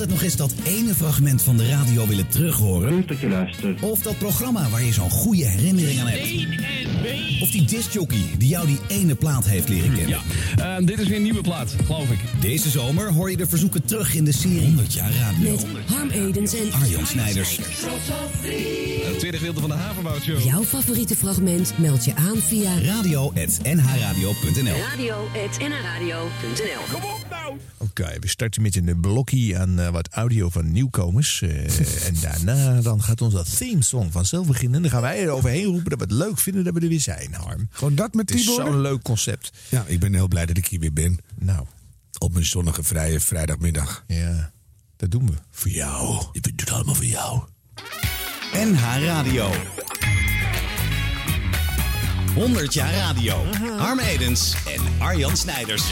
altijd 0.00 0.18
nog 0.18 0.30
eens 0.30 0.36
dat 0.36 0.54
ene 0.64 0.94
fragment 0.94 1.42
van 1.42 1.56
de 1.56 1.68
radio 1.68 2.06
willen 2.06 2.28
terughoren? 2.28 2.94
Leuk 2.94 3.08
dat 3.08 3.20
je 3.20 3.28
luistert. 3.28 3.80
Of 3.80 4.00
dat 4.00 4.18
programma 4.18 4.68
waar 4.68 4.82
je 4.82 4.92
zo'n 4.92 5.10
goede 5.10 5.44
herinnering 5.44 6.00
aan 6.00 6.06
hebt? 6.06 7.42
Of 7.42 7.50
die 7.50 7.64
discjockey 7.64 8.22
die 8.38 8.48
jou 8.48 8.66
die 8.66 8.78
ene 8.88 9.14
plaat 9.14 9.44
heeft 9.44 9.68
leren 9.68 9.94
kennen? 9.94 10.08
Ja, 10.08 10.20
eh, 10.76 10.86
dit 10.86 10.98
is 10.98 11.08
weer 11.08 11.16
een 11.16 11.22
nieuwe 11.22 11.40
plaat, 11.40 11.74
geloof 11.84 12.10
ik. 12.10 12.18
Deze 12.40 12.70
zomer 12.70 13.12
hoor 13.12 13.30
je 13.30 13.36
de 13.36 13.46
verzoeken 13.46 13.84
terug 13.84 14.14
in 14.14 14.24
de 14.24 14.32
serie 14.32 14.60
100 14.60 14.92
jaar 14.92 15.12
radio. 15.12 15.50
Met 15.50 15.66
Harm 15.86 16.10
Edens 16.10 16.54
en 16.54 16.72
Arjan 16.72 17.06
Snijders. 17.06 17.56
Het 17.56 19.18
tweede 19.18 19.36
gedeelte 19.36 19.60
van 19.60 19.68
de 19.68 19.76
Havenbouwshow. 19.76 20.40
jouw 20.40 20.64
favoriete 20.64 21.16
fragment 21.16 21.78
meld 21.78 22.04
je 22.04 22.14
aan 22.14 22.36
via 22.36 22.78
radio.nhradio.nl 22.78 24.76
radio.nradio.nl 24.96 27.19
Oké, 27.76 28.16
we 28.20 28.28
starten 28.28 28.62
met 28.62 28.76
een 28.76 29.00
blokje 29.00 29.58
aan 29.58 29.78
eh, 29.78 29.88
wat 29.88 30.08
audio 30.08 30.48
van 30.50 30.72
nieuwkomers. 30.72 31.42
eh, 31.42 32.06
en 32.08 32.14
daarna 32.20 32.80
dan 32.80 33.02
gaat 33.02 33.20
onze 33.20 33.44
theme 33.58 33.82
song 33.82 34.10
vanzelf 34.10 34.46
beginnen. 34.46 34.82
Dan 34.82 34.90
gaan 34.90 35.00
wij 35.00 35.22
er 35.22 35.28
overheen 35.30 35.64
roepen 35.64 35.90
dat 35.90 35.98
we 35.98 36.04
het 36.04 36.12
leuk 36.26 36.38
vinden 36.38 36.64
dat 36.64 36.74
we 36.74 36.80
er 36.80 36.88
weer 36.88 37.00
zijn, 37.00 37.34
Harm. 37.34 37.68
Gewoon 37.70 37.94
dat 37.94 38.14
met 38.14 38.28
Het 38.30 38.38
is 38.38 38.46
Tibor? 38.46 38.64
zo'n 38.66 38.80
leuk 38.80 39.02
concept. 39.02 39.50
Ja, 39.68 39.84
ik 39.86 40.00
ben 40.00 40.14
heel 40.14 40.28
blij 40.28 40.46
dat 40.46 40.56
ik 40.56 40.66
hier 40.66 40.80
weer 40.80 40.92
ben. 40.92 41.18
Nou, 41.38 41.64
Op 42.18 42.34
een 42.34 42.44
zonnige, 42.44 42.82
vrije 42.82 43.20
vrijdagmiddag. 43.20 44.04
ja, 44.06 44.52
dat 44.96 45.10
doen 45.10 45.26
we. 45.26 45.32
Voor 45.50 45.70
jou. 45.70 46.24
Ik 46.32 46.42
doe 46.42 46.52
het 46.56 46.70
allemaal 46.70 46.94
voor 46.94 47.04
jou. 47.04 47.40
NH 48.52 48.80
Radio. 49.04 49.50
100 52.34 52.74
jaar 52.74 52.92
radio. 52.94 53.44
Harm 53.78 53.98
Edens 53.98 54.54
en 54.76 54.82
Arjan 55.00 55.36
Snijders. 55.36 55.82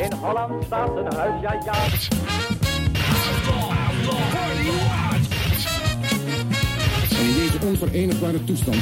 In 0.00 0.12
Holland 0.12 0.64
staat 0.64 0.96
een 0.96 1.14
huis, 1.14 1.40
ja 1.40 1.52
ja. 1.64 1.74
En 7.18 7.26
in 7.26 7.34
deze 7.34 7.58
onverenigbare 7.66 8.44
toestand 8.44 8.76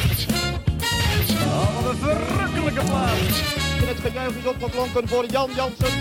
Oh, 1.46 1.82
wat 1.82 1.92
een 1.92 1.98
verrukkelijke 1.98 2.84
plaats. 2.84 3.42
En 3.80 3.88
het 3.88 3.98
gejuich 4.00 4.36
is 4.36 4.46
opgeklonken 4.46 5.08
voor 5.08 5.24
Jan 5.26 5.50
Jansen. 5.56 5.92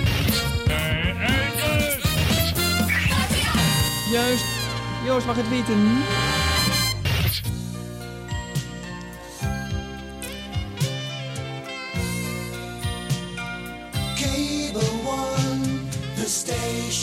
Juist. 4.11 4.45
Joost 5.05 5.25
mag 5.25 5.35
het 5.35 5.49
weten. 5.49 5.97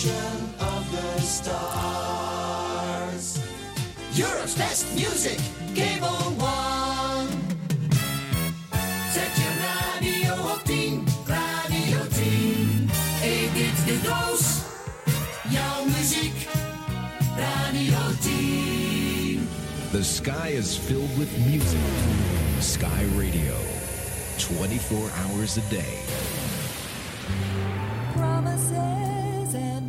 Station 0.05 0.55
of 0.60 0.92
the 0.92 1.20
stars. 1.20 2.58
Europe's 4.12 4.56
best 4.56 4.94
music, 4.94 5.38
Cable 5.74 6.36
One. 6.36 7.28
Zet 9.12 9.36
je 9.36 9.48
radio 9.69 10.33
op 10.52 10.61
10, 10.64 11.05
radio 11.27 11.98
10. 12.08 12.91
Edith 13.22 13.84
de 13.86 14.00
Doos, 14.02 14.58
jouw 15.48 15.84
muziek, 15.84 16.48
radio 17.36 17.98
10. 18.20 19.48
The 19.91 20.02
sky 20.02 20.48
is 20.58 20.77
filled 20.77 21.18
with 21.18 21.39
music. 21.46 21.80
Sky 22.61 23.05
Radio. 23.16 23.55
24 24.36 25.11
hours 25.23 25.57
a 25.57 25.62
day. 25.70 25.98
Promises 28.17 29.14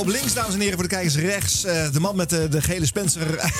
Op 0.00 0.06
links, 0.08 0.34
dames 0.34 0.54
en 0.54 0.60
heren, 0.60 0.74
voor 0.74 0.88
de 0.88 0.94
kijkers 0.94 1.16
rechts. 1.16 1.64
eh, 1.64 1.92
de 1.92 2.00
man 2.00 2.16
met 2.16 2.30
de, 2.30 2.48
de 2.48 2.62
gele 2.62 2.86
Spencer. 2.86 3.40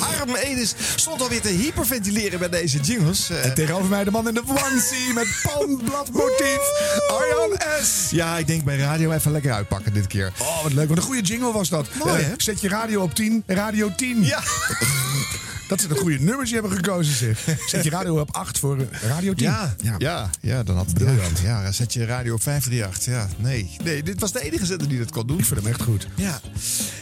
Harm 0.00 0.34
Edis 0.34 0.74
stond 0.96 1.22
alweer 1.22 1.40
te 1.40 1.48
hyperventileren 1.48 2.38
bij 2.38 2.48
deze 2.48 2.78
jingles. 2.80 3.30
Eh, 3.30 3.44
En 3.44 3.54
tegenover 3.54 3.88
mij 3.88 4.04
de 4.04 4.10
man 4.10 4.28
in 4.28 4.34
de 4.34 4.42
onesie 4.46 5.12
met 5.14 5.26
palmbladmotief. 5.42 6.60
Arjan 7.08 7.58
S. 7.82 8.10
ja, 8.10 8.38
ik 8.38 8.46
denk 8.46 8.64
bij 8.64 8.76
radio 8.76 9.12
even 9.12 9.32
lekker 9.32 9.52
uitpakken 9.52 9.92
dit 9.92 10.06
keer. 10.06 10.32
Oh, 10.38 10.62
wat 10.62 10.72
leuk. 10.72 10.88
Wat 10.88 10.96
een 10.96 11.02
goede 11.02 11.20
jingle 11.22 11.52
was 11.52 11.68
dat. 11.68 11.86
Mooi, 12.04 12.22
hè? 12.22 12.32
Zet 12.36 12.60
je 12.60 12.68
radio 12.68 13.02
op 13.02 13.14
10, 13.14 13.42
radio 13.46 13.92
10. 13.96 14.24
Ja. 14.24 14.40
Dat 15.68 15.80
ze 15.80 15.88
de 15.88 15.94
goede 15.94 16.18
nummers 16.18 16.50
die 16.50 16.60
hebben 16.60 16.76
gekozen, 16.76 17.14
zeg. 17.14 17.58
Zet 17.66 17.84
je 17.84 17.90
radio 17.90 18.20
op 18.20 18.34
8 18.34 18.58
voor 18.58 18.78
eh, 18.78 18.86
radio 19.08 19.34
10. 19.34 19.46
Ja, 19.46 19.74
ja, 19.98 20.30
ja, 20.40 20.62
dan 20.62 20.76
had 20.76 20.86
het 20.86 20.94
Briljant. 20.94 21.38
Ja, 21.38 21.62
ja, 21.62 21.72
zet 21.72 21.92
je 21.92 22.04
radio 22.04 22.34
op 22.34 22.42
538. 22.42 23.14
Ja, 23.14 23.28
nee. 23.48 23.70
Nee, 23.84 24.02
dit 24.02 24.20
was 24.20 24.32
de 24.32 24.40
enige 24.42 24.66
zender 24.66 24.88
die 24.88 24.98
dat 24.98 25.10
kon 25.10 25.26
doen. 25.26 25.38
Ik 25.38 25.44
vind 25.44 25.60
hem 25.60 25.68
echt 25.68 25.82
goed. 25.82 26.06
Ja. 26.14 26.40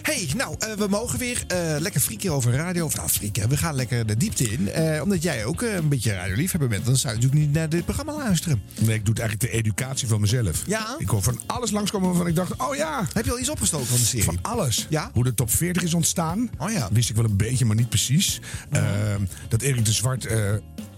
hey, 0.02 0.28
nou, 0.36 0.56
eh, 0.58 0.72
we 0.72 0.86
mogen 0.88 1.18
weer 1.18 1.44
eh, 1.46 1.76
lekker 1.78 2.00
frieken 2.00 2.32
over 2.32 2.52
radio. 2.52 2.84
Of 2.84 2.96
nou, 2.96 3.08
frieken, 3.08 3.48
we 3.48 3.56
gaan 3.56 3.74
lekker 3.74 4.06
de 4.06 4.16
diepte 4.16 4.50
in. 4.50 4.70
Omdat 5.02 5.22
jij 5.22 5.44
ook 5.44 5.62
een 5.62 5.88
beetje 5.88 6.14
radioliefhebber 6.14 6.68
bent. 6.68 6.84
Dan 6.84 6.96
zou 6.96 7.14
je 7.14 7.20
natuurlijk 7.20 7.46
niet 7.46 7.56
naar 7.56 7.68
dit 7.68 7.84
programma 7.84 8.12
luisteren. 8.12 8.62
Nee, 8.78 8.94
ik 8.94 9.04
doe 9.04 9.14
het 9.14 9.22
eigenlijk 9.22 9.52
de 9.52 9.58
educatie 9.58 10.08
van 10.08 10.20
mezelf. 10.20 10.62
Ja? 10.66 10.94
Ik 10.98 11.08
hoor 11.08 11.22
van 11.22 11.40
alles 11.46 11.70
langskomen 11.70 12.08
waarvan 12.08 12.26
ik 12.26 12.34
dacht, 12.34 12.56
oh 12.56 12.74
ja, 12.74 13.06
Heb 13.12 13.24
je 13.24 13.30
al 13.30 13.38
iets 13.38 13.50
opgestoken 13.50 13.86
van 13.86 13.98
de 13.98 14.04
serie? 14.04 14.24
van 14.24 14.38
alles. 14.42 14.86
Ja? 14.88 15.10
Hoe 15.12 15.24
de 15.24 15.34
top 15.34 15.50
40 15.50 15.82
is 15.82 15.94
ontstaan. 15.94 16.50
Oh 16.58 16.70
ja. 16.70 16.88
Wist 16.92 17.10
ik 17.10 17.16
wel 17.16 17.24
een 17.24 17.36
beetje, 17.36 17.64
maar 17.64 17.76
niet 17.76 17.88
precies. 17.88 18.40
Ehm, 18.70 19.22
dat 19.48 19.62
Erik 19.62 19.84
de 19.84 19.92
Zwart 19.92 20.26
eh 20.26 20.52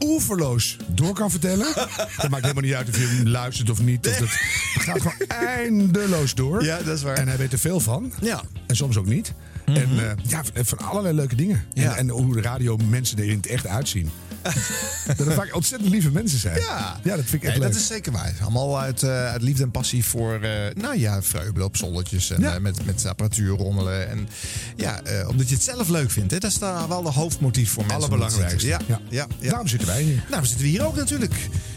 oeverloos 0.05 0.77
door 0.87 1.15
kan 1.15 1.31
vertellen. 1.31 1.67
dat 2.17 2.29
maakt 2.29 2.43
helemaal 2.43 2.63
niet 2.63 2.75
uit 2.75 2.89
of 2.89 2.99
je 2.99 3.07
hem 3.07 3.29
luistert 3.29 3.71
of 3.71 3.83
niet. 3.83 4.09
Of 4.09 4.19
dat 4.19 4.29
het 4.29 4.83
gaat 4.83 5.01
gewoon 5.01 5.29
eindeloos 5.29 6.35
door. 6.35 6.65
Ja, 6.65 6.79
dat 6.83 6.97
is 6.97 7.03
waar. 7.03 7.17
En 7.17 7.29
hij 7.29 7.37
weet 7.37 7.53
er 7.53 7.59
veel 7.59 7.81
van. 7.81 8.13
Ja. 8.21 8.43
En 8.67 8.77
soms 8.77 8.97
ook 8.97 9.07
niet. 9.07 9.33
En 9.65 9.99
eh, 9.99 10.13
ja, 10.23 10.43
van 10.55 10.79
allerlei 10.79 11.15
leuke 11.15 11.35
dingen. 11.35 11.65
Ja. 11.73 11.91
En, 11.91 11.97
en 11.97 12.09
hoe 12.09 12.35
de 12.35 12.41
radio 12.41 12.77
mensen 12.77 13.19
er 13.19 13.25
in 13.25 13.37
het 13.37 13.47
echt 13.47 13.67
uitzien. 13.67 14.11
dat 15.17 15.27
het 15.27 15.33
vaak 15.33 15.55
ontzettend 15.55 15.91
lieve 15.91 16.11
mensen 16.11 16.39
zijn. 16.39 16.61
Ja. 16.61 17.01
ja 17.05 17.17
dat 17.17 17.25
vind 17.25 17.43
ik 17.43 17.49
echt 17.49 17.59
leuk. 17.59 17.67
dat 17.73 17.81
is 17.81 17.87
zeker 17.87 18.13
waar. 18.13 18.35
Allemaal 18.43 18.81
uit, 18.81 19.03
eh, 19.03 19.27
uit 19.27 19.43
liefde 19.43 19.63
en 19.63 19.71
passie 19.71 20.05
voor, 20.05 20.41
eh, 20.43 20.51
nou 20.75 20.99
ja, 20.99 21.23
vreubelen 21.23 21.67
op 21.67 21.77
zolletjes 21.77 22.31
en 22.31 22.41
Ja. 22.41 22.55
eh, 22.55 22.61
met, 22.61 22.85
met 22.85 23.07
apparatuur 23.07 23.57
rommelen. 23.57 24.09
En 24.09 24.29
ja, 24.77 25.01
omdat 25.29 25.49
je 25.49 25.55
het 25.55 25.65
zelf 25.65 25.89
leuk 25.89 26.11
vindt. 26.11 26.31
Hè? 26.33 26.39
Dat 26.39 26.51
is 26.51 26.59
daar 26.59 26.89
wel 26.89 27.03
de 27.03 27.11
hoofdmotief 27.11 27.71
voor 27.71 27.83
mensen. 27.87 27.99
Allerbelangrijkste. 27.99 28.69
Ja, 28.69 28.81
ja. 28.87 29.01
ja, 29.09 29.27
Daarom 29.41 29.69
zitten 29.69 29.89
wij 29.89 30.03
hier. 30.03 30.25
Nou, 30.29 30.41
we 30.41 30.47
zitten 30.49 30.65
we 30.65 30.71
hier 30.73 30.87
ook 30.87 30.97
natuurlijk. 30.97 31.35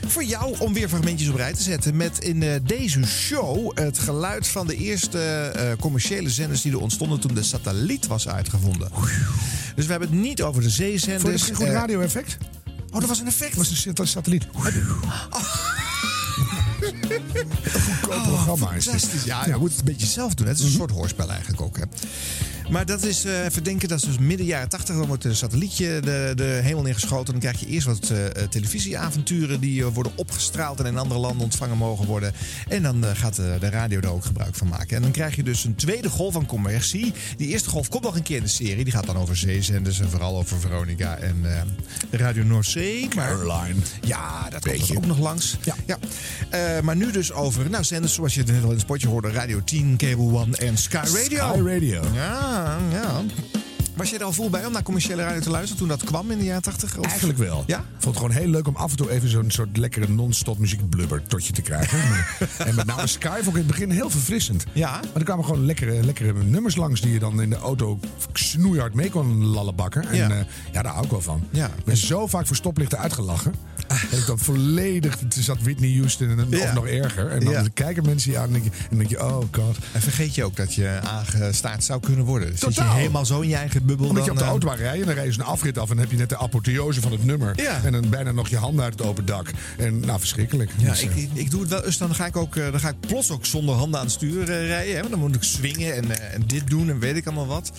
Voor 0.07 0.23
jou 0.23 0.55
om 0.59 0.73
weer 0.73 0.89
fragmentjes 0.89 1.29
op 1.29 1.35
rij 1.35 1.53
te 1.53 1.61
zetten. 1.61 1.95
Met 1.95 2.19
in 2.19 2.61
deze 2.65 3.05
show 3.05 3.77
het 3.77 3.99
geluid 3.99 4.47
van 4.47 4.67
de 4.67 4.75
eerste 4.75 5.51
commerciële 5.79 6.29
zenders 6.29 6.61
die 6.61 6.71
er 6.71 6.79
ontstonden 6.79 7.19
toen 7.19 7.33
de 7.33 7.43
satelliet 7.43 8.07
was 8.07 8.27
uitgevonden. 8.27 8.89
Dus 9.75 9.85
we 9.85 9.91
hebben 9.91 10.09
het 10.09 10.19
niet 10.19 10.41
over 10.41 10.61
de 10.61 10.69
zeezenders. 10.69 11.41
Het 11.41 11.49
een 11.49 11.55
goed 11.55 11.67
radio-effect? 11.67 12.37
Oh, 12.91 12.99
dat 12.99 13.09
was 13.09 13.19
een 13.19 13.27
effect. 13.27 13.55
was 13.55 13.69
een 13.69 13.75
sat- 13.95 14.07
satelliet. 14.07 14.47
Goedkoop 17.71 18.23
programma 18.23 18.71
is 18.73 18.85
dit. 18.85 19.03
Oh. 19.03 19.25
Ja, 19.25 19.45
je 19.45 19.55
moet 19.55 19.69
het 19.69 19.79
een 19.79 19.85
beetje 19.85 20.07
zelf 20.07 20.33
doen. 20.33 20.47
Het 20.47 20.59
is 20.59 20.63
een 20.63 20.71
soort 20.71 20.91
hoorspel 20.91 21.29
eigenlijk 21.29 21.61
ook. 21.61 21.77
Hè. 21.77 21.83
Maar 22.69 22.85
dat 22.85 23.03
is, 23.03 23.25
eh, 23.25 23.45
even 23.45 23.63
denken, 23.63 23.87
dat 23.87 23.97
is 23.97 24.05
dus 24.05 24.17
midden 24.17 24.45
jaren 24.45 24.69
80. 24.69 24.95
Dan 24.95 25.07
wordt 25.07 25.23
een 25.23 25.35
satellietje 25.35 25.99
de, 25.99 26.31
de 26.35 26.59
hemel 26.63 26.85
ingeschoten. 26.85 27.31
Dan 27.31 27.41
krijg 27.41 27.59
je 27.59 27.65
eerst 27.65 27.87
wat 27.87 28.09
eh, 28.09 28.25
eh, 28.25 28.31
televisieavonturen 28.49 29.59
die 29.59 29.85
worden 29.85 30.11
opgestraald 30.15 30.79
en 30.79 30.85
in 30.85 30.97
andere 30.97 31.19
landen 31.19 31.43
ontvangen 31.43 31.77
mogen 31.77 32.05
worden. 32.05 32.33
En 32.67 32.83
dan 32.83 33.03
gaat 33.15 33.35
de, 33.35 33.57
de 33.59 33.69
radio 33.69 33.99
er 33.99 34.11
ook 34.11 34.25
gebruik 34.25 34.55
van 34.55 34.67
maken. 34.67 34.95
En 34.95 35.01
dan 35.01 35.11
krijg 35.11 35.35
je 35.35 35.43
dus 35.43 35.63
een 35.63 35.75
tweede 35.75 36.09
golf 36.09 36.33
van 36.33 36.45
commercie. 36.45 37.13
Die 37.37 37.47
eerste 37.47 37.69
golf 37.69 37.89
komt 37.89 38.03
nog 38.03 38.15
een 38.15 38.23
keer 38.23 38.37
in 38.37 38.43
de 38.43 38.49
serie. 38.49 38.83
Die 38.83 38.93
gaat 38.93 39.05
dan 39.05 39.17
over 39.17 39.37
zeezenders 39.37 39.99
en 39.99 40.09
vooral 40.09 40.37
over 40.37 40.59
Veronica 40.59 41.17
en 41.17 41.45
Radio 42.11 42.43
Noordzee. 42.43 43.07
Maar, 43.15 43.27
Caroline. 43.27 43.79
ja, 44.01 44.49
dat 44.49 44.61
komt 44.61 44.77
Beetje. 44.77 44.93
er 44.93 44.99
ook 44.99 45.05
nog 45.05 45.19
langs. 45.19 45.57
Ja. 45.63 45.75
Ja. 45.85 45.97
Eh, 46.79 46.85
maar 46.85 46.95
nu 46.95 47.11
dus 47.11 47.31
over 47.31 47.69
nou, 47.69 47.83
zenders 47.83 48.13
zoals 48.13 48.33
je 48.33 48.43
net 48.43 48.57
al 48.57 48.63
in 48.63 48.69
het 48.69 48.79
spotje 48.79 49.07
hoorde. 49.07 49.31
Radio 49.31 49.61
10, 49.63 49.97
Cable 49.97 50.39
One 50.39 50.57
en 50.57 50.77
Sky 50.77 50.95
Radio. 50.95 51.47
Sky 51.53 51.61
Radio. 51.61 52.01
Ja, 52.13 52.77
ja. 52.91 53.21
Was 53.99 54.09
je 54.09 54.17
er 54.17 54.23
al 54.23 54.33
vol 54.33 54.49
bij 54.49 54.65
om 54.65 54.71
naar 54.71 54.83
commerciële 54.83 55.23
radio 55.23 55.39
te 55.41 55.49
luisteren 55.49 55.77
toen 55.77 55.87
dat 55.87 56.03
kwam 56.03 56.31
in 56.31 56.37
de 56.37 56.43
jaren 56.43 56.61
80? 56.61 56.97
Of? 56.97 57.05
Eigenlijk 57.05 57.39
wel. 57.39 57.63
Ja? 57.67 57.77
Ik 57.77 57.83
vond 57.91 58.05
het 58.15 58.23
gewoon 58.25 58.31
heel 58.41 58.47
leuk 58.51 58.67
om 58.67 58.75
af 58.75 58.91
en 58.91 58.97
toe 58.97 59.11
even 59.11 59.29
zo'n 59.29 59.51
soort 59.51 59.77
lekkere 59.77 60.09
non-stop 60.09 60.57
muziekblubber 60.57 61.23
tot 61.27 61.45
je 61.45 61.53
te 61.53 61.61
krijgen. 61.61 61.99
en 62.67 62.75
met 62.75 62.85
name 62.85 63.07
Sky 63.07 63.27
vond 63.41 63.45
ik 63.47 63.53
in 63.53 63.57
het 63.57 63.67
begin 63.67 63.89
heel 63.91 64.09
verfrissend. 64.09 64.63
Ja. 64.73 64.91
Maar 64.91 65.01
er 65.13 65.23
kwamen 65.23 65.45
gewoon 65.45 65.65
lekkere, 65.65 66.03
lekkere 66.05 66.33
nummers 66.43 66.75
langs 66.75 67.01
die 67.01 67.13
je 67.13 67.19
dan 67.19 67.41
in 67.41 67.49
de 67.49 67.55
auto 67.57 67.99
snoeihard 68.33 68.93
mee 68.93 69.09
kon 69.09 69.45
lallenbakken. 69.45 70.07
En 70.07 70.15
Ja. 70.17 70.27
ja, 70.27 70.45
ja 70.71 70.81
daar 70.81 70.93
hou 70.93 71.05
ik 71.05 71.11
wel 71.11 71.21
van. 71.21 71.43
Ja. 71.51 71.65
Ik 71.77 71.83
ben 71.85 71.97
zo 71.97 72.27
vaak 72.27 72.47
voor 72.47 72.55
stoplichten 72.55 72.97
uitgelachen. 72.99 73.53
Dat 74.09 74.19
ik 74.19 74.25
dan 74.25 74.39
volledig, 74.39 75.17
toen 75.17 75.43
zat 75.43 75.61
Whitney 75.61 75.93
Houston 75.97 76.29
en, 76.39 76.47
Ja. 76.49 76.63
of 76.63 76.73
nog 76.73 76.87
erger. 76.87 77.27
En 77.29 77.39
dan 77.43 77.53
Ja. 77.53 77.63
kijken 77.73 78.05
mensen 78.05 78.31
je 78.31 78.37
aan 78.37 78.45
en 78.45 78.51
denk 78.51 78.63
je, 78.63 78.71
en 78.89 78.97
denk 78.97 79.09
je 79.09 79.23
oh 79.23 79.37
god. 79.51 79.77
En 79.91 80.01
vergeet 80.01 80.35
je 80.35 80.43
ook 80.43 80.55
dat 80.55 80.73
je 80.73 80.99
aangestaard 81.03 81.83
zou 81.83 81.99
kunnen 81.99 82.25
worden. 82.25 82.57
Zit 82.57 82.75
je 82.75 82.83
helemaal 82.83 83.25
zo 83.25 83.39
in 83.41 83.49
je 83.49 83.55
eigen 83.55 83.85
bubbel. 83.89 84.07
Omdat 84.09 84.25
je 84.25 84.31
op 84.31 84.37
de 84.37 84.43
eh, 84.43 84.49
auto 84.49 84.67
waar 84.67 84.77
rijden 84.77 84.99
en 84.99 85.05
dan 85.05 85.15
rij 85.15 85.25
je 85.25 85.31
zo'n 85.31 85.43
afrit 85.45 85.77
af 85.77 85.83
en 85.89 85.95
dan 85.95 85.97
heb 85.97 86.11
je 86.11 86.17
net 86.17 86.29
de 86.29 86.37
apotheose 86.37 87.01
van 87.01 87.11
het 87.11 87.25
nummer. 87.25 87.53
Ja. 87.61 87.81
En 87.83 87.91
dan 87.91 88.09
bijna 88.09 88.31
nog 88.31 88.47
je 88.47 88.57
handen 88.57 88.83
uit 88.83 88.93
het 88.93 89.01
open 89.07 89.25
dak. 89.25 89.51
En 89.77 89.99
nou, 89.99 90.19
verschrikkelijk. 90.19 90.71
Ja, 90.77 90.89
Dus, 90.89 91.01
ik, 91.01 91.11
eh, 91.11 91.23
ik, 91.23 91.29
ik 91.33 91.51
doe 91.51 91.61
het 91.61 91.69
wel. 91.69 91.81
Dus 91.81 91.97
dan 91.97 92.15
ga 92.15 92.25
ik 92.25 92.35
ook, 92.35 92.55
eh, 92.55 92.71
dan 92.71 92.79
ga 92.79 92.89
ik 92.89 92.99
plots 92.99 93.31
ook 93.31 93.45
zonder 93.45 93.75
handen 93.75 93.99
aan 93.99 94.05
het 94.05 94.15
stuur 94.15 94.49
eh, 94.49 94.67
rijden. 94.67 94.95
Hè? 94.95 95.09
Dan 95.09 95.19
moet 95.19 95.35
ik 95.35 95.43
swingen 95.43 95.95
en, 95.95 96.33
en 96.33 96.43
dit 96.45 96.67
doen 96.69 96.89
en 96.89 96.99
weet 96.99 97.15
ik 97.15 97.25
allemaal 97.25 97.47
wat. 97.47 97.71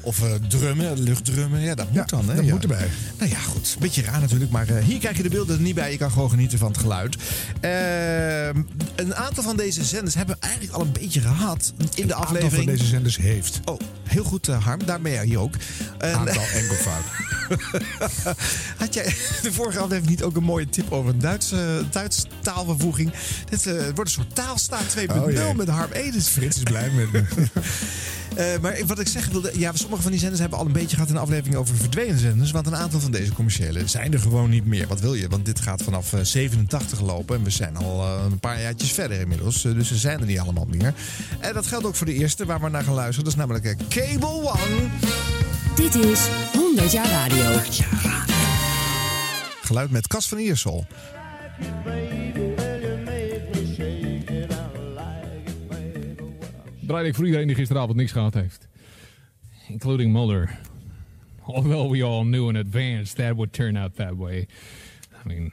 Of 0.00 0.22
drummen, 0.48 1.00
luchtdrummen. 1.00 1.60
Ja, 1.60 1.74
dat 1.74 1.86
moet 1.86 1.96
Ja, 1.96 2.04
dan. 2.04 2.28
Hè? 2.28 2.34
dat 2.34 2.44
moet 2.44 2.62
erbij. 2.62 2.88
Nou 3.18 3.30
ja, 3.30 3.38
goed. 3.38 3.76
Beetje 3.78 4.02
raar 4.02 4.20
natuurlijk. 4.20 4.50
Maar 4.50 4.66
hier 4.66 4.98
krijg 4.98 5.16
je 5.16 5.22
de 5.22 5.28
beelden 5.28 5.56
er 5.56 5.62
niet 5.62 5.74
bij. 5.74 5.90
Je 5.90 5.98
kan 5.98 6.10
gewoon 6.10 6.30
genieten 6.30 6.58
van 6.58 6.68
het 6.68 6.78
geluid. 6.78 7.16
Ehm, 7.60 8.62
een 8.96 9.14
aantal 9.14 9.42
van 9.42 9.56
deze 9.56 9.84
zenders 9.84 10.14
hebben 10.14 10.36
we 10.40 10.46
eigenlijk 10.46 10.74
al 10.74 10.80
een 10.80 10.92
beetje 10.92 11.20
gehad 11.20 11.72
in 11.78 11.86
de 11.86 12.02
een 12.02 12.14
aantal 12.14 12.24
aflevering. 12.24 12.54
van 12.54 12.66
deze 12.66 12.84
zenders 12.84 13.16
heeft. 13.16 13.60
Oh, 13.64 13.80
heel 14.04 14.24
goed, 14.24 14.46
Harm. 14.46 14.84
Daar 14.84 15.00
ben 15.00 15.12
jij 15.12 15.24
hier 15.24 15.38
ook. 15.38 15.54
En- 15.98 16.14
Aantal 16.14 16.42
enkelvoud. 16.54 17.02
Had 18.78 18.94
jij 18.94 19.04
de 19.42 19.52
vorige 19.52 19.78
aflevering 19.78 20.08
niet 20.08 20.22
ook 20.22 20.36
een 20.36 20.42
mooie 20.42 20.68
tip 20.68 20.92
over 20.92 21.10
een 21.14 21.18
Duitse, 21.18 21.84
Duitse 21.90 22.22
taalvervoeging? 22.40 23.12
Dit 23.50 23.66
eh, 23.66 23.74
wordt 23.74 23.98
een 23.98 24.06
soort 24.06 24.34
taalstaat 24.34 24.96
2.0 24.96 25.14
Oh, 25.16 25.54
met 25.54 25.68
Harm 25.68 25.92
Edens. 25.92 26.28
Frits 26.28 26.56
is 26.56 26.62
blij 26.62 26.90
met 26.90 27.12
me. 27.12 27.24
Eh, 28.36 28.60
maar 28.60 28.78
wat 28.86 28.98
ik 28.98 29.08
zeggen 29.08 29.32
wilde, 29.32 29.52
ja, 29.58 29.72
sommige 29.74 30.02
van 30.02 30.10
die 30.10 30.20
zenders 30.20 30.40
hebben 30.40 30.58
al 30.58 30.66
een 30.66 30.72
beetje 30.72 30.94
gehad 30.94 31.08
in 31.08 31.14
de 31.14 31.20
aflevering 31.20 31.56
over 31.56 31.76
verdwenen 31.76 32.18
zenders. 32.18 32.50
Want 32.50 32.66
een 32.66 32.76
aantal 32.76 33.00
van 33.00 33.10
deze 33.10 33.32
commerciële 33.32 33.88
zijn 33.88 34.12
er 34.12 34.18
gewoon 34.18 34.50
niet 34.50 34.66
meer. 34.66 34.86
Wat 34.86 35.00
wil 35.00 35.14
je? 35.14 35.28
Want 35.28 35.44
dit 35.44 35.60
gaat 35.60 35.82
vanaf 35.82 36.12
eh, 36.12 36.20
87 36.22 37.00
lopen 37.00 37.36
en 37.36 37.42
we 37.42 37.50
zijn 37.50 37.76
al 37.76 38.02
eh, 38.02 38.24
een 38.30 38.38
paar 38.38 38.60
jaartjes 38.60 38.92
verder 38.92 39.20
inmiddels. 39.20 39.64
Eh, 39.64 39.72
dus 39.72 39.88
ze 39.88 39.96
zijn 39.96 40.20
er 40.20 40.26
niet 40.26 40.38
allemaal 40.38 40.66
meer. 40.70 40.94
En 41.40 41.54
dat 41.54 41.66
geldt 41.66 41.86
ook 41.86 41.94
voor 41.94 42.06
de 42.06 42.14
eerste 42.14 42.46
waar 42.46 42.60
we 42.60 42.68
naar 42.68 42.84
gaan 42.84 42.94
luisteren. 42.94 43.24
Dat 43.24 43.32
is 43.32 43.38
namelijk 43.38 43.64
eh, 43.64 43.76
Cable 43.88 44.28
One. 44.28 44.88
Dit 45.74 45.94
is 45.94 46.28
100 46.52 46.92
jaar 46.92 47.08
radio. 47.08 47.60
Geluid 49.62 49.90
met 49.90 50.06
Cas 50.06 50.28
van 50.28 50.38
Iersel. 50.38 50.86
Draai 56.86 57.06
ik 57.06 57.14
voor 57.14 57.24
iedereen 57.24 57.46
die 57.46 57.56
gisteravond 57.56 57.96
niks 57.96 58.12
gehad 58.12 58.34
heeft. 58.34 58.68
Including 59.68 60.12
Mulder. 60.12 60.58
Although 61.42 61.90
we 61.90 62.04
all 62.04 62.22
knew 62.22 62.48
in 62.48 62.56
advance 62.56 63.14
that 63.14 63.34
would 63.34 63.52
turn 63.52 63.76
out 63.76 63.94
that 63.94 64.14
way. 64.16 64.48
I 65.24 65.28
mean, 65.28 65.52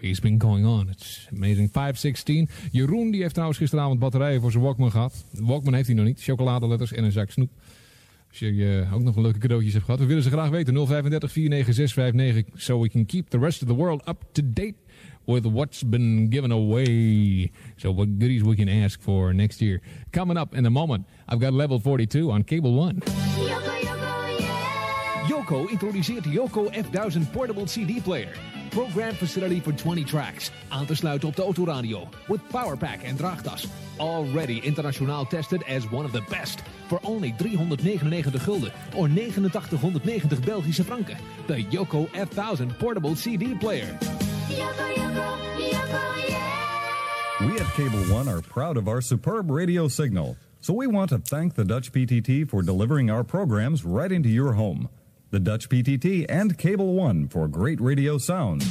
he's 0.00 0.20
been 0.20 0.40
going 0.40 0.66
on. 0.66 0.88
It's 0.88 1.28
amazing. 1.32 1.70
516. 1.72 2.48
Jeroen 2.70 3.10
die 3.10 3.20
heeft 3.20 3.32
trouwens 3.32 3.58
gisteravond 3.58 3.98
batterijen 3.98 4.40
voor 4.40 4.50
zijn 4.50 4.62
Walkman 4.62 4.90
gehad. 4.90 5.24
Walkman 5.30 5.74
heeft 5.74 5.86
hij 5.86 5.96
nog 5.96 6.06
niet. 6.06 6.22
Chocoladeletters 6.22 6.92
en 6.92 7.04
een 7.04 7.12
zak 7.12 7.30
snoep. 7.30 7.50
Als 8.28 8.38
je 8.38 8.84
eh, 8.84 8.94
ook 8.94 9.02
nog 9.02 9.16
een 9.16 9.22
leuke 9.22 9.38
cadeautjes 9.38 9.72
hebt 9.72 9.84
gehad. 9.84 10.00
We 10.00 10.06
willen 10.06 10.22
ze 10.22 10.30
graag 10.30 10.50
weten. 10.50 10.74
035 10.74 11.30
49659. 11.30 12.62
So 12.62 12.80
we 12.80 12.88
can 12.88 13.06
keep 13.06 13.28
the 13.28 13.38
rest 13.38 13.62
of 13.62 13.68
the 13.68 13.74
world 13.74 14.08
up 14.08 14.24
to 14.32 14.42
date 14.44 14.74
with 15.26 15.46
what's 15.46 15.82
been 15.82 16.28
given 16.28 16.52
away. 16.52 17.50
So 17.76 17.90
what 17.90 18.18
goodies 18.18 18.42
we 18.42 18.56
can 18.56 18.68
ask 18.68 19.00
for 19.00 19.32
next 19.32 19.60
year. 19.60 19.80
Coming 20.12 20.36
up 20.36 20.54
in 20.54 20.66
a 20.66 20.70
moment, 20.70 21.06
I've 21.28 21.40
got 21.40 21.52
level 21.52 21.78
42 21.78 22.30
on 22.30 22.44
cable 22.44 22.74
one. 22.74 23.02
Yoko 25.28 25.68
introduceert 25.68 26.22
de 26.22 26.30
Yoko 26.30 26.70
F1000 26.70 27.30
Portable 27.32 27.66
CD 27.66 28.00
Player. 28.00 28.32
Program 28.70 29.14
facility 29.14 29.60
for 29.60 29.72
20 29.72 30.04
tracks. 30.04 30.50
Aan 30.68 30.86
te 30.86 30.94
sluiten 30.94 31.28
op 31.28 31.36
de 31.36 31.42
autoradio. 31.42 32.08
With 32.28 32.40
powerpack 32.50 33.02
en 33.02 33.16
draagtas. 33.16 33.66
Already 33.96 34.60
internationaal 34.60 35.26
tested 35.26 35.64
as 35.64 35.88
one 35.90 36.04
of 36.04 36.12
the 36.12 36.22
best. 36.28 36.62
For 36.86 36.98
only 37.02 37.34
399 37.36 38.22
gulden. 38.44 38.72
Or 38.94 39.08
8990 39.08 40.40
Belgische 40.44 40.84
franken. 40.84 41.16
The 41.46 41.64
Yoko 41.64 42.08
F1000 42.12 42.76
Portable 42.78 43.14
CD 43.14 43.54
Player. 43.54 43.98
We 47.40 47.58
at 47.60 47.72
Cable 47.74 48.02
One 48.12 48.28
are 48.28 48.40
proud 48.40 48.76
of 48.76 48.88
our 48.88 49.00
superb 49.00 49.50
radio 49.50 49.88
signal, 49.88 50.36
so 50.60 50.72
we 50.72 50.86
want 50.86 51.10
to 51.10 51.18
thank 51.18 51.54
the 51.54 51.64
Dutch 51.64 51.92
PTT 51.92 52.48
for 52.48 52.62
delivering 52.62 53.10
our 53.10 53.22
programs 53.22 53.84
right 53.84 54.10
into 54.10 54.28
your 54.28 54.54
home. 54.54 54.88
The 55.30 55.40
Dutch 55.40 55.68
PTT 55.68 56.26
and 56.28 56.56
Cable 56.56 56.94
One 56.94 57.28
for 57.28 57.46
great 57.46 57.80
radio 57.80 58.16
sound. 58.18 58.64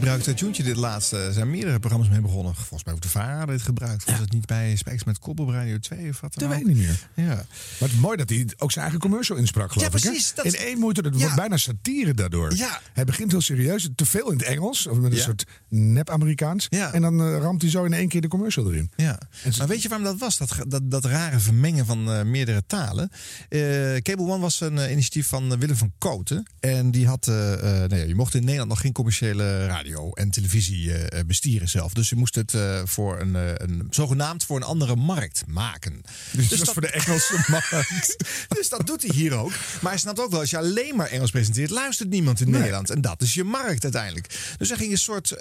Veel 0.00 0.08
eh, 0.08 0.14
misbruikte 0.16 0.34
tuentje 0.44 0.62
dit 0.62 0.76
laatste. 0.76 1.16
Er 1.18 1.32
zijn 1.32 1.50
meerdere 1.50 1.78
programma's 1.78 2.08
mee 2.10 2.20
begonnen. 2.20 2.54
Volgens 2.54 2.84
mij 2.84 2.94
ook 2.94 3.00
de 3.00 3.08
VARA 3.08 3.38
had 3.38 3.48
dit 3.48 3.62
gebruikt. 3.62 4.04
Was 4.04 4.18
het 4.18 4.32
niet 4.32 4.46
bij 4.46 4.76
Spijks 4.76 5.04
met 5.04 5.18
Kop 5.18 5.40
op 5.40 5.48
Radio 5.48 5.78
2 5.78 6.08
of 6.08 6.20
wat 6.20 6.34
dan 6.34 6.48
Dat 6.48 6.58
weet 6.58 6.68
ik 6.68 6.74
niet 6.74 6.86
meer. 6.86 7.08
Ja. 7.14 7.34
Maar 7.34 7.44
het 7.78 7.90
is 7.92 7.96
mooi 7.98 8.16
dat 8.16 8.28
hij 8.28 8.48
ook 8.58 8.70
zijn 8.72 8.84
eigen 8.84 9.00
commercial 9.02 9.38
insprak, 9.38 9.72
geloof 9.72 9.88
Ja, 9.92 9.96
ik. 9.96 10.02
precies, 10.02 10.34
dat- 10.34 10.44
In 10.44 10.54
één 10.56 10.78
moeite. 10.78 11.00
Het 11.00 11.14
Ja. 11.14 11.20
wordt 11.20 11.34
bijna 11.36 11.56
satire 11.56 12.14
daardoor. 12.14 12.54
Ja. 12.56 12.80
Hij 12.92 13.04
begint 13.04 13.30
heel 13.30 13.40
serieus. 13.40 13.88
Te 13.94 14.06
veel 14.06 14.30
in 14.30 14.38
het 14.38 14.46
Engels. 14.46 14.86
Of 14.86 14.98
met 14.98 15.12
een 15.12 15.18
soort 15.18 15.44
nep-Amerikaans. 15.68 16.66
Ja. 16.70 16.92
En 16.92 17.02
dan 17.02 17.20
eh, 17.20 17.38
ramt 17.38 17.62
hij 17.62 17.70
zo 17.70 17.84
in 17.84 17.92
één 17.92 18.08
keer 18.08 18.20
de 18.20 18.28
commercial 18.28 18.70
erin. 18.72 18.90
Ja, 18.96 19.18
maar 19.58 19.66
weet 19.66 19.82
je 19.82 19.88
waarom 19.88 20.06
dat 20.06 20.18
was? 20.18 20.38
Dat, 20.38 20.56
dat, 20.68 20.90
dat 20.90 21.04
rare 21.04 21.38
vermengen 21.38 21.86
van 21.86 22.10
eh, 22.12 22.22
meerdere 22.22 22.62
talen. 22.66 23.10
Eh, 23.48 23.60
Cable 23.96 24.24
One 24.26 24.38
was 24.38 24.60
een 24.60 24.90
initiatief 24.90 25.26
van 25.26 25.58
Willem 25.58 25.76
van 25.76 25.92
Koten. 25.98 26.50
En 26.60 26.90
die 26.90 27.06
had, 27.06 27.26
eh, 27.28 27.34
nou 27.34 27.94
je 27.94 28.14
mocht 28.14 28.34
in 28.34 28.40
Nederland 28.40 28.68
nog 28.68 28.80
geen 28.80 28.92
commerciële 28.92 29.66
radio 29.66 29.89
en 29.98 30.30
televisie 30.30 30.92
eh, 30.92 31.18
eh, 31.18 31.26
bestieren 31.26 31.68
zelf. 31.68 31.92
Dus 31.92 32.08
je 32.08 32.16
moest 32.16 32.34
het 32.34 32.54
eh, 32.54 32.80
voor 32.84 33.20
een, 33.20 33.34
een, 33.34 33.86
zogenaamd 33.90 34.44
voor 34.44 34.56
een 34.56 34.62
andere 34.62 34.96
markt 34.96 35.42
maken. 35.46 36.00
Dus, 36.32 36.48
dat 36.48 36.60
is 36.60 36.70
voor 36.70 36.82
de 36.82 36.90
Engelse 36.90 37.44
markt. 37.48 38.16
Dus 38.48 38.68
dat 38.68 38.86
doet 38.86 39.02
hij 39.02 39.10
hier 39.14 39.32
ook. 39.32 39.52
Maar 39.80 39.90
hij 39.90 40.00
snapt 40.00 40.20
ook 40.20 40.30
wel, 40.30 40.40
als 40.40 40.50
je 40.50 40.56
alleen 40.56 40.96
maar 40.96 41.06
Engels 41.06 41.30
presenteert, 41.30 41.70
luistert 41.70 42.08
niemand 42.08 42.40
in 42.40 42.50
Nederland. 42.50 42.90
En 42.90 43.00
dat 43.00 43.22
is 43.22 43.34
je 43.34 43.44
markt 43.44 43.82
uiteindelijk. 43.82 44.54
Dus 44.58 44.68
hij 44.68 44.76
ging 44.76 44.92
een 44.92 44.98
soort 44.98 45.34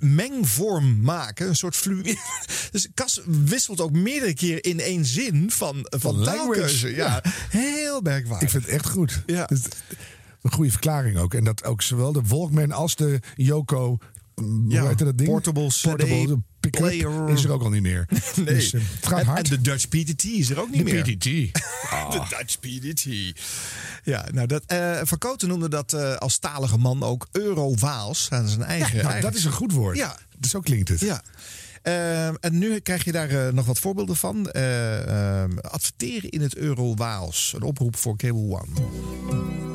mengvorm 0.00 1.00
maken. 1.00 1.48
Een 1.48 1.56
soort 1.56 1.76
fluïde. 1.76 2.16
Dus 2.70 2.88
Cas 2.94 3.20
wisselt 3.26 3.80
ook 3.80 3.92
meerdere 3.92 4.34
keer 4.34 4.64
in 4.64 4.80
één 4.80 5.04
zin 5.04 5.50
van, 5.50 5.86
van, 5.88 6.00
Van 6.00 6.24
taalkeuze. 6.24 6.94
Ja, 6.94 7.20
Ja. 7.22 7.22
heel 7.48 8.00
merkwaardig. 8.00 8.42
Ik 8.42 8.50
vind 8.50 8.64
het 8.64 8.72
echt 8.72 8.88
goed. 8.88 9.22
Ja. 9.26 9.44
Dus, 9.46 9.60
een 10.42 10.52
goede 10.52 10.70
verklaring 10.70 11.18
ook. 11.18 11.34
En 11.34 11.44
dat 11.44 11.64
ook 11.64 11.82
zowel 11.82 12.12
de 12.12 12.22
Walkman 12.26 12.72
als 12.72 12.96
de 12.96 13.20
Yoko... 13.36 13.98
mm, 14.34 14.70
Ja, 14.70 14.78
hoe 14.80 14.88
heet 14.88 14.98
dat 14.98 15.18
ding? 15.18 15.30
portable 15.30 15.70
pick-up 16.60 16.80
player. 16.80 17.28
is 17.28 17.44
er 17.44 17.50
ook 17.50 17.62
al 17.62 17.68
niet 17.70 17.82
meer. 17.82 18.08
Nee. 18.36 18.44
Dus, 18.44 18.72
eh, 18.72 18.80
het 18.96 19.06
gaat 19.06 19.20
en, 19.20 19.26
hard. 19.26 19.38
en 19.50 19.50
de 19.50 19.60
Dutch 19.60 19.88
PTT 19.88 20.24
is 20.24 20.50
er 20.50 20.60
ook 20.60 20.70
niet 20.70 20.86
De 20.86 20.92
meer. 20.92 21.02
PTT. 21.02 21.24
De 22.12 22.22
Dutch 22.38 22.58
PDT. 22.58 23.04
Ja, 24.04 24.26
nou 24.32 24.46
dat, 24.46 24.62
eh 24.66 25.00
Van 25.02 25.18
Koten 25.18 25.48
noemde 25.48 25.68
dat 25.68 25.92
eh, 25.92 26.16
als 26.16 26.38
talige 26.38 26.78
man 26.78 27.02
ook 27.02 27.28
Euro-Waals. 27.32 28.28
Dat 28.28 28.44
is 28.46 28.54
een 28.54 28.62
eigen... 28.62 28.88
Ja, 28.96 29.02
nou, 29.02 29.12
eigen- 29.12 29.30
dat 29.30 29.38
is 29.38 29.44
een 29.44 29.52
goed 29.52 29.72
woord. 29.72 29.96
Ja. 29.96 30.18
Zo 30.48 30.60
klinkt 30.60 30.88
het. 30.88 31.00
Ja. 31.00 31.22
En 32.40 32.58
nu 32.58 32.78
krijg 32.78 33.04
je 33.04 33.12
daar 33.12 33.54
nog 33.54 33.66
wat 33.66 33.78
voorbeelden 33.78 34.16
van. 34.16 34.52
Adverteren 35.60 36.30
in 36.30 36.40
het 36.40 36.56
Euro-Waals. 36.56 37.52
Een 37.56 37.62
oproep 37.62 37.96
voor 37.96 38.16
Cable 38.16 38.40
One. 38.60 39.69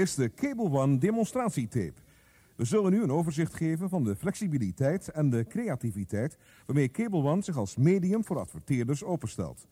Is 0.00 0.14
de 0.14 0.34
Cable 0.34 0.70
One 0.70 0.98
demonstratietape. 0.98 2.00
We 2.56 2.64
zullen 2.64 2.92
u 2.92 3.02
een 3.02 3.12
overzicht 3.12 3.54
geven 3.54 3.88
van 3.88 4.04
de 4.04 4.16
flexibiliteit 4.16 5.08
en 5.08 5.30
de 5.30 5.46
creativiteit 5.48 6.36
waarmee 6.66 6.90
Cable 6.90 7.22
One 7.22 7.42
zich 7.42 7.56
als 7.56 7.76
medium 7.76 8.24
voor 8.24 8.38
adverteerders 8.38 9.04
openstelt. 9.04 9.66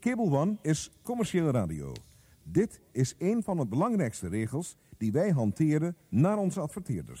Cable 0.00 0.30
One 0.30 0.56
is 0.62 0.90
commerciële 1.02 1.50
radio. 1.50 1.92
Dit 2.42 2.80
is 2.92 3.14
een 3.18 3.42
van 3.42 3.56
de 3.56 3.66
belangrijkste 3.66 4.28
regels 4.28 4.76
die 4.98 5.12
wij 5.12 5.30
hanteren 5.30 5.96
naar 6.08 6.38
onze 6.38 6.60
adverteerders. 6.60 7.20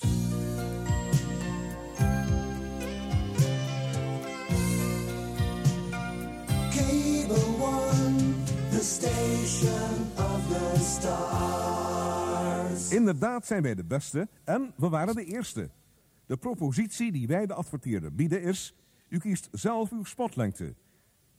Cable 6.70 7.46
One, 7.60 8.16
the 8.70 8.82
station 8.82 10.06
of 10.16 10.48
the 10.48 10.78
stars. 10.78 11.59
Inderdaad 13.00 13.46
zijn 13.46 13.62
wij 13.62 13.74
de 13.74 13.84
beste 13.84 14.28
en 14.44 14.72
we 14.76 14.88
waren 14.88 15.14
de 15.14 15.24
eerste. 15.24 15.70
De 16.26 16.36
propositie 16.36 17.12
die 17.12 17.26
wij 17.26 17.46
de 17.46 17.54
adverteerder 17.54 18.14
bieden 18.14 18.42
is... 18.42 18.74
u 19.08 19.18
kiest 19.18 19.48
zelf 19.52 19.90
uw 19.90 20.04
spotlengte. 20.04 20.74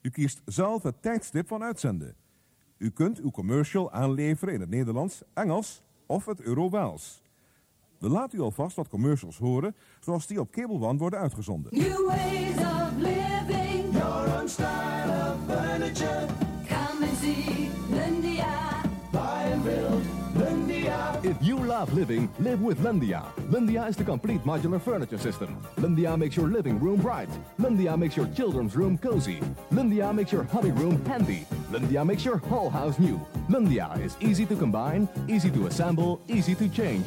U 0.01 0.10
kiest 0.10 0.41
zelf 0.46 0.84
het 0.84 1.01
tijdstip 1.01 1.48
van 1.48 1.63
uitzenden. 1.63 2.15
U 2.77 2.89
kunt 2.89 3.20
uw 3.20 3.32
commercial 3.32 3.91
aanleveren 3.91 4.53
in 4.53 4.60
het 4.60 4.70
Nederlands, 4.70 5.22
Engels 5.34 5.84
of 6.06 6.25
het 6.25 6.41
Euro-Waals. 6.41 7.22
We 8.00 8.10
laten 8.10 8.39
u 8.39 8.41
alvast 8.41 8.75
wat 8.75 8.88
commercials 8.88 9.38
horen... 9.38 9.75
zoals 10.00 10.27
die 10.27 10.39
op 10.39 10.51
Cable 10.51 10.80
One 10.80 10.98
worden 10.98 11.20
uitgezonden. 11.20 11.72
Love 21.72 21.94
living, 21.94 22.28
live 22.40 22.62
with 22.62 22.78
Lundia. 22.80 23.24
Lundia 23.50 23.88
is 23.88 23.96
the 23.96 24.04
complete 24.04 24.44
modular 24.44 24.82
furniture 24.82 25.18
system. 25.18 25.56
Lundia 25.78 26.18
makes 26.18 26.36
your 26.36 26.50
living 26.50 26.78
room 26.78 27.00
bright. 27.00 27.30
Lundia 27.58 27.98
makes 27.98 28.18
your 28.18 28.28
children's 28.36 28.75
room 28.75 28.98
cozy. 28.98 29.40
Lundia 29.72 30.13
makes 30.13 30.34
your 30.34 30.44
hobby 30.44 30.72
room 30.72 31.00
handy. 31.06 31.48
Lundia 31.72 32.06
makes 32.06 32.25
your 32.25 32.40
whole 32.50 32.70
house 32.70 33.00
new. 33.00 33.18
Lundia 33.48 33.88
is 34.04 34.18
easy 34.20 34.46
to 34.48 34.56
combine, 34.58 35.08
easy 35.30 35.50
to 35.50 35.68
assemble, 35.68 36.20
easy 36.28 36.56
to 36.56 36.68
change. 36.68 37.06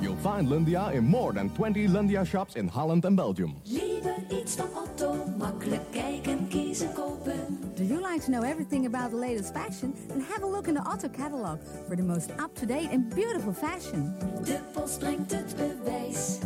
You'll 0.00 0.22
find 0.22 0.46
Lundia 0.46 0.94
in 0.94 1.04
more 1.04 1.32
than 1.32 1.50
20 1.56 1.88
Lundia 1.88 2.24
shops 2.24 2.54
in 2.54 2.68
Holland 2.68 3.04
and 3.04 3.16
Belgium. 3.16 3.56
Liever 3.64 4.14
iets 4.30 4.58
Otto, 4.74 5.16
makkelijk 5.38 5.90
kijken, 5.90 6.48
kiezen, 6.48 6.92
kopen. 6.92 7.65
Do 7.76 7.84
you 7.84 8.00
like 8.00 8.24
to 8.24 8.30
know 8.30 8.40
everything 8.40 8.86
about 8.86 9.10
the 9.10 9.18
latest 9.18 9.52
fashion? 9.52 9.92
Then 10.08 10.22
have 10.22 10.42
a 10.42 10.46
look 10.46 10.66
in 10.66 10.74
the 10.74 10.80
Otto 10.80 11.10
catalog 11.10 11.60
for 11.86 11.94
the 11.94 12.02
most 12.02 12.30
up-to-date 12.38 12.88
and 12.90 13.14
beautiful 13.14 13.52
fashion. 13.52 14.14
De 14.44 14.58
post 14.72 14.98
brengt 14.98 15.32
het 15.32 15.54
bewijs. 15.56 16.38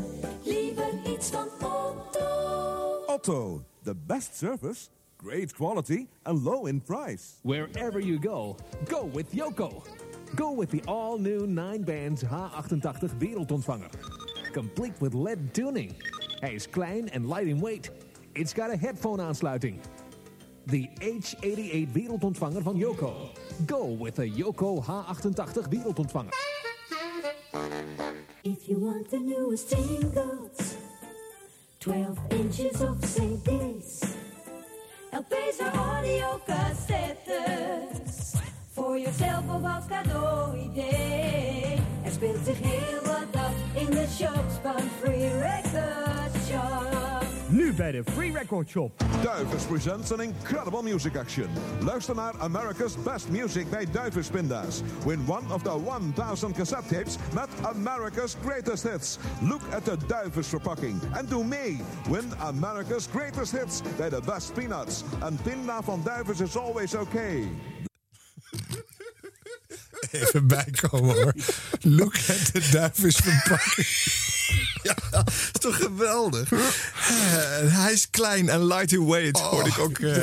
Liever 0.42 0.90
iets 1.06 1.30
van 1.30 1.48
Otto. 1.62 3.04
Otto, 3.06 3.64
the 3.82 3.94
best 3.94 4.36
service, 4.36 4.88
great 5.16 5.54
quality 5.54 6.08
and 6.22 6.42
low 6.42 6.66
in 6.66 6.80
price. 6.80 7.38
Wherever 7.42 8.00
you 8.00 8.18
go, 8.18 8.56
go 8.88 9.08
with 9.12 9.32
Yoko. 9.32 9.84
Go 10.34 10.56
with 10.56 10.70
the 10.70 10.82
all-new 10.84 11.46
9-bands 11.46 12.24
H88 12.24 13.16
wereldontvanger. 13.18 13.90
Complete 14.52 14.94
with 14.98 15.14
LED 15.14 15.54
tuning. 15.54 15.92
Hij 16.40 16.54
is 16.54 16.70
klein 16.70 17.10
en 17.10 17.28
light 17.28 17.46
in 17.46 17.60
weight. 17.60 17.90
It's 18.32 18.52
got 18.52 18.70
a 18.70 18.76
headphone 18.76 19.22
aansluiting. 19.22 19.80
De 20.64 20.88
H88 20.98 21.92
wereldontvanger 21.92 22.62
van 22.62 22.76
Yoko. 22.76 23.12
Go 23.66 23.96
with 24.02 24.14
the 24.14 24.30
Yoko 24.30 24.82
H88 24.82 25.68
wereldontvanger. 25.68 26.32
If 28.42 28.66
you 28.66 28.78
want 28.80 29.10
the 29.10 29.18
newest 29.18 29.68
singles, 29.68 30.76
12 31.78 32.18
inches 32.28 32.80
of 32.80 32.98
CD's, 33.00 34.02
LP's 35.12 35.60
or 35.60 35.70
audio 35.78 36.40
cassettes, 36.46 38.34
voor 38.72 38.98
jezelf 38.98 39.44
of 39.48 39.64
als 39.64 39.84
cadeau-idee. 39.88 41.78
Er 42.04 42.10
speelt 42.12 42.44
zich 42.44 42.58
heel 42.60 43.02
wat 43.02 43.42
af 43.42 43.52
in 43.74 43.90
de 43.90 44.06
shops 44.16 44.54
van 44.62 44.82
Free 45.00 45.28
Record 45.28 46.34
Shop. 46.48 46.99
Nu 47.50 47.72
bij 47.72 47.92
de 47.92 48.04
Free 48.04 48.32
Record 48.32 48.68
Shop. 48.68 49.04
Duivens 49.22 49.64
presents 49.64 50.12
an 50.12 50.20
incredible 50.20 50.82
music 50.82 51.16
action. 51.16 51.48
Luister 51.84 52.14
naar 52.14 52.34
America's 52.38 53.02
Best 53.02 53.28
Music 53.28 53.70
bij 53.70 53.86
Duivens 53.92 54.28
Pinda's. 54.28 54.82
Win 55.06 55.20
one 55.26 55.54
of 55.54 55.62
the 55.62 55.80
1000 56.14 56.56
cassette 56.56 56.94
tapes 56.94 57.16
met 57.34 57.48
America's 57.62 58.36
Greatest 58.44 58.82
Hits. 58.82 59.18
Look 59.42 59.60
at 59.72 59.84
the 59.84 59.96
Duivens 60.06 60.48
verpakking 60.48 61.00
and 61.12 61.28
do 61.28 61.42
mee. 61.42 61.80
Win 62.10 62.34
America's 62.38 63.06
Greatest 63.06 63.52
Hits 63.52 63.80
bij 63.96 64.08
de 64.08 64.20
Best 64.24 64.52
Peanuts. 64.52 65.04
Een 65.22 65.38
pinda 65.42 65.82
van 65.82 66.00
Duivens 66.04 66.40
is 66.40 66.56
always 66.56 66.94
okay. 66.94 67.48
Even 70.10 70.46
bijkomen 70.46 71.14
hoor. 71.14 71.34
Look 71.80 72.14
at 72.14 72.52
the 72.52 72.68
duivens 72.72 73.16
verpakking. 73.22 73.86
Ja, 74.82 74.94
dat 75.10 75.28
is 75.28 75.60
toch 75.60 75.76
geweldig. 75.76 76.52
Eh, 76.52 76.58
hij 77.82 77.92
is 77.92 78.10
klein 78.10 78.48
en 78.48 78.66
lightweight, 78.66 79.40
hoorde 79.40 79.68
ik 79.68 79.78
ook. 79.78 79.98
eh, 79.98 80.16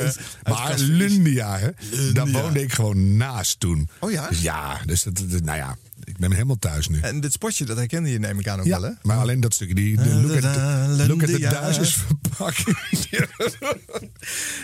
maar 0.44 0.68
Casper. 0.70 0.78
Lundia, 0.88 1.58
hè? 1.58 1.68
Lundia. 1.90 2.12
Daar 2.12 2.42
woonde 2.42 2.62
ik 2.62 2.72
gewoon 2.72 3.16
naast 3.16 3.60
toen. 3.60 3.88
Oh 3.98 4.10
ja? 4.10 4.28
Ja, 4.40 4.80
dus 4.86 5.02
dat, 5.02 5.16
dat- 5.26 5.42
nou 5.42 5.58
ja, 5.58 5.76
ik 6.08 6.18
ben 6.18 6.32
helemaal 6.32 6.58
thuis 6.58 6.88
nu. 6.88 7.00
En 7.00 7.20
dit 7.20 7.32
spotje, 7.32 7.64
dat 7.64 7.76
herkende 7.76 8.10
je 8.10 8.18
neem 8.18 8.38
ik 8.38 8.48
aan 8.48 8.58
ook 8.60 8.66
Ja, 8.66 8.80
wel, 8.80 8.90
hè? 8.90 8.96
maar 9.02 9.16
alleen 9.18 9.40
dat 9.40 9.54
stukje, 9.54 9.74
die, 9.74 9.96
de 9.96 10.14
look, 10.14 10.44
at 10.44 10.54
the, 10.54 11.04
look 11.06 11.22
at 11.22 11.28
the 11.28 11.90
verpakking. 11.90 12.76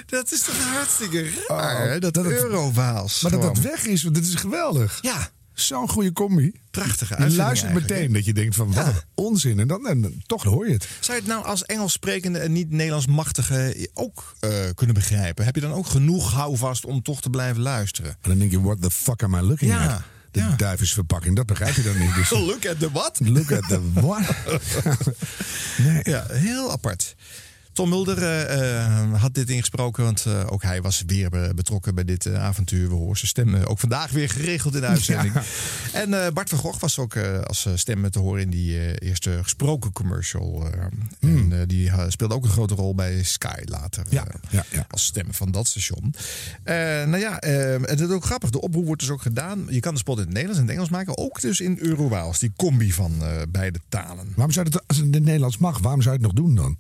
Dat 0.07 0.33
is 0.33 0.41
toch 0.43 0.59
hartstikke 0.59 1.31
raar, 1.49 1.89
hè? 1.89 1.99
Dat, 1.99 2.15
dat 2.15 2.27
Eurowaals. 2.27 3.21
Maar 3.23 3.31
dat 3.31 3.43
dat 3.43 3.59
weg 3.59 3.85
is, 3.87 4.03
want 4.03 4.15
dit 4.15 4.25
is 4.27 4.35
geweldig. 4.35 4.99
Ja. 5.03 5.29
Zo'n 5.55 5.89
goede 5.89 6.13
combi. 6.13 6.53
Prachtige 6.71 7.23
Je 7.23 7.31
luistert 7.35 7.73
meteen 7.75 8.13
dat 8.13 8.25
je 8.25 8.33
denkt 8.33 8.55
van, 8.55 8.73
wat 8.73 8.87
een 8.87 8.93
onzin. 9.15 9.61
En 9.61 9.67
dan, 9.69 9.87
en 9.89 10.01
dan- 10.01 10.23
toch 10.27 10.43
hoor 10.43 10.67
je 10.67 10.73
het. 10.73 10.89
Zou 11.01 11.17
je 11.17 11.23
het 11.23 11.33
nou 11.33 11.45
als 11.45 11.65
Engels 11.65 11.93
sprekende 11.93 12.39
en 12.39 12.53
niet 12.53 12.71
Nederlands 12.71 13.07
machtige 13.07 13.89
ook 13.95 14.35
eh, 14.41 14.51
kunnen 14.75 14.95
begrijpen? 14.95 15.45
Heb 15.45 15.55
je 15.55 15.61
dan 15.61 15.73
ook 15.73 15.87
genoeg 15.87 16.33
houvast 16.33 16.85
om 16.85 17.03
toch 17.03 17.21
te 17.21 17.31
blijven 17.31 17.63
luisteren? 17.63 18.11
En 18.11 18.29
dan 18.31 18.39
denk 18.39 18.51
je, 18.51 18.61
what 18.61 18.83
the 18.83 18.91
fuck 18.91 19.23
am 19.23 19.35
I 19.35 19.41
looking 19.41 19.71
Ja, 19.71 19.95
at? 19.95 20.03
De 20.35 20.57
duivensverpakking, 20.57 21.37
dat 21.37 21.47
begrijp 21.47 21.75
je 21.75 21.83
dan 21.83 21.99
niet. 21.99 22.15
Dus, 22.15 22.31
Look 22.51 22.67
at 22.67 22.79
the 22.79 22.91
what? 22.91 23.21
look 23.23 23.53
at 23.53 23.69
the 23.69 23.81
what? 23.93 24.23
nee. 25.85 26.01
Ja, 26.03 26.27
heel 26.29 26.73
apart. 26.73 27.15
Tom 27.75 27.89
Mulder 27.89 28.19
eh, 28.23 28.85
eh, 28.85 29.21
had 29.21 29.35
dit 29.35 29.51
ingesproken, 29.51 30.05
want 30.05 30.27
eh, 30.27 30.47
ook 30.49 30.63
hij 30.63 30.83
was 30.83 31.03
weer 31.07 31.31
be- 31.31 31.53
betrokken 31.55 31.95
bij 31.95 32.05
dit 32.05 32.35
avontuur. 32.35 32.89
We 32.89 32.95
horen 32.95 33.17
zijn 33.17 33.29
stem 33.29 33.55
ook 33.55 33.79
vandaag 33.79 34.11
weer 34.11 34.29
geregeld 34.29 34.75
in 34.75 34.81
de 34.81 34.87
uitzending. 34.87 35.35
Ja. 35.35 35.43
En 35.93 36.35
Bart 36.35 36.49
van 36.49 36.59
Gogh 36.59 36.81
was 36.81 36.99
ook 36.99 37.17
als 37.45 37.67
stem 37.75 38.11
te 38.11 38.19
horen 38.19 38.43
in 38.43 38.51
die 38.51 38.99
eerste 39.01 39.39
gesproken 39.43 39.93
commercial. 39.93 40.67
En 41.21 41.49
eh, 41.53 41.59
die 41.67 41.91
speelde 42.09 42.35
ook 42.35 42.45
een 42.45 42.51
grote 42.51 42.75
rol 42.75 42.95
bij 42.95 43.23
Sky 43.23 43.63
later. 43.65 44.05
Ja, 44.11 44.27
ja. 44.51 44.65
Als 44.91 45.05
stem 45.05 45.35
van 45.35 45.51
dat 45.51 45.67
station. 45.69 46.15
Nou 46.65 47.19
ja, 47.19 47.37
het 47.81 48.01
is 48.01 48.09
ook 48.09 48.25
grappig. 48.25 48.51
De 48.51 48.61
oproep 48.61 48.85
wordt 48.85 49.01
dus 49.01 49.11
ook 49.11 49.23
gedaan. 49.23 49.67
Je 49.69 49.81
kan 49.81 49.93
de 49.93 49.99
spot 50.01 50.17
in 50.19 50.23
het 50.25 50.33
Nederlands 50.33 50.61
en 50.61 50.67
het 50.67 50.75
Engels 50.75 50.91
maken. 50.91 51.19
Ook 51.19 51.41
dus 51.41 51.61
in 51.61 51.79
Eurowaals. 51.81 52.39
Die 52.39 52.53
combi 52.57 52.93
van 52.93 53.13
beide 53.49 53.79
talen. 53.89 54.33
Waarom 54.35 54.53
zou 54.53 54.67
het, 54.67 54.83
als 54.87 54.97
het 54.97 55.07
in 55.07 55.13
het 55.13 55.23
Nederlands 55.25 55.59
mag, 55.59 55.79
waarom 55.79 56.03
zou 56.03 56.17
je 56.17 56.23
het 56.25 56.35
nog 56.35 56.45
doen 56.45 56.55
dan? 56.55 56.77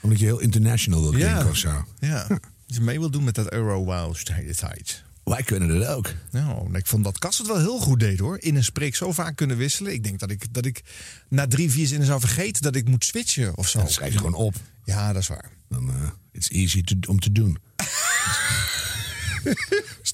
Omdat 0.00 0.18
je 0.18 0.24
heel 0.24 0.38
international 0.38 1.02
wil 1.02 1.10
klinken 1.10 1.48
of 1.48 1.56
zo. 1.56 1.84
Ja. 1.98 2.26
Als 2.28 2.76
je 2.76 2.80
mee 2.80 2.98
wil 2.98 3.10
doen 3.10 3.24
met 3.24 3.34
dat 3.34 3.52
Eurowows 3.52 4.24
de 4.24 4.32
hele 4.32 4.54
tijd. 4.54 5.04
Wij 5.24 5.42
kunnen 5.42 5.68
het 5.68 5.88
ook. 5.88 6.12
Nou, 6.30 6.76
ik 6.76 6.86
vond 6.86 7.04
dat 7.04 7.18
Kas 7.18 7.38
het 7.38 7.46
wel 7.46 7.58
heel 7.58 7.78
goed 7.78 8.00
deed 8.00 8.18
hoor. 8.18 8.38
In 8.40 8.56
een 8.56 8.64
spreek 8.64 8.96
zo 8.96 9.12
vaak 9.12 9.36
kunnen 9.36 9.56
wisselen. 9.56 9.92
Ik 9.92 10.04
denk 10.04 10.18
dat 10.18 10.30
ik, 10.30 10.54
dat 10.54 10.64
ik 10.64 10.82
na 11.28 11.46
drie, 11.46 11.70
vier 11.70 11.86
zinnen 11.86 12.06
zou 12.06 12.20
vergeten 12.20 12.62
dat 12.62 12.74
ik 12.74 12.88
moet 12.88 13.04
switchen 13.04 13.56
of 13.56 13.68
zo. 13.68 13.78
Dan 13.78 13.88
schrijf 13.88 14.12
je 14.12 14.18
gewoon 14.18 14.34
op. 14.34 14.54
Ja, 14.84 15.12
dat 15.12 15.22
is 15.22 15.28
waar. 15.28 15.50
Dan 15.68 15.88
uh, 15.88 15.94
it's 16.32 16.48
easy 16.48 16.82
to, 16.82 16.94
om 17.08 17.20
te 17.20 17.32
doen. 17.32 17.58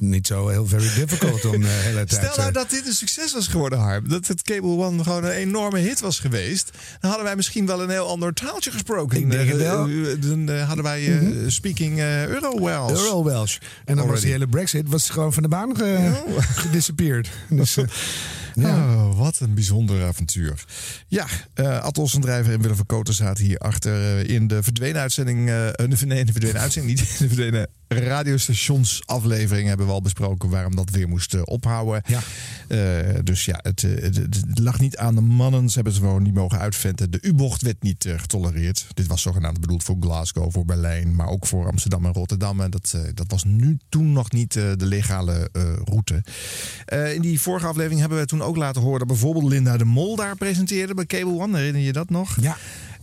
Is 0.00 0.08
niet 0.08 0.26
zo 0.26 0.48
heel 0.48 0.66
very 0.66 0.88
difficult 0.94 1.44
om 1.44 1.60
de 1.60 1.66
hele 1.68 2.04
tijd... 2.04 2.10
Stel 2.24 2.36
nou 2.36 2.48
eh, 2.48 2.54
dat 2.54 2.70
dit 2.70 2.86
een 2.86 2.92
succes 2.94 3.32
was 3.32 3.46
geworden, 3.46 3.78
Harm. 3.78 4.08
Dat 4.08 4.26
het 4.26 4.42
Cable 4.42 4.68
One 4.68 5.02
gewoon 5.02 5.24
een 5.24 5.30
enorme 5.30 5.78
hit 5.78 6.00
was 6.00 6.18
geweest. 6.18 6.70
Dan 7.00 7.08
hadden 7.10 7.24
wij 7.24 7.36
misschien 7.36 7.66
wel 7.66 7.82
een 7.82 7.90
heel 7.90 8.08
ander 8.08 8.32
taaltje 8.32 8.70
gesproken. 8.70 9.18
Ik 9.18 9.30
denk 9.30 9.48
het 9.50 9.60
Eh, 9.60 9.66
wel. 9.66 9.88
eh, 9.88 10.20
Dan 10.20 10.48
eh, 10.48 10.66
hadden 10.66 10.84
wij 10.84 11.18
eh, 11.18 11.26
speaking 11.46 11.98
eh, 11.98 12.26
Euro-Welsh. 12.26 12.90
Euro 13.02 13.24
Welsh. 13.24 13.56
En 13.84 13.96
dan 13.96 14.06
was 14.06 14.20
die 14.20 14.30
hele 14.30 14.46
Brexit 14.48 14.88
was 14.88 15.10
gewoon 15.10 15.32
van 15.32 15.42
de 15.42 15.48
baan 15.48 15.76
ge, 15.76 16.12
gedisappeared. 16.40 17.28
Dus, 17.48 17.76
eh, 17.76 17.84
Oh, 18.58 19.18
wat 19.18 19.40
een 19.40 19.54
bijzonder 19.54 20.04
avontuur. 20.04 20.64
Ja, 21.08 21.26
eh 21.54 21.78
Atos 21.78 22.14
en 22.14 22.20
Drijver 22.20 22.52
en 22.52 22.60
Willem 22.60 22.76
van 22.76 22.86
Koten 22.86 23.14
zaten 23.14 23.44
hier 23.44 23.58
achter 23.58 24.18
eh, 24.18 24.34
in 24.34 24.46
de 24.46 24.62
verdwenen 24.62 25.00
uitzending. 25.00 25.48
eh, 25.50 25.54
nee, 26.06 26.18
in 26.18 26.26
de 26.26 26.32
verdwenen 26.32 26.60
uitzending, 26.60 26.98
niet 26.98 27.08
in 27.08 27.14
de 27.28 27.34
verdwenen 27.34 27.68
radiostationsaflevering 27.88 29.68
hebben 29.68 29.86
we 29.86 29.92
al 29.92 30.02
besproken 30.02 30.50
waarom 30.50 30.76
dat 30.76 30.90
weer 30.90 31.08
moest 31.08 31.34
eh, 31.34 31.40
ophouden. 31.44 32.02
Ja. 32.06 32.20
Eh, 32.68 33.18
dus 33.24 33.44
ja, 33.44 33.58
het, 33.62 33.82
eh, 33.82 34.02
het, 34.02 34.16
het 34.16 34.58
lag 34.58 34.80
niet 34.80 34.96
aan 34.96 35.14
de 35.14 35.20
mannen. 35.20 35.68
Ze 35.68 35.74
hebben 35.74 35.92
ze 35.92 36.00
gewoon 36.00 36.22
niet 36.22 36.34
mogen 36.34 36.58
uitventen. 36.58 37.10
De 37.10 37.18
U-bocht 37.22 37.62
werd 37.62 37.82
niet 37.82 38.08
getolereerd. 38.16 38.86
Dit 38.94 39.06
was 39.06 39.22
zogenaamd 39.22 39.60
bedoeld 39.60 39.82
voor 39.82 39.96
Glasgow, 40.00 40.52
voor 40.52 40.64
Berlijn, 40.64 41.14
maar 41.14 41.28
ook 41.28 41.46
voor 41.46 41.66
Amsterdam 41.66 42.04
en 42.04 42.12
Rotterdam. 42.12 42.60
En 42.60 42.70
dat, 42.70 42.96
dat 43.14 43.26
was 43.28 43.44
nu 43.44 43.78
toen 43.88 44.12
nog 44.12 44.30
niet 44.30 44.52
de 44.52 44.76
legale 44.86 45.50
route. 45.84 46.24
In 47.14 47.22
die 47.22 47.40
vorige 47.40 47.66
aflevering 47.66 48.00
hebben 48.00 48.18
we 48.18 48.26
toen 48.26 48.42
ook 48.42 48.56
laten 48.56 48.82
horen 48.82 48.98
dat 48.98 49.08
bijvoorbeeld 49.08 49.44
Linda 49.44 49.76
de 49.76 49.84
Mol 49.84 50.16
daar 50.16 50.36
presenteerde 50.36 50.94
bij 50.94 51.06
Cable 51.06 51.40
One. 51.40 51.56
Herinner 51.56 51.82
je 51.82 51.92
dat 51.92 52.10
nog? 52.10 52.36
Ja. 52.40 52.56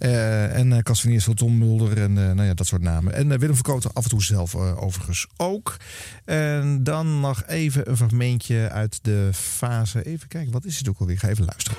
Eh, 0.04 0.58
en 0.58 0.72
uh, 0.72 0.78
Cas 0.78 1.02
van 1.02 1.12
Iersel, 1.12 1.34
Tom 1.34 1.58
Mulder 1.58 2.02
en 2.02 2.18
eh, 2.18 2.32
nou 2.32 2.44
ja, 2.48 2.54
dat 2.54 2.68
soort 2.68 2.82
namen. 2.82 3.14
En 3.14 3.32
eh, 3.32 3.40
Willem 3.40 3.56
Verkoten 3.56 3.94
af 3.94 4.04
en 4.04 4.10
toe 4.10 4.24
zelf 4.24 4.54
eh, 4.54 4.84
overigens 4.84 5.28
ook. 5.38 5.78
En 6.26 6.84
dan 6.84 7.20
nog 7.20 7.44
even 7.48 7.90
een 7.90 7.98
fragmentje 7.98 8.70
uit 8.70 9.00
de 9.02 9.30
fase. 9.34 10.06
Even 10.06 10.28
kijken, 10.28 10.52
wat 10.52 10.66
is 10.66 10.78
het 10.78 10.90
ook 10.90 11.00
alweer? 11.00 11.16
Ik 11.16 11.22
ga 11.22 11.28
even 11.28 11.46
luisteren. 11.46 11.78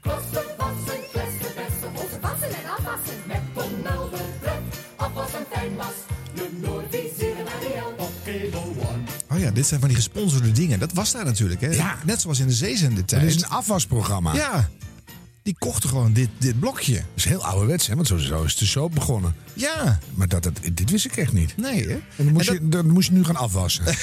Kosten, 0.00 0.42
wassen, 0.58 1.00
flessen, 1.10 1.54
bessen, 1.56 1.92
moeten 1.92 2.20
wassen 2.20 2.48
en 2.48 2.70
afwassen. 2.76 3.14
Met 3.26 3.40
Tom 3.54 3.70
Mulder, 3.82 4.24
pret, 4.40 4.80
afwassen 4.96 5.44
fijn 5.52 5.76
was. 5.76 5.94
De 6.34 6.48
Noordviseren 6.62 7.46
Ariel 7.56 7.94
op 7.98 8.12
Cable 8.24 8.58
One. 8.58 9.02
Oh 9.30 9.38
ja, 9.38 9.50
dit 9.50 9.66
zijn 9.66 9.80
van 9.80 9.88
die 9.88 9.98
gesponsorde 9.98 10.52
dingen. 10.52 10.78
Dat 10.78 10.92
was 10.92 11.12
daar 11.12 11.24
natuurlijk. 11.24 11.60
Hè? 11.60 11.68
Ja. 11.68 11.96
Net 12.04 12.20
zoals 12.20 12.38
in 12.38 12.46
de 12.46 12.52
zeezender 12.52 13.02
Het 13.06 13.22
is 13.22 13.42
een 13.42 13.48
afwasprogramma. 13.48 14.34
Ja, 14.34 14.68
die 15.44 15.56
kochten 15.58 15.88
gewoon 15.88 16.12
dit, 16.12 16.28
dit 16.38 16.58
blokje. 16.60 16.94
Dat 16.94 17.04
is 17.14 17.24
heel 17.24 17.44
ouderwets, 17.44 17.86
hè? 17.86 17.94
Want 17.94 18.06
zo, 18.06 18.16
zo 18.16 18.42
is 18.42 18.56
de 18.56 18.66
soap 18.66 18.94
begonnen. 18.94 19.34
Ja. 19.52 19.98
Maar 20.14 20.28
dat, 20.28 20.42
dat, 20.42 20.52
dit 20.72 20.90
wist 20.90 21.04
ik 21.04 21.16
echt 21.16 21.32
niet. 21.32 21.56
Nee, 21.56 21.86
hè? 21.86 21.92
En 21.94 22.02
dan 22.16 22.32
moest, 22.32 22.48
En 22.48 22.54
je, 22.54 22.68
dan 22.68 22.90
moest 22.90 23.08
je 23.08 23.14
nu 23.14 23.24
gaan 23.24 23.36
afwassen. 23.36 23.84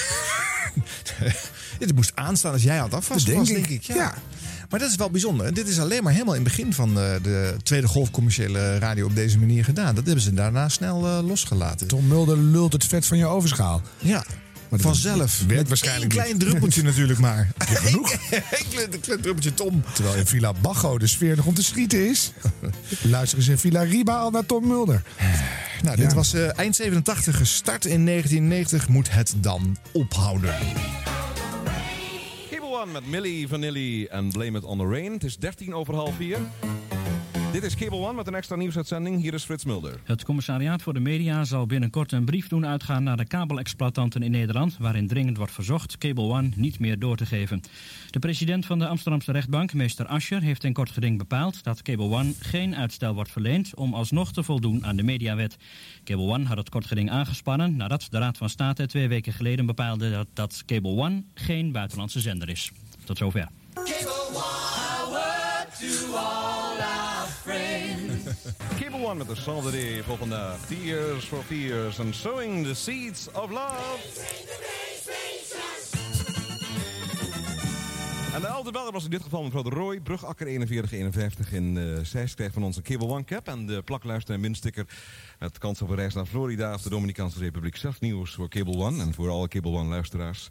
Dit 1.80 1.96
moest 1.96 2.12
aanstaan 2.16 2.54
als 2.54 2.64
jij 2.64 2.78
het 2.78 2.94
afwassen 2.94 3.30
Dat 3.30 3.40
was, 3.40 3.48
denk 3.48 3.68
denk 3.68 3.82
ik. 3.82 3.90
ik. 3.90 3.96
Ja. 3.96 4.14
Maar 4.70 4.80
dat 4.80 4.90
is 4.90 4.96
wel 4.96 5.10
bijzonder. 5.10 5.46
En 5.46 5.54
dit 5.54 5.68
is 5.68 5.80
alleen 5.80 6.04
maar 6.04 6.12
helemaal 6.14 6.36
in 6.36 6.44
het 6.44 6.56
begin 6.56 6.74
van 6.74 6.94
de, 6.94 7.20
de 7.24 7.56
tweede 7.64 7.88
golf 7.88 8.12
commerciële 8.12 8.78
radio 8.78 9.06
op 9.06 9.16
deze 9.16 9.40
manier 9.40 9.64
gedaan. 9.64 9.96
Dat 9.96 10.06
hebben 10.06 10.24
ze 10.24 10.34
daarna 10.34 10.70
snel 10.70 11.08
eh, 11.08 11.28
losgelaten. 11.28 11.88
Tom 11.88 12.08
Mulder 12.08 12.38
lult 12.38 12.74
het 12.74 12.86
vet 12.86 13.06
van 13.06 13.18
je 13.18 13.26
ovenschaal. 13.26 13.82
Ja. 13.98 14.24
Vanzelf. 14.72 15.38
werkt 15.40 15.56
Met 15.56 15.68
waarschijnlijk 15.68 16.14
één 16.14 16.24
klein 16.24 16.38
druppeltje 16.38 16.82
natuurlijk 16.84 17.20
maar. 17.20 17.50
genoeg. 17.58 18.12
Eén 18.12 18.42
klein, 18.74 18.90
klein 18.90 19.22
druppeltje 19.22 19.54
Tom. 19.54 19.84
Terwijl 19.94 20.16
in 20.16 20.26
Villa 20.26 20.54
Bago 20.54 20.98
de 20.98 21.08
sfeer 21.08 21.36
nog 21.36 21.46
om 21.46 21.54
te 21.54 21.64
schieten 21.64 22.10
is. 22.10 22.32
Luister 23.02 23.38
eens 23.38 23.48
in 23.48 23.58
Villa 23.58 23.82
Riba 23.82 24.18
al 24.18 24.32
naar 24.32 24.46
Tom 24.46 24.68
Mulder. 24.68 25.04
Nou, 25.84 25.96
dit 25.98 26.10
Ja. 26.10 26.16
was 26.16 26.34
eh, 26.34 26.60
eind 26.60 26.76
87 26.76 27.38
gestart 27.38 27.86
in 27.86 28.06
1990. 28.06 28.88
Moet 28.88 29.12
het 29.12 29.34
dan 29.38 29.78
ophouden? 29.92 30.56
Cable 32.52 32.82
One 32.82 32.92
met 32.92 33.08
Millie 33.08 33.48
Vanilli 33.48 34.06
en 34.06 34.32
Blame 34.32 34.58
It 34.58 34.64
on 34.64 34.78
the 34.78 34.86
Rain. 34.88 35.14
Het 35.14 35.24
is 35.24 35.38
13 35.38 35.74
over 35.74 35.94
half 35.96 36.16
4. 36.18 36.38
Dit 37.52 37.64
is 37.64 37.76
Cable 37.76 37.98
One 37.98 38.14
met 38.14 38.28
een 38.28 38.36
extra 38.36 38.56
nieuwsuitzending. 38.56 39.22
Hier 39.22 39.34
is 39.34 39.44
Frits 39.44 39.66
Mulder. 39.66 40.00
Het 40.04 40.24
commissariaat 40.24 40.82
voor 40.82 40.94
de 40.94 41.00
media 41.00 41.44
zal 41.44 41.66
binnenkort 41.66 42.12
een 42.12 42.26
brief 42.26 42.48
doen 42.48 42.66
uitgaan 42.66 43.04
naar 43.04 43.18
de 43.18 43.26
kabelexploitanten 43.26 44.24
in 44.24 44.32
Nederland, 44.32 44.78
waarin 44.80 45.08
dringend 45.08 45.38
wordt 45.38 45.52
verzocht 45.52 45.98
Cable 45.98 46.24
One 46.24 46.50
niet 46.56 46.80
meer 46.80 47.00
door 47.00 47.18
te 47.18 47.26
geven. 47.26 47.62
De 48.10 48.20
president 48.20 48.66
van 48.66 48.80
de 48.80 48.88
Amsterdamse 48.88 49.32
rechtbank, 49.32 49.74
meester 49.74 50.06
Ascher, 50.06 50.42
heeft 50.42 50.64
in 50.64 50.74
kort 50.74 50.90
geding 50.90 51.18
bepaald 51.18 51.64
dat 51.64 51.82
Cable 51.82 52.10
One 52.10 52.34
geen 52.40 52.76
uitstel 52.76 53.14
wordt 53.14 53.32
verleend 53.32 53.76
om 53.76 53.94
alsnog 53.94 54.34
te 54.34 54.44
voldoen 54.44 54.86
aan 54.86 54.96
de 54.96 55.04
mediawet. 55.04 55.58
Cable 56.04 56.34
One 56.34 56.46
had 56.46 56.58
het 56.58 56.70
kort 56.70 56.86
geding 56.86 57.10
aangespannen 57.10 57.76
nadat 57.76 58.08
de 58.10 58.18
Raad 58.18 58.38
van 58.38 58.50
State 58.50 58.86
twee 58.86 59.08
weken 59.08 59.34
geleden 59.34 59.66
bepaalde 59.66 60.12
dat, 60.12 60.28
dat 60.34 60.64
Cable 60.66 60.98
One 60.98 61.24
geen 61.34 61.72
buitenlandse 61.72 62.20
zender 62.20 62.50
is. 62.50 62.72
Tot 63.04 63.18
zover. 63.18 63.48
Cable 63.74 64.12
One 66.14 66.91
met 69.02 69.28
de 69.28 69.72
day 69.72 70.04
voor 70.04 70.18
vandaag. 70.18 70.66
Tears 70.66 71.26
for 71.26 71.44
Fears 71.44 72.00
and 72.00 72.16
Sowing 72.16 72.66
the 72.66 72.74
Seeds 72.74 73.28
of 73.32 73.50
Love. 73.50 74.00
En 78.34 78.42
de 78.42 78.48
oude 78.48 78.72
beller 78.72 78.92
was 78.92 79.04
in 79.04 79.10
dit 79.10 79.24
geval 79.24 79.44
mevrouw 79.44 79.64
de 79.64 79.70
Roy, 79.70 80.00
Brugakker 80.00 80.46
4151 80.46 81.52
in 81.52 81.76
uh, 81.76 82.26
krijgt 82.36 82.54
van 82.54 82.64
onze 82.64 82.82
Cable 82.82 83.08
One 83.08 83.24
cap 83.24 83.48
en 83.48 83.66
de 83.66 83.82
plakluister 83.82 84.34
en 84.34 84.42
minsticker 84.42 84.86
met 85.40 85.58
kans 85.58 85.82
op 85.82 85.90
een 85.90 85.96
reis 85.96 86.14
naar 86.14 86.26
Florida 86.26 86.74
of 86.74 86.82
de 86.82 86.90
Dominicaanse 86.90 87.40
Republiek. 87.40 87.76
Zelf 87.76 88.00
nieuws 88.00 88.34
voor 88.34 88.50
Cable 88.50 88.78
One 88.78 89.02
en 89.02 89.14
voor 89.14 89.30
alle 89.30 89.48
Cable 89.48 89.72
One 89.72 89.90
luisteraars. 89.90 90.50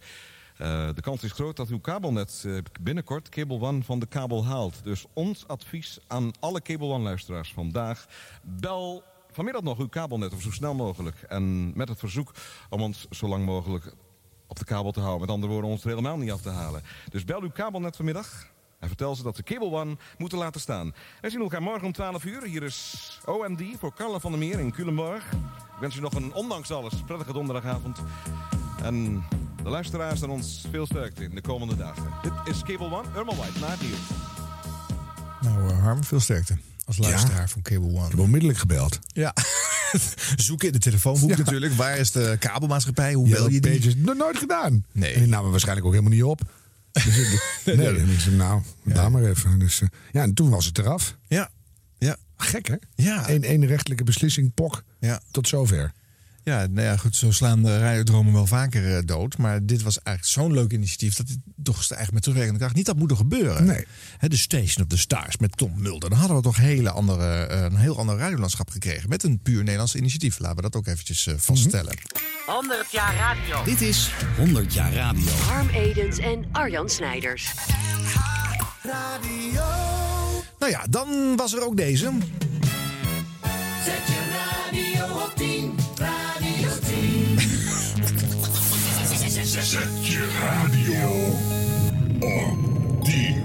Uh, 0.61 0.89
de 0.95 1.01
kans 1.01 1.23
is 1.23 1.33
groot 1.33 1.57
dat 1.57 1.69
uw 1.69 1.81
kabelnet 1.81 2.43
uh, 2.47 2.59
binnenkort 2.81 3.29
Cable 3.29 3.61
One 3.61 3.83
van 3.83 3.99
de 3.99 4.07
kabel 4.07 4.45
haalt. 4.45 4.81
Dus 4.85 5.07
ons 5.13 5.49
advies 5.49 5.99
aan 6.07 6.31
alle 6.41 6.63
Cable 6.63 6.87
One 6.87 7.05
luisteraars 7.05 7.53
vandaag. 7.53 8.07
Bel 8.43 9.03
vanmiddag 9.33 9.63
nog 9.63 9.79
uw 9.79 9.89
kabelnet 9.89 10.33
of 10.33 10.43
zo 10.43 10.51
snel 10.51 10.75
mogelijk. 10.75 11.23
En 11.29 11.77
met 11.77 11.89
het 11.89 11.99
verzoek 11.99 12.35
om 12.69 12.83
ons 12.83 13.07
zo 13.11 13.29
lang 13.29 13.45
mogelijk 13.45 13.95
op 14.47 14.59
de 14.59 14.65
kabel 14.65 14.93
te 14.93 15.01
houden. 15.01 15.21
Met 15.21 15.31
andere 15.31 15.53
woorden, 15.53 15.71
ons 15.71 15.83
er 15.83 15.89
helemaal 15.89 16.17
niet 16.17 16.31
af 16.31 16.41
te 16.41 16.51
halen. 16.51 16.83
Dus 17.09 17.25
bel 17.25 17.43
uw 17.43 17.51
kabelnet 17.51 17.97
vanmiddag. 17.97 18.47
En 18.79 18.89
vertel 18.89 19.17
ze 19.17 19.23
dat 19.23 19.37
ze 19.37 19.43
Cable 19.43 19.71
One 19.71 19.97
moeten 20.19 20.39
laten 20.39 20.61
staan. 20.61 20.95
Wij 21.21 21.31
zien 21.31 21.41
elkaar 21.41 21.63
morgen 21.63 21.87
om 21.87 21.93
12 21.93 22.25
uur. 22.25 22.43
Hier 22.43 22.63
is 22.63 23.19
OMD 23.25 23.63
voor 23.79 23.95
Carla 23.95 24.19
van 24.19 24.31
der 24.31 24.41
Meer 24.41 24.61
in 24.61 24.73
Culemborg. 24.73 25.33
Ik 25.33 25.81
wens 25.81 25.97
u 25.97 26.01
nog 26.01 26.15
een, 26.15 26.35
ondanks 26.35 26.71
alles, 26.71 27.03
prettige 27.07 27.33
donderdagavond. 27.33 27.99
En 28.83 29.25
de 29.63 29.69
luisteraars 29.69 30.23
en 30.23 30.29
ons 30.29 30.65
veel 30.71 30.87
sterkte 30.87 31.25
in 31.25 31.35
de 31.35 31.41
komende 31.41 31.77
dagen. 31.77 32.03
Dit 32.23 32.33
is 32.55 32.63
Cable 32.63 32.97
One, 32.97 33.09
Irma 33.17 33.35
White, 33.35 33.65
het 33.65 33.81
nieuws. 33.81 33.99
Nou, 35.41 35.73
uh, 35.73 35.83
Harm, 35.83 36.05
veel 36.05 36.21
sterkte. 36.21 36.57
Als 36.85 36.99
luisteraar 36.99 37.41
ja. 37.41 37.49
van 37.49 37.63
Cable 37.63 37.89
One. 37.89 38.05
Ik 38.05 38.11
heb 38.11 38.19
onmiddellijk 38.19 38.59
gebeld. 38.59 38.99
Ja. 39.07 39.35
Zoek 40.37 40.63
in 40.63 40.73
de 40.73 40.79
telefoonboek 40.79 41.31
ja. 41.31 41.37
natuurlijk. 41.37 41.73
Waar 41.73 41.99
is 41.99 42.11
de 42.11 42.37
kabelmaatschappij? 42.39 43.13
Hoe 43.13 43.29
bel 43.29 43.51
je 43.51 43.61
die? 43.61 43.97
Nooit 43.97 44.39
gedaan. 44.39 44.85
Nee. 44.93 45.13
En 45.13 45.21
die 45.21 45.29
namen 45.29 45.51
waarschijnlijk 45.51 45.87
ook 45.87 45.93
helemaal 45.93 46.15
niet 46.15 46.25
op. 46.25 46.41
Dus, 47.05 47.17
nee, 47.65 47.77
nee. 47.77 47.93
nee. 47.93 48.37
Nou, 48.37 48.63
ja. 48.85 48.95
daar 48.95 49.11
maar 49.11 49.23
even. 49.23 49.59
Dus, 49.59 49.81
uh, 49.81 49.89
ja, 50.13 50.23
en 50.23 50.35
toen 50.35 50.51
was 50.51 50.67
het 50.67 50.79
eraf. 50.79 51.17
Ja. 51.27 51.51
ja. 51.99 52.17
Gek, 52.37 52.69
hè? 52.69 52.75
Ja. 52.95 53.29
Eén 53.29 53.51
een 53.51 53.67
rechtelijke 53.67 54.05
beslissing, 54.05 54.55
pok. 54.55 54.85
Ja. 54.99 55.21
Tot 55.31 55.49
zover. 55.49 55.93
Ja, 56.43 56.67
nou 56.67 56.87
ja, 56.87 56.97
goed, 56.97 57.17
zo 57.17 57.31
slaan 57.31 57.63
de 57.63 57.79
radiodromen 57.79 58.33
wel 58.33 58.47
vaker 58.47 58.97
uh, 58.97 58.99
dood. 59.05 59.39
Maar 59.39 59.67
dit 59.67 59.83
was 59.83 60.03
eigenlijk 60.03 60.37
zo'n 60.37 60.53
leuk 60.53 60.73
initiatief 60.73 61.17
dat 61.17 61.29
het 61.29 61.39
toch 61.63 61.77
eigenlijk 61.77 62.13
met 62.13 62.23
terugwerkende 62.23 62.61
kracht 62.61 62.75
niet 62.75 62.87
had 62.87 62.97
moeten 62.97 63.17
gebeuren. 63.17 63.65
Nee. 63.65 63.85
He, 64.19 64.29
de 64.29 64.37
Station 64.37 64.85
of 64.85 64.89
the 64.89 64.99
Stars 64.99 65.37
met 65.37 65.57
Tom 65.57 65.73
Mulder. 65.77 66.11
Dan 66.11 66.19
hadden 66.19 66.37
we 66.37 66.43
toch 66.43 66.57
hele 66.57 66.91
andere, 66.91 67.49
uh, 67.51 67.63
een 67.63 67.77
heel 67.77 67.99
ander 67.99 68.17
radiolandschap 68.17 68.71
gekregen. 68.71 69.09
Met 69.09 69.23
een 69.23 69.41
puur 69.43 69.59
Nederlands 69.59 69.95
initiatief. 69.95 70.39
Laten 70.39 70.57
we 70.57 70.63
dat 70.63 70.77
ook 70.77 70.87
eventjes 70.87 71.27
uh, 71.27 71.35
vaststellen. 71.37 71.93
Mm-hmm. 71.93 72.55
100 72.55 72.91
jaar 72.91 73.15
radio. 73.15 73.65
Dit 73.65 73.81
is 73.81 74.11
100 74.37 74.75
jaar 74.75 74.93
radio. 74.93 75.31
Harm 75.31 75.69
Edens 75.69 76.19
en 76.19 76.45
Arjan 76.53 76.89
Snijders. 76.89 77.53
Radio. 78.83 79.63
Nou 80.59 80.73
ja, 80.73 80.87
dan 80.91 81.37
was 81.37 81.53
er 81.55 81.65
ook 81.65 81.77
deze. 81.77 82.13
Zet 83.85 84.07
je 84.07 84.29
radio 84.33 84.50
Zet 89.51 90.07
je 90.07 90.39
radio 90.41 91.09
op 92.39 93.05
10. 93.05 93.45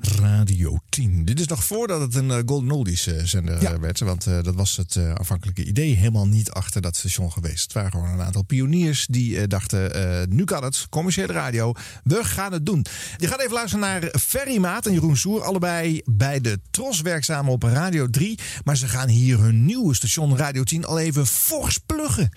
Radio 0.00 0.78
10. 0.88 1.24
Dit 1.24 1.40
is 1.40 1.46
nog 1.46 1.64
voordat 1.64 2.00
het 2.00 2.14
een 2.14 2.28
uh, 2.28 2.38
Golden 2.46 2.70
Oldies 2.70 3.06
uh, 3.06 3.22
zender 3.22 3.62
ja. 3.62 3.78
werd. 3.78 4.00
Want 4.00 4.26
uh, 4.26 4.42
dat 4.42 4.54
was 4.54 4.76
het 4.76 4.98
afhankelijke 5.14 5.64
idee 5.64 5.94
helemaal 5.94 6.26
niet 6.26 6.50
achter 6.50 6.80
dat 6.80 6.96
station 6.96 7.32
geweest. 7.32 7.62
Het 7.62 7.72
waren 7.72 7.90
gewoon 7.90 8.08
een 8.08 8.22
aantal 8.22 8.42
pioniers 8.42 9.06
die 9.06 9.46
dachten... 9.46 10.28
nu 10.28 10.44
kan 10.44 10.64
het, 10.64 10.86
commerciële 10.90 11.32
radio, 11.32 11.72
we 12.02 12.24
gaan 12.24 12.52
het 12.52 12.66
doen. 12.66 12.86
Je 13.16 13.26
gaat 13.26 13.40
even 13.40 13.52
luisteren 13.52 13.88
naar 13.88 14.12
Ferry 14.20 14.58
Maat 14.58 14.86
en 14.86 14.92
Jeroen 14.92 15.16
Soer. 15.16 15.42
Allebei 15.42 16.02
bij 16.04 16.40
de 16.40 16.60
Tros 16.70 17.00
werkzaam 17.00 17.48
op 17.48 17.62
Radio 17.62 18.10
3. 18.10 18.38
Maar 18.64 18.76
ze 18.76 18.88
gaan 18.88 19.08
hier 19.08 19.38
hun 19.38 19.64
nieuwe 19.64 19.94
station 19.94 20.36
Radio 20.36 20.62
10 20.62 20.84
al 20.84 20.98
even 20.98 21.26
fors 21.26 21.78
pluggen. 21.78 22.30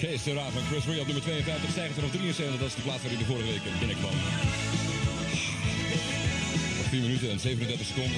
Kees 0.00 0.22
de 0.22 0.32
Raad 0.32 0.52
van 0.52 0.62
Chris 0.62 0.84
Ray 0.84 0.98
op 0.98 1.06
nummer 1.06 1.22
52 1.22 1.70
stijgt 1.70 2.00
nog 2.00 2.10
73. 2.10 2.58
Dat 2.58 2.68
is 2.68 2.74
de 2.74 2.82
plaats 2.82 3.02
waar 3.02 3.10
hij 3.10 3.18
de 3.18 3.24
vorige 3.24 3.50
week 3.50 3.78
binnenkwam. 3.78 4.12
4 6.88 7.00
minuten 7.00 7.30
en 7.30 7.40
37 7.40 7.86
seconden. 7.86 8.16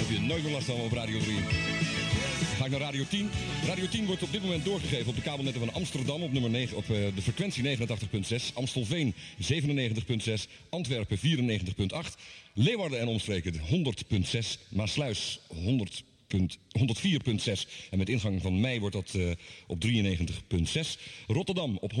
Heb 0.00 0.10
je 0.10 0.20
nooit 0.20 0.42
meer 0.42 0.52
last 0.52 0.66
van 0.66 0.80
op 0.80 0.92
Radio 0.92 1.18
3. 1.18 1.34
Dan 1.34 2.56
ga 2.58 2.64
ik 2.64 2.70
naar 2.70 2.80
Radio 2.80 3.04
10. 3.08 3.30
Radio 3.66 3.86
10 3.86 4.06
wordt 4.06 4.22
op 4.22 4.32
dit 4.32 4.42
moment 4.42 4.64
doorgegeven 4.64 5.08
op 5.08 5.14
de 5.14 5.22
kabelnetten 5.22 5.64
van 5.64 5.74
Amsterdam 5.74 6.22
op, 6.22 6.32
nummer 6.32 6.50
9, 6.50 6.76
op 6.76 6.88
uh, 6.88 6.96
de 7.14 7.22
frequentie 7.22 7.78
89.6. 7.78 8.54
Amstelveen 8.54 9.14
97.6. 9.52 10.32
Antwerpen 10.70 11.18
94.8. 11.18 11.24
Leeuwarden 12.54 13.00
en 13.00 13.08
omstreken 13.08 13.54
100.6. 13.54 14.68
Maasluis 14.68 15.40
100 15.48 16.04
104.6 16.36 17.88
en 17.90 17.98
met 17.98 18.08
ingang 18.08 18.42
van 18.42 18.60
mei 18.60 18.80
wordt 18.80 18.94
dat 18.94 19.14
eh, 19.14 19.30
op 19.66 19.84
93.6. 19.84 21.00
Rotterdam 21.26 21.78
op 21.80 21.92
102.9, 21.92 21.98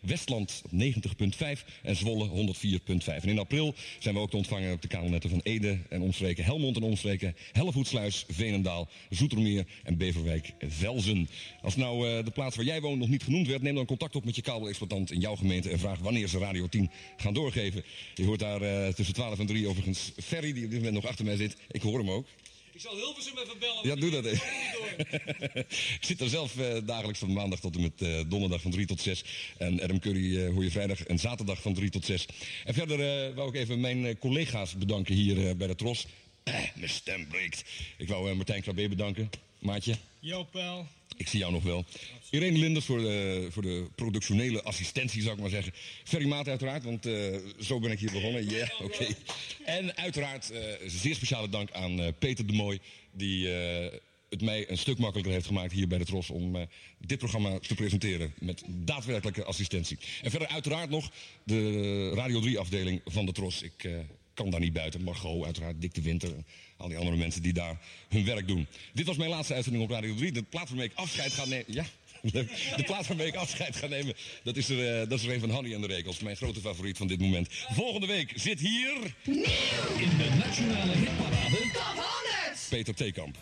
Westland 0.00 0.62
op 0.64 0.70
90.5 0.70 1.64
en 1.82 1.96
Zwolle 1.96 2.54
104.5. 2.54 3.04
En 3.04 3.28
in 3.28 3.38
april 3.38 3.74
zijn 3.98 4.14
we 4.14 4.20
ook 4.20 4.30
te 4.30 4.36
ontvangen 4.36 4.72
op 4.72 4.82
de 4.82 4.88
kabelnetten 4.88 5.30
van 5.30 5.40
Ede 5.42 5.78
en 5.88 6.00
omstreken, 6.00 6.44
Helmond 6.44 6.76
en 6.76 6.82
omstreken, 6.82 7.36
Hellevoetsluis, 7.52 8.24
Veenendaal, 8.28 8.88
Zoetermeer 9.10 9.66
en 9.82 9.96
Beverwijk 9.96 10.52
Velzen. 10.58 11.28
Als 11.62 11.76
nou 11.76 12.08
eh, 12.08 12.24
de 12.24 12.30
plaats 12.30 12.56
waar 12.56 12.64
jij 12.64 12.80
woont 12.80 12.98
nog 12.98 13.08
niet 13.08 13.22
genoemd 13.22 13.46
werd, 13.46 13.62
neem 13.62 13.74
dan 13.74 13.86
contact 13.86 14.16
op 14.16 14.24
met 14.24 14.36
je 14.36 14.42
kabelexploitant 14.42 15.10
in 15.10 15.20
jouw 15.20 15.36
gemeente 15.36 15.70
en 15.70 15.78
vraag 15.78 15.98
wanneer 15.98 16.28
ze 16.28 16.38
Radio 16.38 16.66
10 16.68 16.90
gaan 17.16 17.34
doorgeven. 17.34 17.84
Je 18.14 18.24
hoort 18.24 18.40
daar 18.40 18.62
eh, 18.62 18.94
tussen 18.94 19.14
12 19.14 19.38
en 19.38 19.46
3 19.46 19.68
overigens 19.68 20.12
Ferry, 20.22 20.52
die 20.52 20.64
op 20.64 20.70
dit 20.70 20.78
moment 20.78 20.94
nog 20.94 21.06
achter 21.06 21.24
mij 21.24 21.36
zit. 21.36 21.56
Ik 21.70 21.82
hoor 21.82 21.98
hem 21.98 22.10
ook. 22.10 22.26
Ik 22.76 22.82
zal 22.82 22.96
Hilversum 22.96 23.38
even 23.38 23.58
bellen. 23.58 23.88
Ja, 23.88 23.94
doe 23.94 24.10
dat 24.10 24.24
even. 24.24 24.48
ik 25.98 25.98
zit 26.00 26.20
er 26.20 26.28
zelf 26.28 26.58
eh, 26.58 26.76
dagelijks 26.84 27.18
van 27.18 27.32
maandag 27.32 27.60
tot 27.60 27.74
en 27.74 27.82
met 27.82 28.02
eh, 28.02 28.20
donderdag 28.28 28.60
van 28.60 28.70
3 28.70 28.86
tot 28.86 29.00
6. 29.00 29.24
En 29.58 29.82
Adam 29.82 29.98
Curry 29.98 30.44
eh, 30.44 30.52
hoor 30.52 30.64
je 30.64 30.70
vrijdag 30.70 31.02
en 31.02 31.18
zaterdag 31.18 31.62
van 31.62 31.74
3 31.74 31.90
tot 31.90 32.04
6. 32.04 32.26
En 32.64 32.74
verder 32.74 33.34
wou 33.34 33.48
ik 33.48 33.54
even 33.54 33.80
mijn 33.80 34.18
collega's 34.18 34.76
bedanken 34.76 35.14
hier 35.14 35.56
bij 35.56 35.66
de 35.66 35.74
Tros. 35.74 36.06
Mijn 36.44 36.88
stem 36.88 37.26
breekt. 37.28 37.64
Ik 37.96 38.08
wou 38.08 38.34
Martijn 38.34 38.62
Krabbe 38.62 38.88
bedanken. 38.88 39.30
Maatje, 39.58 39.96
pal. 40.50 40.86
ik 41.16 41.28
zie 41.28 41.38
jou 41.38 41.52
nog 41.52 41.62
wel. 41.62 41.84
Irene 42.30 42.58
Linders 42.58 42.84
voor 42.84 42.98
de, 42.98 43.46
voor 43.50 43.62
de 43.62 43.86
productionele 43.94 44.62
assistentie, 44.62 45.22
zou 45.22 45.34
ik 45.34 45.40
maar 45.40 45.50
zeggen. 45.50 45.72
Ferry 46.04 46.26
Maat 46.26 46.48
uiteraard, 46.48 46.84
want 46.84 47.06
eh, 47.06 47.36
zo 47.60 47.80
ben 47.80 47.90
ik 47.90 47.98
hier 47.98 48.12
begonnen. 48.12 48.50
Ja, 48.50 48.72
oké. 48.82 49.06
En 49.64 49.96
uiteraard 49.96 50.50
eh, 50.50 50.60
zeer 50.86 51.14
speciale 51.14 51.48
dank 51.48 51.72
aan 51.72 52.00
eh, 52.00 52.12
Peter 52.18 52.46
de 52.46 52.52
Mooi... 52.52 52.78
die 53.12 53.48
het 54.28 54.42
mij 54.42 54.70
een 54.70 54.78
stuk 54.78 54.98
makkelijker 54.98 55.32
heeft 55.32 55.46
gemaakt 55.46 55.72
hier 55.72 55.88
bij 55.88 55.98
de 55.98 56.04
Tros... 56.04 56.30
om 56.30 56.68
dit 56.98 57.18
programma 57.18 57.58
te 57.58 57.74
presenteren 57.74 58.34
met 58.38 58.62
daadwerkelijke 58.66 59.44
assistentie. 59.44 59.98
En 60.22 60.30
verder 60.30 60.48
uiteraard 60.48 60.90
nog 60.90 61.10
de 61.44 62.10
Radio 62.10 62.42
3-afdeling 62.46 63.00
van 63.04 63.26
de 63.26 63.32
Tros. 63.32 63.62
Ik 63.62 63.88
kan 64.34 64.50
daar 64.50 64.60
niet 64.60 64.72
buiten. 64.72 65.02
Margot, 65.02 65.44
uiteraard, 65.44 65.80
Dick 65.80 65.94
de 65.94 66.02
Winter... 66.02 66.32
al 66.76 66.88
die 66.88 66.96
andere 66.98 67.16
mensen 67.16 67.42
die 67.42 67.52
daar 67.52 67.78
hun 68.08 68.24
werk 68.24 68.48
doen. 68.48 68.66
Dit 68.92 69.06
was 69.06 69.16
mijn 69.16 69.30
laatste 69.30 69.54
uitzending 69.54 69.84
op 69.84 69.90
Radio 69.90 70.14
3. 70.14 70.32
De 70.32 70.42
plaats 70.42 70.68
waarmee 70.70 70.88
ik 70.88 70.94
afscheid 70.94 71.32
ga 71.32 71.44
nemen... 71.44 71.64
Ja. 71.72 71.84
De 72.32 72.82
plaats 72.84 73.08
waarmee 73.08 73.26
ik 73.26 73.34
afscheid 73.34 73.76
ga 73.76 73.86
nemen... 73.86 74.14
dat 74.42 74.56
is 74.56 74.68
er, 74.68 75.00
eh, 75.00 75.08
dat 75.08 75.18
is 75.18 75.24
er 75.24 75.32
een 75.32 75.40
van 75.40 75.50
Hanny 75.50 75.74
en 75.74 75.80
de 75.80 75.86
Rekels. 75.86 76.20
Mijn 76.20 76.36
grote 76.36 76.60
favoriet 76.60 76.96
van 76.96 77.06
dit 77.06 77.20
moment. 77.20 77.48
Volgende 77.50 78.06
week 78.06 78.32
zit 78.34 78.60
hier... 78.60 79.14
In 79.24 80.16
de 80.18 80.36
nationale 80.44 80.92
hitparade. 80.92 81.56
Top 81.72 81.94
100! 81.94 82.66
Peter 82.68 82.94
Theekamp. 82.94 83.36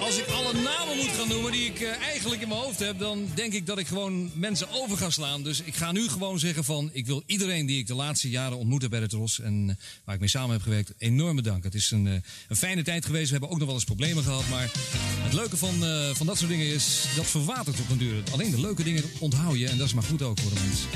Als 0.00 0.18
ik 0.18 0.26
alle 0.26 0.52
namen 0.52 0.96
moet 0.96 1.08
gaan 1.08 1.28
noemen 1.28 1.52
die 1.52 1.66
ik 1.66 1.80
eh, 1.80 2.00
eigenlijk 2.00 2.42
in 2.42 2.48
mijn 2.48 2.60
hoofd 2.60 2.78
heb, 2.78 2.98
dan 2.98 3.28
denk 3.34 3.52
ik 3.52 3.66
dat 3.66 3.78
ik 3.78 3.86
gewoon 3.86 4.30
mensen 4.34 4.68
over 4.70 4.96
ga 4.96 5.10
slaan. 5.10 5.42
Dus 5.42 5.62
ik 5.62 5.74
ga 5.74 5.92
nu 5.92 6.08
gewoon 6.08 6.38
zeggen 6.38 6.64
van, 6.64 6.90
ik 6.92 7.06
wil 7.06 7.22
iedereen 7.26 7.66
die 7.66 7.78
ik 7.78 7.86
de 7.86 7.94
laatste 7.94 8.30
jaren 8.30 8.58
ontmoet 8.58 8.82
heb 8.82 8.90
bij 8.90 9.00
de 9.00 9.08
Tros 9.08 9.40
en 9.40 9.66
eh, 9.68 9.76
waar 10.04 10.14
ik 10.14 10.20
mee 10.20 10.28
samen 10.28 10.50
heb 10.50 10.62
gewerkt, 10.62 10.92
enorm 10.98 11.36
bedanken. 11.36 11.64
Het 11.64 11.74
is 11.74 11.90
een, 11.90 12.06
een 12.48 12.56
fijne 12.56 12.82
tijd 12.82 13.04
geweest. 13.04 13.26
We 13.26 13.32
hebben 13.32 13.50
ook 13.50 13.58
nog 13.58 13.66
wel 13.66 13.74
eens 13.74 13.84
problemen 13.84 14.22
gehad, 14.22 14.48
maar 14.48 14.70
het 15.22 15.32
leuke 15.32 15.56
van, 15.56 15.84
eh, 15.84 16.14
van 16.14 16.26
dat 16.26 16.38
soort 16.38 16.50
dingen 16.50 16.66
is, 16.66 17.04
dat 17.16 17.26
verwatert 17.26 17.80
op 17.80 17.90
een 17.90 17.98
duur. 17.98 18.11
Alleen 18.32 18.50
de 18.50 18.60
leuke 18.60 18.82
dingen 18.82 19.04
onthoud 19.18 19.58
je 19.58 19.68
en 19.68 19.78
dat 19.78 19.86
is 19.86 19.94
maar 19.94 20.02
goed 20.02 20.22
ook 20.22 20.38
voor 20.40 20.50
de 20.54 20.60
mensen. 20.60 20.88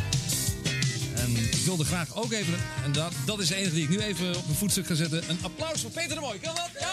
En 1.15 1.37
ik 1.45 1.65
wilde 1.65 1.85
graag 1.85 2.15
ook 2.15 2.33
even, 2.33 2.59
en 2.85 2.93
dat, 2.93 3.13
dat 3.27 3.41
is 3.41 3.49
de 3.49 3.55
enige 3.55 3.75
die 3.75 3.83
ik 3.83 3.89
nu 3.89 3.99
even 3.99 4.37
op 4.37 4.45
mijn 4.45 4.59
voetstuk 4.59 4.87
ga 4.87 4.95
zetten, 4.95 5.31
een 5.31 5.39
applaus 5.43 5.81
voor 5.81 5.91
Peter 5.91 6.15
de 6.15 6.21
Mooi. 6.21 6.39
Kan 6.39 6.55
dat? 6.55 6.71
Ja! 6.81 6.91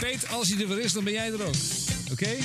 Peet, 0.00 0.28
als 0.28 0.48
hij 0.48 0.60
er 0.60 0.68
weer 0.68 0.80
is, 0.80 0.92
dan 0.92 1.04
ben 1.04 1.12
jij 1.12 1.32
er 1.32 1.46
ook. 1.46 1.54
Oké? 2.10 2.36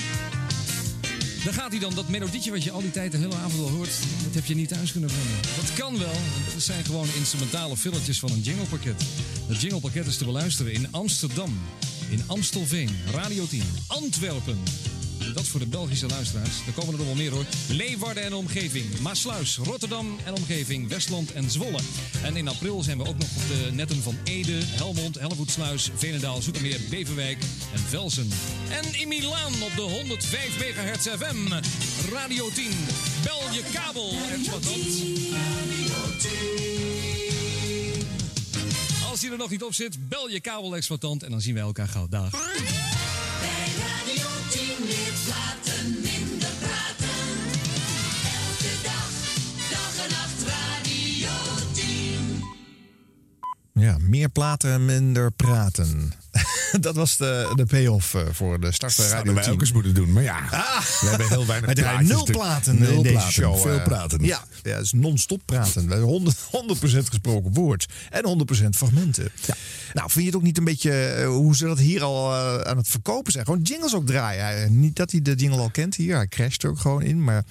Dan 1.43 1.53
gaat 1.53 1.71
hij 1.71 1.79
dan, 1.79 1.93
dat 1.93 2.07
melodietje 2.07 2.51
wat 2.51 2.63
je 2.63 2.71
al 2.71 2.81
die 2.81 2.91
tijd 2.91 3.11
de 3.11 3.17
hele 3.17 3.35
avond 3.35 3.63
al 3.63 3.69
hoort, 3.69 3.91
dat 4.23 4.33
heb 4.33 4.45
je 4.45 4.55
niet 4.55 4.69
thuis 4.69 4.91
kunnen 4.91 5.09
brengen. 5.09 5.41
Dat 5.55 5.73
kan 5.73 5.97
wel, 5.97 6.19
dat 6.53 6.63
zijn 6.63 6.85
gewoon 6.85 7.07
instrumentale 7.17 7.77
filletjes 7.77 8.19
van 8.19 8.31
een 8.31 8.41
jinglepakket. 8.41 9.03
Dat 9.47 9.61
jinglepakket 9.61 10.05
is 10.07 10.17
te 10.17 10.25
beluisteren 10.25 10.73
in 10.73 10.87
Amsterdam, 10.91 11.59
in 12.09 12.23
Amstelveen, 12.27 12.89
Radio 13.13 13.47
10, 13.47 13.63
Antwerpen. 13.87 14.57
Dat 15.33 15.47
voor 15.47 15.59
de 15.59 15.67
Belgische 15.67 16.07
luisteraars. 16.07 16.55
Er 16.67 16.73
komen 16.73 16.91
er 16.91 16.97
nog 16.97 17.07
wel 17.07 17.15
meer 17.15 17.31
hoor. 17.31 17.45
Leeuwarden 17.69 18.23
en 18.23 18.33
omgeving. 18.33 18.99
Maasluis, 18.99 19.57
Rotterdam 19.57 20.17
en 20.25 20.33
omgeving. 20.33 20.89
Westland 20.89 21.33
en 21.33 21.51
Zwolle. 21.51 21.79
En 22.23 22.35
in 22.35 22.47
april 22.47 22.83
zijn 22.83 22.97
we 22.97 23.07
ook 23.07 23.17
nog 23.17 23.27
op 23.35 23.47
de 23.47 23.69
netten 23.71 24.01
van 24.03 24.15
Ede, 24.23 24.59
Helmond, 24.63 25.19
Hellevoetsluis, 25.19 25.89
Veenendaal, 25.95 26.41
Zoetermeer, 26.41 26.79
Beverwijk 26.89 27.37
en 27.73 27.79
Velsen. 27.79 28.29
En 28.69 28.99
in 28.99 29.07
Milaan 29.07 29.53
op 29.61 29.75
de 29.75 29.81
105 29.81 30.57
MHz 30.57 31.07
FM. 31.07 31.61
Radio 32.13 32.49
10. 32.49 32.71
Bel 33.23 33.41
kabel, 33.73 34.13
exploitant. 34.33 34.85
Als 39.17 39.25
hij 39.25 39.35
er 39.35 39.41
nog 39.41 39.51
niet 39.51 39.63
op 39.63 39.73
zit, 39.73 40.09
bel 40.09 40.29
je 40.29 40.39
kabel-exploitant 40.39 41.23
en 41.23 41.31
dan 41.31 41.41
zien 41.41 41.53
wij 41.53 41.63
elkaar 41.63 41.87
gauw. 41.87 42.07
Dag. 42.07 42.31
Radio 42.31 42.49
10 44.51 44.61
meer 44.85 45.13
platen, 45.25 45.91
minder 45.91 46.49
praten. 46.59 47.17
Elke 48.23 48.73
dag, 48.83 49.09
dag 49.69 50.05
en 50.05 50.09
nacht 50.09 50.43
Radio 50.47 51.29
10. 51.73 52.43
Ja, 53.73 53.97
meer 53.99 54.29
platen, 54.29 54.85
minder 54.85 55.31
praten. 55.31 56.13
dat 56.87 56.95
was 56.95 57.17
de, 57.17 57.51
de 57.55 57.65
payoff 57.65 58.13
eh, 58.13 58.21
voor 58.31 58.59
de 58.59 58.71
start 58.71 58.93
van 58.93 59.03
Radio 59.05 59.15
Zouden 59.15 59.33
wij 59.35 59.43
10. 59.43 59.53
ook 59.53 59.61
eens 59.61 59.71
moeten 59.71 59.93
doen. 59.93 60.11
Maar 60.11 60.23
ja, 60.23 60.35
Ah, 60.51 60.79
we 61.01 61.07
hebben 61.07 61.27
heel 61.27 61.45
weinig 61.45 61.73
plaatjes 61.73 62.07
nul 62.09 62.23
te- 62.23 62.31
platen 62.31 62.79
Nul 62.79 62.91
in 62.91 63.01
deze 63.01 63.13
platen, 63.13 63.31
show. 63.31 63.57
Veel 63.61 63.77
eh. 63.77 63.83
praten. 63.83 64.23
Ja, 64.25 64.43
ja, 64.63 64.71
het 64.75 64.83
is 64.85 64.91
non-stop 64.93 65.41
praten. 65.45 65.85
We 65.85 65.91
hebben 65.91 66.09
100, 66.09 66.37
100% 66.37 66.97
gesproken 67.09 67.53
woord 67.53 67.85
en 68.09 68.47
100% 68.63 68.69
fragmenten. 68.69 69.31
Nou, 69.93 70.09
vind 70.09 70.13
je 70.13 70.25
het 70.25 70.35
ook 70.35 70.41
niet 70.41 70.57
een 70.57 70.63
beetje 70.63 70.91
eh, 70.91 71.27
hoe 71.27 71.55
ze 71.55 71.65
dat 71.65 71.79
hier 71.79 72.03
al 72.03 72.35
aan 72.65 72.77
het 72.77 72.87
verkopen 72.87 73.31
zijn? 73.31 73.45
Gewoon 73.45 73.61
jingles 73.61 73.95
ook 73.95 74.05
draaien. 74.05 74.79
Niet 74.79 74.95
dat 74.95 75.11
hij 75.11 75.21
de 75.21 75.35
jingle 75.35 75.59
al 75.59 75.69
kent 75.69 75.95
hier. 75.95 76.15
Hij 76.15 76.27
crasht 76.27 76.63
er 76.63 76.69
ook 76.69 76.79
gewoon 76.79 77.01
in. 77.01 77.23
Maar 77.23 77.43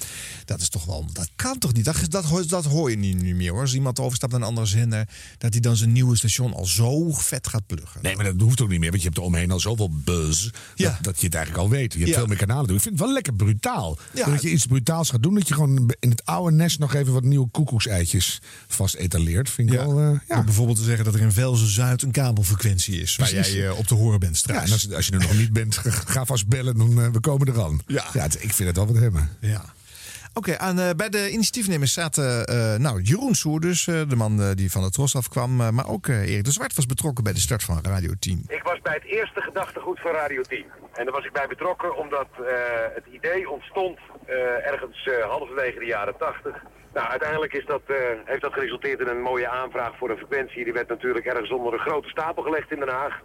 dat 0.45 0.61
is 0.61 0.69
toch 0.69 0.85
wel. 0.85 1.07
Dat 1.13 1.29
kan 1.37 1.59
toch 1.59 1.73
niet? 1.73 1.85
Dat, 1.85 1.97
dat, 2.09 2.25
hoor- 2.25 2.47
dat 2.49 2.65
hoor 2.65 2.91
je 2.91 2.97
niet, 2.97 3.23
niet 3.23 3.35
meer 3.35 3.51
hoor. 3.51 3.61
Als 3.61 3.75
iemand 3.75 4.01
overstapt 4.01 4.33
naar 4.33 4.41
een 4.41 4.47
andere 4.47 4.67
zender, 4.67 5.09
dat 5.39 5.53
hij 5.53 5.61
dan 5.61 5.77
zijn 5.77 5.93
nieuwe 5.93 6.17
station 6.17 6.55
al 6.55 6.67
zo 6.67 7.11
vet 7.13 7.49
gaat 7.49 7.67
pluggen. 7.67 8.03
Nee, 8.03 8.17
maar 8.17 8.25
dat 8.25 8.35
hoeft 8.41 8.61
ook 8.61 8.69
niet 8.69 8.81
meer, 8.81 8.91
want 8.91 9.03
je 9.03 9.09
er 9.17 9.23
omheen 9.23 9.51
al 9.51 9.61
zoveel 9.61 9.91
buzz 10.05 10.51
dat, 10.75 10.97
dat 11.01 11.21
je 11.21 11.27
het 11.27 11.35
eigenlijk 11.35 11.65
al 11.65 11.71
weet. 11.71 11.93
Je 11.93 11.99
hebt 11.99 12.11
Ja. 12.11 12.17
veel 12.19 12.27
meer 12.27 12.37
kanalen 12.37 12.67
doen. 12.67 12.77
Ik 12.77 12.83
vind 12.83 12.95
het 12.95 13.05
wel 13.05 13.13
lekker 13.15 13.35
brutaal. 13.35 13.99
Ja. 14.15 14.27
Dat 14.31 14.43
je 14.43 14.51
iets 14.51 14.67
brutaals 14.67 15.11
gaat 15.11 15.23
doen, 15.23 15.35
dat 15.35 15.49
je 15.49 15.55
gewoon 15.55 15.95
in 16.01 16.11
het 16.11 16.25
oude 16.25 16.57
nest 16.57 16.79
nog 16.79 16.95
even 16.95 17.13
wat 17.13 17.23
nieuwe 17.25 17.49
koekoekseitjes 17.49 18.41
vast 18.69 18.95
etaleert. 18.95 19.51
Vind 19.51 19.69
ik 19.73 19.75
Ja. 19.79 19.87
wel. 19.87 19.99
eh, 20.01 20.21
ja. 20.29 20.35
Door 20.35 20.45
bijvoorbeeld 20.45 20.79
te 20.79 20.85
zeggen 20.85 21.05
dat 21.05 21.15
er 21.15 21.21
in 21.21 21.33
Velzen 21.33 21.69
Zuid 21.71 22.03
een 22.03 22.11
kabelfrequentie 22.11 23.01
is 23.01 23.17
waar 23.17 23.33
jij 23.33 23.67
eh, 23.69 23.79
op 23.79 23.87
te 23.87 23.95
horen 23.95 24.21
bent 24.21 24.33
Ja, 24.33 24.39
straks. 24.39 24.65
en 24.67 24.73
als, 24.73 24.93
als 24.93 25.07
je 25.07 25.13
er 25.13 25.19
nog 25.21 25.35
niet 25.37 25.53
bent, 25.53 25.77
ga, 26.07 26.25
vast 26.25 26.47
bellen, 26.47 26.77
dan 26.79 27.03
eh, 27.03 27.09
we 27.11 27.21
komen 27.21 27.49
eraan. 27.49 27.81
Ja. 27.87 28.05
het- 28.13 28.35
ik 28.43 28.53
vind 28.53 28.69
het 28.69 28.77
wel 28.77 28.87
wat 28.87 28.97
hebben. 28.97 29.29
Ja. 29.41 29.75
Oké, 30.39 30.59
aan, 30.59 30.79
eh, 30.79 30.91
bij 30.97 31.09
de 31.09 31.31
initiatiefnemers 31.31 31.93
zaten 31.93 32.45
eh, 32.45 32.75
nou, 32.75 33.01
Jeroen 33.01 33.35
Soer, 33.35 33.61
dus, 33.61 33.87
eh, 33.87 34.01
de 34.09 34.17
man 34.17 34.55
die 34.55 34.71
van 34.71 34.83
de 34.83 34.91
Tros 34.91 35.17
afkwam. 35.17 35.57
maar 35.57 35.89
ook 35.89 36.07
Erik 36.07 36.45
de 36.45 36.51
Zwart 36.51 36.75
was 36.75 36.87
betrokken 36.87 37.25
bij 37.25 37.33
de 37.33 37.39
start 37.39 37.63
van 37.63 37.79
Radio 37.83 38.13
10. 38.19 38.45
Ik 38.49 38.63
was 38.63 38.81
bij 38.83 38.95
het 38.95 39.05
eerste 39.05 39.41
gedachtegoed 39.41 40.01
van 40.01 40.11
Radio 40.11 40.43
10. 40.43 40.65
En 40.95 41.05
daar 41.05 41.15
was 41.15 41.25
ik 41.25 41.33
bij 41.33 41.47
betrokken 41.47 41.97
omdat 41.97 42.29
het 42.95 43.07
idee 43.13 43.51
ontstond 43.51 43.99
ergens 44.65 45.09
halverwege 45.29 45.79
de 45.79 45.85
jaren 45.85 46.17
80. 46.17 46.63
Nou, 46.95 47.09
uiteindelijk 47.09 47.53
is 47.53 47.67
dat, 47.67 47.83
heeft 48.25 48.43
dat 48.43 48.53
geresulteerd 48.53 49.01
in 49.01 49.07
een 49.07 49.23
mooie 49.23 49.49
aanvraag 49.49 49.97
voor 49.97 50.11
een 50.11 50.17
frequentie. 50.17 50.65
Die 50.65 50.73
werd 50.73 50.89
natuurlijk 50.89 51.27
ergens 51.27 51.51
onder 51.51 51.73
een 51.73 51.87
grote 51.89 52.09
stapel 52.09 52.43
gelegd 52.43 52.73
in 52.73 52.79
Den 52.79 52.89
Haag. 52.89 53.21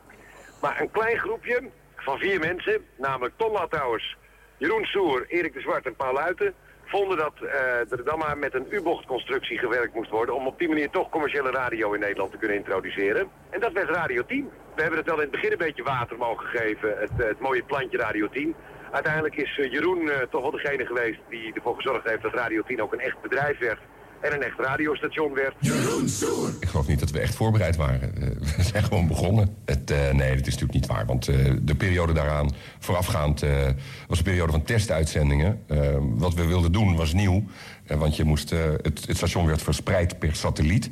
Maar 0.61 0.81
een 0.81 0.91
klein 0.91 1.17
groepje 1.17 1.69
van 1.95 2.17
vier 2.17 2.39
mensen, 2.39 2.85
namelijk 2.97 3.33
Ton 3.37 3.51
Lathouwers, 3.51 4.17
Jeroen 4.57 4.85
Soer, 4.85 5.25
Erik 5.27 5.53
de 5.53 5.61
Zwart 5.61 5.85
en 5.85 5.95
Paul 5.95 6.13
Luiten, 6.13 6.53
vonden 6.91 7.17
dat 7.17 7.33
eh, 7.41 7.91
er 7.91 8.03
dan 8.03 8.19
maar 8.19 8.37
met 8.37 8.53
een 8.53 8.67
U-bochtconstructie 8.69 9.57
gewerkt 9.57 9.93
moest 9.93 10.09
worden 10.09 10.35
om 10.35 10.47
op 10.47 10.59
die 10.59 10.67
manier 10.67 10.89
toch 10.89 11.09
commerciële 11.09 11.51
radio 11.51 11.93
in 11.93 11.99
Nederland 11.99 12.31
te 12.31 12.37
kunnen 12.37 12.57
introduceren. 12.57 13.29
En 13.49 13.59
dat 13.59 13.71
werd 13.71 13.89
Radio 13.89 14.25
10. 14.25 14.49
We 14.75 14.81
hebben 14.81 14.99
het 14.99 15.07
wel 15.07 15.21
in 15.21 15.21
het 15.21 15.31
begin 15.31 15.51
een 15.51 15.57
beetje 15.57 15.83
water 15.83 16.17
mogen 16.17 16.47
geven, 16.47 16.97
het, 16.97 17.11
eh, 17.17 17.27
het 17.27 17.39
mooie 17.39 17.63
plantje 17.63 17.97
Radio 17.97 18.27
10. 18.29 18.55
Uiteindelijk 18.91 19.35
is 19.35 19.57
eh, 19.57 19.71
Jeroen 19.71 20.11
toch 20.29 20.41
wel 20.41 20.51
degene 20.51 20.85
geweest 20.85 21.19
die 21.29 21.53
ervoor 21.53 21.75
gezorgd 21.75 22.09
heeft 22.09 22.21
dat 22.21 22.33
Radio 22.33 22.61
10 22.61 22.81
ook 22.81 22.93
een 22.93 22.99
echt 22.99 23.21
bedrijf 23.21 23.57
werd 23.57 23.79
en 24.21 24.33
een 24.33 24.43
echt 24.43 24.59
radiostation 24.59 25.33
werd. 25.33 25.53
Jeroen 25.59 26.09
Soer! 26.09 26.49
Ik 26.59 26.67
geloof 26.67 26.87
niet 26.87 26.99
dat 26.99 27.11
we 27.11 27.19
echt 27.19 27.35
voorbereid 27.35 27.75
waren. 27.75 28.15
Eh, 28.15 28.27
We 28.57 28.63
zijn 28.63 28.83
gewoon 28.83 29.07
begonnen. 29.07 29.55
Het, 29.65 29.91
eh, 29.91 30.11
nee, 30.11 30.29
dat 30.29 30.47
is 30.47 30.53
natuurlijk 30.53 30.73
niet 30.73 30.85
waar. 30.85 31.05
Want 31.05 31.27
eh, 31.27 31.35
de 31.61 31.75
periode 31.75 32.13
daaraan 32.13 32.51
voorafgaand 32.79 33.41
eh, 33.43 33.67
was 34.07 34.17
een 34.17 34.23
periode 34.23 34.51
van 34.51 34.63
testuitzendingen. 34.63 35.59
Wat 36.17 36.33
we 36.33 36.45
wilden 36.45 36.71
doen 36.71 36.95
was 36.95 37.13
nieuw. 37.13 37.43
Want 37.87 38.15
je 38.15 38.23
moest, 38.23 38.49
het, 38.49 39.07
het 39.07 39.17
station 39.17 39.45
werd 39.45 39.61
verspreid 39.61 40.19
per 40.19 40.35
satelliet. 40.35 40.89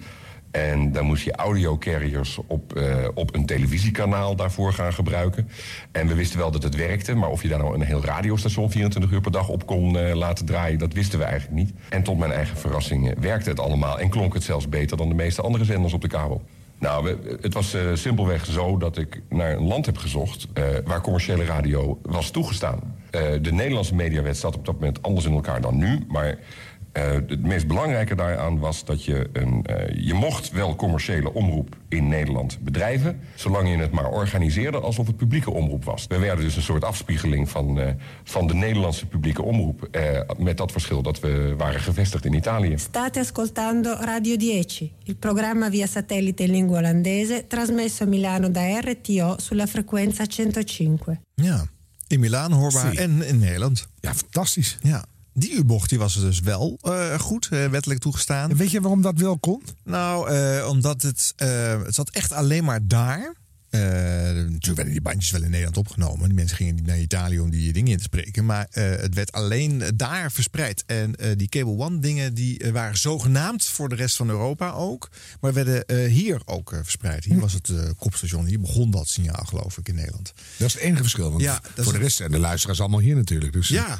En 0.51 0.91
dan 0.91 1.05
moest 1.05 1.23
je 1.23 1.35
audiocarriers 1.35 2.39
op, 2.47 2.75
eh, 2.75 3.07
op 3.13 3.35
een 3.35 3.45
televisiekanaal 3.45 4.35
daarvoor 4.35 4.73
gaan 4.73 4.93
gebruiken. 4.93 5.49
En 5.91 6.07
we 6.07 6.15
wisten 6.15 6.39
wel 6.39 6.51
dat 6.51 6.63
het 6.63 6.75
werkte, 6.75 7.15
maar 7.15 7.29
of 7.29 7.41
je 7.41 7.47
daar 7.47 7.59
nou 7.59 7.73
een 7.73 7.81
heel 7.81 8.03
radiostation 8.03 8.71
24 8.71 9.11
uur 9.11 9.21
per 9.21 9.31
dag 9.31 9.49
op 9.49 9.65
kon 9.65 9.97
eh, 9.97 10.15
laten 10.15 10.45
draaien, 10.45 10.79
dat 10.79 10.93
wisten 10.93 11.19
we 11.19 11.25
eigenlijk 11.25 11.55
niet. 11.55 11.73
En 11.89 12.03
tot 12.03 12.17
mijn 12.17 12.31
eigen 12.31 12.57
verrassing 12.57 13.09
eh, 13.09 13.17
werkte 13.19 13.49
het 13.49 13.59
allemaal 13.59 13.99
en 13.99 14.09
klonk 14.09 14.33
het 14.33 14.43
zelfs 14.43 14.69
beter 14.69 14.97
dan 14.97 15.09
de 15.09 15.15
meeste 15.15 15.41
andere 15.41 15.65
zenders 15.65 15.93
op 15.93 16.01
de 16.01 16.07
kabel. 16.07 16.41
Nou, 16.79 17.17
het 17.41 17.53
was 17.53 17.75
simpelweg 17.93 18.45
zo 18.45 18.77
dat 18.77 18.97
ik 18.97 19.21
naar 19.29 19.51
een 19.51 19.67
land 19.67 19.85
heb 19.85 19.97
gezocht 19.97 20.47
waar 20.85 21.01
commerciële 21.01 21.45
radio 21.45 21.99
was 22.01 22.31
toegestaan. 22.31 22.95
De 23.41 23.51
Nederlandse 23.51 23.95
mediawet 23.95 24.37
zat 24.37 24.55
op 24.55 24.65
dat 24.65 24.73
moment 24.73 25.01
anders 25.01 25.25
in 25.25 25.33
elkaar 25.33 25.61
dan 25.61 25.77
nu, 25.77 26.05
maar 26.07 26.37
het 26.91 27.41
meest 27.41 27.67
belangrijke 27.67 28.15
daaraan 28.15 28.59
was 28.59 28.85
dat 28.85 29.05
je 29.05 29.29
een. 29.33 29.65
eh, 29.65 30.05
je 30.05 30.13
mocht 30.13 30.51
wel 30.51 30.75
commerciële 30.75 31.33
omroep 31.33 31.77
in 31.87 32.07
Nederland 32.07 32.59
bedrijven, 32.61 33.19
zolang 33.35 33.69
je 33.69 33.77
het 33.77 33.91
maar 33.91 34.09
organiseerde 34.09 34.79
alsof 34.79 35.07
het 35.07 35.17
publieke 35.17 35.51
omroep 35.51 35.83
was. 35.83 36.05
We 36.07 36.19
werden 36.19 36.45
dus 36.45 36.55
een 36.55 36.61
soort 36.61 36.83
afspiegeling 36.83 37.49
van, 37.49 37.79
eh, 37.79 37.93
van 38.23 38.47
de 38.47 38.53
Nederlandse 38.53 39.05
publieke 39.05 39.41
omroep, 39.41 39.87
eh, 39.91 40.19
met 40.37 40.57
dat 40.57 40.71
verschil 40.71 41.01
dat 41.01 41.19
we 41.19 41.53
waren 41.57 41.79
gevestigd 41.79 42.25
in 42.25 42.33
Italië. 42.33 42.77
State 42.77 43.19
ascoltando 43.19 43.93
Radio 43.93 44.35
10, 44.35 44.91
il 45.03 45.15
programma 45.15 45.69
via 45.69 45.85
satellite 45.85 46.43
in 46.43 46.51
lingua 46.51 46.77
olandese 46.77 47.45
trasmesso 47.47 48.03
a 48.03 48.07
Milano 48.07 48.49
da 48.51 48.79
RTO 48.79 49.35
sulla 49.37 49.67
frequenza 49.67 50.25
105. 50.35 51.19
Ja, 51.35 51.65
in 52.07 52.19
Milaan 52.19 52.51
hoorbaar 52.51 52.93
en 52.93 53.27
in 53.27 53.39
Nederland. 53.39 53.87
Ja, 53.99 54.13
fantastisch. 54.13 54.77
Ja. 54.81 55.05
Die 55.39 55.53
U-bocht 55.53 55.89
die 55.89 55.99
was 55.99 56.15
er 56.15 56.21
dus 56.21 56.39
wel 56.39 56.79
eh, 56.81 57.19
goed, 57.19 57.47
eh, 57.51 57.65
wettelijk 57.65 57.99
toegestaan. 57.99 58.49
En 58.49 58.57
weet 58.57 58.71
je 58.71 58.81
waarom 58.81 59.01
dat 59.01 59.17
wel 59.19 59.37
kon? 59.39 59.63
Nou, 59.83 60.29
eh, 60.29 60.67
omdat 60.69 61.01
het, 61.01 61.33
eh, 61.35 61.81
het 61.83 61.95
zat 61.95 62.09
echt 62.09 62.31
alleen 62.31 62.63
maar 62.63 62.87
daar. 62.87 63.37
Eh, 63.69 63.81
natuurlijk 63.81 64.65
werden 64.65 64.91
die 64.91 65.01
bandjes 65.01 65.31
wel 65.31 65.41
in 65.43 65.49
Nederland 65.49 65.77
opgenomen. 65.77 66.25
Die 66.25 66.33
mensen 66.33 66.57
gingen 66.57 66.75
niet 66.75 66.85
naar 66.85 66.99
Italië 66.99 67.39
om 67.39 67.49
die 67.49 67.73
dingen 67.73 67.91
in 67.91 67.97
te 67.97 68.03
spreken. 68.03 68.45
Maar 68.45 68.67
eh, 68.71 68.83
het 68.89 69.13
werd 69.15 69.31
alleen 69.31 69.83
daar 69.95 70.31
verspreid. 70.31 70.83
En 70.85 71.15
eh, 71.15 71.31
die 71.37 71.47
Cable 71.49 71.77
One 71.77 71.99
dingen 71.99 72.33
die 72.33 72.61
waren 72.71 72.97
zogenaamd 72.97 73.65
voor 73.65 73.89
de 73.89 73.95
rest 73.95 74.15
van 74.15 74.29
Europa 74.29 74.71
ook. 74.71 75.09
Maar 75.41 75.53
werden 75.53 75.85
eh, 75.85 76.11
hier 76.11 76.41
ook 76.45 76.73
verspreid. 76.81 77.23
Hier 77.23 77.39
was 77.39 77.53
het 77.53 77.69
eh, 77.69 77.89
kopstation. 77.97 78.45
Hier 78.45 78.59
begon 78.59 78.91
dat 78.91 79.07
signaal 79.07 79.45
geloof 79.45 79.77
ik 79.77 79.87
in 79.87 79.95
Nederland. 79.95 80.33
Dat 80.57 80.67
is 80.67 80.73
het 80.73 80.83
enige 80.83 81.01
verschil. 81.01 81.29
Want 81.29 81.41
Ja, 81.41 81.61
voor 81.75 81.93
de 81.93 81.99
rest 81.99 82.15
zijn 82.17 82.31
de 82.31 82.39
luisteraars 82.39 82.79
allemaal 82.79 82.99
hier 82.99 83.15
natuurlijk. 83.15 83.53
Dus 83.53 83.67
Ja. 83.67 83.99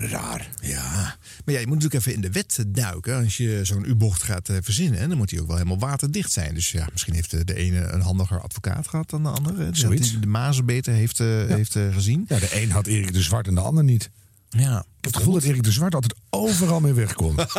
Raar. 0.00 0.48
Ja, 0.62 1.16
maar 1.44 1.54
ja, 1.54 1.60
je 1.60 1.66
moet 1.66 1.74
natuurlijk 1.74 1.94
even 1.94 2.14
in 2.14 2.20
de 2.20 2.30
wet 2.30 2.64
duiken. 2.66 3.22
Als 3.22 3.36
je 3.36 3.60
zo'n 3.62 3.84
U-bocht 3.84 4.22
gaat 4.22 4.48
eh, 4.48 4.56
verzinnen, 4.62 5.08
dan 5.08 5.18
moet 5.18 5.28
die 5.28 5.40
ook 5.40 5.46
wel 5.46 5.56
helemaal 5.56 5.78
waterdicht 5.78 6.32
zijn. 6.32 6.54
Dus 6.54 6.72
ja, 6.72 6.88
misschien 6.92 7.14
heeft 7.14 7.30
de, 7.30 7.44
de 7.44 7.54
ene 7.54 7.86
een 7.86 8.00
handiger 8.00 8.40
advocaat 8.40 8.88
gehad 8.88 9.10
dan 9.10 9.22
de 9.22 9.28
andere. 9.28 9.68
Zoiets. 9.72 10.10
Die 10.10 10.18
de 10.18 10.26
mazen 10.26 10.64
beter 10.64 10.92
heeft, 10.92 11.20
eh, 11.20 11.44
heeft 11.46 11.76
eh, 11.76 11.94
gezien. 11.94 12.24
Ja, 12.28 12.38
de 12.38 12.62
een 12.62 12.70
had 12.70 12.86
Erik 12.86 13.12
de 13.12 13.22
Zwart 13.22 13.46
en 13.46 13.54
de 13.54 13.60
ander 13.60 13.84
niet. 13.84 14.10
Ja. 14.50 14.78
Ik 14.78 15.06
heb 15.06 15.14
het 15.14 15.16
gevoel 15.16 15.34
dat 15.34 15.42
Erik 15.42 15.62
de 15.62 15.72
Zwart 15.72 15.94
altijd 15.94 16.14
overal 16.30 16.80
mee 16.80 16.92
wegkomt. 16.92 17.46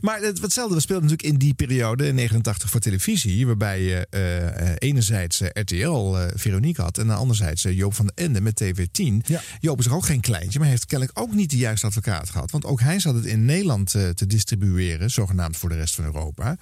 Maar 0.00 0.20
het, 0.20 0.40
hetzelfde 0.40 0.74
we 0.74 0.80
speelden 0.80 1.08
natuurlijk 1.08 1.32
in 1.32 1.38
die 1.38 1.54
periode, 1.54 2.06
in 2.06 2.14
89 2.14 2.70
voor 2.70 2.80
televisie. 2.80 3.46
Waarbij 3.46 3.82
je 3.82 4.06
eh, 4.10 4.70
eh, 4.70 4.76
enerzijds 4.78 5.40
eh, 5.40 5.48
RTL 5.52 6.16
eh, 6.16 6.26
Veronique 6.34 6.82
had. 6.82 6.98
En 6.98 7.10
anderzijds 7.10 7.62
Joop 7.62 7.94
van 7.94 8.06
den 8.06 8.24
Ende 8.24 8.40
met 8.40 8.62
TV10. 8.64 9.36
Joop 9.60 9.78
is 9.78 9.86
er 9.86 9.94
ook 9.94 10.06
geen 10.06 10.20
kleintje, 10.20 10.58
maar 10.58 10.68
heeft 10.68 10.86
kennelijk 10.86 11.18
ook 11.18 11.32
niet 11.32 11.50
de 11.50 11.56
juiste 11.56 11.86
advocaat 11.86 12.30
gehad. 12.30 12.50
Want 12.50 12.64
ook 12.64 12.80
hij 12.80 13.00
zat 13.00 13.14
het 13.14 13.24
in 13.24 13.44
Nederland 13.44 13.90
te 13.90 14.26
distribueren, 14.26 15.10
zogenaamd 15.10 15.56
voor 15.56 15.68
de 15.68 15.76
rest 15.76 15.94
van 15.94 16.04
Europa. 16.04 16.56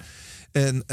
En 0.51 0.83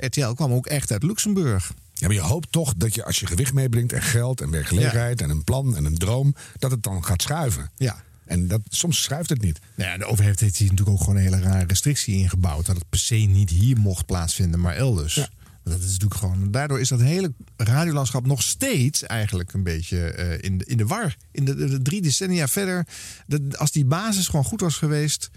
RTL 0.00 0.32
kwam 0.32 0.52
ook 0.52 0.66
echt 0.66 0.92
uit 0.92 1.02
Luxemburg. 1.02 1.72
Ja, 1.98 2.06
maar 2.06 2.16
je 2.16 2.22
hoopt 2.22 2.52
toch 2.52 2.74
dat 2.76 2.94
je 2.94 3.04
als 3.04 3.18
je 3.18 3.26
gewicht 3.26 3.52
meebrengt 3.52 3.92
en 3.92 4.02
geld 4.02 4.40
en 4.40 4.50
werkgelegenheid 4.50 5.20
en 5.20 5.30
een 5.30 5.44
plan 5.44 5.76
en 5.76 5.84
een 5.84 5.98
droom, 5.98 6.34
dat 6.58 6.70
het 6.70 6.82
dan 6.82 7.04
gaat 7.04 7.22
schuiven. 7.22 7.70
Ja. 7.76 8.02
En 8.24 8.48
dat, 8.48 8.60
soms 8.68 9.02
schuift 9.02 9.28
het 9.28 9.42
niet. 9.42 9.58
Nou 9.74 9.90
ja, 9.90 9.98
de 9.98 10.04
overheid 10.04 10.40
heeft 10.40 10.56
hier 10.56 10.68
natuurlijk 10.70 10.96
ook 10.96 11.02
gewoon 11.02 11.16
een 11.16 11.22
hele 11.22 11.40
rare 11.40 11.66
restrictie 11.66 12.16
ingebouwd. 12.16 12.66
Dat 12.66 12.76
het 12.76 12.88
per 12.88 12.98
se 12.98 13.14
niet 13.14 13.50
hier 13.50 13.78
mocht 13.78 14.06
plaatsvinden, 14.06 14.60
maar 14.60 14.74
elders. 14.74 15.28
Dat 15.64 15.78
is 15.78 15.90
natuurlijk 15.90 16.20
gewoon. 16.20 16.50
Daardoor 16.50 16.80
is 16.80 16.88
dat 16.88 17.00
hele 17.00 17.32
radiolandschap 17.56 18.26
nog 18.26 18.42
steeds 18.42 19.02
eigenlijk 19.02 19.52
een 19.52 19.62
beetje 19.62 20.10
eh, 20.10 20.50
in, 20.50 20.58
de, 20.58 20.64
in 20.64 20.76
de 20.76 20.86
war. 20.86 21.16
In 21.32 21.44
de, 21.44 21.54
de, 21.54 21.68
de 21.68 21.82
drie 21.82 22.02
decennia 22.02 22.48
verder. 22.48 22.86
De, 23.26 23.48
als 23.56 23.70
die 23.70 23.84
basis 23.84 24.26
gewoon 24.26 24.44
goed 24.44 24.60
was 24.60 24.76
geweest. 24.76 25.30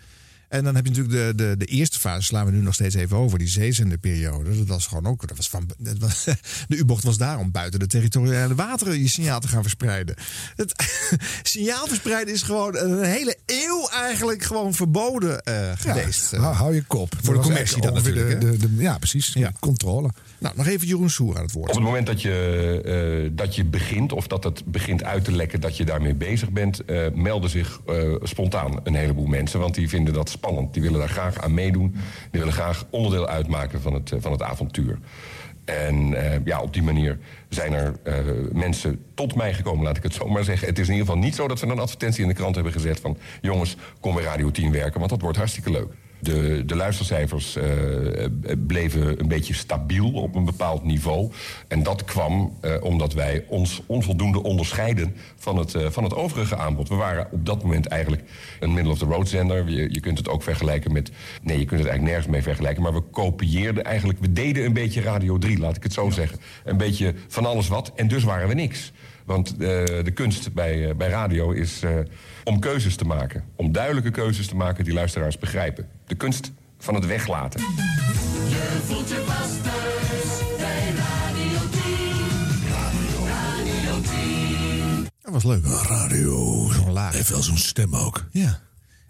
En 0.51 0.63
dan 0.63 0.75
heb 0.75 0.85
je 0.85 0.91
natuurlijk 0.91 1.37
de, 1.37 1.43
de, 1.43 1.57
de 1.57 1.65
eerste 1.65 1.99
fase, 1.99 2.21
slaan 2.21 2.45
we 2.45 2.51
nu 2.51 2.61
nog 2.61 2.73
steeds 2.73 2.95
even 2.95 3.17
over, 3.17 3.39
die 3.39 3.47
zeezenderperiode. 3.47 4.57
Dat 4.57 4.67
was 4.67 4.87
gewoon 4.87 5.05
ook. 5.05 5.27
Dat 5.27 5.37
was 5.37 5.49
van, 5.49 5.69
dat 5.77 5.97
was, 5.97 6.23
de 6.67 6.75
U-bocht 6.75 7.03
was 7.03 7.17
daar 7.17 7.39
om 7.39 7.51
buiten 7.51 7.79
de 7.79 7.87
territoriale 7.87 8.55
wateren 8.55 8.99
je 8.99 9.07
signaal 9.07 9.39
te 9.39 9.47
gaan 9.47 9.61
verspreiden. 9.61 10.15
Het 10.55 10.73
signaal 11.43 11.87
verspreiden 11.87 12.33
is 12.33 12.41
gewoon 12.41 12.75
een 12.77 13.03
hele 13.03 13.37
eeuw 13.45 13.89
eigenlijk 13.89 14.43
gewoon 14.43 14.73
verboden 14.73 15.41
eh, 15.43 15.71
geweest. 15.75 16.31
Ja, 16.31 16.39
hou, 16.39 16.55
hou 16.55 16.73
je 16.75 16.83
kop. 16.83 17.15
Voor 17.15 17.33
de 17.33 17.39
Dat 17.39 17.43
commercie 17.43 17.81
dan 17.81 17.93
natuurlijk, 17.93 18.41
De, 18.41 18.57
de, 18.57 18.75
de- 18.75 18.81
ja, 18.81 18.97
precies. 18.97 19.35
Controle. 19.59 20.09
Nou, 20.41 20.55
nog 20.57 20.67
even 20.67 20.87
Jeroen 20.87 21.09
Soer 21.09 21.37
aan 21.37 21.43
het 21.43 21.51
woord. 21.51 21.69
Op 21.69 21.75
het 21.75 21.83
moment 21.83 22.05
dat 22.05 22.21
je, 22.21 23.21
eh, 23.25 23.31
dat 23.35 23.55
je 23.55 23.65
begint, 23.65 24.11
of 24.11 24.27
dat 24.27 24.43
het 24.43 24.65
begint 24.65 25.03
uit 25.03 25.23
te 25.23 25.31
lekken 25.31 25.61
dat 25.61 25.77
je 25.77 25.85
daarmee 25.85 26.15
bezig 26.15 26.49
bent, 26.51 26.85
eh, 26.85 27.05
melden 27.13 27.49
zich 27.49 27.81
eh, 27.87 28.15
spontaan 28.21 28.79
een 28.83 28.95
heleboel 28.95 29.25
mensen. 29.25 29.59
Want 29.59 29.75
die 29.75 29.89
vinden 29.89 30.13
dat 30.13 30.29
Die 30.71 30.81
willen 30.81 30.99
daar 30.99 31.09
graag 31.09 31.41
aan 31.41 31.53
meedoen. 31.53 31.91
Die 32.31 32.39
willen 32.39 32.53
graag 32.53 32.85
onderdeel 32.89 33.27
uitmaken 33.27 33.81
van 33.81 33.93
het, 33.93 34.11
eh, 34.11 34.19
van 34.21 34.31
het 34.31 34.41
avontuur. 34.41 34.99
En 35.65 36.13
eh, 36.13 36.39
ja, 36.45 36.61
op 36.61 36.73
die 36.73 36.83
manier 36.83 37.17
zijn 37.49 37.73
er 37.73 37.95
eh, 38.03 38.15
mensen 38.53 39.05
tot 39.13 39.35
mij 39.35 39.53
gekomen, 39.53 39.83
laat 39.83 39.97
ik 39.97 40.03
het 40.03 40.13
zo 40.13 40.27
maar 40.27 40.43
zeggen. 40.43 40.67
Het 40.67 40.79
is 40.79 40.87
in 40.87 40.93
ieder 40.93 41.07
geval 41.07 41.21
niet 41.21 41.35
zo 41.35 41.47
dat 41.47 41.59
we 41.59 41.67
een 41.67 41.79
advertentie 41.79 42.21
in 42.21 42.27
de 42.27 42.33
krant 42.33 42.55
hebben 42.55 42.73
gezet 42.73 42.99
van... 42.99 43.17
jongens, 43.41 43.75
kom 43.99 44.15
bij 44.15 44.23
Radio 44.23 44.51
10 44.51 44.71
werken, 44.71 44.99
want 44.99 45.11
dat 45.11 45.21
wordt 45.21 45.37
hartstikke 45.37 45.71
leuk. 45.71 45.93
De, 46.21 46.63
de 46.65 46.75
luistercijfers 46.75 47.55
eh, 47.55 47.65
bleven 48.67 49.19
een 49.19 49.27
beetje 49.27 49.53
stabiel 49.53 50.11
op 50.11 50.35
een 50.35 50.45
bepaald 50.45 50.83
niveau. 50.83 51.31
En 51.67 51.83
dat 51.83 52.03
kwam 52.03 52.57
eh, 52.61 52.73
omdat 52.81 53.13
wij 53.13 53.45
ons 53.47 53.81
onvoldoende 53.85 54.43
onderscheiden 54.43 55.15
van 55.35 55.57
het, 55.57 55.75
eh, 55.75 55.89
van 55.89 56.03
het 56.03 56.15
overige 56.15 56.55
aanbod. 56.55 56.89
We 56.89 56.95
waren 56.95 57.27
op 57.31 57.45
dat 57.45 57.63
moment 57.63 57.85
eigenlijk 57.85 58.23
een 58.59 58.73
middle-of-the-road 58.73 59.29
zender. 59.29 59.69
Je, 59.69 59.93
je 59.93 59.99
kunt 59.99 60.17
het 60.17 60.29
ook 60.29 60.43
vergelijken 60.43 60.91
met... 60.91 61.11
Nee, 61.41 61.59
je 61.59 61.65
kunt 61.65 61.79
het 61.79 61.89
eigenlijk 61.89 62.03
nergens 62.03 62.27
mee 62.27 62.43
vergelijken. 62.43 62.83
Maar 62.83 62.93
we 62.93 63.01
kopieerden 63.11 63.83
eigenlijk... 63.83 64.19
We 64.19 64.33
deden 64.33 64.65
een 64.65 64.73
beetje 64.73 65.01
Radio 65.01 65.37
3, 65.37 65.59
laat 65.59 65.75
ik 65.75 65.83
het 65.83 65.93
zo 65.93 66.09
zeggen. 66.09 66.39
Een 66.63 66.77
beetje 66.77 67.13
van 67.27 67.45
alles 67.45 67.67
wat. 67.67 67.91
En 67.95 68.07
dus 68.07 68.23
waren 68.23 68.47
we 68.47 68.53
niks. 68.53 68.91
Want 69.25 69.59
de 69.59 70.11
kunst 70.13 70.53
bij, 70.53 70.95
bij 70.95 71.09
radio 71.09 71.51
is 71.51 71.81
om 72.43 72.59
keuzes 72.59 72.95
te 72.95 73.05
maken. 73.05 73.43
Om 73.55 73.71
duidelijke 73.71 74.11
keuzes 74.11 74.47
te 74.47 74.55
maken 74.55 74.83
die 74.83 74.93
luisteraars 74.93 75.37
begrijpen. 75.37 75.89
De 76.11 76.17
kunst 76.17 76.51
van 76.79 76.95
het 76.95 77.05
weglaten. 77.05 77.59
Je 78.49 78.79
voelt 78.85 79.09
je 79.09 79.23
vast 79.27 79.63
thuis 79.63 80.57
bij 80.57 80.93
Radio 80.95 81.59
10. 81.71 83.27
Radio 83.27 84.01
10. 84.01 85.07
Dat 85.21 85.33
was 85.33 85.43
leuk. 85.43 85.65
Radio. 85.65 86.69
Zo'n 86.73 86.91
laag. 86.91 87.13
Heeft 87.13 87.29
wel 87.29 87.41
zo'n 87.43 87.57
stem 87.57 87.95
ook. 87.95 88.25
Ja. 88.31 88.59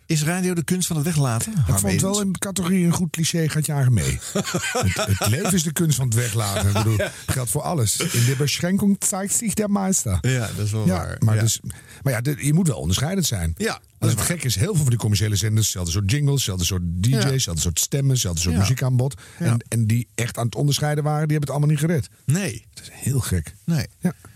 Is 0.05 0.23
radio 0.23 0.53
de 0.53 0.63
kunst 0.63 0.87
van 0.87 0.95
het 0.95 1.05
weglaten? 1.05 1.51
Ik 1.67 1.77
vond 1.79 1.91
het 1.91 2.01
wel 2.01 2.21
in 2.21 2.31
de 2.31 2.39
categorie 2.39 2.85
een 2.85 2.91
goed 2.93 3.09
cliché 3.09 3.49
gaat 3.49 3.65
jaren 3.65 3.93
mee. 3.93 4.19
het, 4.33 5.17
het 5.17 5.27
leven 5.27 5.53
is 5.53 5.63
de 5.63 5.73
kunst 5.73 5.95
van 5.97 6.05
het 6.05 6.15
weglaten. 6.15 6.67
Ik 6.67 6.73
bedoel, 6.73 6.97
geldt 7.27 7.49
voor 7.51 7.61
alles. 7.61 7.97
In 7.99 8.25
de 8.25 8.35
beschränkung 8.37 8.95
zeigt 8.99 9.35
zich 9.35 9.53
der 9.53 9.69
Meister. 9.71 10.17
Ja, 10.21 10.49
dat 10.55 10.65
is 10.65 10.71
wel 10.71 10.85
Ja, 10.85 10.93
waar. 10.95 11.15
Maar, 11.19 11.35
Ja. 11.35 11.41
dus, 11.41 11.59
maar 12.01 12.13
ja, 12.13 12.21
de- 12.21 12.45
je 12.45 12.53
moet 12.53 12.67
wel 12.67 12.77
onderscheidend 12.77 13.25
zijn. 13.25 13.53
Ja, 13.57 13.79
Dat 14.01 14.09
is 14.09 14.15
het 14.15 14.25
gek 14.25 14.43
is, 14.43 14.55
heel 14.55 14.65
veel 14.73 14.75
van 14.81 14.89
die 14.89 14.97
commerciële 14.97 15.35
zenders, 15.35 15.65
hetzelfde 15.65 15.91
soort 15.91 16.11
jingles, 16.11 16.35
hetzelfde 16.35 16.65
soort 16.65 16.81
DJ's, 17.03 17.09
Ja. 17.23 17.29
hetzelfde 17.31 17.61
soort 17.61 17.79
stemmen, 17.79 18.11
hetzelfde 18.11 18.41
soort 18.41 18.53
Ja. 18.53 18.59
muziekaanbod. 18.59 19.21
Ja. 19.39 19.45
En, 19.45 19.65
en 19.67 19.85
die 19.87 20.07
echt 20.15 20.37
aan 20.37 20.45
het 20.45 20.55
onderscheiden 20.55 21.03
waren, 21.03 21.27
die 21.27 21.37
hebben 21.37 21.53
het 21.55 21.57
allemaal 21.57 21.69
niet 21.69 21.79
gered. 21.91 22.09
Nee. 22.25 22.65
Dat 22.73 22.83
is 22.83 22.89
heel 22.93 23.19
gek. 23.19 23.55
Nee. 23.65 23.85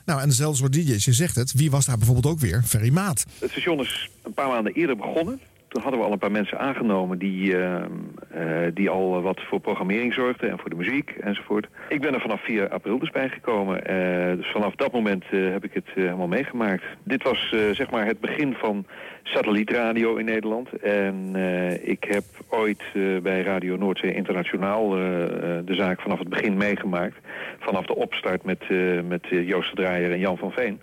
Nou, 0.06 0.22
en 0.22 0.30
dezelfde 0.30 0.58
soort 0.58 0.74
DJ's, 0.74 1.06
je 1.06 1.14
zegt 1.14 1.36
het. 1.36 1.52
Wie 1.54 1.72
was 1.72 1.86
daar 1.86 1.98
bijvoorbeeld 1.98 2.34
ook 2.34 2.40
weer? 2.40 2.64
Ferry 2.66 2.94
Maat. 2.94 3.26
Het 3.40 3.52
station 3.52 3.80
is 3.80 4.10
een 4.24 4.34
paar 4.34 4.48
maanden 4.48 4.74
eerder 4.74 4.96
begonnen. 4.98 5.40
Toen 5.76 5.84
hadden 5.84 6.02
we 6.02 6.08
al 6.08 6.14
een 6.14 6.20
paar 6.20 6.32
mensen 6.32 6.60
aangenomen 6.60 7.18
die, 7.18 7.58
ehm, 7.58 7.92
eh, 8.32 8.46
die 8.74 8.90
al 8.90 9.22
wat 9.22 9.42
voor 9.42 9.60
programmering 9.60 10.14
zorgden 10.14 10.50
en 10.50 10.60
voor 10.60 10.70
de 10.70 10.76
muziek 10.76 11.10
enzovoort. 11.10 11.68
Ik 11.90 12.02
ben 12.02 12.14
er 12.14 12.22
vanaf 12.22 12.42
4 12.44 12.70
april 12.70 13.00
dus 13.00 13.10
bijgekomen. 13.10 13.86
Eh, 13.86 14.36
dus 14.36 14.52
vanaf 14.52 14.76
dat 14.76 14.92
moment 14.92 15.24
eh, 15.32 15.50
heb 15.52 15.64
ik 15.64 15.74
het 15.74 15.88
eh, 15.88 15.94
helemaal 15.96 16.28
meegemaakt. 16.28 16.84
Dit 17.04 17.24
was 17.24 17.52
eh, 17.54 17.60
zeg 17.72 17.92
maar 17.92 18.06
het 18.06 18.20
begin 18.20 18.54
van 18.54 18.86
satellietradio 19.24 20.16
in 20.16 20.26
Nederland. 20.26 20.70
En 20.82 21.30
eh, 21.34 21.88
ik 21.88 22.04
heb 22.04 22.24
ooit 22.50 22.84
eh, 22.94 23.18
bij 23.22 23.42
Radio 23.42 23.76
Noordzee 23.76 24.14
Internationaal 24.16 24.96
eh, 24.98 25.24
eh, 25.24 25.66
de 25.66 25.74
zaak 25.76 26.02
vanaf 26.02 26.20
het 26.20 26.30
begin 26.30 26.58
meegemaakt. 26.58 27.16
Vanaf 27.60 27.86
de 27.86 27.96
opstart 27.96 28.44
met, 28.44 28.62
eh, 28.70 29.02
met 29.08 29.26
eh, 29.30 29.48
Joost 29.48 29.70
de 29.70 29.82
Draaier 29.82 30.12
en 30.12 30.20
Jan 30.20 30.38
van 30.38 30.52
Veen. 30.52 30.80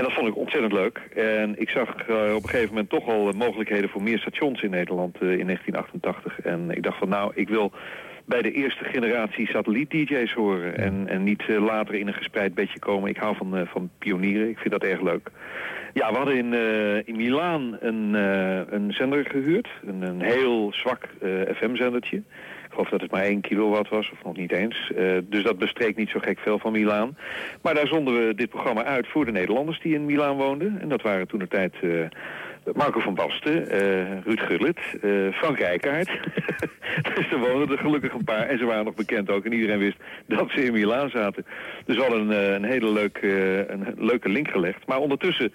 En 0.00 0.06
dat 0.06 0.14
vond 0.14 0.28
ik 0.28 0.36
ontzettend 0.36 0.72
leuk. 0.72 1.00
En 1.14 1.60
ik 1.60 1.68
zag 1.68 1.88
eh, 1.88 2.34
op 2.34 2.42
een 2.42 2.48
gegeven 2.48 2.68
moment 2.68 2.90
toch 2.90 3.08
al 3.08 3.28
eh, 3.28 3.34
mogelijkheden 3.34 3.90
voor 3.90 4.02
meer 4.02 4.18
stations 4.18 4.62
in 4.62 4.70
Nederland 4.70 5.14
eh, 5.14 5.38
in 5.38 5.46
1988. 5.46 6.40
En 6.40 6.70
ik 6.70 6.82
dacht 6.82 6.98
van 6.98 7.08
nou, 7.08 7.32
ik 7.34 7.48
wil 7.48 7.72
bij 8.24 8.42
de 8.42 8.52
eerste 8.52 8.84
generatie 8.84 9.48
satelliet-dj's 9.48 10.32
horen. 10.32 10.76
En, 10.76 11.08
en 11.08 11.24
niet 11.24 11.48
later 11.48 11.94
in 11.94 12.06
een 12.06 12.14
gespreid 12.14 12.54
bedje 12.54 12.78
komen. 12.78 13.10
Ik 13.10 13.16
hou 13.16 13.36
van, 13.36 13.66
van 13.66 13.90
pionieren, 13.98 14.48
ik 14.48 14.58
vind 14.58 14.70
dat 14.70 14.82
erg 14.82 15.00
leuk. 15.00 15.30
Ja, 15.92 16.10
we 16.10 16.16
hadden 16.16 16.36
in, 16.36 16.54
eh, 16.54 17.08
in 17.08 17.16
Milaan 17.16 17.76
een, 17.80 18.14
een 18.74 18.92
zender 18.92 19.24
gehuurd. 19.24 19.68
Een, 19.86 20.02
een 20.02 20.20
heel 20.20 20.72
zwak 20.72 21.08
FM-zendertje. 21.54 22.22
Ik 22.70 22.76
geloof 22.76 22.90
dat 22.90 23.00
het 23.00 23.10
maar 23.10 23.22
1 23.22 23.40
kilowatt 23.40 23.88
was, 23.88 24.10
of 24.10 24.24
nog 24.24 24.36
niet 24.36 24.52
eens. 24.52 24.92
Eh, 24.96 25.16
dus 25.22 25.42
dat 25.42 25.58
bestreekt 25.58 25.96
niet 25.96 26.08
zo 26.08 26.18
gek 26.18 26.38
veel 26.38 26.58
van 26.58 26.72
Milaan. 26.72 27.16
Maar 27.62 27.74
daar 27.74 27.86
zonden 27.86 28.26
we 28.26 28.34
dit 28.34 28.48
programma 28.48 28.84
uit 28.84 29.08
voor 29.08 29.24
de 29.24 29.32
Nederlanders 29.32 29.80
die 29.80 29.94
in 29.94 30.04
Milaan 30.04 30.36
woonden. 30.36 30.80
En 30.80 30.88
dat 30.88 31.02
waren 31.02 31.28
toen 31.28 31.38
de 31.38 31.48
tijd 31.48 31.74
eh, 31.82 32.74
Marco 32.74 33.00
van 33.00 33.14
Basten, 33.14 33.70
eh, 33.70 34.20
Ruud 34.24 34.40
Gullit, 34.40 34.78
Frank 35.34 35.58
Rijkaard. 35.58 36.06
dus 37.14 37.30
er 37.30 37.38
woonden 37.38 37.70
er 37.70 37.78
gelukkig 37.78 38.12
een 38.12 38.24
paar. 38.24 38.46
En 38.46 38.58
ze 38.58 38.64
waren 38.64 38.84
nog 38.84 38.94
bekend 38.94 39.30
ook. 39.30 39.44
En 39.44 39.52
iedereen 39.52 39.78
wist 39.78 39.98
dat 40.26 40.50
ze 40.50 40.64
in 40.64 40.72
Milaan 40.72 41.10
zaten. 41.10 41.46
Dus 41.84 41.96
hadden 41.96 42.30
een, 42.30 42.54
een 42.54 42.64
hele 42.64 42.92
leuk, 42.92 43.18
een 43.68 43.94
leuke 43.96 44.28
link 44.28 44.50
gelegd. 44.50 44.86
Maar 44.86 44.98
ondertussen 44.98 45.52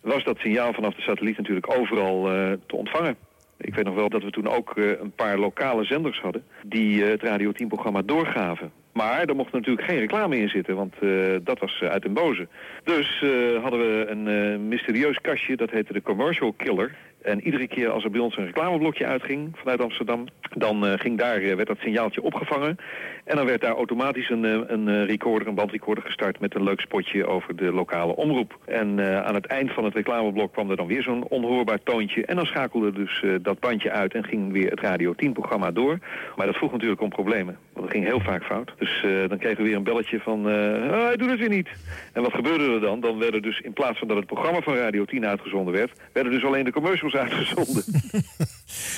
was 0.00 0.24
dat 0.24 0.38
signaal 0.38 0.72
vanaf 0.72 0.94
de 0.94 1.02
satelliet 1.02 1.36
natuurlijk 1.36 1.78
overal 1.78 2.22
te 2.66 2.76
ontvangen. 2.76 3.16
Ik 3.56 3.74
weet 3.74 3.84
nog 3.84 3.94
wel 3.94 4.08
dat 4.08 4.22
we 4.22 4.30
toen 4.30 4.48
ook 4.48 4.76
eh, 4.76 5.00
een 5.00 5.12
paar 5.12 5.38
lokale 5.38 5.84
zenders 5.84 6.20
hadden 6.20 6.44
die 6.66 7.04
eh, 7.04 7.10
het 7.10 7.22
Radio 7.22 7.52
10-programma 7.52 8.02
doorgaven. 8.02 8.72
Maar 8.92 9.24
er 9.24 9.36
mocht 9.36 9.52
natuurlijk 9.52 9.86
geen 9.86 9.98
reclame 9.98 10.38
in 10.38 10.48
zitten, 10.48 10.76
want 10.76 10.94
eh, 11.00 11.10
dat 11.42 11.58
was 11.58 11.80
uit 11.80 12.02
den 12.02 12.12
boze. 12.12 12.48
Dus 12.84 13.24
hadden 13.62 13.80
we 13.80 14.06
een 14.08 14.68
mysterieus 14.68 15.20
kastje, 15.20 15.56
dat 15.56 15.70
heette 15.70 15.92
de 15.92 16.02
Commercial 16.02 16.52
Killer. 16.52 16.94
En 17.22 17.40
iedere 17.40 17.68
keer 17.68 17.90
als 17.90 18.04
er 18.04 18.10
bij 18.10 18.20
ons 18.20 18.36
een 18.36 18.44
reclameblokje 18.44 19.06
uitging 19.06 19.50
vanuit 19.54 19.80
Amsterdam, 19.80 20.24
dan 20.40 20.98
ging 20.98 21.18
daar, 21.18 21.40
werd 21.40 21.66
dat 21.66 21.78
signaaltje 21.78 22.22
opgevangen. 22.22 22.76
En 23.24 23.36
dan 23.36 23.46
werd 23.46 23.60
daar 23.60 23.76
automatisch 23.76 24.30
een, 24.30 24.44
eh, 24.44 24.60
een 24.66 24.88
eh, 24.88 25.06
recorder, 25.06 25.48
een 25.48 25.54
bandrecorder 25.54 26.04
gestart 26.04 26.40
met 26.40 26.54
een 26.54 26.62
leuk 26.62 26.80
spotje 26.80 27.26
over 27.26 27.56
de 27.56 27.72
lokale 27.72 28.16
omroep. 28.16 28.58
En 28.64 28.98
eh, 28.98 29.20
aan 29.20 29.34
het 29.34 29.46
eind 29.46 29.72
van 29.72 29.84
het 29.84 29.94
reclameblok 29.94 30.52
kwam 30.52 30.70
er 30.70 30.76
dan 30.76 30.86
weer 30.86 31.02
zo'n 31.02 31.28
onhoorbaar 31.28 31.82
toontje. 31.82 32.24
En 32.26 32.36
dan 32.36 32.46
schakelde 32.46 32.92
dus 32.92 33.24
dat 33.42 33.60
bandje 33.60 33.90
uit 33.90 34.14
en 34.14 34.24
ging 34.24 34.52
weer 34.52 34.70
het 34.70 34.80
Radio 34.80 35.12
10-programma 35.12 35.70
door. 35.70 35.98
Maar 36.36 36.46
dat 36.46 36.56
vroeg 36.56 36.72
natuurlijk 36.72 37.00
om 37.00 37.08
problemen, 37.08 37.58
want 37.72 37.84
het 37.84 37.94
ging 37.94 38.06
heel 38.06 38.20
vaak 38.20 38.44
fout. 38.44 38.72
Dus 38.78 39.04
dan 39.28 39.38
kregen 39.38 39.56
we 39.56 39.62
weer 39.62 39.76
een 39.76 39.82
belletje 39.82 40.20
van, 40.20 40.46
ah, 40.46 41.04
hij 41.04 41.16
doet 41.16 41.30
het 41.30 41.38
weer 41.38 41.48
niet. 41.48 41.68
En 42.12 42.22
wat 42.22 42.32
gebeurde 42.32 42.74
er 42.74 42.80
dan? 42.80 43.00
Dan 43.00 43.18
werden 43.18 43.42
dus 43.42 43.60
in 43.60 43.72
plaats 43.72 43.98
van 43.98 44.08
dat 44.08 44.16
het 44.16 44.26
programma 44.26 44.60
van 44.60 44.74
Radio 44.74 45.04
10 45.04 45.26
uitgezonden 45.26 45.74
werd, 45.74 45.92
werden 46.12 46.32
dus 46.32 46.44
alleen 46.44 46.64
de 46.64 46.72
commercials 46.72 47.14
uitgezonden. 47.24 47.84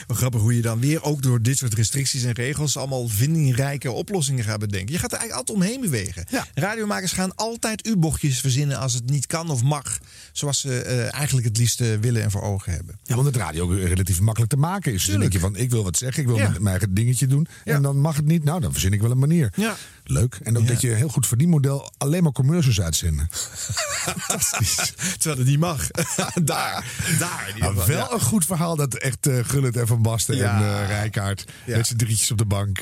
Grappig 0.09 0.41
hoe 0.41 0.57
je 0.57 0.62
dan 0.62 0.81
weer 0.81 1.05
ook 1.05 1.23
door 1.23 1.43
dit 1.43 1.57
soort 1.57 1.75
restricties 1.75 2.25
en 2.25 2.33
regels 2.33 2.77
allemaal 2.77 3.09
vindingrijke 3.09 3.91
oplossingen 3.91 4.16
gaat 4.23 4.59
bedenken. 4.59 4.93
Je 4.95 4.99
gaat 5.01 5.13
er 5.13 5.19
eigenlijk 5.19 5.49
altijd 5.49 5.59
omheen 5.71 5.81
bewegen. 5.91 6.25
Radiomakers 6.55 7.13
gaan 7.13 7.35
altijd 7.35 7.87
U-bochtjes 7.87 8.41
verzinnen 8.41 8.79
als 8.79 8.93
het 8.93 9.11
niet 9.11 9.27
kan 9.27 9.51
of 9.51 9.63
mag. 9.63 9.99
Zoals 10.33 10.61
ze 10.61 10.81
eh, 10.83 11.15
eigenlijk 11.15 11.47
het 11.47 11.57
liefst 11.57 11.79
willen 12.01 12.23
en 12.23 12.31
voor 12.31 12.43
ogen 12.43 12.73
hebben. 12.73 12.99
Ja, 13.03 13.15
want 13.15 13.27
het 13.27 13.37
radio 13.37 13.63
ook 13.65 13.73
relatief 13.79 14.21
makkelijk 14.21 14.53
te 14.53 14.59
maken 14.59 14.93
is. 14.93 15.01
Dus 15.03 15.11
dan 15.11 15.21
denk 15.21 15.33
je 15.33 15.39
van, 15.39 15.57
ik 15.57 15.71
wil 15.71 15.85
wat 15.85 15.97
zeggen, 15.97 16.23
ik 16.23 16.29
wil 16.29 16.37
mijn, 16.37 16.53
mijn 16.53 16.67
eigen 16.67 16.95
dingetje 16.95 17.27
doen. 17.27 17.47
En 17.65 17.83
dan 17.83 18.01
mag 18.01 18.17
het 18.17 18.25
niet, 18.27 18.45
nou 18.45 18.61
dan 18.61 18.73
verzin 18.73 18.93
ik 18.93 19.01
wel 19.01 19.11
een 19.11 19.19
manier. 19.19 19.53
Ja. 19.57 19.77
Leuk. 20.05 20.39
En 20.43 20.59
ook 20.59 20.67
dat 20.67 20.81
je 20.81 20.89
heel 20.89 21.09
goed 21.09 21.27
verdienmodel 21.27 21.93
alleen 21.99 22.23
maar 22.23 22.33
commercials 22.33 22.81
uitzenden. 22.81 23.29
Fantastisch. 23.31 24.93
Terwijl 25.19 25.39
het 25.39 25.47
niet 25.47 25.59
mag. 25.59 25.91
daar, 26.45 26.85
daar. 27.19 27.55
Nou, 27.59 27.75
wel 27.75 27.87
Ja. 27.97 28.11
een 28.13 28.21
goed 28.21 28.45
verhaal 28.45 28.77
dat 28.77 28.95
echt 28.95 29.29
Gullit 29.43 29.77
en 29.77 29.87
Van 29.87 30.03
Basten 30.03 30.37
Ja. 30.37 30.57
en 30.57 30.81
eh 30.81 30.87
Rijkaard 30.89 31.45
Ja. 31.67 31.77
met 31.77 31.87
z'n 31.87 31.97
drietjes 31.97 32.31
op 32.31 32.39
de 32.39 32.45
bank. 32.45 32.81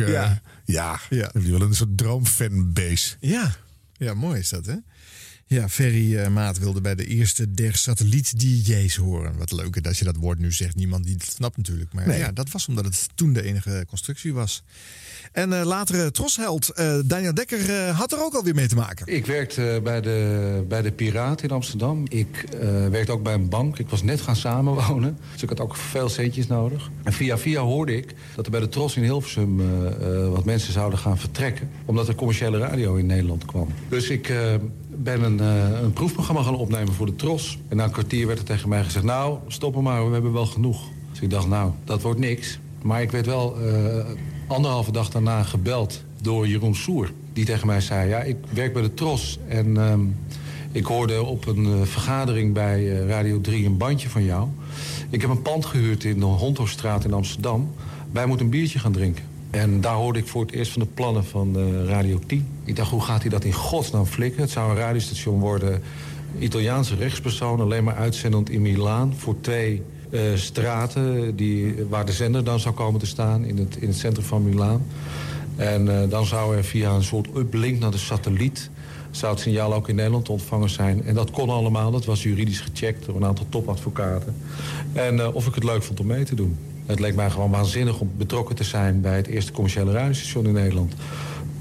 Ja. 0.65 1.01
ja. 1.11 1.31
willen 1.33 1.61
een 1.61 1.75
soort 1.75 1.99
droomfanbase. 1.99 3.17
Ja. 3.21 3.57
ja, 3.97 4.15
mooi 4.15 4.39
is 4.39 4.49
dat, 4.49 4.67
hè? 4.67 4.75
Ja, 5.47 5.69
Ferry 5.69 6.17
eh, 6.17 6.29
Maat 6.29 6.59
wilde 6.59 6.81
bij 6.81 6.95
de 6.95 7.07
eerste 7.07 7.51
der 7.51 7.77
satelliet-DJ's 7.77 8.97
horen. 8.97 9.37
Wat 9.37 9.53
leuker 9.53 9.83
dat 9.83 9.99
je 9.99 10.05
dat 10.05 10.17
woord 10.17 10.39
nu 10.39 10.53
zegt. 10.53 10.75
Niemand 10.75 11.05
die 11.05 11.15
het 11.15 11.25
snapt 11.25 11.57
natuurlijk. 11.57 11.93
Maar 11.93 12.07
Nee. 12.07 12.19
ja, 12.19 12.33
dat 12.33 12.51
was 12.51 12.69
omdat 12.69 12.85
het 12.85 13.09
toen 13.15 13.33
de 13.33 13.43
enige 13.43 13.85
constructie 13.89 14.33
was. 14.33 14.63
En 15.35 15.53
eh 15.53 15.65
latere 15.65 16.11
trosheld 16.11 16.69
eh, 16.69 16.95
Daniel 17.05 17.35
Dekker 17.35 17.71
eh, 17.71 17.99
had 17.99 18.13
er 18.13 18.25
ook 18.25 18.35
alweer 18.35 18.55
mee 18.55 18.67
te 18.67 18.75
maken. 18.75 19.07
Ik 19.07 19.27
werkte 19.27 19.81
bij 19.83 20.01
de, 20.01 20.65
bij 20.69 20.83
de 20.83 20.93
Piraat 20.93 21.43
in 21.43 21.51
Amsterdam. 21.51 22.05
Ik 22.09 22.47
werkte 22.91 23.13
ook 23.13 23.23
bij 23.23 23.35
een 23.35 23.49
bank. 23.49 23.79
Ik 23.79 23.89
was 23.89 24.03
net 24.03 24.21
gaan 24.21 24.37
samenwonen. 24.37 25.19
Dus 25.33 25.43
ik 25.43 25.49
had 25.49 25.61
ook 25.61 25.77
veel 25.77 26.09
centjes 26.09 26.47
nodig. 26.47 26.91
En 27.03 27.13
via 27.13 27.39
via 27.39 27.61
hoorde 27.61 27.97
ik 27.97 28.15
dat 28.35 28.45
er 28.45 28.51
bij 28.51 28.61
de 28.61 28.69
Tros 28.69 28.97
in 28.97 29.03
Hilversum 29.03 29.63
wat 30.31 30.45
mensen 30.45 30.73
zouden 30.73 30.99
gaan 30.99 31.19
vertrekken. 31.19 31.71
Omdat 31.85 32.09
er 32.09 32.15
commerciële 32.15 32.59
radio 32.59 32.95
in 32.95 33.07
Nederland 33.07 33.45
kwam. 33.45 33.69
Dus 33.89 34.09
ik 34.09 34.33
ben 34.89 35.23
een, 35.23 35.39
een 35.85 35.93
proefprogramma 35.93 36.43
gaan 36.43 36.57
opnemen 36.57 36.95
voor 36.95 37.07
de 37.07 37.17
Tros. 37.17 37.59
En 37.69 37.77
na 37.77 37.85
een 37.85 37.91
kwartier 37.91 38.27
werd 38.27 38.39
er 38.39 38.45
tegen 38.45 38.69
mij 38.69 38.85
gezegd... 38.85 39.05
nou, 39.05 39.39
stop 39.49 39.77
er 39.77 39.83
maar, 39.83 40.07
we 40.07 40.13
hebben 40.13 40.33
wel 40.33 40.47
genoeg. 40.47 40.89
Dus 41.11 41.21
ik 41.21 41.31
dacht, 41.31 41.49
nou, 41.49 41.73
dat 41.85 42.03
wordt 42.03 42.21
niks. 42.21 42.59
Maar 42.83 43.03
ik 43.03 43.11
werd 43.11 43.27
wel 43.27 43.57
anderhalve 44.47 44.93
dag 44.93 45.11
daarna 45.11 45.43
gebeld 45.43 46.03
door 46.23 46.49
Jeroen 46.49 46.75
Soer. 46.75 47.11
Die 47.33 47.45
tegen 47.45 47.67
mij 47.67 47.81
zei, 47.81 48.09
ja, 48.09 48.21
ik 48.21 48.37
werk 48.51 48.73
bij 48.73 48.83
de 48.83 48.95
Tros. 48.95 49.39
En 49.49 49.77
ehm, 49.77 50.01
ik 50.73 50.85
hoorde 50.85 51.23
op 51.23 51.47
een 51.47 51.65
eh, 51.65 51.83
vergadering 51.83 52.53
bij 52.53 53.01
eh, 53.01 53.09
Radio 53.09 53.41
3 53.41 53.67
een 53.67 53.77
bandje 53.77 54.09
van 54.09 54.25
jou. 54.25 54.49
Ik 55.11 55.21
heb 55.21 55.31
een 55.31 55.43
pand 55.43 55.65
gehuurd 55.65 56.05
in 56.05 56.19
de 56.19 56.25
Hondhorststraat 56.25 57.05
in 57.05 57.13
Amsterdam. 57.13 57.71
Wij 58.13 58.27
moeten 58.27 58.47
een 58.47 58.53
biertje 58.53 58.79
gaan 58.79 58.93
drinken. 58.93 59.25
En 59.51 59.81
daar 59.81 59.95
hoorde 59.95 60.19
ik 60.19 60.27
voor 60.27 60.43
het 60.43 60.53
eerst 60.53 60.73
van 60.73 60.83
de 60.83 60.89
plannen 60.95 61.25
van 61.25 61.57
eh, 61.57 61.89
Radio 61.89 62.21
10. 62.27 62.47
Ik 62.65 62.77
dacht, 62.77 62.91
hoe 62.91 63.03
gaat 63.03 63.21
hij 63.21 63.31
dat 63.31 63.45
in 63.45 63.53
godsnaam 63.53 64.07
flikken? 64.07 64.43
Het 64.43 64.51
zou 64.51 64.71
een 64.71 64.77
radiostation 64.77 65.41
worden. 65.41 65.83
Italiaanse 66.39 66.95
rechtspersoon, 66.95 67.61
alleen 67.61 67.85
maar 67.85 67.97
uitzendend 67.97 68.51
in 68.51 68.63
Milaan... 68.63 69.15
voor 69.17 69.41
twee 69.41 69.83
straten 70.35 71.37
die, 71.37 71.75
waar 71.89 72.07
de 72.07 72.13
zender 72.13 72.45
dan 72.45 72.61
zou 72.61 72.75
komen 72.75 73.01
te 73.01 73.07
staan... 73.07 73.45
in 73.45 73.59
het, 73.59 73.77
in 73.77 73.89
het 73.89 73.97
centrum 73.97 74.25
van 74.25 74.45
Milaan. 74.45 74.83
En 75.57 76.03
eh, 76.03 76.11
dan 76.11 76.27
zou 76.27 76.57
er 76.57 76.65
via 76.65 76.91
een 76.91 77.05
soort 77.05 77.29
uplink 77.37 77.81
naar 77.81 77.91
de 77.91 77.99
satelliet... 77.99 78.71
zou 79.11 79.33
het 79.33 79.43
signaal 79.43 79.75
ook 79.75 79.89
in 79.89 79.95
Nederland 79.95 80.29
ontvangen 80.29 80.71
zijn. 80.71 81.05
En 81.05 81.15
dat 81.15 81.31
kon 81.31 81.51
allemaal, 81.51 81.91
dat 81.91 82.05
was 82.05 82.23
juridisch 82.23 82.61
gecheckt 82.61 83.07
door 83.07 83.17
een 83.17 83.25
aantal 83.25 83.47
topadvocaten. 83.49 84.35
En 84.93 85.21
eh, 85.21 85.35
of 85.35 85.47
ik 85.47 85.55
het 85.55 85.65
leuk 85.65 85.83
vond 85.83 86.01
om 86.01 86.07
mee 86.07 86.25
te 86.25 86.35
doen. 86.35 86.57
Het 86.87 87.01
leek 87.01 87.15
mij 87.15 87.31
gewoon 87.31 87.51
waanzinnig 87.51 88.01
om 88.01 88.11
betrokken 88.17 88.55
te 88.55 88.65
zijn... 88.65 89.01
bij 89.01 89.17
het 89.17 89.27
eerste 89.27 89.53
commerciële 89.53 89.93
radiostation 89.93 90.47
in 90.47 90.53
Nederland. 90.53 90.95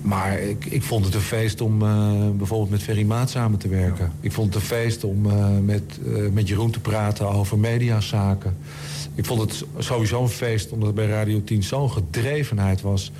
Maar 0.03 0.39
ik, 0.39 0.65
ik 0.65 0.83
vond 0.83 1.05
het 1.05 1.13
een 1.13 1.21
feest 1.21 1.61
om 1.61 1.81
eh, 1.81 2.29
bijvoorbeeld 2.33 2.69
met 2.69 2.83
Ferry 2.83 3.03
Maat 3.03 3.29
samen 3.29 3.59
te 3.59 3.67
werken. 3.67 4.11
Ik 4.19 4.31
vond 4.31 4.53
het 4.53 4.55
een 4.55 4.69
feest 4.69 5.03
om 5.03 5.25
eh, 5.25 5.47
met, 5.61 5.99
eh, 6.05 6.13
met 6.31 6.47
Jeroen 6.47 6.71
te 6.71 6.79
praten 6.79 7.29
over 7.29 7.59
mediazaken. 7.59 8.57
Ik 9.15 9.25
vond 9.25 9.41
het 9.41 9.65
sowieso 9.77 10.21
een 10.21 10.29
feest 10.29 10.71
omdat 10.71 10.87
er 10.87 10.93
bij 10.93 11.07
Radio 11.07 11.43
10 11.43 11.63
zo'n 11.63 11.91
gedrevenheid 11.91 12.81
was... 12.81 13.11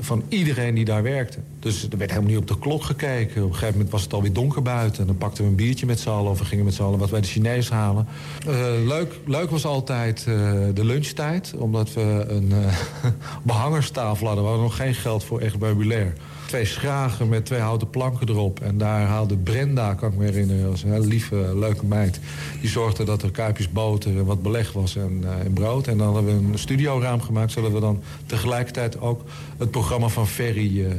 van 0.00 0.22
iedereen 0.28 0.74
die 0.74 0.84
daar 0.84 1.02
werkte. 1.02 1.38
Dus 1.58 1.88
er 1.90 1.98
werd 1.98 2.10
helemaal 2.10 2.30
niet 2.30 2.40
op 2.40 2.48
de 2.48 2.58
klok 2.58 2.82
gekeken. 2.82 3.42
Op 3.42 3.48
een 3.48 3.54
gegeven 3.54 3.74
moment 3.74 3.90
was 3.90 4.02
het 4.02 4.12
alweer 4.12 4.32
donker 4.32 4.62
buiten. 4.62 5.00
En 5.00 5.06
dan 5.06 5.16
pakten 5.16 5.44
we 5.44 5.50
een 5.50 5.56
biertje 5.56 5.86
met 5.86 6.00
z'n 6.00 6.08
allen 6.08 6.30
of 6.30 6.38
we 6.38 6.44
gingen 6.44 6.64
met 6.64 6.74
z'n 6.74 6.82
allen 6.82 6.98
wat 6.98 7.10
bij 7.10 7.20
de 7.20 7.26
Chinees 7.26 7.70
halen. 7.70 8.06
Eh, 8.46 8.54
leuk, 8.86 9.18
leuk 9.26 9.50
was 9.50 9.64
altijd 9.64 10.18
eh, 10.18 10.34
de 10.74 10.84
lunchtijd. 10.84 11.54
Omdat 11.56 11.92
we 11.92 12.24
een 12.28 12.52
eh, 12.52 13.10
behangerstafel 13.42 14.26
hadden. 14.26 14.44
We 14.44 14.50
hadden 14.50 14.68
nog 14.68 14.76
geen 14.76 14.94
geld 14.94 15.24
voor 15.24 15.40
echt 15.40 15.58
meubilair. 15.58 16.12
Twee 16.52 16.64
schragen 16.64 17.28
met 17.28 17.44
twee 17.44 17.60
houten 17.60 17.90
planken 17.90 18.28
erop. 18.28 18.60
En 18.60 18.78
daar 18.78 19.06
haalde 19.06 19.36
Brenda, 19.36 19.94
kan 19.94 20.12
ik 20.12 20.18
me 20.18 20.24
herinneren, 20.24 20.70
was 20.70 20.82
een 20.82 21.06
lieve, 21.06 21.52
leuke 21.58 21.86
meid. 21.86 22.20
Die 22.60 22.70
zorgde 22.70 23.04
dat 23.04 23.22
er 23.22 23.30
kuipjes 23.30 23.70
boter 23.70 24.18
en 24.18 24.24
wat 24.24 24.42
beleg 24.42 24.72
was 24.72 24.96
en, 24.96 25.24
eh, 25.24 25.52
brood. 25.54 25.86
En 25.86 25.98
dan 25.98 26.14
hadden 26.14 26.24
we 26.24 26.52
een 26.52 26.58
studioraam 26.58 27.20
gemaakt, 27.20 27.52
zodat 27.52 27.72
we 27.72 27.80
dan 27.80 28.02
tegelijkertijd 28.26 29.00
ook 29.00 29.24
het 29.58 29.70
programma 29.70 30.08
van 30.08 30.26
Ferry 30.26 30.84
eh, 30.84 30.90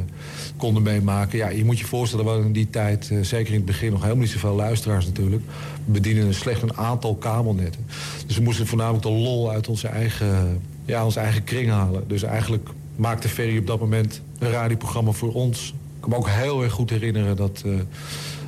konden 0.57 0.83
meemaken. 0.83 1.37
Ja, 1.37 1.49
je 1.49 1.65
moet 1.65 1.79
je 1.79 1.85
voorstellen, 1.85 2.25
we 2.25 2.31
hadden 2.31 2.47
in 2.47 2.53
die 2.53 2.69
tijd, 2.69 3.09
eh, 3.11 3.17
zeker 3.21 3.53
in 3.53 3.57
het 3.57 3.65
begin, 3.65 3.91
nog 3.91 4.01
helemaal 4.01 4.21
niet 4.23 4.31
zoveel 4.31 4.55
luisteraars 4.55 5.05
natuurlijk. 5.05 5.43
We 5.85 5.91
bedienden 5.91 6.33
slechts 6.33 6.61
een 6.61 6.77
aantal 6.77 7.15
kabelnetten. 7.15 7.85
Dus 8.25 8.37
we 8.37 8.43
moesten 8.43 8.67
voornamelijk 8.67 9.03
de 9.03 9.11
lol 9.11 9.51
uit 9.51 9.67
onze 9.67 9.87
eigen, 9.87 10.61
ja, 10.85 11.05
onze 11.05 11.19
eigen 11.19 11.43
kring 11.43 11.69
halen. 11.69 12.03
Dus 12.07 12.23
eigenlijk 12.23 12.69
maakte 12.95 13.29
Ferry 13.29 13.57
op 13.57 13.67
dat 13.67 13.79
moment 13.79 14.21
een 14.39 14.51
radioprogramma 14.51 15.11
voor 15.11 15.33
ons. 15.33 15.67
Ik 15.69 15.99
kan 15.99 16.09
me 16.09 16.15
ook 16.15 16.29
heel 16.29 16.63
erg 16.63 16.73
goed 16.73 16.89
herinneren 16.89 17.35
dat, 17.35 17.61
eh, 17.65 17.71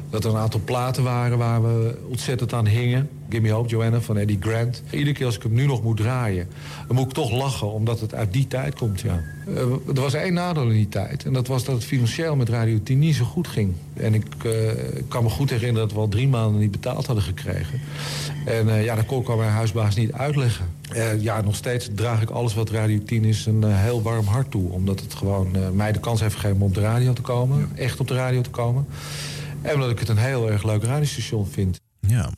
Dat 0.10 0.24
er 0.24 0.30
een 0.30 0.38
aantal 0.38 0.62
platen 0.64 1.04
waren 1.04 1.38
waar 1.38 1.64
we 1.64 1.98
ontzettend 2.08 2.54
aan 2.54 2.68
hingen. 2.68 3.10
Give 3.30 3.42
Me 3.42 3.52
Hope, 3.52 3.70
Joanna 3.70 4.02
van 4.02 4.18
Eddie 4.18 4.38
Grant. 4.40 4.84
Iedere 4.90 5.12
keer 5.14 5.26
als 5.26 5.36
ik 5.36 5.44
hem 5.44 5.54
nu 5.54 5.66
nog 5.66 5.84
moet 5.84 5.98
draaien, 5.98 6.48
dan 6.88 6.96
moet 6.96 7.06
ik 7.06 7.14
toch 7.14 7.32
lachen, 7.32 7.72
omdat 7.72 8.00
het 8.00 8.14
uit 8.14 8.34
die 8.34 8.48
tijd 8.48 8.76
komt, 8.76 9.02
ja. 9.02 9.24
Eh, 9.48 9.56
er 9.96 10.02
was 10.02 10.14
één 10.14 10.34
nadeel 10.34 10.64
in 10.64 10.70
die 10.70 10.90
tijd. 10.90 11.26
En 11.26 11.34
dat 11.34 11.48
was 11.48 11.64
dat 11.64 11.76
het 11.76 11.84
financieel 11.84 12.36
met 12.36 12.50
Radio 12.50 12.80
10 12.84 13.00
niet 13.00 13.16
zo 13.16 13.26
goed 13.26 13.48
ging. 13.48 13.74
En 13.94 14.14
ik 14.14 14.24
ik 14.96 15.06
kan 15.08 15.24
me 15.24 15.30
goed 15.30 15.50
herinneren 15.50 15.88
dat 15.88 15.98
we 15.98 16.04
al 16.04 16.10
drie 16.10 16.28
maanden 16.28 16.62
niet 16.62 16.72
betaald 16.72 17.06
hadden 17.06 17.24
gekregen. 17.24 17.82
En 18.46 18.70
eh, 18.70 18.84
ja, 18.84 18.96
dat 18.96 19.06
kon 19.06 19.22
ik 19.22 19.30
aan 19.30 19.38
mijn 19.38 19.50
huisbaas 19.50 19.96
niet 19.96 20.12
uitleggen. 20.14 20.66
Ja, 21.20 21.42
nog 21.42 21.56
steeds 21.56 21.90
draag 21.96 22.22
ik 22.22 22.30
alles 22.30 22.54
wat 22.54 22.70
Radio 22.70 23.04
10 23.06 23.24
is 23.24 23.46
een 23.46 23.64
heel 23.64 24.02
warm 24.02 24.26
hart 24.26 24.52
toe. 24.52 24.72
Omdat 24.72 25.00
het 25.00 25.14
gewoon 25.14 25.76
mij 25.76 25.92
de 25.92 26.00
kans 26.00 26.22
heeft 26.22 26.36
gegeven 26.36 26.56
om 26.56 26.64
op 26.64 26.74
de 26.74 26.82
radio 26.82 27.14
te 27.14 27.22
komen. 27.22 27.70
Echt 27.76 28.00
op 28.00 28.08
de 28.08 28.14
radio 28.14 28.42
te 28.42 28.50
komen. 28.50 28.86
En 29.62 29.74
omdat 29.74 29.90
ik 29.90 30.00
het 30.00 30.10
een 30.10 30.18
heel 30.18 30.52
erg 30.52 30.64
leuk 30.64 30.84
radiostation 30.84 31.48
vind. 31.48 31.82
Ja. 32.00 32.32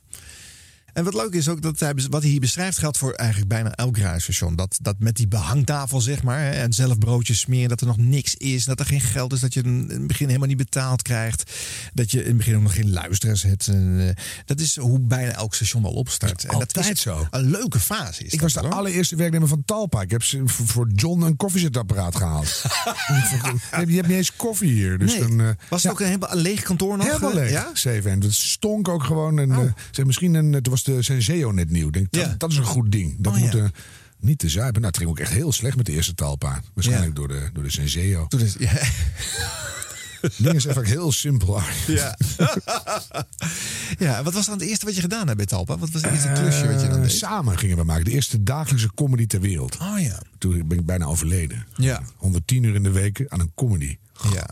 En 0.98 1.04
wat 1.04 1.14
leuk 1.14 1.32
is 1.34 1.48
ook 1.48 1.62
dat 1.62 1.80
hij, 1.80 1.94
wat 2.10 2.22
hij 2.22 2.30
hier 2.30 2.40
beschrijft 2.40 2.78
geldt 2.78 2.98
voor 2.98 3.12
eigenlijk 3.12 3.48
bijna 3.48 3.74
elk 3.74 3.96
radiostation. 3.96 4.56
Dat, 4.56 4.78
dat 4.82 4.94
met 4.98 5.16
die 5.16 5.28
behangtafel, 5.28 6.00
zeg 6.00 6.22
maar, 6.22 6.38
hè, 6.40 6.50
en 6.50 6.72
zelf 6.72 6.98
broodjes 6.98 7.40
smeren, 7.40 7.68
dat 7.68 7.80
er 7.80 7.86
nog 7.86 7.96
niks 7.96 8.34
is, 8.34 8.64
dat 8.64 8.80
er 8.80 8.86
geen 8.86 9.00
geld 9.00 9.32
is, 9.32 9.40
dat 9.40 9.54
je 9.54 9.62
in 9.62 9.86
het 9.88 10.06
begin 10.06 10.26
helemaal 10.26 10.48
niet 10.48 10.56
betaald 10.56 11.02
krijgt, 11.02 11.52
dat 11.94 12.10
je 12.10 12.20
in 12.20 12.26
het 12.26 12.36
begin 12.36 12.56
ook 12.56 12.62
nog 12.62 12.74
geen 12.74 12.90
luisteraars 12.90 13.42
hebt. 13.42 13.66
En, 13.68 14.08
eh, 14.08 14.24
dat 14.44 14.60
is 14.60 14.76
hoe 14.76 15.00
bijna 15.00 15.32
elk 15.32 15.54
station 15.54 15.82
wel 15.82 15.92
opstart. 15.92 16.44
en 16.44 16.58
dat 16.58 16.76
is 16.76 17.00
zo. 17.00 17.26
Een 17.30 17.50
leuke 17.50 17.80
fase. 17.80 18.24
Is 18.24 18.32
Ik 18.32 18.40
dat 18.40 18.40
was 18.40 18.52
de 18.52 18.60
hoor. 18.68 18.76
allereerste 18.78 19.16
werknemer 19.16 19.48
van 19.48 19.62
Talpa. 19.64 20.00
Ik 20.00 20.10
heb 20.10 20.22
ze 20.22 20.42
voor- 20.44 20.88
John 20.94 21.22
een 21.22 21.36
koffiezetapparaat 21.36 22.16
gehaald. 22.16 22.62
je 23.86 23.94
hebt 23.94 24.06
niet 24.08 24.16
eens 24.16 24.36
koffie 24.36 24.72
hier. 24.72 24.98
Dus 24.98 25.12
Nee. 25.12 25.20
dan, 25.20 25.40
eh, 25.40 25.48
Was 25.68 25.82
het 25.82 25.92
ook 25.92 26.00
een 26.00 26.06
helemaal 26.06 26.32
een 26.32 26.38
leeg 26.38 26.62
kantoor 26.62 26.96
nog? 26.96 27.06
Helemaal 27.06 27.30
eh, 27.30 27.36
leeg. 27.36 27.50
Ja? 27.50 27.70
Zeven. 27.74 28.10
En 28.10 28.20
het 28.20 28.34
stonk 28.34 28.88
ook 28.88 29.04
gewoon. 29.04 29.38
En, 29.38 29.74
zeg, 29.90 30.04
misschien 30.06 30.34
een, 30.34 30.62
toen 30.62 30.72
was 30.72 30.86
de 30.96 31.02
Senseo 31.02 31.52
net 31.52 31.70
nieuw. 31.70 31.90
Denk, 31.90 32.06
dat, 32.12 32.40
dat 32.40 32.50
is 32.50 32.56
een 32.56 32.64
goed 32.64 32.92
ding. 32.92 33.16
Dat 33.18 33.32
Oh, 33.34 33.38
moet 33.38 33.52
ja. 33.52 33.58
eh, 33.58 33.68
niet 34.20 34.38
te 34.38 34.48
zuipen. 34.48 34.74
Nou, 34.80 34.86
het 34.86 34.96
ging 34.96 35.10
ook 35.10 35.18
echt 35.18 35.32
heel 35.32 35.52
slecht 35.52 35.76
met 35.76 35.86
de 35.86 35.92
eerste 35.92 36.14
Talpa. 36.14 36.62
Waarschijnlijk 36.74 37.14
door 37.14 37.28
de, 37.28 37.50
door 37.52 37.62
de 37.62 37.70
Senseo. 37.70 38.26
Toen 38.26 38.40
is, 38.40 38.54
ja. 38.58 38.72
Ding 40.36 40.54
is 40.54 40.64
even 40.64 40.84
heel 40.84 41.12
simpel. 41.12 41.60
Ja. 41.86 42.16
ja, 43.98 44.22
wat 44.22 44.32
was 44.34 44.46
dan 44.46 44.58
het 44.58 44.68
eerste 44.68 44.84
wat 44.86 44.94
je 44.94 45.00
gedaan 45.00 45.24
hebt 45.26 45.36
bij 45.36 45.46
Talpa? 45.46 45.78
Wat 45.78 45.90
was 45.90 46.02
het 46.02 46.10
eerste 46.12 46.32
klusje 46.32 46.66
wat 46.72 46.80
je 46.80 46.86
dan 46.88 46.96
Eh, 46.96 47.02
deed? 47.02 47.12
Samen 47.12 47.58
gingen 47.58 47.76
we 47.76 47.84
maken. 47.84 48.04
De 48.04 48.10
eerste 48.10 48.42
dagelijkse 48.42 48.90
comedy 48.94 49.26
ter 49.26 49.40
wereld. 49.40 49.76
Oh 49.80 50.00
ja. 50.00 50.18
Toen 50.38 50.68
ben 50.68 50.78
ik 50.78 50.86
bijna 50.86 51.04
overleden. 51.04 51.66
Ja. 51.76 52.02
110 52.16 52.62
uur 52.62 52.74
in 52.74 52.82
de 52.82 52.90
week 52.90 53.24
aan 53.28 53.40
een 53.40 53.52
comedy. 53.54 53.96
Ja. 54.32 54.46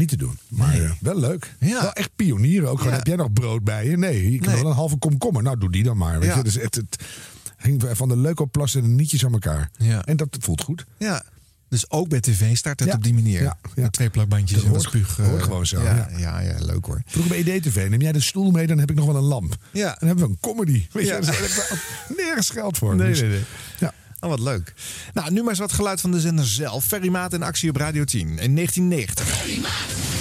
Niet 0.00 0.08
te 0.08 0.16
doen. 0.16 0.38
Maar 0.48 0.74
eh, 0.82 0.90
wel 1.00 1.18
leuk. 1.18 1.54
Ja. 1.58 1.80
Wel 1.82 1.92
echt 1.92 2.10
pionieren 2.16 2.68
ook. 2.70 2.76
Gewoon, 2.76 2.92
Ja. 2.92 2.98
Heb 2.98 3.06
jij 3.06 3.16
nog 3.16 3.32
brood 3.32 3.64
bij 3.64 3.86
je? 3.88 3.96
Nee, 3.96 4.24
ik 4.34 4.40
heb 4.42 4.52
Nee. 4.52 4.62
wel 4.62 4.70
een 4.70 4.76
halve 4.76 4.96
komkommer. 4.98 5.42
Nou, 5.42 5.58
doe 5.58 5.70
die 5.72 5.82
dan 5.82 5.96
maar. 5.96 6.18
Weet 6.20 6.28
Ja. 6.28 6.36
je? 6.36 6.42
Dus 6.42 6.54
het, 6.54 6.74
het 6.74 6.96
hing 7.58 7.82
van 7.92 8.08
de 8.08 8.16
leukoplast 8.16 8.74
en 8.76 8.82
de 8.82 8.88
nietjes 8.88 9.24
aan 9.24 9.32
elkaar. 9.32 9.70
Ja. 9.76 10.04
En 10.04 10.16
dat 10.16 10.36
voelt 10.40 10.62
goed. 10.62 10.84
Ja. 10.98 11.22
Dus 11.68 11.90
ook 11.90 12.08
bij 12.08 12.20
tv 12.20 12.56
start 12.56 12.80
het 12.80 12.88
Ja. 12.88 12.94
op 12.94 13.02
die 13.02 13.14
manier. 13.14 13.42
Ja, 13.42 13.56
ja. 13.74 13.82
Met 13.82 13.92
twee 13.92 14.10
plakbandjes 14.10 14.64
en 14.64 14.70
wat 14.70 14.82
spuug. 14.82 15.18
eh, 15.18 15.26
hoort 15.26 15.42
gewoon 15.42 15.66
zo, 15.66 15.82
Ja, 15.82 16.08
ja. 16.16 16.54
leuk 16.58 16.84
hoor. 16.84 17.02
Vroeger 17.06 17.42
bij 17.44 17.54
EDTV, 17.54 17.86
neem 17.90 18.00
jij 18.00 18.12
de 18.12 18.20
stoel 18.20 18.50
mee, 18.50 18.66
dan 18.66 18.78
heb 18.78 18.90
ik 18.90 18.96
nog 18.96 19.06
wel 19.06 19.16
een 19.16 19.22
lamp. 19.22 19.56
Ja. 19.72 19.96
Dan 19.98 20.08
hebben 20.08 20.24
we 20.26 20.30
een 20.30 20.38
comedy. 20.40 20.86
Weet 20.92 21.06
je, 21.06 21.10
daar 21.10 21.22
wel 21.68 21.78
nergens 22.24 22.50
geld 22.50 22.78
voor. 22.78 22.96
Nee, 22.96 23.08
Dus- 23.08 23.20
nee, 23.20 23.30
nee. 23.30 23.42
Ja. 23.78 23.94
Oh, 24.20 24.30
wat 24.30 24.40
leuk. 24.40 24.72
Nou, 25.12 25.30
nu 25.30 25.40
maar 25.40 25.50
eens 25.50 25.58
wat 25.58 25.72
geluid 25.72 26.00
van 26.00 26.10
de 26.10 26.20
zender 26.20 26.46
zelf. 26.46 26.84
Ferry 26.84 27.08
Maat 27.08 27.32
in 27.32 27.42
actie 27.42 27.70
op 27.70 27.76
Radio 27.76 28.04
10 28.04 28.20
in 28.38 28.54
1990. 28.54 30.19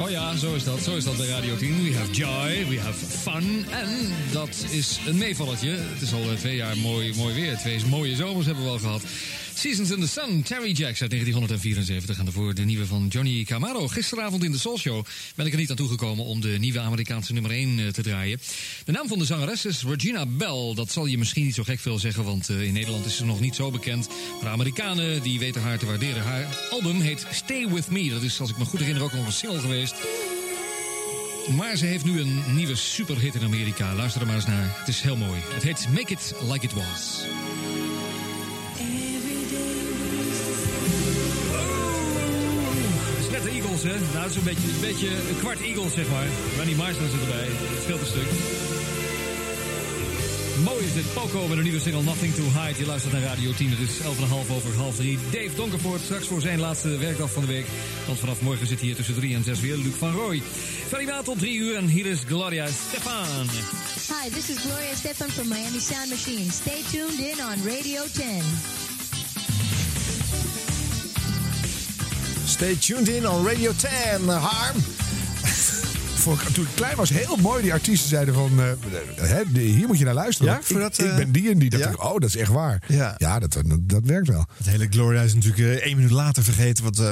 Oh 0.00 0.10
ja, 0.10 0.36
zo 0.36 0.54
is 0.54 0.64
dat. 0.64 0.82
Zo 0.82 0.96
is 0.96 1.04
dat 1.04 1.16
bij 1.16 1.26
Radio 1.26 1.56
10. 1.56 1.82
We 1.82 1.94
have 1.94 2.12
joy, 2.12 2.68
we 2.68 2.80
have 2.80 3.06
fun. 3.06 3.64
En 3.70 3.88
dat 4.32 4.66
is 4.70 5.00
een 5.06 5.18
meevalletje. 5.18 5.68
Het 5.68 6.02
is 6.02 6.12
al 6.12 6.30
eh, 6.30 6.36
twee 6.36 6.56
jaar 6.56 6.76
mooi, 6.76 7.14
mooi 7.16 7.34
weer. 7.34 7.56
Twee 7.56 7.86
mooie 7.86 8.16
zomers 8.16 8.46
hebben 8.46 8.64
we 8.64 8.70
al 8.70 8.78
gehad. 8.78 9.02
Seasons 9.58 9.90
in 9.90 10.00
the 10.00 10.08
Sun, 10.08 10.42
Terry 10.42 10.72
Jacks 10.72 11.00
uit 11.00 11.10
1974. 11.10 12.18
En 12.18 12.24
daarvoor 12.24 12.54
de 12.54 12.64
nieuwe 12.64 12.86
van 12.86 13.06
Johnny 13.08 13.44
Camaro. 13.44 13.88
Gisteravond 13.88 14.44
in 14.44 14.52
de 14.52 14.58
Soul 14.58 14.78
Show 14.78 15.04
ben 15.34 15.46
ik 15.46 15.52
er 15.52 15.58
niet 15.58 15.70
aan 15.70 15.76
toegekomen 15.76 16.24
om 16.24 16.40
de 16.40 16.56
nieuwe 16.58 16.80
Amerikaanse 16.80 17.32
nummer 17.32 17.50
1 17.50 17.78
eh, 17.78 17.86
te 17.86 18.02
draaien. 18.02 18.40
De 18.84 18.92
naam 18.92 19.08
van 19.08 19.18
de 19.18 19.24
zangeres 19.24 19.64
is 19.64 19.82
Regina 19.82 20.26
Bell. 20.26 20.72
Dat 20.74 20.90
zal 20.90 21.06
je 21.06 21.18
misschien 21.18 21.44
niet 21.44 21.54
zo 21.54 21.62
gek 21.62 21.80
veel 21.80 21.98
zeggen, 21.98 22.24
want 22.24 22.48
eh, 22.48 22.62
in 22.62 22.72
Nederland 22.72 23.06
is 23.06 23.16
ze 23.16 23.24
nog 23.24 23.40
niet 23.40 23.54
zo 23.54 23.70
bekend. 23.70 24.08
Maar 24.42 24.50
Amerikanen 24.50 25.22
die 25.22 25.38
weten 25.38 25.62
haar 25.62 25.78
te 25.78 25.86
waarderen. 25.86 26.22
Haar 26.22 26.46
album 26.70 27.00
heet 27.00 27.26
Stay 27.32 27.68
With 27.68 27.90
Me. 27.90 28.10
Dat 28.10 28.22
is, 28.22 28.40
als 28.40 28.50
ik 28.50 28.58
me 28.58 28.64
goed 28.64 28.80
herinner, 28.80 29.02
ook 29.02 29.12
nog 29.12 29.26
een 29.26 29.32
single 29.32 29.60
geweest. 29.60 29.87
Maar 31.56 31.76
ze 31.76 31.86
heeft 31.86 32.04
nu 32.04 32.20
een 32.20 32.42
nieuwe 32.54 32.74
superhit 32.74 33.34
in 33.34 33.42
Amerika. 33.44 33.94
Luister 33.94 34.20
er 34.20 34.26
maar 34.26 34.36
eens 34.36 34.46
naar. 34.46 34.74
Het 34.78 34.88
is 34.88 35.00
heel 35.00 35.16
mooi. 35.16 35.40
Het 35.54 35.62
heet 35.62 35.86
Make 35.90 36.12
It 36.12 36.34
Like 36.50 36.64
It 36.64 36.72
Was. 36.72 37.24
Is 43.18 43.30
net 43.30 43.42
de 43.42 43.50
Eagles, 43.50 43.82
hè? 43.82 43.94
Nou, 44.14 44.30
een 44.36 44.44
beetje, 44.44 44.68
een 44.68 44.80
beetje 44.80 45.08
een 45.08 45.38
kwart 45.38 45.60
Eagles, 45.60 45.92
zeg 45.92 46.08
maar. 46.08 46.26
Randy 46.56 46.74
Marsden 46.74 47.10
zit 47.10 47.20
erbij. 47.20 47.46
Het 47.48 47.82
scheelt 47.82 48.00
een 48.00 48.06
stuk. 48.06 48.67
Mooi 50.64 50.84
is 50.84 50.94
dit. 50.94 51.12
Poco 51.12 51.46
met 51.46 51.56
een 51.56 51.62
nieuwe 51.62 51.80
single 51.80 52.02
Nothing 52.02 52.34
to 52.34 52.42
Hide. 52.42 52.78
Je 52.78 52.86
luistert 52.86 53.12
naar 53.12 53.22
Radio 53.22 53.52
10. 53.52 53.70
Het 53.70 53.78
is 53.78 53.98
11,5 53.98 54.04
over 54.56 54.76
half 54.76 54.96
3. 54.96 55.18
Dave 55.30 55.54
Donkervoort 55.54 56.00
straks 56.00 56.26
voor 56.26 56.40
zijn 56.40 56.60
laatste 56.60 56.96
werkdag 56.96 57.30
van 57.30 57.42
de 57.42 57.48
week. 57.48 57.66
Want 58.06 58.18
vanaf 58.18 58.40
morgen 58.40 58.66
zit 58.66 58.80
hier 58.80 58.94
tussen 58.94 59.14
3 59.14 59.34
en 59.34 59.44
6 59.44 59.60
weer 59.60 59.76
Luc 59.76 59.94
van 59.98 60.12
Rooij. 60.12 60.42
Verder 60.88 61.24
tot 61.24 61.38
3 61.38 61.56
uur 61.56 61.76
en 61.76 61.86
hier 61.86 62.06
is 62.06 62.18
Gloria 62.26 62.66
Stefan. 62.88 63.46
Hi, 64.22 64.30
this 64.30 64.48
is 64.48 64.56
Gloria 64.56 64.94
Stefan 64.94 65.28
from 65.28 65.48
Miami 65.48 65.80
Sound 65.80 66.08
Machine. 66.08 66.50
Stay 66.52 66.82
tuned 66.90 67.18
in 67.18 67.44
on 67.44 67.76
Radio 67.76 68.02
10. 68.12 68.42
Stay 72.44 72.76
tuned 72.76 73.08
in 73.08 73.26
on 73.26 73.46
Radio 73.46 73.72
10, 73.72 74.28
Harm. 74.28 75.07
Ik, 76.32 76.40
toen 76.40 76.64
ik 76.64 76.70
klein 76.74 76.96
was, 76.96 77.10
heel 77.10 77.36
mooi. 77.36 77.62
Die 77.62 77.72
artiesten 77.72 78.08
zeiden 78.08 78.34
van, 78.34 78.50
eh, 78.60 78.66
hè, 79.28 79.42
de- 79.52 79.60
hier 79.60 79.86
moet 79.86 79.98
je 79.98 80.04
naar 80.04 80.14
luisteren. 80.14 80.52
Ja, 80.52 80.58
voor 80.62 80.76
ik, 80.76 80.82
dat, 80.82 80.98
ik 80.98 81.06
eh, 81.10 81.16
ben 81.16 81.32
die 81.32 81.50
en 81.50 81.58
die. 81.58 81.78
Ja? 81.78 81.88
ik, 81.88 82.02
oh, 82.04 82.12
dat 82.12 82.24
is 82.28 82.36
echt 82.36 82.50
waar. 82.50 82.82
Ja. 82.88 83.16
dat, 83.38 83.52
dat, 83.52 83.64
dat 83.80 84.02
werkt 84.04 84.28
wel. 84.28 84.46
Het 84.56 84.68
hele 84.68 84.86
Gloria 84.90 85.22
is 85.22 85.34
natuurlijk 85.34 85.60
eh, 85.62 85.86
één 85.86 85.96
minuut 85.96 86.10
later 86.10 86.42
vergeten 86.44 86.84
wat 86.84 86.98
eh, 86.98 87.06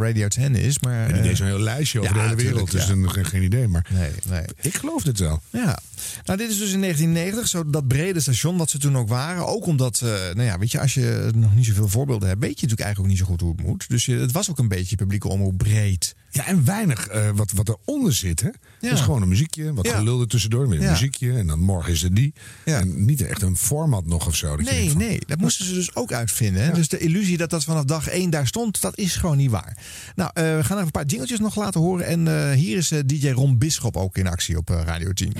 Radio 0.00 0.28
10 0.28 0.54
is. 0.54 0.78
Maar, 0.78 1.06
En 1.10 1.22
die 1.22 1.30
eh, 1.30 1.36
zo'n 1.36 1.46
heel 1.46 1.58
lijstje 1.60 2.00
over 2.00 2.14
de 2.14 2.20
hele 2.20 2.34
wereld. 2.34 2.70
dus 2.70 2.86
dan 2.86 3.10
geen, 3.10 3.24
geen 3.24 3.42
idee. 3.42 3.68
Maar 3.68 3.86
Nee, 3.92 4.10
nee. 4.28 4.42
ik 4.60 4.76
geloof 4.76 5.02
dit 5.02 5.18
wel. 5.18 5.40
Ja, 5.50 5.78
nou 6.24 6.38
dit 6.38 6.50
is 6.50 6.58
dus 6.58 6.72
in 6.72 6.80
1990, 6.80 7.48
zo 7.48 7.70
dat 7.70 7.88
brede 7.88 8.20
station 8.20 8.56
wat 8.56 8.70
ze 8.70 8.78
toen 8.78 8.96
ook 8.96 9.08
waren. 9.08 9.46
Ook 9.46 9.66
omdat, 9.66 10.00
eh, 10.04 10.08
nou 10.10 10.42
ja, 10.42 10.58
weet 10.58 10.70
je, 10.72 10.80
als 10.80 10.94
je 10.94 11.30
nog 11.34 11.54
niet 11.54 11.64
zoveel 11.66 11.88
voorbeelden 11.88 12.28
hebt, 12.28 12.40
weet 12.40 12.60
je 12.60 12.66
natuurlijk 12.66 12.80
eigenlijk 12.86 13.00
ook 13.00 13.18
niet 13.18 13.26
zo 13.26 13.32
goed 13.32 13.40
hoe 13.40 13.54
het 13.56 13.66
moet. 13.66 13.88
Dus 13.88 14.04
je, 14.04 14.16
het 14.16 14.32
was 14.32 14.50
ook 14.50 14.58
een 14.58 14.68
beetje 14.68 14.96
publieke 14.96 15.28
omroep 15.28 15.58
breed. 15.58 16.14
Ja, 16.30 16.46
en 16.46 16.64
weinig 16.64 17.06
eh, 17.08 17.30
wat, 17.34 17.50
wat 17.52 17.68
eronder 17.68 18.12
zit. 18.12 18.40
Hè? 18.40 18.48
Ja. 18.80 18.92
Is 18.92 19.00
gewoon 19.00 19.22
een 19.22 19.28
muziekje, 19.28 19.72
wat 19.74 19.86
Ja. 19.86 19.96
gelul 19.96 20.20
er 20.20 20.26
tussendoor, 20.28 20.68
weer 20.68 20.78
een 20.78 20.84
Ja. 20.84 20.90
muziekje. 20.90 21.32
En 21.32 21.46
dan 21.46 21.58
morgen 21.60 21.92
is 21.92 22.02
er 22.02 22.14
die. 22.14 22.32
En 22.64 23.04
niet 23.04 23.20
echt 23.22 23.42
een 23.42 23.56
format 23.56 24.06
nog 24.06 24.26
of 24.26 24.34
zo. 24.36 24.56
Dat 24.56 24.66
je 24.66 24.72
Nee, 24.72 24.88
van, 24.90 24.98
nee, 24.98 25.18
dat 25.26 25.38
moesten 25.38 25.64
ze 25.66 25.74
dus 25.74 25.94
ook 25.94 26.12
uitvinden. 26.12 26.62
Hè? 26.64 26.72
Dus 26.72 26.88
de 26.88 26.98
illusie 26.98 27.36
dat 27.36 27.50
dat 27.50 27.64
vanaf 27.64 27.84
dag 27.84 28.08
één 28.08 28.30
daar 28.30 28.46
stond, 28.46 28.80
dat 28.80 28.98
is 28.98 29.16
gewoon 29.16 29.36
niet 29.36 29.50
waar. 29.50 29.76
Nou, 30.14 30.30
eh, 30.34 30.42
we 30.44 30.64
gaan 30.64 30.76
even 30.76 30.78
een 30.86 30.90
paar 30.90 31.06
jingeltjes 31.06 31.38
nog 31.38 31.56
laten 31.56 31.80
horen. 31.80 32.06
En 32.06 32.28
eh, 32.28 32.50
hier 32.56 32.76
is 32.76 32.92
DJ 33.06 33.28
Ron 33.30 33.58
Bisschop 33.58 33.96
ook 33.96 34.16
in 34.16 34.26
actie 34.26 34.56
op 34.56 34.68
Radio 34.68 35.12
10. 35.12 35.32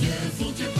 Je 0.00 0.30
voelt 0.36 0.58
je 0.58 0.72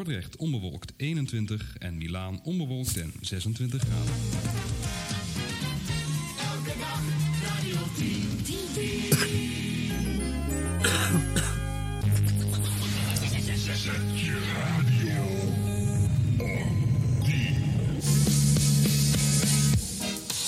Dordrecht 0.00 0.36
onbewolkt 0.36 0.92
21 0.96 1.76
en 1.78 1.96
Milaan 1.96 2.40
onbewolkt 2.42 2.96
en 2.96 3.12
26 3.20 3.82
graden. 3.82 4.14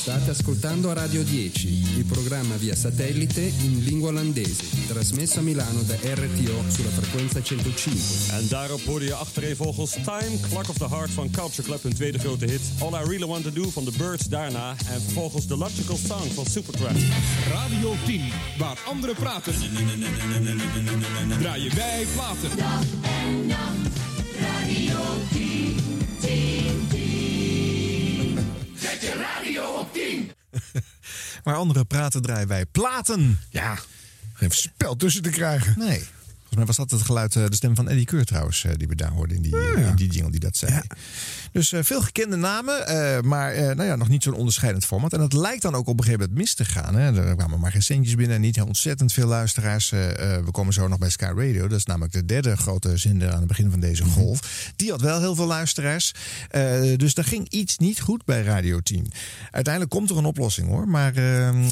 Staat 0.02 0.28
ascoltando 0.28 0.92
Radio 0.92 1.22
10, 1.22 1.68
il 1.96 2.04
programma 2.04 2.56
via 2.56 2.74
satellite 2.74 3.40
in 3.40 3.84
lingua 3.84 4.08
olandese, 4.08 4.64
trasmesso 4.88 5.38
a 5.38 5.42
Milano 5.42 5.82
da 5.82 5.94
RTO 5.94 6.64
sulla 6.68 6.90
frequenza 6.90 7.40
105. 7.40 8.32
En 8.32 8.48
daarop 8.48 8.84
hoorde 8.84 9.04
je 9.04 9.14
achtereenvolgens 9.14 9.90
Time, 9.90 10.40
Clock 10.48 10.68
of 10.68 10.76
the 10.76 10.88
Heart 10.88 11.10
van 11.10 11.30
Culture 11.30 11.62
Club, 11.62 11.82
hun 11.82 11.94
tweede 11.94 12.18
grote 12.18 12.44
hit. 12.44 12.60
All 12.78 12.92
I 12.92 13.08
Really 13.08 13.26
Want 13.26 13.44
to 13.44 13.52
Do 13.52 13.70
van 13.70 13.84
The 13.84 13.92
Birds 13.96 14.26
daarna. 14.26 14.70
En 14.70 15.00
vervolgens 15.02 15.46
The 15.46 15.56
Logical 15.56 15.96
Song 15.96 16.32
van 16.34 16.46
Supertramp. 16.46 16.98
Radio 17.52 17.94
10, 18.04 18.22
waar 18.58 18.78
anderen 18.86 19.14
praten. 19.14 19.54
Draaien 21.38 21.74
wij 21.74 22.06
platen. 22.14 22.50
Radio 24.40 24.98
10, 25.32 25.76
10, 26.20 26.86
10. 26.90 27.11
Zet 28.92 29.00
je 29.00 29.14
radio 29.14 29.64
op 29.64 29.92
10. 29.92 30.32
Waar 31.42 31.56
anderen 31.64 31.86
praten, 31.86 32.22
draaien 32.22 32.48
wij 32.48 32.66
platen. 32.66 33.40
Ja, 33.50 33.78
geen 34.32 34.50
spel 34.50 34.96
tussen 34.96 35.22
te 35.22 35.30
krijgen. 35.30 35.74
Nee. 35.78 36.04
Volgens 36.52 36.70
mij 36.70 36.84
was 36.84 36.90
dat 36.90 36.98
het 36.98 37.08
geluid, 37.08 37.36
eh, 37.36 37.50
de 37.50 37.56
stem 37.56 37.74
van 37.74 37.88
Eddie 37.88 38.04
Keur 38.04 38.24
trouwens, 38.24 38.64
eh, 38.64 38.72
die 38.76 38.88
we 38.88 38.94
daar 38.94 39.10
hoorden 39.10 39.36
in 39.36 39.42
die, 39.42 39.56
eh, 39.56 39.88
in 39.88 39.96
die 39.96 40.10
jingle 40.10 40.30
die 40.30 40.40
dat 40.40 40.56
zei. 40.56 40.80
Dus 41.52 41.74
veel 41.80 42.00
gekende 42.00 42.36
namen, 42.36 42.74
maar 43.28 43.54
nou 43.54 43.84
ja, 43.84 43.96
nog 43.96 44.08
niet 44.08 44.22
zo'n 44.22 44.34
onderscheidend 44.34 44.84
format. 44.84 45.12
En 45.12 45.20
het 45.20 45.32
lijkt 45.32 45.62
dan 45.62 45.74
ook 45.74 45.86
op 45.88 45.98
een 45.98 46.04
gegeven 46.04 46.20
moment 46.20 46.38
mis 46.38 46.54
te 46.54 46.64
gaan. 46.64 46.94
Hè. 46.94 47.28
Er 47.28 47.36
kwamen 47.36 47.60
maar 47.60 47.72
geen 47.72 47.82
centjes 47.82 48.14
binnen, 48.14 48.40
niet 48.40 48.60
ontzettend 48.60 49.12
veel 49.12 49.26
luisteraars. 49.26 49.90
We 49.90 50.48
komen 50.50 50.72
zo 50.72 50.88
nog 50.88 50.98
bij 50.98 51.10
Sky 51.10 51.24
Radio, 51.24 51.68
dat 51.68 51.78
is 51.78 51.84
namelijk 51.84 52.12
de 52.12 52.24
derde 52.24 52.56
grote 52.56 52.96
zender 52.96 53.30
aan 53.32 53.38
het 53.38 53.46
begin 53.46 53.70
van 53.70 53.80
deze 53.80 54.04
golf. 54.04 54.72
Die 54.76 54.90
had 54.90 55.00
wel 55.00 55.20
heel 55.20 55.34
veel 55.34 55.46
luisteraars. 55.46 56.14
Dus 56.96 57.14
daar 57.14 57.24
ging 57.24 57.48
iets 57.48 57.78
niet 57.78 58.00
goed 58.00 58.24
bij 58.24 58.42
Radio 58.42 58.80
10. 58.80 59.12
Uiteindelijk 59.50 59.94
komt 59.94 60.10
er 60.10 60.16
een 60.16 60.24
oplossing 60.24 60.68
hoor, 60.68 60.88
maar... 60.88 61.14
ehm, 61.14 61.68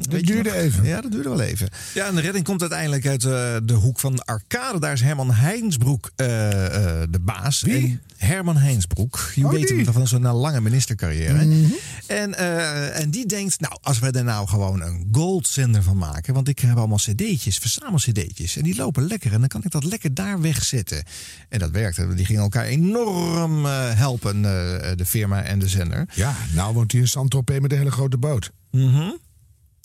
Dat 0.00 0.22
duurde 0.22 0.52
even. 0.56 0.84
Ja, 0.84 1.00
dat 1.00 1.10
duurde 1.12 1.28
wel 1.28 1.40
even. 1.40 1.68
Ja, 1.94 2.06
en 2.06 2.14
de 2.14 2.20
redding 2.20 2.44
komt 2.44 2.60
uiteindelijk 2.60 3.06
uit 3.06 3.24
eh, 3.24 3.56
de 3.64 3.72
hoek 3.74 4.00
van 4.00 4.24
Arcade. 4.24 4.80
Daar 4.80 4.92
is 4.92 5.00
Herman 5.00 5.32
Heinsbroek 5.32 6.10
eh, 6.16 6.64
eh, 7.00 7.08
de 7.10 7.20
baas. 7.20 7.62
Wie? 7.62 7.98
Herman 8.16 8.56
Heinsbroek. 8.56 9.30
Je 9.34 9.44
Oh, 9.44 9.50
weet 9.50 9.68
hem 9.68 9.84
van 9.84 10.06
zo'n 10.06 10.26
lange 10.26 10.60
ministercarrière. 10.60 11.44
Mhm. 11.44 11.64
en, 12.06 12.34
eh, 12.34 13.00
en 13.00 13.10
die 13.10 13.26
denkt, 13.26 13.60
nou, 13.60 13.76
als 13.82 13.98
we 13.98 14.10
er 14.10 14.24
nou 14.24 14.48
gewoon 14.48 14.82
een 14.82 15.08
goldzender 15.12 15.82
van 15.82 15.96
maken. 15.96 16.34
Want 16.34 16.48
ik 16.48 16.58
heb 16.58 16.76
allemaal 16.76 16.96
cd'tjes, 16.98 17.58
verzamel 17.58 17.98
cd'tjes. 17.98 18.56
En 18.56 18.62
die 18.62 18.76
lopen 18.76 19.06
lekker. 19.06 19.32
En 19.32 19.38
dan 19.40 19.48
kan 19.48 19.62
ik 19.64 19.70
dat 19.70 19.84
lekker 19.84 20.14
daar 20.14 20.40
wegzetten. 20.40 21.02
En 21.48 21.58
dat 21.58 21.70
werkte. 21.70 22.14
Die 22.14 22.24
gingen 22.26 22.42
elkaar 22.42 22.64
enorm 22.64 23.66
eh, 23.66 23.90
helpen, 23.94 24.36
eh, 24.36 24.90
de 24.96 25.04
firma 25.06 25.42
en 25.42 25.58
de 25.58 25.68
zender. 25.68 26.08
Ja, 26.14 26.34
nou 26.54 26.74
woont 26.74 26.92
hij 26.92 27.00
in 27.00 27.08
Saint-Tropez 27.08 27.58
met 27.60 27.70
de 27.70 27.76
hele 27.76 27.90
grote 27.90 28.18
boot. 28.18 28.50
Mhm. 28.70 29.10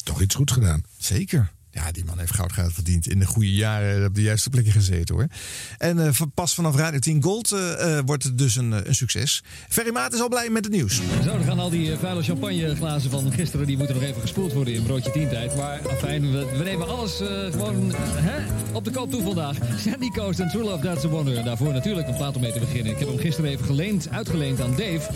Toch 0.04 0.22
iets 0.22 0.36
goed 0.36 0.52
gedaan. 0.52 0.84
Zeker. 0.98 1.52
Ja, 1.74 1.92
die 1.92 2.06
man 2.06 2.20
heeft 2.20 2.34
goud 2.34 2.52
geld 2.52 2.74
verdiend. 2.74 3.08
In 3.08 3.20
de 3.20 3.26
goede 3.26 3.54
jaren 3.54 4.06
op 4.08 4.16
de 4.16 4.22
juiste 4.22 4.50
plekken 4.50 4.74
gezeten 4.74 5.16
hoor. 5.16 5.28
En 5.78 6.06
eh, 6.06 6.14
van- 6.14 6.32
pas 6.32 6.54
vanaf 6.54 6.76
Radio 6.76 7.00
10 7.00 7.24
Gold 7.24 7.52
eh, 7.52 7.98
eh, 7.98 8.04
wordt 8.06 8.24
het 8.24 8.38
dus 8.38 8.56
een, 8.56 8.72
een 8.88 8.96
succes. 8.96 9.44
Ferry 9.70 9.92
Maat 9.92 10.14
is 10.14 10.20
al 10.22 10.30
blij 10.30 10.50
met 10.50 10.64
het 10.64 10.74
nieuws. 10.74 10.96
Zo, 10.96 11.26
dan 11.26 11.44
gaan 11.44 11.60
al 11.60 11.70
die 11.70 11.96
vuile 11.98 12.24
champagneglazen 12.24 13.10
van 13.10 13.32
gisteren... 13.34 13.66
die 13.68 13.78
moeten 13.78 13.96
nog 13.96 14.04
even 14.04 14.22
gespoeld 14.22 14.54
worden 14.54 14.74
in 14.74 14.84
broodje 14.84 15.12
tientijd. 15.12 15.56
Maar 15.56 15.90
afijn, 15.90 16.32
we, 16.32 16.58
we 16.58 16.64
nemen 16.64 16.88
alles 16.88 17.20
eh, 17.22 17.28
gewoon 17.52 17.92
hè, 17.96 18.44
op 18.74 18.86
de 18.86 18.92
koop 18.92 19.12
toe 19.12 19.24
vandaag. 19.24 19.58
Sandy 19.86 20.10
Coast 20.10 20.40
en 20.40 20.50
True 20.50 20.64
Love, 20.64 20.84
That's 20.84 21.06
a 21.06 21.08
Wonder. 21.08 21.38
En 21.38 21.46
daarvoor 21.46 21.74
natuurlijk 21.74 22.08
een 22.08 22.16
plaat 22.16 22.36
om 22.36 22.42
mee 22.42 22.52
te 22.54 22.60
beginnen. 22.60 22.92
Ik 22.94 23.00
heb 23.00 23.08
hem 23.08 23.18
gisteren 23.18 23.50
even 23.50 23.66
geleend, 23.66 24.10
uitgeleend 24.10 24.62
aan 24.62 24.72
Dave... 24.72 25.10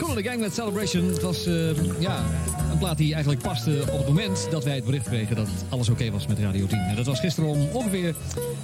Cool 0.00 0.14
the 0.14 0.22
Gang 0.22 0.40
met 0.40 0.54
Celebration. 0.54 1.04
Het 1.04 1.22
was 1.22 1.46
eh, 1.46 1.54
ja, 1.98 2.24
een 2.70 2.78
plaat 2.78 2.96
die 2.96 3.12
eigenlijk 3.12 3.42
paste 3.42 3.82
op 3.90 3.98
het 3.98 4.06
moment 4.06 4.48
dat 4.50 4.64
wij 4.64 4.74
het 4.74 4.84
bericht 4.84 5.06
kregen 5.06 5.36
dat 5.36 5.48
alles 5.68 5.88
oké 5.88 6.10
was 6.10 6.26
met 6.26 6.38
Radio 6.38 6.66
10. 6.66 6.78
En 6.78 6.96
dat 6.96 7.06
was 7.06 7.20
gisteren 7.20 7.50
om 7.50 7.68
ongeveer, 7.72 8.14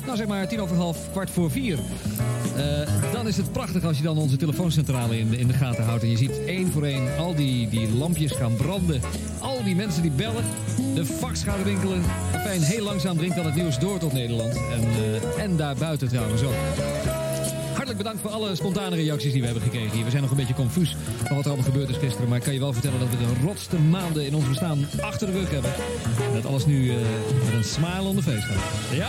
nou 0.04 0.16
zeg 0.16 0.26
maar, 0.26 0.48
tien 0.48 0.60
over 0.60 0.76
half, 0.76 1.10
kwart 1.10 1.30
voor 1.30 1.50
vier. 1.50 1.78
Eh, 2.56 3.12
dan 3.12 3.28
is 3.28 3.36
het 3.36 3.52
prachtig 3.52 3.84
als 3.84 3.96
je 3.96 4.02
dan 4.02 4.18
onze 4.18 4.36
telefooncentrale 4.36 5.18
in 5.18 5.34
in 5.34 5.46
de 5.46 5.52
gaten 5.52 5.84
houdt. 5.84 6.02
En 6.02 6.10
je 6.10 6.16
ziet 6.16 6.44
één 6.46 6.72
voor 6.72 6.84
één 6.84 7.16
al 7.18 7.34
die, 7.34 7.68
die 7.68 7.92
lampjes 7.92 8.32
gaan 8.32 8.56
branden. 8.56 9.00
Al 9.38 9.64
die 9.64 9.76
mensen 9.76 10.02
die 10.02 10.10
bellen. 10.10 10.44
De 10.94 11.04
fax 11.04 11.42
gaat 11.42 11.64
rinkelen. 11.64 12.02
Fijn, 12.32 12.62
heel 12.62 12.84
langzaam 12.84 13.16
dringt 13.16 13.36
dan 13.36 13.44
het 13.44 13.54
nieuws 13.54 13.78
door 13.78 13.98
tot 13.98 14.12
Nederland. 14.12 14.54
En, 14.54 14.82
eh, 14.82 15.42
en 15.42 15.56
daarbuiten 15.56 16.08
trouwens 16.08 16.42
ook. 16.42 17.24
Hartelijk 17.76 17.96
bedankt 17.96 18.20
voor 18.20 18.30
alle 18.30 18.54
spontane 18.54 18.96
reacties 18.96 19.32
die 19.32 19.40
we 19.40 19.46
hebben 19.46 19.64
gekregen 19.64 19.90
hier. 19.90 20.04
We 20.04 20.10
zijn 20.10 20.22
nog 20.22 20.30
een 20.30 20.36
beetje 20.36 20.54
confuus 20.54 20.96
van 21.24 21.36
wat 21.36 21.44
er 21.44 21.50
allemaal 21.50 21.70
gebeurd 21.72 21.88
is 21.88 21.96
gisteren. 21.96 22.28
Maar 22.28 22.38
ik 22.38 22.44
kan 22.44 22.52
je 22.52 22.60
wel 22.60 22.72
vertellen 22.72 22.98
dat 22.98 23.08
we 23.10 23.16
de 23.16 23.46
rotste 23.46 23.78
maanden 23.78 24.26
in 24.26 24.34
ons 24.34 24.48
bestaan 24.48 24.86
achter 25.00 25.26
de 25.26 25.32
rug 25.32 25.50
hebben. 25.50 25.72
En 26.28 26.34
dat 26.34 26.46
alles 26.46 26.66
nu 26.66 26.90
eh, 26.90 26.96
met 27.44 27.54
een 27.54 27.64
smile 27.64 28.02
on 28.02 28.16
the 28.16 28.22
face 28.22 28.46
gaat. 28.46 28.96
Ja? 28.96 29.08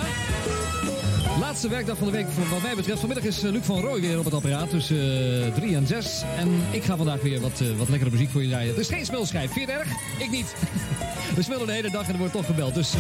Laatste 1.40 1.70
werkdag 1.70 1.98
van 1.98 2.08
de 2.08 2.14
week 2.14 2.28
wat 2.50 2.62
mij 2.62 2.76
betreft. 2.76 3.00
Vanmiddag 3.00 3.26
is 3.26 3.44
eh, 3.44 3.52
Luc 3.52 3.64
van 3.64 3.80
Rooij 3.80 4.02
weer 4.02 4.20
op 4.20 4.26
het 4.26 4.34
apparaat 4.34 4.70
tussen 4.70 5.54
3 5.54 5.76
en 5.76 5.88
6. 5.88 6.24
En 6.38 6.62
ik 6.72 6.84
ga 6.84 6.98
vandaag 6.98 7.22
weer 7.22 7.40
wat, 7.40 7.62
eh, 7.62 7.68
wat 7.78 7.90
lekkere 7.90 8.12
muziek 8.12 8.30
voor 8.30 8.42
je 8.42 8.50
draaien. 8.50 8.74
Er 8.74 8.80
is 8.80 8.88
geen 8.88 9.06
smulschijf. 9.06 9.52
Vind 9.52 9.68
je 9.68 9.72
het 9.72 9.82
erg? 9.82 9.92
Ik 10.20 10.30
niet. 10.30 10.56
We 11.36 11.44
smullen 11.44 11.68
de 11.68 11.74
hele 11.74 11.90
dag 11.92 12.08
en 12.08 12.12
er 12.14 12.18
wordt 12.18 12.34
toch 12.34 12.46
gebeld. 12.46 12.74
Dus 12.74 12.94
eh, 12.94 13.00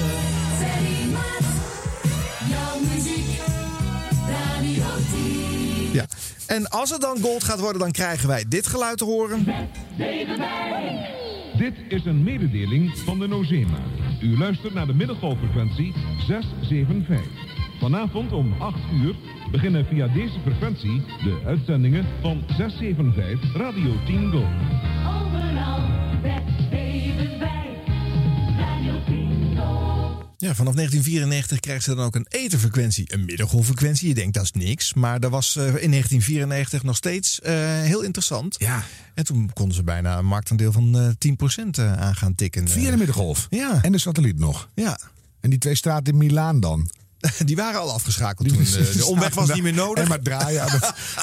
Jouw 2.49 2.79
muziek, 2.93 3.26
Radio 4.57 4.83
10. 5.11 5.91
Ja. 5.93 6.05
En 6.47 6.67
als 6.69 6.89
het 6.89 7.01
dan 7.01 7.19
gold 7.21 7.43
gaat 7.43 7.59
worden, 7.59 7.81
dan 7.81 7.91
krijgen 7.91 8.27
wij 8.27 8.45
dit 8.47 8.67
geluid 8.67 8.97
te 8.97 9.03
horen. 9.03 9.45
Dit 11.57 11.73
is 11.87 12.05
een 12.05 12.23
mededeling 12.23 12.97
van 12.97 13.19
de 13.19 13.27
Nozema. 13.27 13.77
U 14.21 14.37
luistert 14.37 14.73
naar 14.73 14.85
de 14.85 14.93
middengolffrequentie 14.93 15.93
675. 16.27 17.25
Vanavond 17.79 18.31
om 18.33 18.53
8 18.59 18.77
uur 18.93 19.15
beginnen 19.51 19.85
via 19.85 20.07
deze 20.07 20.39
frequentie 20.43 21.01
de 21.23 21.41
uitzendingen 21.45 22.05
van 22.21 22.43
675 22.57 23.55
Radio 23.55 23.93
10 24.05 24.31
Gold. 24.31 24.43
Overal 25.07 25.79
Ja, 30.39 30.55
vanaf 30.55 30.73
1994 30.73 31.59
krijgt 31.59 31.83
ze 31.83 31.95
dan 31.95 32.05
ook 32.05 32.15
een 32.15 32.25
etherfrequentie, 32.29 33.13
een 33.13 33.25
middengolffrequentie. 33.25 34.07
Je 34.07 34.13
denkt 34.13 34.33
dat 34.33 34.43
is 34.43 34.51
niks, 34.51 34.93
maar 34.93 35.19
dat 35.19 35.31
was 35.31 35.55
eh, 35.55 35.63
in 35.63 35.71
1994 35.71 36.83
nog 36.83 36.95
steeds 36.95 37.41
eh, 37.41 37.53
heel 37.81 38.01
interessant. 38.01 38.55
Ja. 38.59 38.83
En 39.13 39.23
toen 39.25 39.49
konden 39.53 39.75
ze 39.75 39.83
bijna 39.83 40.17
een 40.17 40.25
marktaandeel 40.25 40.71
van 40.71 40.97
eh 40.99 41.07
10% 41.65 41.69
eh, 41.71 41.93
aan 41.93 42.15
gaan 42.15 42.35
tikken. 42.35 42.67
Via 42.67 42.91
de 42.91 42.97
middengolf. 42.97 43.47
Ja. 43.49 43.79
En 43.81 43.91
de 43.91 43.97
satelliet 43.97 44.39
nog. 44.39 44.69
Ja. 44.75 44.99
En 45.41 45.49
die 45.49 45.59
twee 45.59 45.75
straten 45.75 46.13
in 46.13 46.19
Milaan 46.19 46.59
dan. 46.59 46.89
Die 47.45 47.55
waren 47.55 47.79
al 47.79 47.91
afgeschakeld 47.93 48.47
toen. 48.47 48.63
de 48.63 49.05
omweg 49.05 49.33
was 49.33 49.53
niet 49.53 49.63
meer 49.63 49.73
nodig. 49.85 50.03
En 50.03 50.09
maar 50.09 50.21
draaien. 50.21 50.65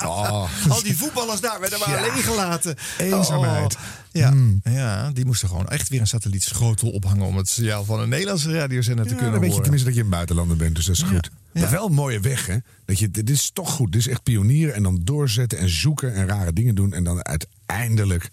Oh. 0.05 0.49
Al 0.69 0.83
die 0.83 0.97
voetballers 0.97 1.41
daar 1.41 1.61
werden 1.61 1.79
maar 1.79 1.91
Ja. 1.91 1.97
alleen 1.99 2.23
gelaten. 2.23 2.77
Eenzaamheid. 2.99 3.75
Oh, 3.75 3.81
ja. 4.19 4.31
Hmm. 4.31 4.61
ja, 4.65 5.11
die 5.11 5.25
moesten 5.25 5.49
gewoon 5.49 5.69
echt 5.69 5.89
weer 5.89 6.01
een 6.01 6.07
satellietschotel 6.07 6.91
ophangen... 6.91 7.27
om 7.27 7.37
het 7.37 7.49
signaal 7.49 7.85
van 7.85 8.01
een 8.01 8.09
Nederlandse 8.09 8.53
radiozender 8.53 9.07
te 9.07 9.15
kunnen 9.15 9.31
dan 9.31 9.41
weet 9.41 9.49
je 9.49 9.57
horen. 9.57 9.63
tenminste 9.63 9.89
dat 9.89 9.97
je 9.97 10.05
een 10.05 10.11
buitenlander 10.11 10.57
bent, 10.57 10.77
dus 10.77 10.87
dat 10.87 10.97
is 10.97 11.03
goed. 11.03 11.31
Ja. 11.53 11.61
Maar 11.61 11.71
wel 11.71 11.87
een 11.87 11.93
mooie 11.93 12.21
weg, 12.21 12.47
hè? 12.47 12.57
Dat 12.85 12.99
je, 12.99 13.11
dit 13.11 13.31
is 13.31 13.51
toch 13.51 13.71
goed. 13.71 13.93
Dit 13.93 14.01
is 14.01 14.09
echt 14.09 14.23
pionieren 14.23 14.75
en 14.75 14.83
dan 14.83 15.01
doorzetten 15.05 15.59
en 15.59 15.69
zoeken 15.69 16.15
en 16.15 16.27
rare 16.27 16.53
dingen 16.53 16.75
doen. 16.75 16.93
En 16.93 17.05
dan 17.05 17.25
uiteindelijk 17.25 18.31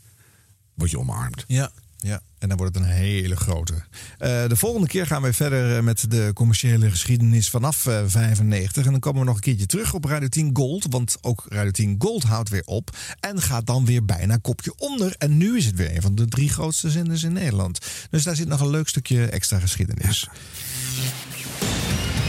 word 0.73 0.91
je 0.91 0.99
omarmd. 0.99 1.43
Ja, 1.47 1.71
ja. 2.01 2.21
En 2.39 2.47
dan 2.47 2.57
wordt 2.57 2.75
het 2.75 2.83
een 2.83 2.89
hele 2.91 3.35
grote. 3.35 3.73
Eh, 4.17 4.47
de 4.47 4.55
volgende 4.55 4.87
keer 4.87 5.05
gaan 5.05 5.21
we 5.21 5.33
verder 5.33 5.77
eh, 5.77 5.83
met 5.83 6.11
de 6.11 6.31
commerciële 6.33 6.89
geschiedenis 6.89 7.49
vanaf 7.49 7.85
eh 7.85 8.03
95. 8.05 8.85
En 8.85 8.91
dan 8.91 8.99
komen 8.99 9.19
we 9.19 9.25
nog 9.25 9.35
een 9.35 9.41
keertje 9.41 9.65
terug 9.65 9.93
op 9.93 10.05
Radio 10.05 10.27
10 10.27 10.49
Gold. 10.53 10.85
Want 10.89 11.17
ook 11.21 11.45
Radio 11.49 11.71
10 11.71 11.95
Gold 11.97 12.23
houdt 12.23 12.49
weer 12.49 12.63
op. 12.65 12.97
En 13.19 13.41
gaat 13.41 13.65
dan 13.65 13.85
weer 13.85 14.05
bijna 14.05 14.37
kopje 14.37 14.73
onder. 14.77 15.15
En 15.17 15.37
nu 15.37 15.57
is 15.57 15.65
het 15.65 15.75
weer 15.75 15.95
een 15.95 16.01
van 16.01 16.15
de 16.15 16.27
drie 16.27 16.49
grootste 16.49 16.89
zenders 16.89 17.23
in 17.23 17.33
Nederland. 17.33 17.79
Dus 18.09 18.23
daar 18.23 18.35
zit 18.35 18.47
nog 18.47 18.59
een 18.59 18.69
leuk 18.69 18.87
stukje 18.87 19.25
extra 19.25 19.59
geschiedenis. 19.59 20.29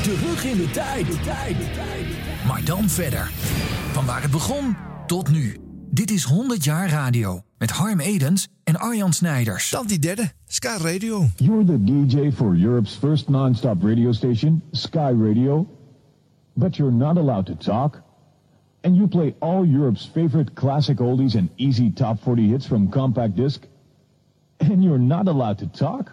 Terug 0.03 0.45
in 0.45 0.57
de 0.57 0.71
tijd. 0.71 1.07
De 1.07 1.21
tijd, 1.21 1.59
de 1.59 1.71
tijd. 1.75 2.07
Maar 2.47 2.65
dan 2.65 2.91
verder. 2.91 3.31
Van 3.93 4.07
waar 4.07 4.23
het 4.23 4.31
begon 4.31 4.77
tot 5.07 5.31
nu. 5.31 5.57
Dit 5.91 6.11
is 6.11 6.23
100 6.23 6.65
jaar 6.65 6.89
radio. 6.89 7.43
Met 7.63 7.71
Harm 7.71 8.01
Edens 8.01 8.49
en 8.65 8.79
Arjan 8.79 9.13
Snijders. 9.13 9.71
Dan 9.71 9.87
die 9.87 9.99
derde, 9.99 10.31
Ska 10.47 10.77
Radio. 10.77 11.27
You're 11.37 11.65
the 11.65 11.79
DJ 11.85 12.33
for 12.37 12.57
Europe's 12.57 12.95
first 12.95 13.29
non-stop 13.29 13.83
radio 13.83 14.13
station, 14.13 14.63
Sky 14.73 15.11
Radio. 15.11 15.67
But 16.57 16.77
you're 16.77 16.97
not 16.97 17.17
allowed 17.17 17.47
to 17.47 17.55
talk. 17.55 18.03
And 18.81 18.97
you 18.97 19.07
play 19.07 19.35
all 19.39 19.65
Europe's 19.65 20.11
favorite 20.15 20.55
classic 20.55 20.99
oldies 20.99 21.35
and 21.35 21.49
easy 21.57 21.91
top 21.91 22.19
40 22.19 22.49
hits 22.49 22.67
from 22.67 22.91
compact 22.91 23.37
disc. 23.37 23.65
And 24.59 24.83
you're 24.83 24.99
not 24.99 25.29
allowed 25.29 25.59
to 25.59 25.67
talk? 25.67 26.11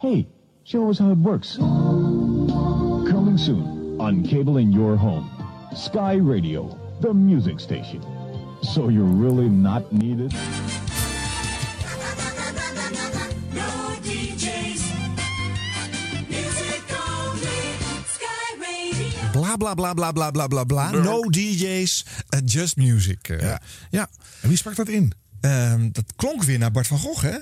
Hey, 0.00 0.28
show 0.62 0.90
us 0.90 0.98
how 0.98 1.10
it 1.10 1.18
works. 1.18 1.56
Coming 1.56 3.38
soon 3.38 4.00
on 4.00 4.22
cable 4.22 4.58
in 4.58 4.72
your 4.72 4.96
home. 4.96 5.28
Sky 5.74 6.14
Radio, 6.14 6.78
the 7.00 7.12
music 7.12 7.58
station. 7.58 8.00
So 8.60 8.88
you're 8.90 9.04
really 9.04 9.48
not 9.48 9.92
needed? 9.92 10.34
Bla 19.32 19.56
bla 19.56 19.74
bla 19.74 19.94
bla 19.94 20.12
bla 20.12 20.30
bla 20.30 20.48
bla 20.48 20.64
bla. 20.64 20.90
No 20.90 21.30
DJ's, 21.30 22.04
eh, 22.28 22.40
just 22.44 22.76
music. 22.76 23.28
Eh. 23.28 23.40
Ja. 23.40 23.60
ja. 23.90 24.08
En 24.40 24.48
wie 24.48 24.56
sprak 24.56 24.76
dat 24.76 24.88
in? 24.88 25.12
Ehm, 25.40 25.88
dat 25.92 26.04
klonk 26.16 26.42
weer 26.42 26.58
naar 26.58 26.70
Bart 26.70 26.86
van 26.86 26.98
Gogh, 26.98 27.22
hè? 27.22 27.36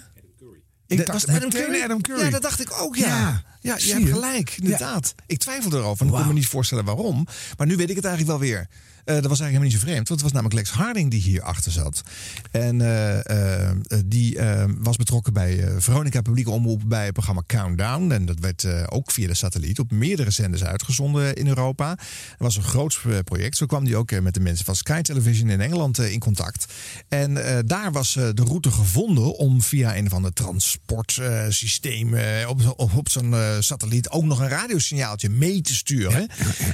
Ik 0.87 1.07
dacht 1.07 1.27
dacht 1.27 1.29
Adam 1.29 1.51
Curry? 1.51 1.83
Adam 1.83 2.01
Curry? 2.01 2.25
Ja, 2.25 2.31
dat 2.31 2.43
dacht 2.43 2.61
ik 2.61 2.73
ook, 2.81 2.97
ja. 2.97 3.43
Ja, 3.61 3.77
je 3.79 3.93
hebt 3.93 4.09
gelijk, 4.09 4.57
inderdaad. 4.57 5.15
Ik 5.27 5.39
twijfelde 5.39 5.77
erover 5.77 6.05
en 6.05 6.11
wow. 6.11 6.19
ik 6.19 6.25
kon 6.25 6.35
me 6.35 6.41
niet 6.41 6.49
voorstellen 6.49 6.85
waarom. 6.85 7.27
Maar 7.57 7.67
nu 7.67 7.77
weet 7.77 7.91
ik 7.91 7.97
het 7.97 8.05
eigenlijk 8.05 8.39
wel 8.39 8.49
weer. 8.49 8.69
Eh, 9.05 9.15
dat 9.15 9.27
was 9.27 9.41
eigenlijk 9.41 9.43
helemaal 9.43 9.63
niet 9.63 9.73
zo 9.73 9.87
vreemd, 9.87 10.09
want 10.09 10.21
het 10.21 10.23
was 10.23 10.33
namelijk 10.33 10.55
Lex 10.55 10.71
Harding 10.71 11.11
die 11.11 11.21
hier 11.21 11.43
achter 11.43 11.73
zat. 11.73 12.03
En 12.51 12.81
eh, 12.81 13.69
eh, 13.69 13.77
die 14.07 14.39
was 14.79 14.97
betrokken 14.97 15.33
bij 15.33 15.65
Veronica 15.79 16.21
Publieke 16.21 16.51
Omroep 16.51 16.83
bij 16.87 17.05
het 17.05 17.13
programma 17.13 17.43
Countdown. 17.47 18.11
En 18.11 18.25
dat 18.27 18.39
werd 18.39 18.91
ook 18.91 19.11
via 19.11 19.27
de 19.27 19.35
satelliet 19.35 19.79
op 19.79 19.91
meerdere 19.91 20.31
zenders 20.31 20.65
uitgezonden 20.65 21.35
in 21.35 21.47
Europa. 21.47 21.91
Het 21.91 22.39
was 22.39 22.57
een 22.57 22.63
groot 22.63 23.01
project. 23.25 23.57
Zo 23.57 23.67
kwam 23.67 23.85
hij 23.85 23.95
ook 23.95 24.21
met 24.21 24.35
de 24.35 24.41
mensen 24.41 24.65
van 24.65 24.77
Sky 24.77 25.01
Television 25.01 25.51
in 25.51 25.61
Engeland 25.61 25.99
in 25.99 26.19
contact. 26.19 26.73
En 27.09 27.35
daar 27.67 27.93
was 27.93 28.13
de 28.13 28.43
route 28.45 28.71
gevonden 28.71 29.37
om 29.37 29.63
via 29.63 29.97
een 29.97 30.07
of 30.07 30.13
ander 30.13 30.33
transportsysteem 30.33 32.15
eh, 32.15 32.49
op, 32.49 32.75
op, 32.77 32.97
op 32.97 33.09
zo'n 33.09 33.35
satelliet 33.59 34.09
ook 34.09 34.25
nog 34.25 34.41
een 34.41 34.49
radiosignaaltje 34.49 35.29
mee 35.29 35.61
te 35.61 35.75
sturen. 35.75 36.29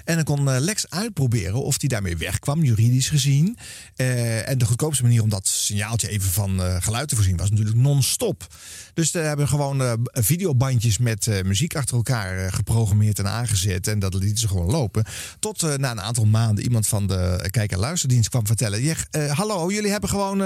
En 0.05 0.15
dan 0.15 0.25
kon 0.25 0.59
Lex 0.61 0.91
uitproberen 0.91 1.63
of 1.63 1.77
hij 1.79 1.89
daarmee 1.89 2.17
wegkwam, 2.21 2.65
juridisch 2.65 3.09
gezien. 3.09 3.57
Eh, 3.97 4.49
en 4.49 4.59
de 4.59 4.65
goedkoopste 4.65 5.03
manier 5.03 5.23
om 5.23 5.29
dat 5.29 5.47
signaaltje 5.47 6.09
even 6.09 6.31
van 6.31 6.63
eh, 6.63 6.77
geluid 6.81 7.09
te 7.09 7.15
voorzien 7.15 7.37
was 7.37 7.51
natuurlijk 7.51 7.77
non-stop. 7.77 8.47
Dus 9.01 9.11
we 9.11 9.19
hebben 9.19 9.49
gewoon 9.49 9.83
eh, 9.83 9.93
videobandjes 10.13 10.99
met 10.99 11.27
eh, 11.27 11.43
muziek 11.45 11.77
achter 11.77 11.97
elkaar 11.97 12.39
eh, 12.39 12.53
geprogrammeerd 12.53 13.19
en 13.19 13.29
aangezet. 13.29 13.87
En 13.87 13.99
dat 13.99 14.15
lieten 14.15 14.39
ze 14.39 14.49
gewoon 14.49 14.71
lopen. 14.71 15.05
Tot 15.39 15.79
na 15.79 15.91
een 15.91 16.01
aantal 16.01 16.25
maanden 16.25 16.65
iemand 16.65 16.87
van 16.87 17.07
de 17.07 17.49
kijk- 17.51 17.73
en 17.73 17.79
luisterdienst 17.79 18.29
kwam 18.29 18.47
vertellen. 18.47 18.83
"Ja, 18.83 18.95
eh, 19.11 19.33
hallo, 19.39 19.71
jullie 19.71 19.91
hebben 19.91 20.09
gewoon, 20.11 20.39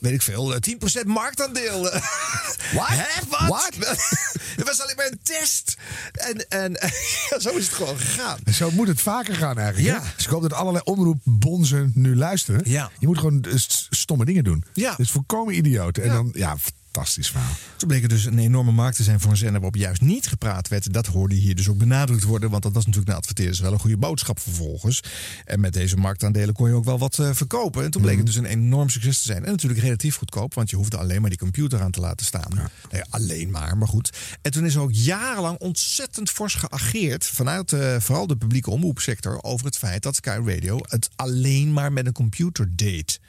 weet 0.00 0.12
ik 0.12 0.22
veel, 0.22 0.54
eh, 0.54 0.60
10% 0.60 1.06
marktaandeel. 1.06 1.80
Wat? 2.78 2.86
Hè, 2.88 3.26
wat? 3.48 3.76
Het 4.56 4.66
was 4.66 4.82
alleen 4.82 4.96
maar 4.96 5.08
een 5.10 5.20
test. 5.22 5.76
En, 6.12 6.48
en 6.48 6.72
ja, 7.30 7.38
zo 7.40 7.50
is 7.56 7.64
het 7.66 7.74
gewoon 7.74 7.98
gegaan. 7.98 8.38
Zo 8.52 8.70
moet 8.70 8.88
het 8.88 9.00
vaker 9.00 9.34
gaan 9.34 9.58
eigenlijk. 9.58 9.94
Ja. 9.96 10.02
hè? 10.02 10.08
Dus 10.16 10.24
ik 10.24 10.30
hoop 10.30 10.42
dat 10.42 10.52
allerlei 10.52 10.84
omroepbonzen 10.84 11.90
nu 11.94 12.16
luisteren. 12.16 12.60
Ja. 12.64 12.90
Je 12.98 13.06
moet 13.06 13.18
gewoon 13.18 13.44
st- 13.54 13.86
stomme 13.90 14.24
dingen 14.24 14.44
doen. 14.44 14.64
Ja. 14.74 14.94
Dus 14.96 15.10
volkomen 15.10 15.56
idioot. 15.56 15.98
En 15.98 16.08
dan, 16.08 16.30
ja, 16.34 16.56
fantastisch 16.92 17.30
verhaal. 17.30 17.52
Toen 17.76 17.88
bleek 17.88 18.00
het 18.00 18.10
dus 18.10 18.24
een 18.24 18.38
enorme 18.38 18.72
markt 18.72 18.96
te 18.96 19.02
zijn 19.02 19.20
voor 19.20 19.30
een 19.30 19.36
zender 19.36 19.60
waarop 19.60 19.80
juist 19.80 20.00
niet 20.00 20.26
gepraat 20.26 20.68
werd. 20.68 20.92
Dat 20.92 21.06
hoorde 21.06 21.34
hier 21.34 21.54
dus 21.54 21.68
ook 21.68 21.78
benadrukt 21.78 22.22
worden. 22.22 22.50
Want 22.50 22.62
dat 22.62 22.72
was 22.72 22.84
natuurlijk 22.84 23.10
naar 23.10 23.20
adverteerders 23.20 23.60
wel 23.60 23.72
een 23.72 23.78
goede 23.78 23.96
boodschap 23.96 24.40
vervolgens. 24.40 25.00
En 25.44 25.60
met 25.60 25.72
deze 25.72 25.96
marktaandelen 25.96 26.54
kon 26.54 26.68
je 26.68 26.74
ook 26.74 26.84
wel 26.84 26.98
wat 26.98 27.18
eh, 27.18 27.30
verkopen. 27.32 27.84
En 27.84 27.90
toen 27.90 28.02
bleek 28.02 28.16
het 28.16 28.26
dus 28.26 28.36
een 28.36 28.44
enorm 28.44 28.88
succes 28.88 29.18
te 29.18 29.24
zijn. 29.24 29.44
En 29.44 29.50
natuurlijk 29.50 29.80
relatief 29.80 30.16
goedkoop. 30.16 30.54
Want 30.54 30.70
je 30.70 30.76
hoefde 30.76 30.96
alleen 30.96 31.20
maar 31.20 31.30
die 31.30 31.38
computer 31.38 31.80
aan 31.80 31.90
te 31.90 32.00
laten 32.00 32.26
staan. 32.26 32.50
Nou 32.54 32.68
ja, 32.90 33.06
alleen 33.10 33.50
maar, 33.50 33.78
maar 33.78 33.88
goed. 33.88 34.10
En 34.42 34.50
toen 34.50 34.64
is 34.64 34.74
er 34.74 34.80
ook 34.80 34.92
jarenlang 34.92 35.58
ontzettend 35.58 36.30
fors 36.30 36.54
geageerd. 36.54 37.26
Vanuit 37.26 37.72
eh, 37.72 37.96
vooral 38.00 38.26
de 38.26 38.36
publieke 38.36 38.70
omroepsector. 38.70 39.42
Over 39.42 39.66
het 39.66 39.76
feit 39.76 40.02
dat 40.02 40.14
Sky 40.14 40.40
Radio 40.44 40.78
het 40.88 41.08
alleen 41.16 41.72
maar 41.72 41.92
met 41.92 42.06
een 42.06 42.12
computer 42.12 42.76
deed. 42.76 43.20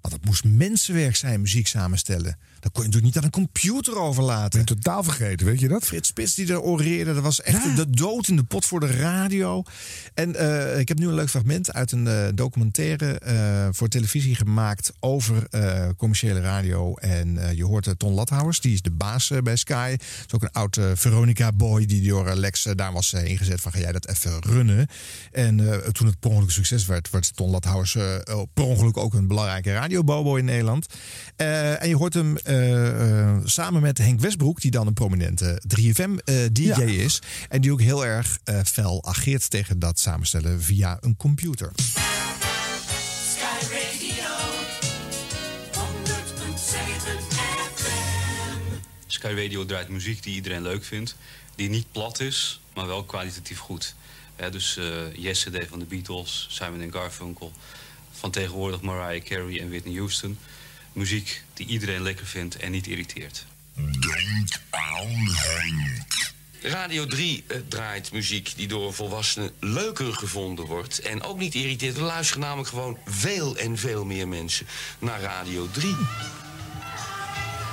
Want 0.00 0.14
het 0.14 0.24
moest 0.24 0.44
mensenwerk 0.44 1.16
zijn, 1.16 1.40
muziek 1.40 1.66
samenstellen. 1.66 2.38
Dat 2.66 2.74
kon 2.74 2.84
je 2.84 2.90
natuurlijk 2.90 3.14
niet 3.14 3.16
aan 3.16 3.30
een 3.40 3.48
computer 3.48 3.98
overlaten. 3.98 4.64
Ben 4.64 4.76
totaal 4.76 5.02
vergeten, 5.02 5.46
weet 5.46 5.60
je 5.60 5.68
dat? 5.68 5.84
Frits 5.84 6.08
Spits 6.08 6.34
die 6.34 6.52
er 6.52 6.60
oreerde. 6.60 7.14
Dat 7.14 7.22
was 7.22 7.40
echt 7.40 7.76
de 7.76 7.90
dood 7.90 8.28
in 8.28 8.36
de 8.36 8.44
pot 8.44 8.64
voor 8.64 8.80
de 8.80 8.86
radio. 8.86 9.62
En 10.14 10.36
eh, 10.36 10.78
ik 10.78 10.88
heb 10.88 10.98
nu 10.98 11.08
een 11.08 11.14
leuk 11.14 11.30
fragment 11.30 11.72
uit 11.72 11.92
een 11.92 12.06
eh, 12.06 12.28
documentaire 12.34 13.18
eh, 13.18 13.68
voor 13.70 13.88
televisie 13.88 14.34
gemaakt 14.34 14.92
over 15.00 15.48
commerciële 15.96 16.40
radio. 16.40 16.94
En 16.94 17.38
je 17.56 17.64
hoort 17.64 17.94
Ton 17.96 18.12
Lathouwers, 18.12 18.60
die 18.60 18.72
is 18.72 18.82
de 18.82 18.90
baas 18.90 19.32
bij 19.42 19.56
Sky. 19.56 19.90
Dat 19.90 20.26
is 20.26 20.32
ook 20.34 20.42
een 20.42 20.52
oud 20.52 20.76
eh, 20.76 20.84
Veronica-boy 20.94 21.86
die 21.86 22.08
door 22.08 22.34
Lex 22.34 22.62
daar 22.74 22.92
was 22.92 23.12
ingezet 23.12 23.60
van 23.60 23.72
ga 23.72 23.78
jij 23.78 23.92
dat 23.92 24.08
even 24.08 24.40
runnen. 24.40 24.86
En 25.32 25.82
toen 25.92 26.06
het 26.06 26.20
per 26.20 26.30
ongeluk 26.30 26.50
succes 26.50 26.86
werd, 26.86 27.10
werd 27.10 27.36
Ton 27.36 27.50
Lathouwers 27.50 27.92
per 28.54 28.64
ongeluk 28.64 28.96
ook 28.96 29.14
een 29.14 29.26
belangrijke 29.26 29.72
radiobobo 29.72 30.36
in 30.36 30.44
Nederland. 30.44 30.86
En 31.36 31.88
je 31.88 31.96
hoort 31.96 32.14
hem 32.14 32.36
samen 33.44 33.82
met 33.82 33.98
Henk 33.98 34.20
Westbroek, 34.20 34.60
die 34.60 34.70
dan 34.70 34.86
een 34.86 34.92
prominente 34.92 35.62
3FM-DJ 35.76 36.82
is. 36.82 37.22
En 37.48 37.60
die 37.60 37.72
ook 37.72 37.80
heel 37.80 38.06
erg 38.06 38.38
eh, 38.44 38.60
fel 38.64 39.04
ageert 39.04 39.50
tegen 39.50 39.78
dat 39.78 39.98
samenstellen 39.98 40.62
via 40.62 40.98
een 41.00 41.16
computer. 41.16 41.72
Sky 43.36 43.64
Radio 43.72 44.24
100.7 45.72 46.14
FM. 47.76 48.58
Sky 49.06 49.26
Radio 49.26 49.66
draait 49.66 49.88
muziek 49.88 50.22
die 50.22 50.34
iedereen 50.34 50.62
leuk 50.62 50.84
vindt. 50.84 51.16
Die 51.54 51.68
niet 51.68 51.92
plat 51.92 52.20
is, 52.20 52.60
maar 52.74 52.86
wel 52.86 53.04
kwalitatief 53.04 53.58
goed. 53.58 53.94
Hè, 54.36 54.50
dus 54.50 54.76
eh 54.76 55.14
Yesterday 55.14 55.66
van 55.66 55.78
de 55.78 55.84
Beatles, 55.84 56.46
Simon 56.50 56.92
Garfunkel. 56.92 57.52
Van 58.12 58.30
tegenwoordig 58.30 58.80
Mariah 58.80 59.24
Carey 59.24 59.60
en 59.60 59.68
Whitney 59.68 59.94
Houston. 59.94 60.38
Muziek 60.96 61.42
die 61.54 61.66
iedereen 61.66 62.02
lekker 62.02 62.26
vindt 62.26 62.56
en 62.56 62.70
niet 62.70 62.86
irriteert. 62.86 63.46
Denk 63.74 64.48
aan 64.70 65.28
Henk. 65.28 66.32
Radio 66.60 67.06
3 67.06 67.44
eh, 67.46 67.58
draait 67.68 68.12
muziek 68.12 68.52
die 68.56 68.68
door 68.68 68.94
volwassenen 68.94 69.50
leuker 69.60 70.12
gevonden 70.14 70.64
wordt. 70.64 70.98
En 71.00 71.22
ook 71.22 71.38
niet 71.38 71.54
irriteert. 71.54 71.96
Er 71.96 72.02
luisteren 72.02 72.42
namelijk 72.42 72.68
gewoon 72.68 72.98
veel 73.04 73.56
en 73.56 73.78
veel 73.78 74.04
meer 74.04 74.28
mensen 74.28 74.66
naar 74.98 75.20
Radio 75.20 75.68
3. 75.70 75.94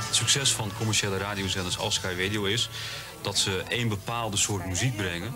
Het 0.06 0.16
succes 0.16 0.52
van 0.52 0.72
commerciële 0.78 1.18
radiozenders 1.18 1.78
als 1.78 1.96
Sky 1.96 2.16
Radio 2.18 2.44
is 2.44 2.70
dat 3.22 3.38
ze 3.38 3.64
één 3.70 3.88
bepaalde 3.88 4.38
soort 4.38 4.66
muziek 4.66 4.96
brengen. 4.96 5.34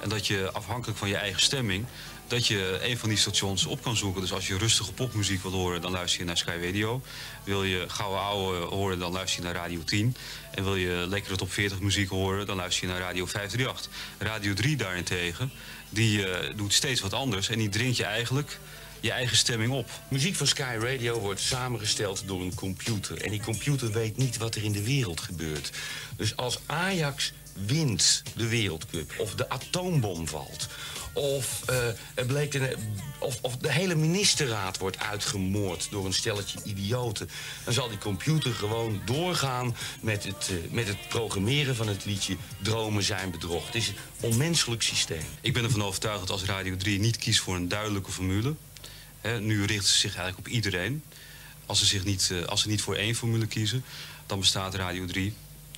En 0.00 0.08
dat 0.08 0.26
je 0.26 0.50
afhankelijk 0.52 0.98
van 0.98 1.08
je 1.08 1.16
eigen 1.16 1.42
stemming, 1.42 1.86
dat 2.30 2.46
je 2.46 2.78
een 2.82 2.98
van 2.98 3.08
die 3.08 3.18
stations 3.18 3.66
op 3.66 3.82
kan 3.82 3.96
zoeken. 3.96 4.20
Dus 4.20 4.32
als 4.32 4.46
je 4.46 4.58
rustige 4.58 4.92
popmuziek 4.92 5.42
wil 5.42 5.52
horen, 5.52 5.80
dan 5.80 5.90
luister 5.90 6.20
je 6.20 6.26
naar 6.26 6.36
Sky 6.36 6.58
Radio. 6.64 7.02
Wil 7.44 7.64
je 7.64 7.84
gouden 7.88 8.20
ouwe 8.20 8.56
horen, 8.56 8.98
dan 8.98 9.12
luister 9.12 9.40
je 9.40 9.46
naar 9.46 9.56
Radio 9.56 9.84
10. 9.84 10.16
En 10.50 10.64
wil 10.64 10.76
je 10.76 11.04
lekkere 11.08 11.36
top 11.36 11.52
40 11.52 11.80
muziek 11.80 12.08
horen, 12.08 12.46
dan 12.46 12.56
luister 12.56 12.86
je 12.86 12.92
naar 12.92 13.00
Radio 13.00 13.26
538. 13.26 13.90
Radio 14.18 14.54
3 14.54 14.76
daarentegen, 14.76 15.52
die 15.88 16.26
eh, 16.26 16.56
doet 16.56 16.72
steeds 16.72 17.00
wat 17.00 17.12
anders 17.12 17.48
en 17.48 17.58
die 17.58 17.68
dringt 17.68 17.96
je 17.96 18.04
eigenlijk 18.04 18.58
je 19.00 19.10
eigen 19.10 19.36
stemming 19.36 19.72
op. 19.72 19.90
Muziek 20.08 20.36
van 20.36 20.46
Sky 20.46 20.76
Radio 20.80 21.20
wordt 21.20 21.40
samengesteld 21.40 22.22
door 22.26 22.40
een 22.40 22.54
computer. 22.54 23.22
En 23.22 23.30
die 23.30 23.42
computer 23.42 23.92
weet 23.92 24.16
niet 24.16 24.36
wat 24.36 24.54
er 24.54 24.64
in 24.64 24.72
de 24.72 24.82
wereld 24.82 25.20
gebeurt. 25.20 25.70
Dus 26.16 26.36
als 26.36 26.58
Ajax 26.66 27.32
wint 27.66 28.22
de 28.36 28.48
Wereldcup 28.48 29.14
of 29.18 29.34
de 29.34 29.48
atoombom 29.48 30.28
valt... 30.28 30.68
of, 31.12 31.62
eh, 31.66 31.86
er 32.14 32.26
bleek 32.26 32.76
of, 33.18 33.38
of 33.40 33.56
de 33.56 33.72
hele 33.72 33.94
ministerraad 33.94 34.78
wordt 34.78 34.98
uitgemoord 34.98 35.90
door 35.90 36.06
een 36.06 36.12
stelletje 36.12 36.58
idioten... 36.64 37.30
dan 37.64 37.74
zal 37.74 37.88
die 37.88 37.98
computer 37.98 38.52
gewoon 38.52 39.00
doorgaan 39.04 39.76
met 40.00 40.24
het, 40.24 40.50
eh, 40.50 40.70
met 40.70 40.88
het 40.88 41.08
programmeren 41.08 41.76
van 41.76 41.88
het 41.88 42.04
liedje... 42.04 42.36
Dromen 42.62 43.02
zijn 43.02 43.30
bedrog. 43.30 43.66
Het 43.66 43.74
is 43.74 43.88
een 43.88 43.96
onmenselijk 44.20 44.82
systeem. 44.82 45.24
Ik 45.40 45.52
ben 45.52 45.64
ervan 45.64 45.82
overtuigd 45.82 46.20
dat 46.20 46.30
als 46.30 46.44
Radio 46.44 46.76
3 46.76 46.98
niet 46.98 47.16
kiest 47.16 47.40
voor 47.40 47.56
een 47.56 47.68
duidelijke 47.68 48.10
formule... 48.10 48.54
Hè, 49.20 49.40
nu 49.40 49.64
richten 49.64 49.88
ze 49.88 49.98
zich 49.98 50.16
eigenlijk 50.16 50.38
op 50.38 50.52
iedereen. 50.52 51.02
Als 51.66 51.78
ze, 51.78 51.86
zich 51.86 52.04
niet, 52.04 52.30
eh, 52.32 52.42
als 52.42 52.60
ze 52.60 52.68
niet 52.68 52.82
voor 52.82 52.94
één 52.94 53.14
formule 53.14 53.46
kiezen, 53.46 53.84
dan 54.26 54.40
bestaat 54.40 54.74
Radio 54.74 55.06
3 55.06 55.34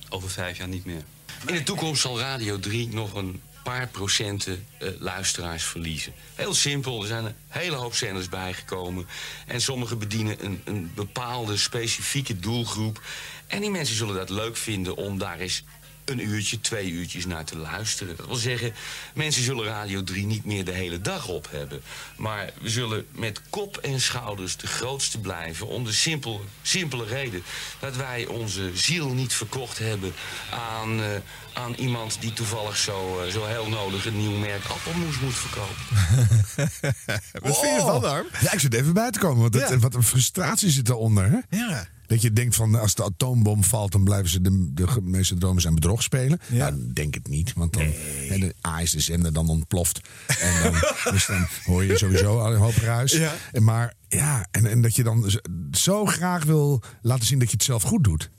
over 0.09 0.29
vijf 0.29 0.57
jaar 0.57 0.67
niet 0.67 0.85
meer. 0.85 1.03
In 1.45 1.53
de 1.53 1.63
toekomst 1.63 2.01
zal 2.01 2.19
Radio 2.19 2.59
3 2.59 2.87
nog 2.87 3.13
een 3.13 3.41
paar 3.63 3.87
procenten 3.87 4.65
eh, 4.77 4.89
luisteraars 4.99 5.63
verliezen. 5.63 6.13
Heel 6.35 6.53
simpel, 6.53 7.01
er 7.01 7.07
zijn 7.07 7.25
een 7.25 7.35
hele 7.47 7.75
hoop 7.75 7.95
zenders 7.95 8.29
bijgekomen. 8.29 9.07
En 9.47 9.61
sommige 9.61 9.95
bedienen 9.95 10.45
een, 10.45 10.61
een 10.65 10.91
bepaalde 10.95 11.57
specifieke 11.57 12.39
doelgroep. 12.39 13.01
En 13.47 13.61
die 13.61 13.69
mensen 13.69 13.95
zullen 13.95 14.15
dat 14.15 14.29
leuk 14.29 14.57
vinden 14.57 14.95
om 14.95 15.17
daar 15.17 15.39
eens 15.39 15.63
een 16.05 16.27
uurtje, 16.27 16.59
twee 16.61 16.89
uurtjes 16.91 17.25
naar 17.25 17.45
te 17.45 17.57
luisteren. 17.57 18.15
Dat 18.15 18.25
wil 18.25 18.35
zeggen, 18.35 18.73
mensen 19.13 19.43
zullen 19.43 19.65
Radio 19.65 20.03
3 20.03 20.25
niet 20.25 20.45
meer 20.45 20.65
de 20.65 20.71
hele 20.71 21.01
dag 21.01 21.27
op 21.27 21.47
hebben. 21.51 21.81
Maar 22.15 22.51
we 22.61 22.69
zullen 22.69 23.05
met 23.11 23.41
kop 23.49 23.77
en 23.77 24.01
schouders 24.01 24.57
de 24.57 24.67
grootste 24.67 25.19
blijven... 25.19 25.67
om 25.67 25.83
de 25.83 25.91
simpel, 25.91 26.45
simpele 26.61 27.05
reden 27.05 27.43
dat 27.79 27.95
wij 27.95 28.25
onze 28.25 28.71
ziel 28.73 29.09
niet 29.09 29.33
verkocht 29.33 29.77
hebben... 29.77 30.13
aan, 30.51 30.99
eh, 31.01 31.07
aan 31.53 31.73
iemand 31.73 32.17
die 32.19 32.33
toevallig 32.33 32.77
zo, 32.77 33.21
eh, 33.21 33.31
zo 33.31 33.45
heel 33.45 33.69
nodig 33.69 34.05
een 34.05 34.17
nieuw 34.17 34.37
merk 34.37 34.65
appelmoes 34.65 35.19
moet 35.19 35.35
verkopen. 35.35 35.85
Wat 37.41 37.59
vind 37.59 37.71
je 37.73 37.77
ervan, 37.77 38.03
Harm? 38.05 38.27
Ja, 38.41 38.51
ik 38.51 38.59
zit 38.59 38.73
even 38.73 38.93
bij 38.93 39.11
te 39.11 39.19
komen. 39.19 39.41
Want 39.41 39.69
Ja. 39.69 39.77
wat 39.79 39.95
een 39.95 40.03
frustratie 40.03 40.69
zit 40.69 40.85
daaronder. 40.85 41.29
Hè? 41.49 41.57
Ja. 41.57 41.87
Dat 42.13 42.21
je 42.21 42.33
denkt 42.33 42.55
van 42.55 42.75
als 42.75 42.95
de 42.95 43.03
atoombom 43.03 43.63
valt, 43.63 43.91
dan 43.91 44.03
blijven 44.03 44.29
ze 44.29 44.41
de, 44.41 44.71
de 44.73 44.87
meeste 45.01 45.35
dromen 45.37 45.61
zijn 45.61 45.75
bedrog 45.75 46.03
spelen. 46.03 46.39
Ja. 46.49 46.69
Nou, 46.69 46.93
denk 46.93 47.13
het 47.13 47.27
niet, 47.27 47.53
want 47.53 47.73
dan 47.73 47.83
hè, 48.29 48.37
de 48.37 48.55
A 48.67 48.81
is 48.81 48.91
de 48.91 48.99
zender 48.99 49.33
dan 49.33 49.49
ontploft. 49.49 49.99
En 50.39 50.63
dan, 50.63 50.73
dus 51.13 51.25
dan 51.25 51.47
hoor 51.65 51.83
je 51.83 51.97
sowieso 51.97 52.39
al 52.39 52.53
een 52.53 52.59
hoop 52.59 52.75
ruis. 52.75 53.11
Ja. 53.11 53.33
Maar 53.59 53.93
ja, 54.07 54.47
en, 54.51 54.65
en 54.65 54.81
dat 54.81 54.95
je 54.95 55.03
dan 55.03 55.31
zo 55.71 56.05
graag 56.05 56.43
wil 56.43 56.81
laten 57.01 57.25
zien 57.25 57.39
dat 57.39 57.47
je 57.49 57.53
het 57.55 57.63
zelf 57.65 57.83
goed 57.83 58.03
doet. 58.03 58.29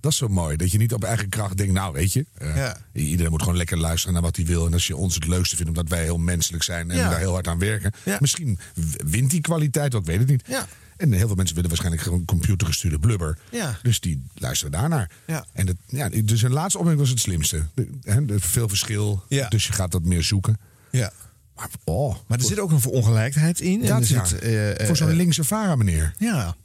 Dat 0.00 0.12
is 0.12 0.18
zo 0.18 0.28
mooi. 0.28 0.56
Dat 0.56 0.70
je 0.70 0.78
niet 0.78 0.92
op 0.94 1.04
eigen 1.04 1.28
kracht 1.28 1.56
denkt, 1.56 1.72
nou 1.72 1.92
weet 1.92 2.12
je, 2.12 2.26
eh, 2.34 2.56
Ja. 2.56 2.76
iedereen 2.92 3.30
moet 3.30 3.42
gewoon 3.42 3.56
lekker 3.56 3.78
luisteren 3.78 4.12
naar 4.14 4.22
wat 4.22 4.36
hij 4.36 4.44
wil. 4.44 4.66
En 4.66 4.72
als 4.72 4.86
je 4.86 4.96
ons 4.96 5.14
het 5.14 5.26
leukste 5.26 5.56
vindt, 5.56 5.70
omdat 5.78 5.88
wij 5.88 6.02
heel 6.02 6.18
menselijk 6.18 6.62
zijn 6.62 6.90
en 6.90 6.96
Ja. 6.96 7.10
daar 7.10 7.18
heel 7.18 7.32
hard 7.32 7.48
aan 7.48 7.58
werken. 7.58 7.92
Ja. 8.04 8.16
Misschien 8.20 8.58
wint 9.04 9.30
die 9.30 9.40
kwaliteit, 9.40 9.94
ook 9.94 10.00
ik 10.00 10.06
weet 10.06 10.18
het 10.18 10.28
niet. 10.28 10.42
Ja. 10.48 10.66
En 10.96 11.12
heel 11.12 11.26
veel 11.26 11.36
mensen 11.36 11.54
willen 11.54 11.70
waarschijnlijk 11.70 12.04
gewoon 12.04 12.24
computergestuurde 12.24 12.98
blubber. 12.98 13.38
Ja. 13.50 13.78
Dus 13.82 14.00
die 14.00 14.22
luisteren 14.34 14.72
daarnaar. 14.72 15.10
Ja. 15.26 15.44
En 15.52 15.66
dat, 15.66 15.76
ja, 15.86 16.08
dus 16.08 16.42
een 16.42 16.52
laatste 16.52 16.78
opmerking 16.78 17.04
was 17.04 17.12
het 17.14 17.22
slimste. 17.22 17.62
De- 17.74 18.40
veel 18.40 18.68
verschil, 18.68 19.24
Ja. 19.28 19.48
dus 19.48 19.66
je 19.66 19.72
gaat 19.72 19.92
dat 19.92 20.02
meer 20.02 20.22
zoeken. 20.22 20.56
Ja. 20.90 21.12
Maar, 21.56 21.68
oh, 21.84 22.16
Maar 22.26 22.38
er 22.38 22.44
zit 22.44 22.58
ook 22.58 22.70
een 22.70 22.80
verongelijkheid 22.80 23.60
in. 23.60 23.82
En 23.84 23.88
dat, 24.00 24.08
ja. 24.08 24.24
zit, 24.24 24.38
eh, 24.38 24.80
eh, 24.80 24.86
Voor 24.86 24.96
zo'n 24.96 25.08
eh, 25.08 25.14
linkse 25.16 25.44
vara, 25.44 25.76
meneer. 25.76 26.14
Ja. 26.18 26.56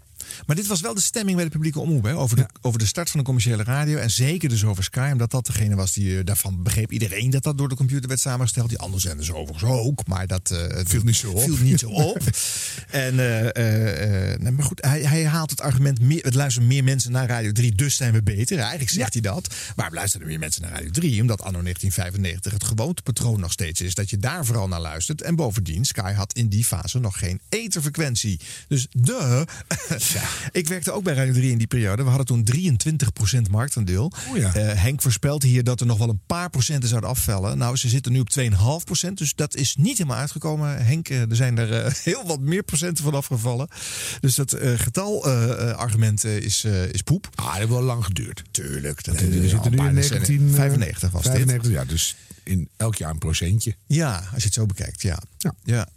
Maar 0.45 0.55
dit 0.55 0.67
was 0.67 0.81
wel 0.81 0.93
de 0.93 1.01
stemming 1.01 1.35
bij 1.35 1.45
de 1.45 1.51
publieke 1.51 1.79
omroep. 1.79 2.03
Hè? 2.03 2.15
Over, 2.15 2.35
de, 2.35 2.45
over 2.61 2.79
de 2.79 2.85
start 2.85 3.09
van 3.09 3.19
de 3.19 3.25
commerciële 3.25 3.63
radio. 3.63 3.97
En 3.97 4.09
zeker 4.09 4.49
dus 4.49 4.63
over 4.65 4.83
Sky. 4.83 5.09
Omdat 5.11 5.31
dat 5.31 5.45
degene 5.45 5.75
was 5.75 5.93
die 5.93 6.17
eh, 6.17 6.25
daarvan 6.25 6.63
begreep 6.63 6.91
iedereen 6.91 7.29
dat 7.29 7.43
dat 7.43 7.57
door 7.57 7.69
de 7.69 7.75
computer 7.75 8.07
werd 8.07 8.19
samengesteld. 8.19 8.69
Die 8.69 8.77
andere 8.77 9.01
zenders 9.01 9.31
overigens 9.31 9.71
ook. 9.71 10.07
Maar 10.07 10.27
dat 10.27 10.51
eh, 10.51 10.61
het 10.61 10.89
Viel 10.89 11.03
niet 11.03 11.15
zo 11.15 11.31
op. 11.31 11.41
Viel 11.41 11.57
niet 11.57 11.79
zo 11.79 11.89
op. 12.11 12.23
en, 12.89 13.19
eh, 13.53 14.39
nee, 14.39 14.51
maar 14.51 14.65
goed, 14.65 14.81
hij, 14.85 15.01
hij 15.01 15.25
haalt 15.25 15.49
het 15.49 15.61
argument. 15.61 16.01
Meer, 16.01 16.23
het 16.23 16.35
luisteren 16.35 16.67
meer 16.67 16.83
mensen 16.83 17.11
naar 17.11 17.27
Radio 17.27 17.51
3, 17.51 17.75
dus 17.75 17.95
zijn 17.95 18.13
we 18.13 18.23
beter. 18.23 18.57
Eigenlijk 18.59 18.89
zegt 18.89 19.13
hij 19.13 19.21
dat. 19.21 19.55
Waarom 19.75 19.95
luisteren 19.95 20.27
meer 20.27 20.39
mensen 20.39 20.61
naar 20.61 20.71
Radio 20.71 20.91
3? 20.91 21.21
Omdat 21.21 21.41
anno 21.41 21.61
1995 21.61 22.51
het 22.51 22.63
gewoontepatroon 22.63 23.39
nog 23.39 23.51
steeds 23.51 23.81
is. 23.81 23.93
Dat 23.93 24.09
je 24.09 24.17
daar 24.17 24.45
vooral 24.45 24.67
naar 24.67 24.81
luistert. 24.81 25.21
En 25.21 25.35
bovendien, 25.35 25.85
Sky 25.85 26.13
had 26.13 26.33
in 26.33 26.47
die 26.47 26.65
fase 26.65 26.99
nog 26.99 27.19
geen 27.19 27.41
etherfrequentie. 27.49 28.39
Dus 28.67 28.87
de. 28.91 29.45
Ik 30.51 30.67
werkte 30.67 30.91
ook 30.91 31.03
bij 31.03 31.13
Radio 31.13 31.33
3 31.33 31.51
in 31.51 31.57
die 31.57 31.67
periode. 31.67 32.03
We 32.03 32.09
hadden 32.09 32.25
toen 32.27 32.47
23% 33.47 33.49
marktaandeel. 33.51 34.11
Oh 34.29 34.37
ja. 34.37 34.53
Eh, 34.53 34.81
Henk 34.81 35.01
voorspelt 35.01 35.43
hier 35.43 35.63
dat 35.63 35.79
er 35.79 35.85
nog 35.85 35.97
wel 35.97 36.09
een 36.09 36.21
paar 36.25 36.49
procenten 36.49 36.89
zouden 36.89 37.09
afvallen. 37.09 37.57
Nou, 37.57 37.75
ze 37.75 37.89
zitten 37.89 38.11
nu 38.11 38.19
op 38.19 38.29
2,5%. 38.29 39.17
Dus 39.17 39.35
dat 39.35 39.55
is 39.55 39.75
niet 39.75 39.97
helemaal 39.97 40.19
uitgekomen. 40.19 40.85
Henk, 40.85 41.09
eh, 41.09 41.29
er 41.29 41.35
zijn 41.35 41.57
er 41.57 41.73
eh, 41.83 41.93
heel 42.03 42.27
wat 42.27 42.39
meer 42.39 42.63
procenten 42.63 43.03
van 43.03 43.13
afgevallen. 43.13 43.67
Dus 44.19 44.35
dat 44.35 44.55
getalargument 44.75 46.23
is, 46.23 46.63
is 46.91 47.01
poep. 47.01 47.29
Ah, 47.35 47.45
dat 47.45 47.55
heeft 47.55 47.69
wel 47.69 47.81
lang 47.81 48.05
geduurd. 48.05 48.43
Tuurlijk. 48.51 49.03
Dat, 49.03 49.15
We 49.15 49.49
zitten 49.49 49.71
nu 49.71 49.77
in 49.77 49.93
1995 49.93 51.11
was 51.11 51.23
95, 51.23 51.61
dit. 51.61 51.71
ja. 51.71 51.85
Dus 51.85 52.15
in 52.43 52.69
elk 52.77 52.95
jaar 52.95 53.11
een 53.11 53.17
procentje. 53.17 53.75
Ja, 53.87 54.15
als 54.15 54.41
je 54.41 54.45
het 54.45 54.53
zo 54.53 54.65
bekijkt, 54.65 55.01
ja. 55.01 55.19
Ja. 55.37 55.53
ja. 55.63 55.87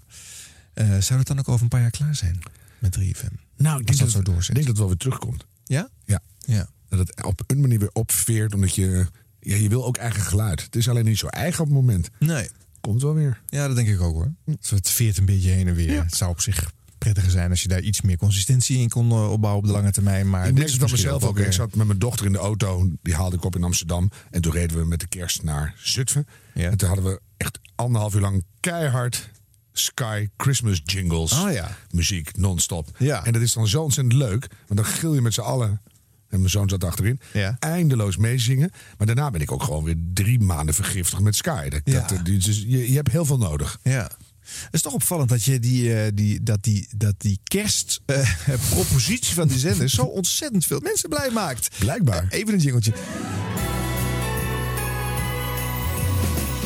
Eh, 0.74 0.98
zou 0.98 1.18
het 1.18 1.28
dan 1.28 1.38
ook 1.38 1.48
over 1.48 1.62
een 1.62 1.68
paar 1.68 1.80
jaar 1.80 1.90
klaar 1.90 2.16
zijn 2.16 2.38
met 2.78 2.98
3FM? 3.00 3.34
Nou, 3.56 3.80
ik 3.80 3.86
denk 3.86 3.98
dat 4.12 4.24
dat, 4.24 4.46
denk 4.52 4.66
het 4.66 4.78
wel 4.78 4.86
weer 4.86 4.96
terugkomt. 4.96 5.46
Ja? 5.64 5.88
Ja. 6.04 6.20
Ja. 6.38 6.68
Dat 6.88 6.98
het 6.98 7.24
op 7.24 7.42
een 7.46 7.60
manier 7.60 7.78
weer 7.78 7.90
opveert, 7.92 8.54
omdat 8.54 8.74
je... 8.74 9.06
Ja, 9.40 9.56
je 9.56 9.68
wil 9.68 9.84
ook 9.84 9.96
eigen 9.96 10.22
geluid. 10.22 10.62
Het 10.62 10.76
is 10.76 10.88
alleen 10.88 11.04
niet 11.04 11.18
zo 11.18 11.26
eigen 11.26 11.60
op 11.60 11.66
het 11.66 11.74
moment. 11.74 12.08
Nee. 12.18 12.48
Komt 12.80 13.02
wel 13.02 13.14
weer. 13.14 13.40
Ja, 13.46 13.66
dat 13.66 13.76
denk 13.76 13.88
ik 13.88 14.00
ook 14.00 14.14
hoor. 14.14 14.32
Dus 14.44 14.70
het 14.70 14.90
veert 14.90 15.16
een 15.18 15.24
beetje 15.24 15.50
heen 15.50 15.68
en 15.68 15.74
weer. 15.74 16.02
Het 16.04 16.14
zou 16.14 16.30
op 16.30 16.40
zich 16.40 16.72
prettiger 16.98 17.30
zijn 17.30 17.50
als 17.50 17.62
je 17.62 17.68
daar 17.68 17.80
iets 17.80 18.00
meer 18.00 18.16
consistentie 18.16 18.78
in 18.78 18.88
kon 18.88 19.10
eh, 19.10 19.30
opbouwen 19.30 19.62
op 19.62 19.68
de 19.68 19.74
lange 19.74 19.90
termijn. 19.92 20.30
Maar 20.30 20.48
ik 20.48 20.56
dit 20.56 20.64
is 20.64 20.78
misschien 20.78 20.90
mezelf 21.04 21.24
ook. 21.24 21.36
weer- 21.36 21.46
Ik 21.46 21.52
zat 21.52 21.74
met 21.74 21.86
mijn 21.86 21.98
dochter 21.98 22.26
in 22.26 22.32
de 22.32 22.38
auto. 22.38 22.88
Die 23.02 23.14
haalde 23.14 23.36
ik 23.36 23.44
op 23.44 23.56
in 23.56 23.64
Amsterdam. 23.64 24.10
En 24.30 24.40
toen 24.40 24.52
reden 24.52 24.78
we 24.78 24.84
met 24.86 25.00
de 25.00 25.06
kerst 25.06 25.42
naar 25.42 25.74
Zutphen. 25.76 26.26
Ja. 26.54 26.70
En 26.70 26.76
toen 26.76 26.88
hadden 26.88 27.06
we 27.06 27.20
echt 27.36 27.58
anderhalf 27.74 28.14
uur 28.14 28.20
lang 28.20 28.44
keihard 28.60 29.30
Sky 29.72 30.28
Christmas 30.36 30.80
jingles. 30.84 31.32
Ah, 31.32 31.52
ja. 31.52 31.76
Muziek, 31.90 32.36
non-stop. 32.36 32.88
Ja. 32.98 33.24
En 33.24 33.32
dat 33.32 33.42
is 33.42 33.52
dan 33.52 33.68
zo 33.68 33.82
ontzettend 33.82 34.16
leuk. 34.16 34.46
Want 34.66 34.80
dan 34.80 34.84
gil 34.84 35.14
je 35.14 35.20
met 35.20 35.34
z'n 35.34 35.40
allen. 35.40 35.80
En 36.28 36.38
mijn 36.38 36.50
zoon 36.50 36.68
zat 36.68 36.84
achterin. 36.84 37.20
Ja. 37.32 37.56
Eindeloos 37.58 38.16
meezingen. 38.16 38.70
Maar 38.98 39.06
daarna 39.06 39.30
ben 39.30 39.40
ik 39.40 39.52
ook 39.52 39.62
gewoon 39.62 39.84
weer 39.84 39.96
drie 40.14 40.40
maanden 40.40 40.74
vergiftigd 40.74 41.22
met 41.22 41.36
Sky. 41.36 41.68
Dat, 41.68 41.80
Ja. 41.84 42.06
dat, 42.06 42.24
dus 42.24 42.44
je, 42.66 42.88
je 42.90 42.94
hebt 42.96 43.10
heel 43.10 43.24
veel 43.24 43.38
nodig. 43.38 43.78
Ja. 43.82 44.10
Het 44.42 44.68
is 44.74 44.82
toch 44.82 44.92
opvallend 44.92 45.28
dat 45.28 45.44
je 45.44 45.58
die, 45.58 45.94
eh, 45.94 46.10
die, 46.14 46.42
dat 46.42 46.62
die, 46.62 46.88
dat 46.96 47.14
die 47.18 47.38
kerstpropositie 47.44 49.34
van 49.40 49.48
die 49.48 49.58
zender 49.58 49.88
zo 49.90 50.02
ontzettend 50.02 50.64
veel 50.66 50.80
mensen 50.80 51.08
blij 51.08 51.30
maakt. 51.30 51.68
Blijkbaar. 51.78 52.26
Eh, 52.30 52.38
even 52.38 52.52
een 52.54 52.60
jingeltje. 52.60 52.92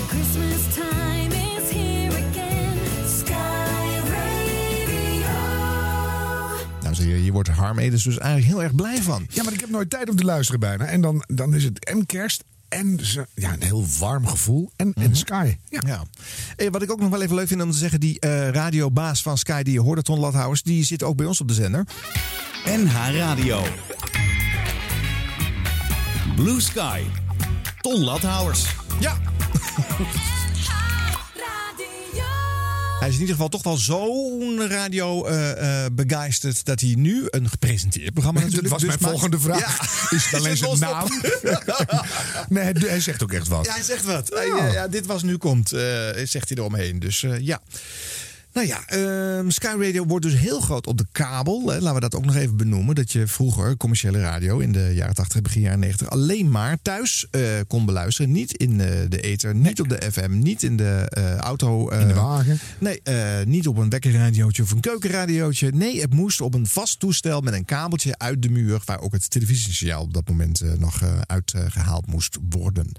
Christmas 0.09 0.76
Je, 7.07 7.33
wordt 7.33 7.49
Harm 7.49 7.79
Edens 7.79 8.03
dus 8.05 8.19
eigenlijk 8.19 8.53
heel 8.53 8.63
erg 8.63 8.75
blij 8.75 9.03
van. 9.03 9.27
Ja, 9.31 9.43
maar 9.43 9.53
ik 9.53 9.61
heb 9.61 9.71
nooit 9.71 9.91
tijd 9.91 10.11
om 10.11 10.17
te 10.17 10.25
luisteren 10.25 10.61
bijna. 10.61 10.85
En 10.85 11.01
dan, 11.01 11.25
dan 11.27 11.55
is 11.55 11.65
het 11.65 11.85
en 11.85 12.07
kerst 12.07 12.45
en 12.69 12.99
ze- 13.03 13.27
ja, 13.35 13.53
een 13.53 13.63
heel 13.63 13.87
warm 13.99 14.27
gevoel. 14.27 14.71
En, 14.77 14.93
en 14.93 15.17
Sky. 15.17 15.57
Ja. 15.69 15.81
Ja. 15.87 16.03
Hey, 16.57 16.71
wat 16.71 16.83
ik 16.83 16.91
ook 16.91 17.01
nog 17.01 17.11
wel 17.11 17.23
even 17.23 17.35
leuk 17.37 17.49
vind 17.49 17.63
om 17.63 17.71
te 17.71 17.77
zeggen, 17.79 18.01
die 18.01 18.21
eh, 18.21 18.49
radiobaas 18.49 19.23
van 19.23 19.39
Sky, 19.39 19.63
die 19.63 19.73
je 19.73 19.81
hoorde, 19.81 20.03
Ton 20.03 20.19
Lathouwers, 20.19 20.63
die 20.63 20.85
zit 20.85 21.03
ook 21.03 21.17
bij 21.17 21.27
ons 21.27 21.41
op 21.41 21.49
de 21.49 21.55
zender. 21.55 21.85
NH 22.65 22.93
Radio. 23.17 23.63
Blue 26.37 26.61
Sky. 26.61 27.01
Ton 27.81 28.05
Lathouwers. 28.05 28.67
Ja. 29.01 29.17
Hij 33.07 33.15
is 33.15 33.21
in 33.21 33.27
ieder 33.27 33.43
geval 33.43 33.61
toch 33.61 33.63
wel 33.63 33.77
zo'n 33.77 34.69
radio 34.69 35.27
begeisterd 35.93 36.65
dat 36.65 36.81
hij 36.81 36.95
nu 36.97 37.27
een 37.31 37.49
gepresenteerd 37.49 38.13
programma 38.13 38.41
Dat 38.41 38.49
natuurlijk 38.51 38.75
was 38.75 38.83
dus 38.83 38.89
mijn 38.89 39.03
maakt. 39.03 39.13
volgende 39.13 39.41
vraag. 39.41 40.11
Is 40.17 40.25
het 40.25 40.35
alleen 40.35 40.57
zijn 40.57 40.79
naam? 40.79 41.09
nee, 42.49 42.63
hij, 42.63 42.75
hij 42.79 43.01
zegt 43.01 43.23
ook 43.23 43.33
echt 43.33 43.49
wat. 43.49 43.67
Ja, 43.67 43.73
hij 43.73 43.83
zegt 43.83 44.05
wat. 44.05 44.31
Eh, 44.31 44.73
ja, 44.73 44.89
dit 44.89 45.07
was 45.07 45.23
nu 45.23 45.37
komt, 45.37 45.69
zegt 46.25 46.49
hij 46.49 46.57
eromheen. 46.57 46.99
Dus 46.99 47.25
ja. 47.41 47.61
Nou 48.57 48.69
ja, 48.69 48.87
ehm, 48.87 49.51
Sky 49.51 49.67
Radio 49.79 50.05
wordt 50.07 50.25
dus 50.25 50.35
heel 50.37 50.61
groot 50.61 50.87
op 50.87 50.99
de 50.99 51.07
kabel. 51.13 51.63
Hè. 51.69 51.79
Laten 51.79 51.95
we 51.95 52.01
dat 52.01 52.15
ook 52.15 52.25
nog 52.25 52.35
even 52.37 52.57
benoemen. 52.57 52.95
Dat 52.95 53.13
je 53.13 53.27
vroeger 53.27 53.77
commerciële 53.77 54.21
radio 54.21 54.59
in 54.59 54.73
de 54.73 54.91
jaren 54.95 55.15
80, 55.15 55.43
begin 55.43 55.61
jaren 55.61 55.79
90 55.79 56.11
alleen 56.11 56.51
maar 56.51 56.77
thuis 56.83 57.27
eh, 57.31 57.43
kon 57.67 57.87
beluisteren. 57.87 58.33
Niet 58.33 58.53
in 58.57 58.81
eh, 58.81 58.89
de 59.09 59.21
ether, 59.21 59.55
niet 59.55 59.81
op 59.81 59.89
de 59.89 60.03
FM, 60.13 60.39
niet 60.39 60.63
in 60.63 60.77
de 60.77 61.07
eh, 61.11 61.37
auto. 61.37 61.89
eh, 61.89 62.01
In 62.01 62.09
de 62.09 62.15
wagen. 62.15 62.59
Nee, 62.79 63.01
eh, 63.03 63.47
niet 63.47 63.69
op 63.69 63.77
een 63.77 63.91
wekkerradiootje 63.91 64.63
of 64.63 64.71
een 64.71 64.81
keukenradiootje. 64.81 65.71
Nee, 65.75 66.01
het 66.01 66.15
moest 66.15 66.41
op 66.41 66.55
een 66.55 66.67
vast 66.67 67.01
toestel 67.01 67.41
met 67.41 67.55
een 67.55 67.65
kabeltje 67.65 68.19
uit 68.19 68.43
de 68.43 68.49
muur. 68.51 68.81
Waar 68.85 69.01
ook 69.01 69.13
het 69.13 69.31
televisiesignaal 69.31 70.03
op 70.03 70.15
dat 70.15 70.29
moment 70.29 70.63
nog 70.79 71.01
eh, 71.03 71.09
uitgehaald 71.27 72.07
moest 72.07 72.39
worden. 72.51 72.93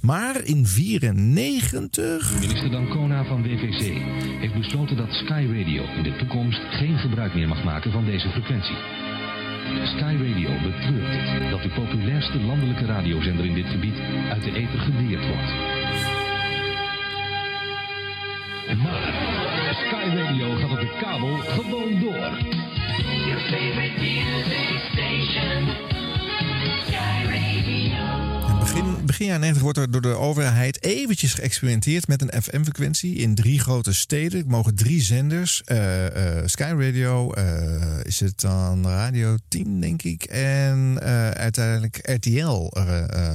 Maar 0.00 0.44
in 0.44 0.66
94. 0.66 2.32
Minister 2.40 2.70
Dancona 2.70 3.24
van 3.24 3.42
WVC 3.42 3.80
heeft 4.40 4.54
besloten 4.54 4.82
dat 4.92 5.12
Sky 5.12 5.46
Radio 5.46 5.82
in 5.96 6.02
de 6.02 6.16
toekomst 6.16 6.60
geen 6.70 6.98
gebruik 6.98 7.34
meer 7.34 7.48
mag 7.48 7.64
maken 7.64 7.92
van 7.92 8.04
deze 8.04 8.28
frequentie. 8.28 8.76
Sky 9.84 10.16
Radio 10.26 10.50
betreurt 10.62 11.12
dit, 11.12 11.50
dat 11.50 11.62
de 11.62 11.68
populairste 11.68 12.40
landelijke 12.40 12.84
radiozender 12.84 13.44
in 13.44 13.54
dit 13.54 13.66
gebied 13.66 14.00
uit 14.30 14.42
de 14.42 14.52
ether 14.54 14.78
geweerd 14.78 15.26
wordt. 15.26 15.52
Maar 18.82 19.74
Sky 19.86 20.16
Radio 20.16 20.54
gaat 20.54 20.70
op 20.70 20.80
de 20.80 20.96
kabel 21.00 21.36
gewoon 21.36 22.00
door. 22.00 22.30
Your 23.26 23.40
favorite 23.40 24.80
station. 24.92 25.83
Begin, 29.14 29.28
jaren 29.28 29.42
90 29.42 29.62
wordt 29.62 29.78
er 29.78 29.90
door 29.90 30.00
de 30.00 30.18
overheid 30.18 30.82
eventjes 30.84 31.34
geëxperimenteerd 31.34 32.08
met 32.08 32.22
een 32.22 32.42
FM-frequentie 32.42 33.14
in 33.14 33.34
drie 33.34 33.60
grote 33.60 33.92
steden. 33.92 34.40
Er 34.40 34.46
mogen 34.46 34.74
drie 34.74 35.02
zenders. 35.02 35.62
eh, 35.64 35.76
Sky 36.44 36.74
Radio, 36.78 37.32
eh, 37.32 38.00
is 38.02 38.20
het 38.20 38.40
dan 38.40 38.86
Radio 38.86 39.36
10, 39.48 39.80
denk 39.80 40.02
ik. 40.02 40.24
En 40.24 41.00
uiteindelijk 41.34 41.98
RTL 42.02 42.72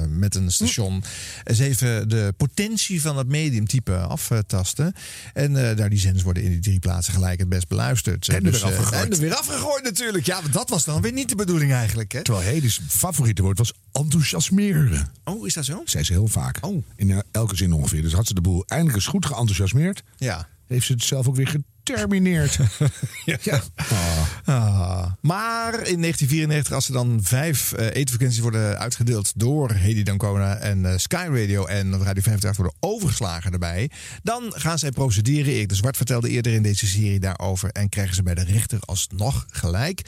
met 0.08 0.34
een 0.34 0.50
station. 0.50 1.02
Eens 1.44 1.58
even 1.58 2.08
de 2.08 2.34
potentie 2.36 3.00
van 3.00 3.18
het 3.18 3.28
mediumtype 3.28 3.96
aftasten. 3.96 4.92
En 5.32 5.52
daar 5.52 5.90
die 5.90 5.98
zenders 5.98 6.24
worden 6.24 6.42
in 6.42 6.50
die 6.50 6.60
drie 6.60 6.78
plaatsen 6.78 7.14
gelijk 7.14 7.38
het 7.38 7.48
best 7.48 7.68
beluisterd. 7.68 8.28
En 8.28 8.46
er 8.46 8.52
weer 8.52 8.64
afgegooid. 8.64 9.04
En 9.04 9.10
er 9.12 9.18
weer 9.18 9.34
afgegooid 9.34 9.84
natuurlijk. 9.84 10.26
Ja, 10.26 10.40
want 10.40 10.52
dat 10.52 10.70
was 10.70 10.84
dan 10.84 11.02
weer 11.02 11.12
niet 11.12 11.28
de 11.28 11.36
bedoeling 11.36 11.72
eigenlijk. 11.72 12.12
Hè? 12.12 12.22
Terwijl 12.22 12.46
Hedis 12.46 12.80
favoriete 12.88 13.42
woord 13.42 13.58
was 13.58 13.72
enthousiasmeren. 13.92 15.12
Oh, 15.24 15.46
is 15.46 15.54
dat 15.54 15.64
zo? 15.64 15.69
Zei 15.84 16.04
ze 16.04 16.12
heel 16.12 16.26
vaak. 16.26 16.58
Oh. 16.60 16.84
In 16.96 17.22
elke 17.30 17.56
zin 17.56 17.72
ongeveer. 17.72 18.02
Dus 18.02 18.12
had 18.12 18.26
ze 18.26 18.34
de 18.34 18.40
boel 18.40 18.64
eindelijk 18.66 18.96
eens 18.96 19.06
goed 19.06 19.26
geenthousiasmeerd. 19.26 20.02
Ja. 20.16 20.48
Heeft 20.66 20.86
ze 20.86 20.92
het 20.92 21.02
zelf 21.02 21.28
ook 21.28 21.36
weer 21.36 21.56
getermineerd. 21.84 22.58
ja. 23.42 23.60
Ah. 24.44 25.12
Maar 25.20 25.72
in 25.72 26.00
1994, 26.00 26.74
als 26.74 26.86
er 26.86 26.92
dan 26.92 27.20
vijf 27.22 27.72
eh, 27.72 27.86
etenfrequenties 27.86 28.40
worden 28.40 28.78
uitgedeeld 28.78 29.32
door 29.36 29.70
Hedy 29.70 30.02
Dancona 30.02 30.56
en 30.56 30.86
eh, 30.86 30.96
Sky 30.96 31.26
Radio 31.28 31.66
en 31.66 31.90
Radio 31.90 32.22
538 32.22 32.56
worden 32.56 32.76
overgeslagen 32.80 33.52
erbij, 33.52 33.90
dan 34.22 34.52
gaan 34.56 34.78
zij 34.78 34.90
procederen. 34.90 35.52
Erik 35.52 35.68
de 35.68 35.74
Zwart 35.74 35.96
vertelde 35.96 36.28
eerder 36.28 36.52
in 36.52 36.62
deze 36.62 36.86
serie 36.86 37.20
daarover 37.20 37.70
en 37.70 37.88
krijgen 37.88 38.14
ze 38.14 38.22
bij 38.22 38.34
de 38.34 38.44
rechter 38.44 38.78
alsnog 38.80 39.46
gelijk. 39.50 40.00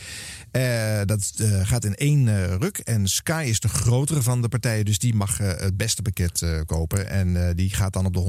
Eh, 0.51 1.01
dat 1.05 1.33
gaat 1.62 1.85
in 1.85 1.95
één 1.95 2.59
ruk 2.59 2.79
en 2.79 3.09
Sky 3.09 3.45
is 3.49 3.61
de 3.61 3.68
grotere 3.68 4.23
van 4.23 4.43
de 4.43 4.49
partijen, 4.49 4.85
dus 4.85 4.99
die 4.99 5.14
mag 5.14 5.39
het 5.39 5.77
beste 5.77 6.03
pakket 6.03 6.47
kopen. 6.66 7.09
En 7.09 7.57
die 7.57 7.70
gaat 7.70 7.93
dan 7.93 8.07
op 8.07 8.12
de 8.12 8.20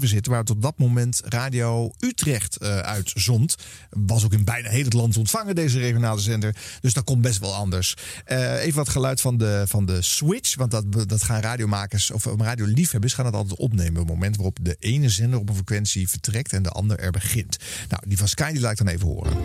100.7 0.00 0.08
zitten, 0.08 0.32
waar 0.32 0.44
tot 0.44 0.62
dat 0.62 0.78
moment 0.78 1.20
Radio 1.24 1.90
Utrecht 1.98 2.58
eh, 2.68 2.78
uitzond. 2.78 3.54
Was 3.90 4.24
ook 4.24 4.32
in 4.32 4.44
bijna 4.44 4.68
heel 4.68 4.84
het 4.84 4.92
land 4.92 5.16
ontvangen, 5.16 5.54
deze 5.54 5.78
regionale 5.78 6.20
zender. 6.20 6.56
Dus 6.80 6.92
dat 6.92 7.04
komt 7.04 7.22
best 7.22 7.38
wel 7.38 7.54
anders. 7.54 7.94
Eh, 8.24 8.62
even 8.64 8.76
wat 8.76 8.88
geluid 8.88 9.20
van 9.20 9.36
de, 9.36 9.64
van 9.66 9.86
de 9.86 10.02
switch, 10.02 10.56
want 10.56 10.70
dat, 10.70 11.08
dat 11.08 11.22
gaan 11.22 11.40
radiomakers 11.40 12.10
of 12.10 12.24
radioliefhebbers 12.24 13.14
gaan 13.14 13.26
het 13.26 13.34
altijd 13.34 13.58
opnemen. 13.58 14.00
Op 14.00 14.06
het 14.06 14.14
moment 14.14 14.36
waarop 14.36 14.58
de 14.62 14.76
ene 14.78 15.08
zender 15.08 15.38
op 15.38 15.48
een 15.48 15.54
frequentie 15.54 16.08
vertrekt 16.08 16.52
en 16.52 16.62
de 16.62 16.70
ander 16.70 16.98
er 16.98 17.10
begint. 17.10 17.56
Nou, 17.88 18.02
die 18.06 18.18
van 18.18 18.28
Sky 18.28 18.52
die 18.52 18.60
laat 18.60 18.72
ik 18.72 18.78
dan 18.78 18.88
even 18.88 19.06
horen. 19.06 19.36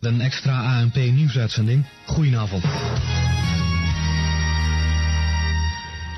Een 0.00 0.20
extra 0.20 0.80
ANP 0.80 0.94
nieuwsuitzending. 0.94 1.86
Goedenavond. 2.06 2.64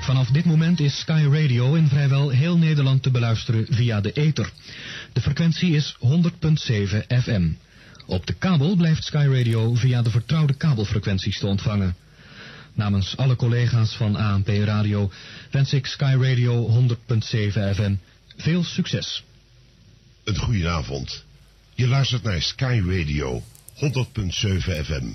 Vanaf 0.07 0.27
dit 0.27 0.45
moment 0.45 0.79
is 0.79 0.99
Sky 0.99 1.27
Radio 1.31 1.73
in 1.73 1.87
vrijwel 1.87 2.29
heel 2.29 2.57
Nederland 2.57 3.03
te 3.03 3.11
beluisteren 3.11 3.65
via 3.69 4.01
de 4.01 4.11
ether. 4.11 4.51
De 5.13 5.21
frequentie 5.21 5.75
is 5.75 5.97
100.7 5.99 7.07
FM. 7.07 7.49
Op 8.05 8.25
de 8.25 8.33
kabel 8.33 8.75
blijft 8.75 9.03
Sky 9.03 9.27
Radio 9.31 9.73
via 9.73 10.01
de 10.01 10.09
vertrouwde 10.09 10.53
kabelfrequenties 10.53 11.39
te 11.39 11.47
ontvangen. 11.47 11.95
Namens 12.73 13.17
alle 13.17 13.35
collega's 13.35 13.95
van 13.95 14.15
ANP 14.15 14.47
Radio 14.47 15.11
wens 15.51 15.73
ik 15.73 15.85
Sky 15.85 16.15
Radio 16.19 16.85
100.7 16.87 16.89
FM 17.51 17.95
veel 18.37 18.63
succes. 18.63 19.23
Een 20.23 20.37
goedenavond. 20.37 21.23
Je 21.75 21.87
luistert 21.87 22.23
naar 22.23 22.41
Sky 22.41 22.81
Radio 22.85 23.43
100.7 23.75 23.85
FM. 24.83 25.05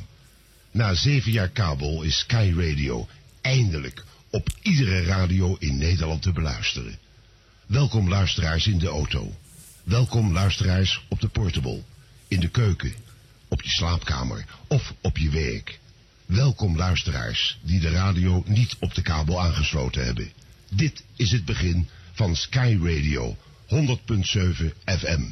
Na 0.71 0.95
zeven 0.95 1.33
jaar 1.33 1.49
kabel 1.49 2.03
is 2.03 2.19
Sky 2.19 2.53
Radio 2.57 3.09
eindelijk 3.41 4.05
op 4.33 4.49
iedere 4.63 5.03
radio 5.03 5.57
in 5.59 5.77
Nederland 5.77 6.23
te 6.23 6.33
beluisteren. 6.33 6.99
Welkom 7.67 8.09
luisteraars 8.09 8.67
in 8.67 8.79
de 8.79 8.89
auto. 8.89 9.35
Welkom 9.85 10.33
luisteraars 10.33 11.05
op 11.09 11.21
de 11.21 11.29
portable, 11.29 11.83
in 12.29 12.41
de 12.41 12.49
keuken, 12.49 12.95
op 13.49 13.63
je 13.63 13.69
slaapkamer 13.69 14.45
of 14.67 14.95
op 15.01 15.19
je 15.19 15.31
werk. 15.31 15.81
Welkom 16.27 16.77
luisteraars 16.77 17.59
die 17.63 17.81
de 17.81 17.91
radio 17.91 18.43
niet 18.47 18.77
op 18.81 18.95
de 18.95 19.03
kabel 19.03 19.43
aangesloten 19.43 20.05
hebben. 20.05 20.33
Dit 20.71 21.05
is 21.17 21.31
het 21.31 21.45
begin 21.45 21.89
van 22.13 22.37
Sky 22.37 22.79
Radio 22.83 23.37
100.7 23.69 23.77
FM. 24.85 25.23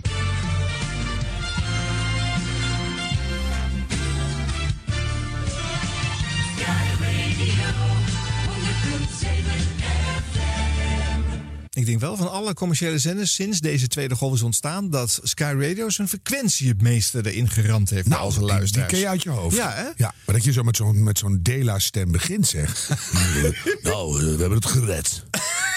Ik 11.81 11.87
denk 11.87 12.01
wel 12.01 12.16
van 12.16 12.31
alle 12.31 12.55
commerciële 12.55 12.99
zenders 12.99 13.35
sinds 13.35 13.61
deze 13.61 13.89
tweede 13.89 14.14
golf 14.14 14.35
is 14.35 14.43
ontstaan... 14.43 14.91
dat 14.91 15.20
Sky 15.22 15.55
Radio 15.59 15.91
zijn 15.91 16.09
frequentie 16.09 16.68
het 16.68 16.83
meeste 16.83 17.31
erin 17.31 17.49
geramd 17.49 17.91
heeft. 17.91 18.09
Nou, 18.09 18.24
onze 18.24 18.39
die, 18.39 18.47
die 18.47 18.57
luisteraars. 18.57 18.91
ken 18.91 19.01
je 19.01 19.09
uit 19.09 19.22
je 19.22 19.31
hoofd. 19.31 19.57
Ja, 19.57 19.72
hè? 19.72 19.89
Ja, 19.97 20.14
maar 20.26 20.35
dat 20.35 20.45
je 20.45 20.53
zo 20.53 20.62
met 20.62 20.76
zo'n 20.76 21.03
met 21.03 21.18
zo'n 21.18 21.39
Dela-stem 21.43 22.12
begint, 22.12 22.47
zeg. 22.47 22.89
nou, 23.83 24.18
eh, 24.18 24.24
we 24.24 24.41
hebben 24.41 24.53
het 24.53 24.66
gered. 24.66 25.24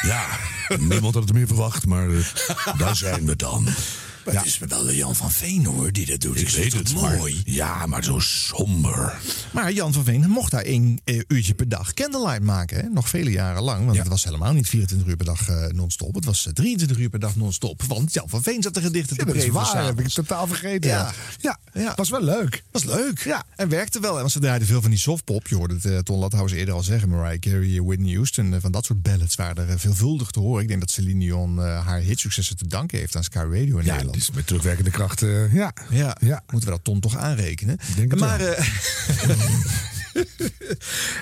Ja, 0.01 0.27
niemand 0.79 1.13
had 1.13 1.23
het 1.23 1.33
meer 1.33 1.47
verwacht, 1.47 1.85
maar 1.85 2.09
eh, 2.09 2.77
daar 2.77 2.95
zijn 2.95 3.25
we 3.25 3.35
dan. 3.35 3.67
Maar 4.25 4.35
het 4.35 4.45
is 4.45 4.57
wel 4.57 4.91
Jan 4.91 5.15
van 5.15 5.31
Veen 5.31 5.65
hoor, 5.65 5.91
die 5.91 6.05
dat 6.05 6.21
doet. 6.21 6.39
Ik 6.41 6.49
weet 6.49 6.73
het, 6.73 6.93
mooi. 6.93 7.33
maar- 7.33 7.43
ja, 7.53 7.85
maar 7.85 8.03
zo 8.03 8.19
somber. 8.19 9.19
Maar 9.51 9.71
Jan 9.73 9.93
van 9.93 10.03
Veen 10.03 10.29
mocht 10.29 10.51
daar 10.51 10.61
één 10.61 11.01
eh, 11.03 11.21
uurtje 11.27 11.53
per 11.53 11.69
dag 11.69 11.93
candlelight 11.93 12.43
maken. 12.43 12.77
Hè? 12.77 12.89
Nog 12.89 13.09
vele 13.09 13.31
jaren 13.31 13.63
lang. 13.63 13.85
Want 13.85 13.97
het 13.97 14.07
was 14.07 14.23
helemaal 14.23 14.53
niet 14.53 14.69
24 14.69 15.07
uur 15.07 15.15
per 15.15 15.25
dag 15.25 15.49
eh, 15.49 15.65
non-stop. 15.67 16.15
Het 16.15 16.25
was 16.25 16.45
eh, 16.47 16.53
23 16.53 16.97
uur 16.97 17.09
per 17.09 17.19
dag 17.19 17.35
non-stop. 17.35 17.83
Want 17.87 18.13
Jan 18.13 18.29
van 18.29 18.43
Veen 18.43 18.61
zat 18.61 18.73
de 18.73 18.81
gedichten 18.81 19.17
te 19.17 19.25
Ja, 19.25 19.33
dat 19.33 19.43
is 19.43 19.49
waar, 19.49 19.85
heb 19.85 19.99
ik 19.99 20.07
totaal 20.07 20.47
vergeten. 20.47 20.89
Ja. 20.89 21.13
Ja, 21.39 21.59
ja, 21.73 21.93
was 21.95 22.09
wel 22.09 22.23
leuk. 22.23 22.63
was 22.71 22.83
leuk. 22.83 23.19
Ja. 23.23 23.43
En 23.55 23.69
werkte 23.69 23.99
wel. 23.99 24.13
En 24.13 24.19
want 24.19 24.31
ze 24.31 24.39
draaiden 24.39 24.67
veel 24.67 24.81
van 24.81 24.89
die 24.89 24.99
softpop. 24.99 25.47
Je 25.47 25.55
hoorde 25.55 25.73
het 25.73 25.85
eh, 25.85 25.97
Ton 25.97 26.19
Lathuis 26.19 26.51
eerder 26.51 26.73
al 26.73 26.83
zeggen. 26.83 27.09
Mariah 27.09 27.39
Carey, 27.39 27.81
Whitney 27.81 28.13
Houston. 28.13 28.53
eh, 28.53 28.61
van 28.61 28.71
dat 28.71 28.85
soort 28.85 29.01
ballads 29.01 29.35
waren 29.35 29.63
er 29.67 29.69
eh, 29.69 29.77
veelvuldig 29.79 30.29
te 30.31 30.39
horen. 30.39 30.61
Ik 30.61 30.67
denk 30.67 30.79
dat 30.79 30.91
Celine 30.91 31.19
Dion 31.19 31.59
eh, 31.59 31.85
haar 31.85 31.99
hitsuccessen 31.99 32.57
te 32.57 32.67
danken 32.67 32.97
heeft 32.97 33.15
aan 33.15 33.23
Sky 33.23 33.37
Radio 33.37 33.77
in 33.77 33.85
Ja, 33.85 33.91
Nederland. 33.91 34.12
Dus 34.13 34.31
met 34.31 34.47
terugwerkende 34.47 34.89
kracht, 34.91 35.21
eh, 35.21 35.53
ja. 35.53 35.73
Ja, 35.89 36.17
Ja. 36.19 36.43
moeten 36.51 36.69
we 36.69 36.75
dat 36.75 36.83
Ton 36.83 36.99
toch 36.99 37.17
aanrekenen. 37.17 37.77
denk 37.95 38.11
het 38.11 38.19
maar, 38.19 38.37
wel. 38.39 38.53
eh, 38.53 38.65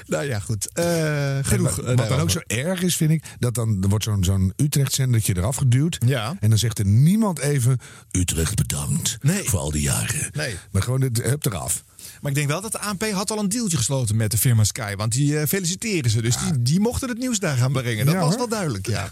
nou 0.07 0.25
ja, 0.25 0.39
goed. 0.39 0.69
Eh, 0.73 1.37
genoeg. 1.41 1.79
En 1.79 1.85
wat, 1.85 1.95
wat 1.95 2.09
dan 2.09 2.19
ook 2.19 2.29
zo 2.31 2.39
erg 2.47 2.81
is, 2.81 2.95
vind 2.95 3.11
ik, 3.11 3.23
dat 3.39 3.53
dan 3.55 3.77
er 3.83 3.89
wordt 3.89 4.03
zo'n 4.03 4.23
zo'n 4.23 4.53
Utrecht-zendertje 4.55 5.37
eraf 5.37 5.55
geduwd. 5.55 5.97
Ja. 6.05 6.35
En 6.39 6.49
dan 6.49 6.57
zegt 6.59 6.79
er 6.79 6.85
niemand 6.85 7.39
even, 7.39 7.77
Utrecht 8.11 8.55
bedankt 8.55 9.17
Nee. 9.21 9.43
voor 9.49 9.59
al 9.59 9.71
die 9.71 9.81
jaren. 9.81 10.29
Nee. 10.33 10.55
Maar 10.71 10.81
gewoon, 10.81 11.01
het 11.01 11.21
hup 11.21 11.45
eraf. 11.45 11.83
Maar 12.21 12.31
ik 12.31 12.37
denk 12.37 12.49
wel 12.49 12.61
dat 12.61 12.71
de 12.71 12.79
ANP 12.79 13.11
had 13.11 13.31
al 13.31 13.39
een 13.39 13.49
dealtje 13.49 13.77
gesloten 13.77 14.15
met 14.15 14.31
de 14.31 14.37
firma 14.37 14.63
Sky. 14.63 14.95
Want 14.95 15.11
die 15.11 15.47
feliciteren 15.47 16.11
ze. 16.11 16.21
Dus 16.21 16.37
die, 16.37 16.61
die 16.61 16.79
mochten 16.79 17.09
het 17.09 17.17
nieuws 17.17 17.39
daar 17.39 17.57
gaan 17.57 17.71
brengen. 17.71 18.05
Dat 18.05 18.13
Ja, 18.13 18.19
was 18.21 18.35
wel 18.35 18.47
duidelijk, 18.47 18.87
ja. 18.87 19.11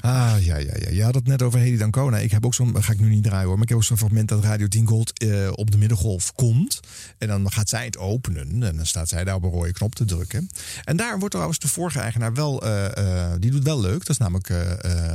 Ah, 0.00 0.34
ja, 0.40 0.56
ja, 0.56 0.72
ja. 0.78 0.90
Je 0.90 1.02
had 1.02 1.14
het 1.14 1.26
net 1.26 1.42
over 1.42 1.58
Hedy 1.58 1.76
Dancona. 1.76 2.18
Ik 2.18 2.30
heb 2.30 2.46
ook 2.46 2.54
zo'n, 2.54 2.82
ga 2.82 2.92
ik 2.92 3.00
nu 3.00 3.08
niet 3.08 3.22
draaien 3.22 3.46
hoor, 3.46 3.54
maar 3.54 3.62
ik 3.62 3.68
heb 3.68 3.78
ook 3.78 3.84
zo'n 3.84 3.96
fragment 3.96 4.28
dat 4.28 4.44
Radio 4.44 4.68
10 4.68 4.86
Gold 4.86 5.18
eh, 5.18 5.48
op 5.54 5.70
de 5.70 5.78
middengolf 5.78 6.32
komt. 6.32 6.80
En 7.18 7.28
dan 7.28 7.52
gaat 7.52 7.68
zij 7.68 7.84
het 7.84 7.98
openen 7.98 8.62
en 8.62 8.76
dan 8.76 8.86
staat 8.86 9.08
zij 9.08 9.24
daar 9.24 9.34
op 9.34 9.42
een 9.42 9.50
rode 9.50 9.72
knop 9.72 9.94
te 9.94 10.04
drukken. 10.04 10.50
En 10.84 10.96
daar 10.96 11.18
wordt 11.18 11.30
trouwens 11.30 11.58
de 11.58 11.68
vorige 11.68 11.98
eigenaar 11.98 12.34
wel, 12.34 12.62
eh, 12.62 13.30
eh, 13.32 13.40
die 13.40 13.50
doet 13.50 13.62
wel 13.62 13.80
leuk. 13.80 13.98
Dat 13.98 14.08
is 14.08 14.16
namelijk 14.16 14.48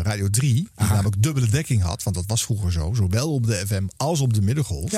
Radio 0.04 0.30
3, 0.30 0.54
die 0.54 0.70
namelijk 0.76 1.24
dubbele 1.24 1.48
dekking 1.48 1.82
had. 1.82 2.04
Want 2.04 2.16
dat 2.16 2.26
was 2.28 2.44
vroeger 2.44 2.72
zo, 2.72 2.94
zowel 2.94 3.34
op 3.34 3.46
de 3.48 3.64
FM 3.68 3.88
als 3.98 4.20
op 4.20 4.34
de 4.34 4.42
middengolf. 4.42 4.92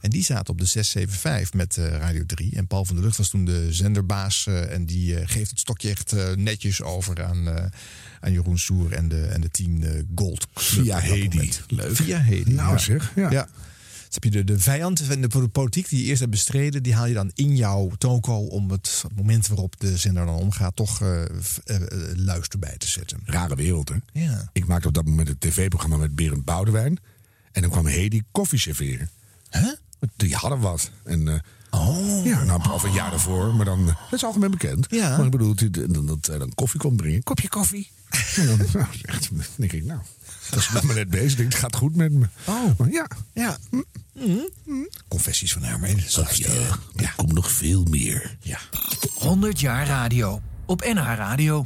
En 0.00 0.10
die 0.10 0.24
zaten 0.24 0.52
op 0.52 0.58
de 0.58 0.66
675 0.66 1.52
met 1.52 1.76
Radio 1.76 2.26
3. 2.26 2.56
En 2.56 2.66
Paul 2.66 2.84
van 2.84 2.94
der 2.94 3.04
Lucht 3.04 3.16
was 3.16 3.28
toen 3.28 3.44
de 3.44 3.72
zenderbaas. 3.72 4.46
en 4.46 4.86
die 4.86 5.26
geeft 5.26 5.50
het 5.50 5.58
stokje 5.58 5.90
echt 5.90 6.14
netjes 6.36 6.82
over 6.82 7.24
aan, 7.24 7.70
aan 8.24 8.32
Jeroen 8.32 8.58
Soer 8.58 8.92
en 8.92 9.08
de, 9.08 9.22
en 9.22 9.40
de 9.40 9.50
10 9.50 9.82
eh, 9.82 10.02
Gold. 10.14 10.46
Club 10.54 10.84
Via 10.84 10.98
Hedy. 10.98 11.50
Leuk. 11.68 11.96
Via 11.96 12.18
Hedy. 12.18 12.50
Nou 12.50 12.72
ja. 12.72 12.78
zeg, 12.78 13.12
ja. 13.14 13.48
Dus 14.14 14.22
heb 14.22 14.24
je 14.24 14.44
de, 14.44 14.52
de 14.52 14.60
vijand 14.60 15.00
van 15.00 15.20
de 15.20 15.48
politiek 15.48 15.88
die 15.88 15.98
je 16.02 16.04
eerst 16.04 16.20
hebt 16.20 16.30
bestreden, 16.30 16.82
die 16.82 16.94
haal 16.94 17.06
je 17.06 17.14
dan 17.14 17.30
in 17.34 17.56
jouw 17.56 17.90
toko 17.98 18.36
om 18.36 18.70
het 18.70 19.04
moment 19.14 19.46
waarop 19.46 19.80
de 19.80 19.96
zender 19.96 20.26
dan 20.26 20.34
omgaat, 20.34 20.76
toch 20.76 21.00
eh, 21.00 21.22
eh, 21.22 21.30
luister 22.16 22.58
bij 22.58 22.76
te 22.76 22.88
zetten. 22.88 23.20
Rare 23.24 23.56
wereld, 23.56 23.88
hè? 23.88 23.96
Ja. 24.12 24.48
Ik 24.52 24.66
maakte 24.66 24.88
op 24.88 24.94
dat 24.94 25.04
moment 25.04 25.28
een 25.28 25.38
tv-programma 25.38 25.96
met 25.96 26.14
Berend 26.14 26.44
Boudewijn. 26.44 26.98
En 27.52 27.62
dan 27.62 27.70
kwam 27.70 27.86
Hedy 27.86 28.22
koffie 28.30 28.58
serveren. 28.58 29.10
Huh? 29.50 29.72
Die 30.16 30.34
hadden 30.34 30.58
wat. 30.58 30.90
En, 31.04 31.28
eh, 31.28 31.34
Oh. 31.74 32.24
Ja, 32.24 32.44
nou, 32.44 32.72
of 32.72 32.82
een 32.82 32.92
jaar 32.92 33.10
daarvoor. 33.10 33.54
Maar 33.54 33.64
dan, 33.64 33.80
eh, 33.80 33.86
dat 33.86 34.12
is 34.12 34.24
algemeen 34.24 34.50
bekend. 34.50 34.86
Ja. 34.90 35.16
Maar 35.16 35.24
ik 35.24 35.30
bedoel, 35.30 35.54
dat, 35.54 36.06
dat 36.06 36.26
hij 36.26 36.38
dan 36.38 36.54
koffie 36.54 36.80
kon 36.80 36.96
brengen. 36.96 37.22
Kopje 37.22 37.48
koffie. 37.48 37.90
En 38.36 38.46
dan, 38.46 38.58
nou, 38.72 38.86
echt, 39.02 39.30
denk 39.56 39.72
ik, 39.72 39.84
nou, 39.84 40.00
dat 40.50 40.58
is 40.58 40.70
nog 40.70 40.82
maar 40.82 40.94
net 40.94 41.08
bezig. 41.08 41.36
Denk, 41.36 41.52
het 41.52 41.60
gaat 41.60 41.76
goed 41.76 41.96
met 41.96 42.12
me. 42.12 42.26
Oh. 42.44 42.78
Maar 42.78 42.90
ja. 42.90 43.06
Ja. 43.32 43.58
Confessies 45.08 45.52
van 45.52 45.62
Hermene. 45.62 46.02
Ach 46.16 46.32
ja, 46.32 46.48
er 46.96 47.12
komt 47.16 47.32
nog 47.32 47.50
veel 47.50 47.84
meer. 47.84 48.36
Ja. 48.40 48.58
100 49.14 49.60
jaar 49.60 49.86
radio. 49.86 50.40
Op 50.66 50.84
NH 50.84 51.14
Radio. 51.16 51.64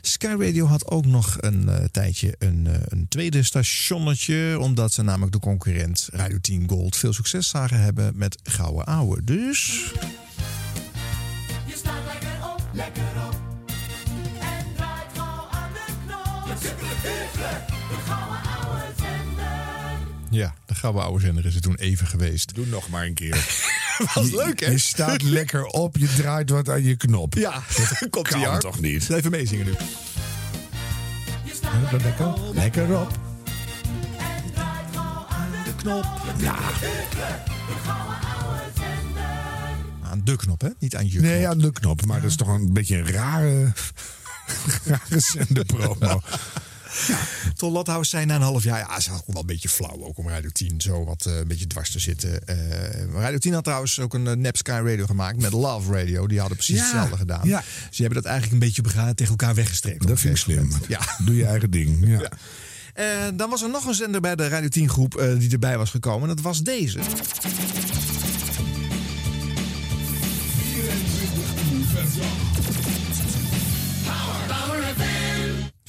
Sky 0.00 0.34
Radio 0.38 0.66
had 0.66 0.90
ook 0.90 1.06
nog 1.06 1.36
een 1.40 1.68
eh, 1.68 1.84
tijdje 1.90 2.34
een, 2.38 2.66
eh, 2.66 2.74
een 2.84 3.08
tweede 3.08 3.42
stationnetje. 3.42 4.58
Omdat 4.60 4.92
ze 4.92 5.02
namelijk 5.02 5.32
de 5.32 5.38
concurrent 5.38 6.08
Radio 6.12 6.38
10 6.40 6.68
Gold 6.68 6.96
veel 6.96 7.12
succes 7.12 7.48
zagen 7.48 7.80
hebben 7.80 8.12
met 8.16 8.38
Gouden 8.42 8.84
Ouwe. 8.84 9.24
Dus. 9.24 9.92
Je 11.66 11.76
staat 11.76 12.04
lekker 12.12 12.48
op, 12.54 12.62
lekker 12.72 13.02
op. 13.26 13.40
En 14.40 14.66
draait 14.76 15.06
gauw 15.14 15.48
aan 15.50 15.72
de 15.72 15.92
knop. 16.06 16.46
Je 16.46 16.66
zit 16.66 16.78
de 16.78 17.96
gouden 18.06 18.40
oude 18.60 18.92
zender. 18.96 20.08
Ja, 20.30 20.54
de 20.66 20.74
Gouden 20.74 21.02
Ouwe 21.02 21.20
zender 21.20 21.46
is 21.46 21.54
er 21.54 21.60
toen 21.60 21.76
even 21.76 22.06
geweest. 22.06 22.54
Doe 22.54 22.66
nog 22.66 22.88
maar 22.88 23.04
een 23.04 23.14
keer. 23.14 23.72
Was 24.14 24.28
Je- 24.30 24.36
leuk, 24.36 24.60
hè? 24.60 24.70
Je 24.70 24.78
staat 24.78 25.22
lekker 25.22 25.64
op, 25.64 25.96
je 25.96 26.14
draait 26.14 26.50
wat 26.50 26.68
aan 26.68 26.82
je 26.82 26.96
knop. 26.96 27.34
Ja, 27.34 27.52
dat 27.76 28.06
komt 28.10 28.28
kan 28.28 28.40
ie, 28.40 28.46
Harm. 28.46 28.60
toch 28.60 28.80
niet? 28.80 29.10
Even 29.10 29.30
meezingen 29.30 29.66
nu. 29.66 29.72
Lekker, 31.90 32.34
lekker 32.54 33.00
op. 33.00 33.10
De 35.64 35.74
knop. 35.76 36.04
Ja. 36.36 36.54
Aan 40.02 40.20
de 40.24 40.36
knop, 40.36 40.60
hè? 40.60 40.68
Niet 40.78 40.96
aan 40.96 41.10
je 41.10 41.20
Nee, 41.20 41.40
ja, 41.40 41.54
de 41.54 41.72
knop. 41.72 42.06
Maar 42.06 42.20
dat 42.20 42.30
is 42.30 42.36
toch 42.36 42.48
een 42.48 42.72
beetje 42.72 42.96
een 42.96 43.06
rare, 43.12 43.72
rare 44.84 46.20
zenderpromo. 46.94 47.52
Ton 47.56 47.72
Lathuis 47.72 48.10
zei 48.10 48.24
na 48.26 48.34
een 48.34 48.42
half 48.42 48.64
jaar, 48.64 48.78
ja, 48.78 48.96
is 48.96 49.10
ook 49.10 49.22
wel 49.26 49.40
een 49.40 49.46
beetje 49.46 49.68
flauw 49.68 50.04
ook 50.04 50.18
om 50.18 50.28
Radio 50.28 50.50
10 50.52 50.80
zo 50.80 51.04
wat 51.04 51.26
eh, 51.26 51.36
een 51.36 51.48
beetje 51.48 51.66
dwars 51.66 51.90
te 51.90 51.98
zitten. 51.98 52.46
Eh, 52.46 52.56
Radio 53.14 53.38
10 53.38 53.52
had 53.52 53.64
trouwens 53.64 54.00
ook 54.00 54.14
een 54.14 54.26
uh, 54.26 54.32
Nap 54.32 54.56
Sky 54.56 54.70
Radio 54.84 55.06
gemaakt 55.06 55.40
met 55.40 55.52
Love 55.52 55.92
Radio. 55.92 56.26
Die 56.26 56.38
hadden 56.38 56.56
precies 56.56 56.76
Ja, 56.76 56.82
hetzelfde 56.82 57.16
gedaan. 57.16 57.48
ja. 57.48 57.58
Dus 57.58 57.96
die 57.96 58.06
hebben 58.06 58.22
dat 58.22 58.24
eigenlijk 58.32 58.52
een 58.62 58.66
beetje 58.68 58.82
begaan 58.82 59.14
tegen 59.14 59.30
elkaar 59.30 59.54
weggestreept. 59.54 60.06
Dat 60.06 60.20
vind 60.20 60.34
ik 60.34 60.40
slim. 60.40 60.70
Ja. 60.88 61.00
Doe 61.24 61.36
je 61.36 61.44
eigen 61.44 61.70
ding. 61.70 62.06
Ja. 62.06 62.20
Ja. 62.20 62.28
Eh, 62.94 63.06
dan 63.34 63.50
was 63.50 63.62
er 63.62 63.70
nog 63.70 63.86
een 63.86 63.94
zender 63.94 64.20
bij 64.20 64.36
de 64.36 64.48
Radio 64.48 64.68
10 64.68 64.88
groep 64.88 65.16
eh, 65.16 65.38
die 65.38 65.50
erbij 65.50 65.78
was 65.78 65.90
gekomen. 65.90 66.28
Dat 66.28 66.40
was 66.40 66.62
deze. 66.62 66.98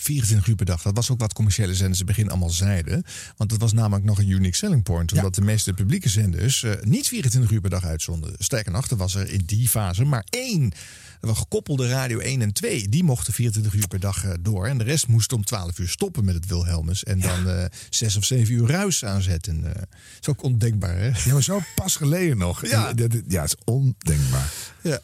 24 0.05 0.47
uur 0.47 0.55
per 0.55 0.65
dag. 0.65 0.81
Dat 0.81 0.95
was 0.95 1.11
ook 1.11 1.19
wat 1.19 1.33
commerciële 1.33 1.75
zenders 1.75 1.99
in 1.99 2.05
het 2.05 2.15
begin 2.15 2.29
allemaal 2.29 2.49
zeiden. 2.49 3.03
Want 3.37 3.49
dat 3.49 3.59
was 3.59 3.73
namelijk 3.73 4.05
nog 4.05 4.17
een 4.17 4.29
unique 4.29 4.55
selling 4.55 4.83
point. 4.83 5.13
Omdat 5.13 5.35
de 5.35 5.41
meeste 5.41 5.73
publieke 5.73 6.09
zenders 6.09 6.63
eh, 6.63 6.71
niet 6.81 7.07
24 7.07 7.51
uur 7.51 7.61
per 7.61 7.69
dag 7.69 7.83
uitzonden. 7.83 8.33
Sterker 8.37 8.71
nog, 8.71 8.89
er 8.89 8.97
was 8.97 9.15
er 9.15 9.29
in 9.29 9.43
die 9.45 9.69
fase 9.69 10.03
maar 10.03 10.25
één. 10.29 10.73
Was 11.19 11.37
gekoppelde 11.37 11.87
radio 11.89 12.19
1 12.19 12.41
en 12.41 12.53
2. 12.53 12.89
Die 12.89 13.03
mochten 13.03 13.33
24 13.33 13.73
uur 13.73 13.87
per 13.87 13.99
dag 13.99 14.23
eh, 14.25 14.31
door. 14.41 14.67
En 14.67 14.77
de 14.77 14.83
rest 14.83 15.07
moest 15.07 15.33
om 15.33 15.45
12 15.45 15.79
uur 15.79 15.89
stoppen 15.89 16.25
met 16.25 16.35
het 16.35 16.45
Wilhelmus. 16.47 17.03
En 17.03 17.19
dan 17.19 17.49
eh 17.49 17.65
6 17.89 18.15
of 18.17 18.25
7 18.25 18.53
uur 18.53 18.67
ruis 18.67 19.05
aanzetten. 19.05 19.75
Eh 19.75 19.81
is 20.21 20.27
ook 20.27 20.43
ondenkbaar, 20.43 20.97
hè? 20.97 21.05
Ja, 21.25 21.33
maar 21.33 21.43
zo 21.43 21.59
pas 21.75 21.95
geleden 21.95 22.37
nog. 22.37 22.67
Ja. 22.67 22.89
En 22.89 22.95
dat- 22.95 23.11
ja, 23.27 23.41
het 23.41 23.49
is 23.57 23.61
ondenkbaar. 23.65 24.51
Ja. 24.81 24.99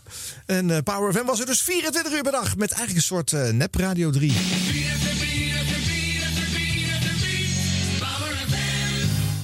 En 0.46 0.72
eh, 0.72 0.78
Power 0.84 1.14
FM 1.14 1.26
was 1.26 1.40
er 1.40 1.46
dus 1.46 1.62
24 1.62 2.14
uur 2.14 2.22
per 2.24 2.32
dag. 2.32 2.56
Met 2.58 2.72
eigenlijk 2.72 2.96
een 2.96 3.02
soort 3.32 3.54
nep 3.54 3.76
Radio 3.76 4.10
3. 4.12 4.32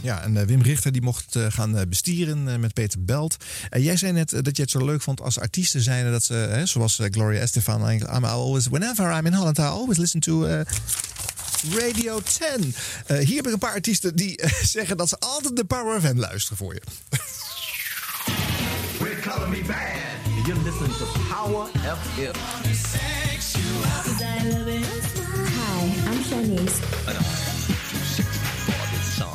Ja, 0.07 0.21
en 0.21 0.37
eh, 0.37 0.45
Wim 0.45 0.61
Richter 0.61 0.91
die 0.91 1.01
mocht 1.01 1.35
eh, 1.35 1.45
gaan 1.49 1.77
eh, 1.77 1.87
bestieren 1.87 2.59
met 2.59 2.73
Peter 2.73 3.03
Belt. 3.03 3.35
En 3.69 3.81
jij 3.81 3.97
zei 3.97 4.11
net 4.11 4.29
dat 4.29 4.55
je 4.55 4.61
het 4.61 4.71
zo 4.71 4.85
leuk 4.85 5.01
vond 5.01 5.21
als 5.21 5.39
artiesten 5.39 5.81
zijn 5.81 6.11
dat 6.11 6.23
ze, 6.23 6.33
hè, 6.33 6.65
zoals 6.65 6.99
Gloria 7.11 7.39
Estefan, 7.39 7.85
eigenlijk, 7.85 8.17
I'm 8.17 8.25
always, 8.25 8.67
whenever 8.67 9.17
I'm 9.17 9.25
in 9.25 9.33
Holland, 9.33 9.57
I 9.57 9.61
always 9.61 9.97
listen 9.97 10.19
to 10.19 10.45
Radio 11.69 12.21
10. 12.21 12.75
Eh, 13.05 13.17
hier 13.17 13.35
heb 13.35 13.47
ik 13.47 13.53
een 13.53 13.59
paar 13.59 13.73
artiesten 13.73 14.15
die 14.15 14.39
zeggen 14.75 14.97
dat 14.97 15.09
ze 15.09 15.19
altijd 15.19 15.55
de 15.55 15.65
Power 15.65 16.01
FM 16.01 16.17
luisteren 16.17 16.57
voor 16.57 16.73
je. 16.73 16.81
We're 18.99 19.19
calling 19.19 19.49
me 19.49 19.61
bad. 19.67 20.45
You're 20.45 20.63
listening 20.63 20.93
to 20.97 21.05
Power 21.29 21.67
FM. 21.73 22.35
Hi, 25.57 26.11
I'm 26.11 26.23
Shanice. 26.23 27.46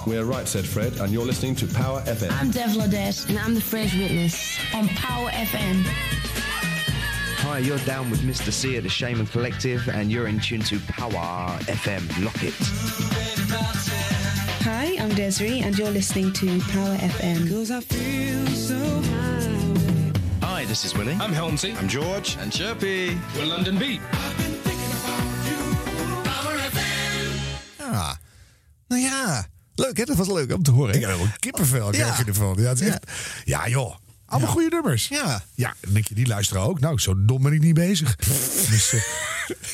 We're 0.07 0.25
right, 0.25 0.49
said 0.49 0.67
Fred, 0.67 0.97
and 1.01 1.13
you're 1.13 1.25
listening 1.25 1.55
to 1.57 1.67
Power 1.67 2.01
FM. 2.03 2.33
I'm 2.33 2.51
Devla 2.51 2.91
Dash, 2.91 3.29
and 3.29 3.39
I'm 3.39 3.55
the 3.55 3.61
Fresh 3.61 3.97
Witness 3.97 4.59
on 4.75 4.89
Power 4.89 5.31
FM. 5.31 5.85
Hi, 7.45 7.59
you're 7.59 7.79
down 7.79 8.11
with 8.11 8.21
Mr. 8.23 8.53
C 8.53 8.77
at 8.77 8.83
the 8.83 8.89
Shaman 8.89 9.27
Collective, 9.27 9.89
and 9.89 10.11
you're 10.11 10.27
in 10.27 10.41
tune 10.41 10.61
to 10.63 10.81
Power 10.81 11.57
FM. 11.67 12.25
Lock 12.25 12.43
it. 12.43 12.55
Hi, 14.65 14.97
I'm 14.99 15.11
Desiree, 15.15 15.61
and 15.61 15.79
you're 15.79 15.91
listening 15.91 16.33
to 16.33 16.47
Power 16.73 16.97
FM. 16.97 17.45
Because 17.45 17.71
I 17.71 17.81
feel 17.81 18.47
so 18.49 19.03
Hi, 20.45 20.65
this 20.65 20.85
is 20.85 20.95
Willie. 20.97 21.17
I'm 21.21 21.33
Helmsy. 21.33 21.77
I'm 21.79 21.89
George. 21.89 22.37
And 22.41 22.53
Chirpy. 22.53 23.17
We're 23.37 23.47
London 23.47 23.79
Beat. 23.79 24.01
Ja, 27.79 28.17
nou 28.89 29.01
ja, 29.01 29.45
leuk 29.75 29.97
hè? 29.97 30.05
Dat 30.05 30.17
was 30.17 30.29
leuk 30.29 30.55
om 30.55 30.63
te 30.63 30.71
horen. 30.71 30.95
Ik 30.95 31.01
heb 31.01 31.11
helemaal 31.11 31.33
kippenvel 31.39 31.91
krijg 31.91 32.19
je 32.19 32.25
ervan. 32.25 32.57
Ja, 32.59 32.69
het 32.69 32.81
is 32.81 32.87
echt, 32.87 33.11
ja 33.45 33.69
joh. 33.69 33.97
Allemaal 34.27 34.51
goede 34.51 34.69
nummers. 34.69 35.09
Ja. 35.09 35.45
Ja, 35.55 35.75
dan 35.81 35.93
denk 35.93 36.07
je, 36.07 36.15
die 36.15 36.27
luisteren 36.27 36.63
ook. 36.63 36.81
Nou, 36.81 36.99
zo 36.99 37.25
dom 37.25 37.43
ben 37.43 37.53
ik 37.53 37.61
niet 37.61 37.75
bezig. 37.75 38.17
dus, 38.71 38.93
eh, 38.93 39.01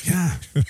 ja. 0.03 0.37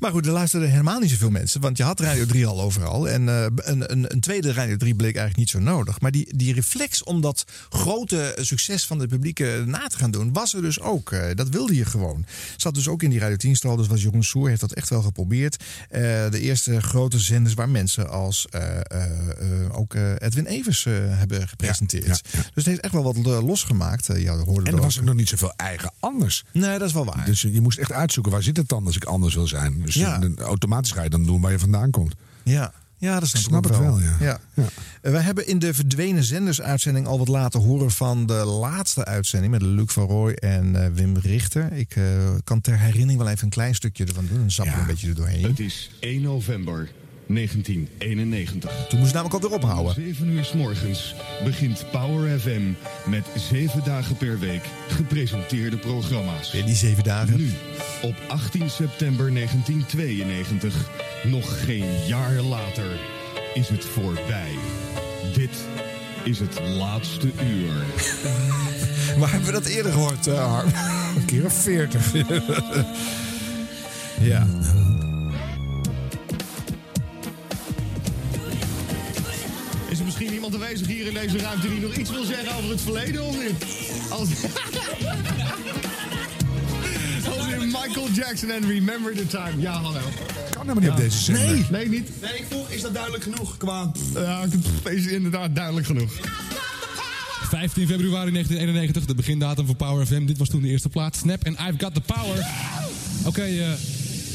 Maar 0.00 0.10
goed, 0.10 0.26
er 0.26 0.32
luisterden 0.32 0.70
helemaal 0.70 1.00
niet 1.00 1.10
zoveel 1.10 1.30
mensen. 1.30 1.60
Want 1.60 1.76
je 1.76 1.82
had 1.82 2.00
Radio 2.00 2.26
3 2.26 2.46
al 2.46 2.60
overal. 2.60 3.08
En 3.08 3.28
eh, 3.28 3.46
een, 3.56 3.92
een, 3.92 4.12
een 4.12 4.20
tweede 4.20 4.52
Radio 4.52 4.76
3 4.76 4.94
bleek 4.94 5.16
eigenlijk 5.16 5.36
niet 5.36 5.50
zo 5.50 5.70
nodig. 5.70 6.00
Maar 6.00 6.10
die, 6.10 6.36
die 6.36 6.54
reflex 6.54 7.02
om 7.02 7.20
dat 7.20 7.44
grote 7.68 8.36
succes 8.40 8.86
van 8.86 8.98
de 8.98 9.06
publieke 9.06 9.62
na 9.66 9.86
te 9.86 9.98
gaan 9.98 10.10
doen... 10.10 10.32
was 10.32 10.54
er 10.54 10.62
dus 10.62 10.80
ook. 10.80 11.12
Eh, 11.12 11.34
dat 11.34 11.48
wilde 11.48 11.74
je 11.74 11.84
gewoon. 11.84 12.24
Zat 12.56 12.74
dus 12.74 12.88
ook 12.88 13.02
in 13.02 13.10
die 13.10 13.18
Radio 13.18 13.50
10-stal. 13.50 13.76
Dus 13.76 13.86
was 13.86 14.02
Jeroen 14.02 14.24
Soer 14.24 14.48
heeft 14.48 14.60
dat 14.60 14.72
echt 14.72 14.88
wel 14.88 15.02
geprobeerd. 15.02 15.64
Eh, 15.90 16.00
de 16.30 16.40
eerste 16.40 16.80
grote 16.82 17.18
zenders 17.18 17.54
waar 17.54 17.68
mensen 17.68 18.10
als 18.10 18.46
eh, 18.50 18.76
eh, 18.76 18.82
eh, 18.90 19.78
ook 19.78 19.94
eh, 19.94 20.12
Edwin 20.18 20.46
Evers 20.46 20.86
eh, 20.86 20.92
hebben 20.96 21.48
gepresenteerd. 21.48 22.22
Dus 22.32 22.50
het 22.54 22.66
heeft 22.66 22.80
echt 22.80 22.92
wel 22.92 23.02
wat 23.02 23.16
eh, 23.16 23.46
losgemaakt. 23.46 24.08
Eh, 24.08 24.22
ja, 24.22 24.36
hoorde 24.36 24.70
En 24.70 24.76
er 24.76 24.82
was 24.82 24.98
ook 24.98 25.04
nog 25.04 25.14
niet 25.14 25.28
zoveel 25.28 25.52
eigen 25.56 25.92
anders. 26.00 26.44
Nee, 26.52 26.78
dat 26.78 26.88
is 26.88 26.94
wel 26.94 27.04
waar. 27.04 27.24
Dus 27.24 27.42
je 27.42 27.60
moest 27.60 27.78
echt 27.78 27.92
uitzoeken, 28.06 28.32
waar 28.32 28.42
zit 28.42 28.56
het 28.56 28.68
dan 28.68 28.86
als 28.86 28.96
ik 28.96 29.04
anders 29.04 29.34
wil 29.34 29.46
zijn? 29.46 29.82
Dus 29.84 29.94
Ja. 29.94 30.18
dan- 30.18 30.38
automatisch 30.38 30.90
ga 30.92 31.02
je 31.02 31.10
dan 31.10 31.24
doen 31.24 31.40
waar 31.40 31.52
je 31.52 31.58
vandaan 31.58 31.90
komt. 31.90 32.14
Ja, 32.42 32.72
ja 32.98 33.20
dat 33.20 33.28
snap, 33.28 33.42
Snap 33.42 33.66
ik 33.66 33.72
wel, 33.72 34.00
ja. 34.00 34.16
ja. 34.20 34.38
Eh, 34.54 34.64
We 35.00 35.18
hebben 35.18 35.46
in 35.46 35.58
de 35.58 35.74
verdwenen 35.74 36.24
zendersuitzending 36.24 37.06
al 37.06 37.18
wat 37.18 37.28
laten 37.28 37.60
horen 37.60 37.90
van 37.90 38.26
de 38.26 38.34
laatste 38.44 39.04
uitzending 39.04 39.52
met 39.52 39.62
Luc 39.62 39.92
van 39.92 40.06
Rooij 40.06 40.34
en 40.34 40.84
eh, 40.84 40.90
Wim 40.92 41.16
Richter. 41.16 41.72
Ik 41.72 41.96
eh, 41.96 42.04
kan 42.44 42.60
ter 42.60 42.78
herinnering 42.78 43.18
wel 43.18 43.28
even 43.28 43.44
een 43.44 43.50
klein 43.50 43.74
stukje 43.74 44.04
ervan 44.04 44.26
doen. 44.26 44.38
Dan 44.38 44.50
zappen 44.50 44.74
we 44.74 44.80
een 44.80 44.86
beetje 44.86 45.08
er 45.08 45.14
doorheen. 45.14 45.44
Het 45.44 45.60
is 45.60 45.90
1 46.00 46.22
november 46.22 46.90
1991. 47.26 48.86
Toen 48.88 48.98
moest 48.98 49.12
het 49.12 49.22
namelijk 49.22 49.44
alweer 49.44 49.58
ophouden. 49.58 49.94
7 49.94 50.28
uur 50.28 50.44
s 50.44 50.52
morgens 50.52 51.14
begint 51.44 51.84
Power 51.90 52.40
FM 52.40 52.62
met 53.06 53.24
7 53.34 53.84
dagen 53.84 54.16
per 54.16 54.38
week 54.38 54.62
gepresenteerde 54.88 55.76
programma's. 55.76 56.52
Weer 56.52 56.64
die 56.64 56.74
zeven 56.74 57.04
dagen. 57.04 57.36
Nu, 57.36 57.50
op 58.02 58.14
18 58.28 58.70
september 58.70 59.34
1992, 59.34 60.90
nog 61.24 61.64
geen 61.64 62.06
jaar 62.06 62.40
later, 62.40 63.00
is 63.54 63.68
het 63.68 63.84
voorbij. 63.84 64.54
Dit 65.34 65.64
is 66.24 66.38
het 66.38 66.60
laatste 66.60 67.26
uur. 67.26 67.84
Waar 69.18 69.30
hebben 69.30 69.46
we 69.46 69.52
dat 69.52 69.64
eerder 69.66 69.92
gehoord, 69.92 70.26
eh, 70.26 70.52
Harm? 70.52 70.72
Een 71.16 71.24
keer 71.24 71.44
of 71.44 71.52
veertig. 71.52 72.12
ja. 74.30 74.46
Misschien 80.26 80.44
iemand 80.44 80.54
aanwezig 80.54 80.86
hier 80.86 81.06
in 81.06 81.14
deze 81.14 81.38
ruimte 81.38 81.68
die 81.68 81.80
nog 81.80 81.94
iets 81.94 82.10
wil 82.10 82.24
zeggen 82.24 82.56
over 82.56 82.70
het 82.70 82.80
verleden 82.80 83.24
of 83.24 83.42
niet? 83.42 83.64
Als, 84.10 84.28
Als 87.36 87.46
in 87.46 87.66
Michael 87.66 88.08
Jackson 88.12 88.50
en 88.50 88.66
Remember 88.66 89.14
the 89.14 89.26
Time. 89.26 89.60
Ja, 89.60 89.72
hallo. 89.72 90.00
Kan 90.50 90.60
helemaal 90.60 90.82
niet 90.82 90.90
op 90.90 90.96
deze 90.96 91.18
zender. 91.18 91.44
Nee. 91.44 91.66
Nee, 91.70 91.88
niet? 91.88 92.10
Nee, 92.20 92.38
ik 92.38 92.44
vroeg, 92.48 92.70
is 92.70 92.82
dat 92.82 92.94
duidelijk 92.94 93.22
genoeg 93.22 93.56
qua... 93.56 93.92
Ja, 94.14 94.40
het 94.40 94.54
is 94.84 95.06
inderdaad 95.06 95.54
duidelijk 95.54 95.86
genoeg. 95.86 96.12
15 97.48 97.86
februari 97.86 98.30
1991, 98.32 99.04
de 99.04 99.14
begindatum 99.14 99.66
voor 99.66 99.76
Power 99.76 100.06
FM. 100.06 100.26
Dit 100.26 100.38
was 100.38 100.48
toen 100.48 100.62
de 100.62 100.68
eerste 100.68 100.88
plaats. 100.88 101.18
Snap 101.18 101.44
en 101.44 101.52
I've 101.52 101.74
Got 101.78 101.94
The 101.94 102.00
Power. 102.00 102.46
Oké, 103.26 103.42
eh, 103.42 103.68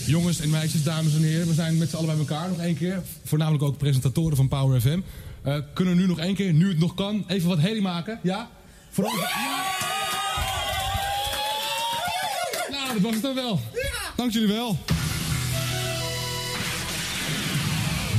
jongens 0.06 0.40
en 0.40 0.50
meisjes, 0.50 0.84
dames 0.84 1.16
en 1.16 1.24
heren. 1.24 1.48
We 1.48 1.54
zijn 1.54 1.78
met 1.78 1.90
z'n 1.90 1.96
allen 1.96 2.08
bij 2.10 2.18
elkaar 2.18 2.50
nog 2.50 2.60
één 2.60 2.78
keer. 2.78 3.02
Voornamelijk 3.24 3.64
ook 3.64 3.78
presentatoren 3.78 4.38
van 4.38 4.48
Power 4.48 4.82
FM. 4.82 5.00
Eh, 5.44 5.56
kunnen 5.74 5.96
we 5.96 6.02
nu 6.02 6.08
nog 6.08 6.20
één 6.20 6.36
keer, 6.36 6.54
nu 6.54 6.68
het 6.68 6.80
nog 6.80 6.94
kan, 6.94 7.24
even 7.28 7.50
wat 7.50 7.60
herrie 7.60 7.82
maken? 7.82 8.20
Ja? 8.24 8.50
Voor 8.90 9.04
ons... 9.04 9.14
Nou, 12.72 12.94
dat 12.94 13.02
was 13.02 13.14
het 13.14 13.22
dan 13.22 13.36
wel. 13.36 13.60
Dank 14.16 14.32
jullie 14.32 14.48
wel. 14.48 14.78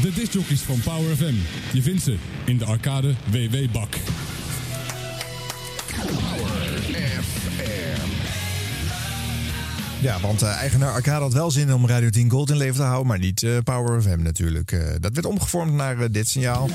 De 0.03 0.13
discjockeys 0.15 0.61
van 0.61 0.81
Power 0.81 1.17
FM. 1.17 1.35
Je 1.73 1.83
vindt 1.83 2.03
ze 2.03 2.17
in 2.45 2.59
de 2.59 2.65
arcade 2.65 3.15
WW-bak. 3.31 3.95
Ja, 10.03 10.21
want 10.21 10.43
eh, 10.43 10.49
eigenaar 10.57 10.93
Arcade 10.93 11.23
had 11.23 11.33
wel 11.33 11.51
zin 11.51 11.73
om 11.73 11.87
Radio 11.87 12.11
10 12.11 12.31
Gold 12.31 12.51
in 12.51 12.57
leven 12.57 12.77
te 12.77 12.83
houden, 12.83 13.07
maar 13.07 13.19
niet 13.19 13.43
eh, 13.43 13.59
Power 13.65 14.03
FM 14.03 14.23
natuurlijk. 14.23 14.73
Eh, 14.73 14.81
dat 15.01 15.13
werd 15.15 15.27
omgevormd 15.27 15.73
naar 15.73 16.11
dit 16.11 16.29
signaal. 16.29 16.69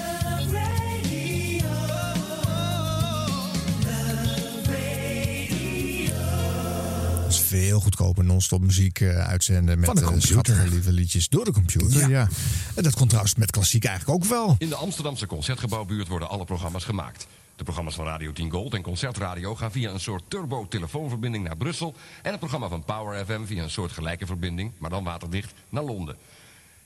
Dat 7.21 7.35
is 7.35 7.39
veel 7.39 7.79
goedkoper 7.79 8.23
non-stop 8.23 8.61
muziek 8.61 9.01
uitzenden 9.01 9.79
met 9.79 9.85
Van 9.85 9.95
de 9.95 10.01
computer. 10.01 10.29
schattige 10.29 10.67
lieve 10.69 10.91
liedjes 10.91 11.29
door 11.29 11.45
de 11.45 11.51
computer. 11.51 12.09
Ja. 12.09 12.27
En 12.75 12.83
dat 12.83 12.93
komt 12.93 13.07
trouwens 13.09 13.35
met 13.35 13.51
klassiek 13.51 13.85
eigenlijk 13.85 14.23
ook 14.23 14.29
wel. 14.29 14.55
In 14.57 14.69
de 14.69 14.75
Amsterdamse 14.75 15.25
Concertgebouwbuurt 15.25 16.07
worden 16.07 16.29
alle 16.29 16.45
programma's 16.45 16.83
gemaakt. 16.83 17.27
De 17.57 17.63
programma's 17.63 17.95
van 17.95 18.05
Radio 18.05 18.31
10 18.31 18.51
Gold 18.51 18.73
en 18.73 18.81
Concertradio 18.81 19.55
gaan 19.55 19.71
via 19.71 19.91
een 19.91 19.99
soort 19.99 20.23
turbo-telefoonverbinding 20.27 21.43
naar 21.43 21.57
Brussel. 21.57 21.93
En 22.21 22.29
het 22.29 22.39
programma 22.39 22.67
van 22.67 22.83
Power 22.83 23.25
FM 23.25 23.45
via 23.45 23.63
een 23.63 23.69
soort 23.69 23.91
gelijke 23.91 24.25
verbinding, 24.25 24.71
maar 24.77 24.89
dan 24.89 25.03
waterdicht, 25.03 25.53
naar 25.69 25.83
Londen. 25.83 26.17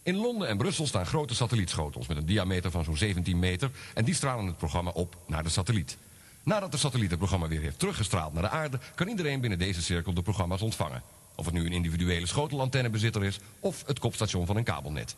In 0.04 0.16
Londen 0.16 0.48
en 0.48 0.58
Brussel 0.58 0.88
staan 0.88 1.06
grote 1.06 1.36
satellietschotels 1.36 2.08
met 2.08 2.18
een 2.18 2.26
diameter 2.26 2.72
van 2.72 2.84
zo'n 2.84 2.98
17 2.98 3.40
meter. 3.40 3.72
En 3.94 4.06
die 4.06 4.14
stralen 4.14 4.46
het 4.46 4.58
programma 4.58 4.92
op 4.92 5.16
naar 5.28 5.44
de 5.44 5.50
satelliet. 5.50 5.98
Nadat 6.44 6.72
de 6.72 6.78
satelliet 6.78 7.10
het 7.10 7.20
programma 7.20 7.48
weer 7.48 7.62
heeft 7.62 7.80
teruggestraald 7.80 8.34
naar 8.34 8.44
de 8.44 8.50
aarde, 8.50 8.80
kan 8.96 9.08
iedereen 9.08 9.42
binnen 9.42 9.60
deze 9.60 9.82
cirkel 9.82 10.14
de 10.14 10.22
programma's 10.22 10.62
ontvangen. 10.62 11.04
Of 11.36 11.46
het 11.46 11.54
nu 11.54 11.66
een 11.66 11.74
individuele 11.74 12.26
schotelantennebezitter 12.26 13.24
is 13.24 13.40
of 13.60 13.84
het 13.86 14.00
kopstation 14.00 14.46
van 14.46 14.56
een 14.56 14.64
kabelnet. 14.64 15.16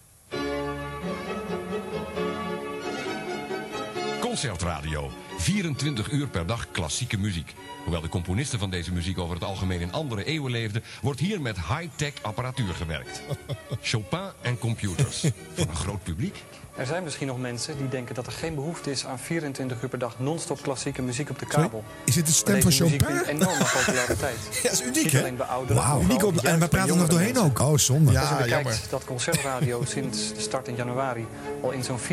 Concertradio. 4.34 5.12
24 5.38 6.12
uur 6.12 6.28
per 6.28 6.46
dag 6.46 6.72
klassieke 6.72 7.18
muziek. 7.18 7.54
Hoewel 7.84 8.02
de 8.02 8.10
componisten 8.10 8.60
van 8.60 8.70
deze 8.70 8.94
muziek 8.94 9.18
over 9.18 9.36
het 9.36 9.44
algemeen 9.44 9.82
in 9.82 9.92
andere 9.92 10.24
eeuwen 10.24 10.52
leefden, 10.52 10.84
wordt 11.02 11.20
hier 11.20 11.42
met 11.42 11.56
high-tech 11.56 12.14
apparatuur 12.22 12.74
gewerkt. 12.74 13.22
Chopin 13.82 14.32
en 14.42 14.58
computers. 14.58 15.26
Voor 15.54 15.68
een 15.68 15.76
groot 15.76 16.04
publiek. 16.04 16.44
Er 16.76 16.86
zijn 16.86 17.04
misschien 17.04 17.28
nog 17.28 17.40
mensen 17.40 17.78
die 17.78 17.90
denken 17.90 18.16
dat 18.16 18.26
er 18.26 18.32
geen 18.32 18.56
behoefte 18.56 18.92
is 18.92 19.06
aan 19.06 19.20
24 19.20 19.82
uur 19.82 19.90
per 19.90 20.00
dag 20.00 20.16
non-stop 20.20 20.62
klassieke 20.62 21.02
muziek 21.02 21.30
op 21.30 21.40
de 21.40 21.46
kabel. 21.46 21.84
Is 22.06 22.14
dit 22.16 22.26
de 22.26 22.32
stem 22.32 22.62
van 22.62 22.66
muziek 22.66 23.02
Chopin? 23.02 23.16
wint 23.16 23.28
enorme 23.28 23.64
populariteit. 23.86 24.38
Ja, 24.52 24.62
dat 24.70 24.72
is 24.72 24.82
uniek, 24.82 25.12
hè? 25.12 25.20
alleen 25.20 25.36
bij 25.36 25.46
ouderen. 25.46 26.02
Uniek 26.02 26.24
op- 26.26 26.38
en 26.38 26.60
we 26.60 26.68
praten 26.68 26.90
er 26.90 26.98
nog 26.98 27.08
doorheen 27.08 27.34
mensen. 27.34 27.62
ook. 27.64 27.70
Oh, 27.72 27.78
zonde. 27.78 28.20
Als 28.20 28.30
je 28.30 28.36
Ja, 28.36 28.42
bekijkt 28.42 28.52
jammer. 28.64 28.80
dat 28.90 29.06
Concertradio 29.06 29.84
sinds 29.94 30.34
de 30.34 30.40
start 30.42 30.68
in 30.68 30.76
januari 30.76 31.28
al 31.62 31.72
in 31.72 31.84
zo'n 31.84 32.00
4,5 32.00 32.06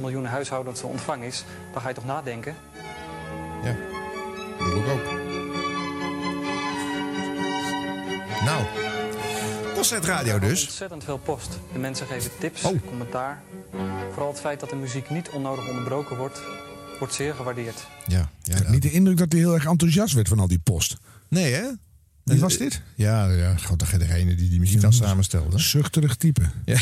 miljoen 0.00 0.24
huishoudens 0.24 0.80
te 0.80 0.86
ontvangen 0.86 1.26
is, 1.26 1.44
dan 1.72 1.82
ga 1.82 1.88
je 1.88 1.94
toch 1.94 2.04
nadenken. 2.04 2.56
Ja, 3.64 3.74
dat 4.58 4.70
doe 4.70 4.80
ik 4.84 4.90
ook. 4.90 5.02
Nou, 8.44 8.62
concertradio 9.88 10.38
dus. 10.38 10.62
Ontzettend 10.64 11.04
veel 11.04 11.18
post. 11.18 11.58
De 11.72 11.78
mensen 11.78 12.06
geven 12.06 12.30
tips, 12.38 12.64
Oh. 12.64 12.78
commentaar. 12.86 13.42
Vooral 14.12 14.30
het 14.30 14.40
feit 14.40 14.60
dat 14.60 14.70
de 14.70 14.76
muziek 14.76 15.10
niet 15.10 15.28
onnodig 15.28 15.68
onderbroken 15.68 16.16
wordt, 16.16 16.40
wordt 16.98 17.14
zeer 17.14 17.34
gewaardeerd. 17.34 17.86
Ja, 18.06 18.30
Ik 18.44 18.54
heb 18.54 18.68
niet 18.68 18.82
de 18.82 18.90
indruk 18.90 19.16
dat 19.16 19.32
hij 19.32 19.40
heel 19.40 19.54
erg 19.54 19.66
enthousiast 19.66 20.14
werd 20.14 20.28
van 20.28 20.38
al 20.38 20.48
die 20.48 20.58
post. 20.58 20.96
Nee, 21.28 21.52
hè? 21.52 21.62
Wie 22.22 22.40
was 22.40 22.56
dit? 22.56 22.80
Ja, 22.94 23.30
ja 23.30 23.56
gewoon 23.56 23.76
degene 23.98 24.34
die 24.34 24.48
die 24.48 24.60
muziek 24.60 24.80
dan 24.80 24.92
samenstelde. 24.92 25.58
Zuchterig 25.58 26.16
type. 26.16 26.42
Ja. 26.64 26.78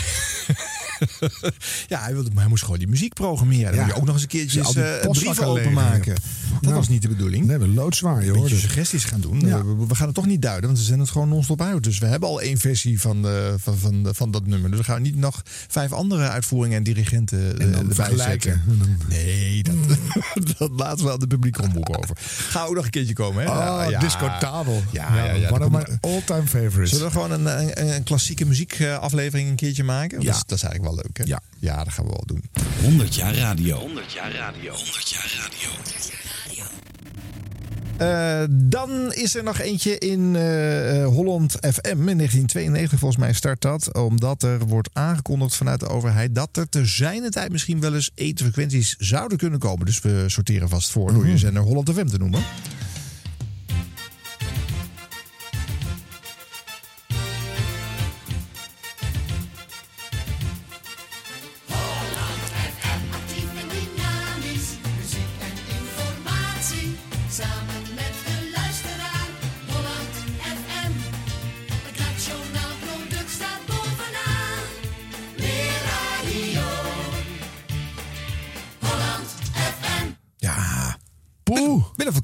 ja, 1.92 2.00
hij, 2.02 2.12
wilde, 2.12 2.28
maar 2.30 2.40
hij 2.40 2.48
moest 2.48 2.62
gewoon 2.64 2.78
die 2.78 2.88
muziek 2.88 3.14
programmeren. 3.14 3.64
Dan 3.64 3.74
Ja. 3.74 3.80
moet 3.80 3.94
je 3.94 4.00
ook 4.00 4.04
nog 4.06 4.14
eens 4.14 4.22
een 4.22 4.28
keertje 4.28 4.62
die 4.62 4.82
eh, 4.82 5.10
brieven 5.10 5.46
openmaken. 5.46 6.14
Dat 6.14 6.60
Nou, 6.60 6.74
was 6.74 6.88
niet 6.88 7.02
de 7.02 7.08
bedoeling. 7.08 7.46
Nee, 7.46 7.58
we 7.58 7.68
loodzwaar, 7.68 8.12
hoort 8.24 8.32
beetje 8.32 8.48
het. 8.54 8.58
suggesties 8.60 9.04
gaan 9.04 9.20
doen. 9.20 9.40
Ja. 9.40 9.56
Eh, 9.58 9.62
We, 9.64 9.86
we 9.88 9.94
gaan 9.94 10.06
het 10.06 10.14
toch 10.14 10.26
niet 10.26 10.42
duiden, 10.42 10.64
want 10.66 10.78
we 10.78 10.84
zenden 10.84 11.02
het 11.04 11.12
gewoon 11.12 11.28
non-stop 11.28 11.60
uit. 11.62 11.82
Dus 11.82 11.98
we 11.98 12.06
hebben 12.06 12.28
al 12.28 12.40
één 12.40 12.58
versie 12.58 13.00
van, 13.00 13.26
eh, 13.28 13.32
van, 13.56 13.78
van, 13.78 14.08
van 14.12 14.30
dat 14.30 14.46
nummer. 14.46 14.70
Dus 14.70 14.78
we 14.78 14.84
gaan 14.84 15.02
niet 15.02 15.16
nog 15.16 15.42
vijf 15.68 15.92
andere 15.92 16.28
uitvoeringen 16.28 16.76
en 16.76 16.82
dirigenten 16.82 17.58
eh, 17.58 17.64
En 17.66 17.72
dan 17.72 17.88
erbij 17.90 18.16
zetten. 18.16 18.62
Nee, 19.08 19.62
dat, 19.62 19.74
dat 20.58 20.70
laten 20.76 21.04
we 21.04 21.12
aan 21.12 21.18
de 21.18 21.26
publieke 21.26 21.62
omroep 21.62 21.96
over. 22.02 22.16
Ga 22.26 22.64
ook 22.64 22.74
nog 22.74 22.84
een 22.84 22.90
keertje 22.90 23.14
komen, 23.14 23.44
hè? 23.44 23.50
Oh, 23.50 23.90
Ja, 23.90 24.00
discotabel. 24.00 24.82
Ja, 24.92 25.16
ja, 25.16 25.24
ja. 25.32 25.48
One 25.50 25.58
dat 25.58 25.68
of 25.68 25.72
komt- 25.84 26.02
my 26.02 26.10
all-time 26.10 26.46
favorites. 26.46 26.90
Zullen 26.90 27.06
we 27.06 27.12
gewoon 27.12 27.30
een, 27.30 27.46
een, 27.60 27.94
een 27.94 28.02
klassieke 28.02 28.44
muziekaflevering 28.46 29.48
een 29.48 29.56
keertje 29.56 29.84
maken? 29.84 30.20
Ja. 30.20 30.26
Dat, 30.26 30.34
is, 30.34 30.42
dat 30.46 30.56
is 30.58 30.64
eigenlijk 30.64 30.91
wel 30.91 30.91
leuk, 30.94 31.16
hè? 31.18 31.24
Ja. 31.24 31.40
Ja, 31.58 31.84
dat 31.84 31.92
gaan 31.92 32.04
we 32.04 32.10
wel 32.10 32.24
doen. 32.26 32.42
100 32.82 33.14
jaar 33.14 33.34
radio. 33.34 33.78
100 33.78 34.12
jaar 34.12 34.32
radio. 34.32 34.72
100 34.72 35.08
jaar 35.08 35.32
radio. 35.42 35.70
Eh, 38.02 38.42
dan 38.50 39.12
is 39.12 39.34
er 39.34 39.42
nog 39.42 39.58
eentje 39.58 39.98
in 39.98 40.36
eh, 40.36 41.02
eh, 41.02 41.06
Holland 41.08 41.52
FM. 41.52 42.08
In 42.08 42.16
1992 42.16 42.98
volgens 42.98 43.20
mij 43.20 43.32
start 43.32 43.60
dat. 43.60 43.94
Omdat 43.94 44.42
er 44.42 44.66
wordt 44.66 44.90
aangekondigd 44.92 45.56
vanuit 45.56 45.80
de 45.80 45.88
overheid... 45.88 46.34
dat 46.34 46.56
er 46.56 46.68
te 46.68 46.86
zijn 46.86 47.30
tijd 47.30 47.52
misschien 47.52 47.80
wel 47.80 47.94
eens 47.94 48.10
etenfrequenties 48.14 48.96
zouden 48.98 49.38
kunnen 49.38 49.58
komen. 49.58 49.86
Dus 49.86 50.00
we 50.00 50.24
sorteren 50.26 50.68
vast 50.68 50.90
voor 50.90 51.12
door 51.12 51.26
je 51.26 51.38
zender 51.38 51.62
Holland 51.62 51.90
FM 51.92 52.06
te 52.06 52.18
noemen. 52.18 52.42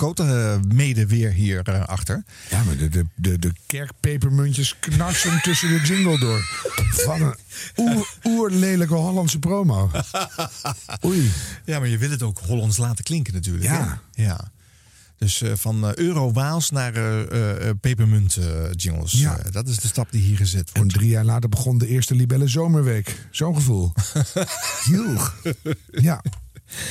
Eh, 0.03 0.57
mede 0.75 1.07
weer 1.07 1.33
hier 1.33 1.63
eh, 1.69 1.85
achter. 1.85 2.25
Ja, 2.51 2.63
maar 2.63 2.77
de, 2.77 2.89
de, 2.89 3.07
de, 3.15 3.39
de 3.39 3.53
kerkpepermuntjes 3.67 4.77
knarsen 4.81 5.41
tussen 5.43 5.69
de 5.69 5.81
jingle 5.87 6.19
door. 6.19 6.41
Van 6.91 7.23
een 7.23 7.35
oer, 7.77 8.07
oerlelijke 8.25 8.95
Hollandse 8.95 9.39
promo. 9.39 9.91
Oei. 11.05 11.31
Ja, 11.65 11.79
maar 11.79 11.89
je 11.89 11.99
wil 11.99 12.11
het 12.11 12.23
ook 12.23 12.39
Hollands 12.39 12.77
laten 12.77 13.05
klinken 13.05 13.35
natuurlijk. 13.35 13.65
Ja. 13.65 14.01
hè? 14.15 14.23
ja. 14.25 14.51
Dus 15.19 15.43
eh, 15.43 15.53
van 15.57 15.87
eh, 15.89 15.95
Euro-Waals 15.95 16.71
naar 16.71 16.95
eh, 16.95 17.21
eh, 17.21 17.69
eh, 17.69 17.75
pepermunt 17.81 18.37
eh, 18.37 18.47
jingles. 18.77 19.13
Ja. 19.13 19.39
Dat 19.51 19.69
is 19.69 19.77
de 19.79 19.89
stap 19.89 20.11
die 20.13 20.23
hier 20.23 20.37
gezet 20.37 20.71
En 20.73 20.81
wordt. 20.81 20.95
drie 20.95 21.09
jaar 21.09 21.25
later 21.25 21.49
begon 21.49 21.79
de 21.79 21.87
eerste 21.87 22.15
Libelle 22.15 22.49
Zomerweek. 22.49 23.27
Zo'n 23.31 23.55
gevoel. 23.55 23.93
Joeg. 24.91 25.37
Ja. 25.91 26.23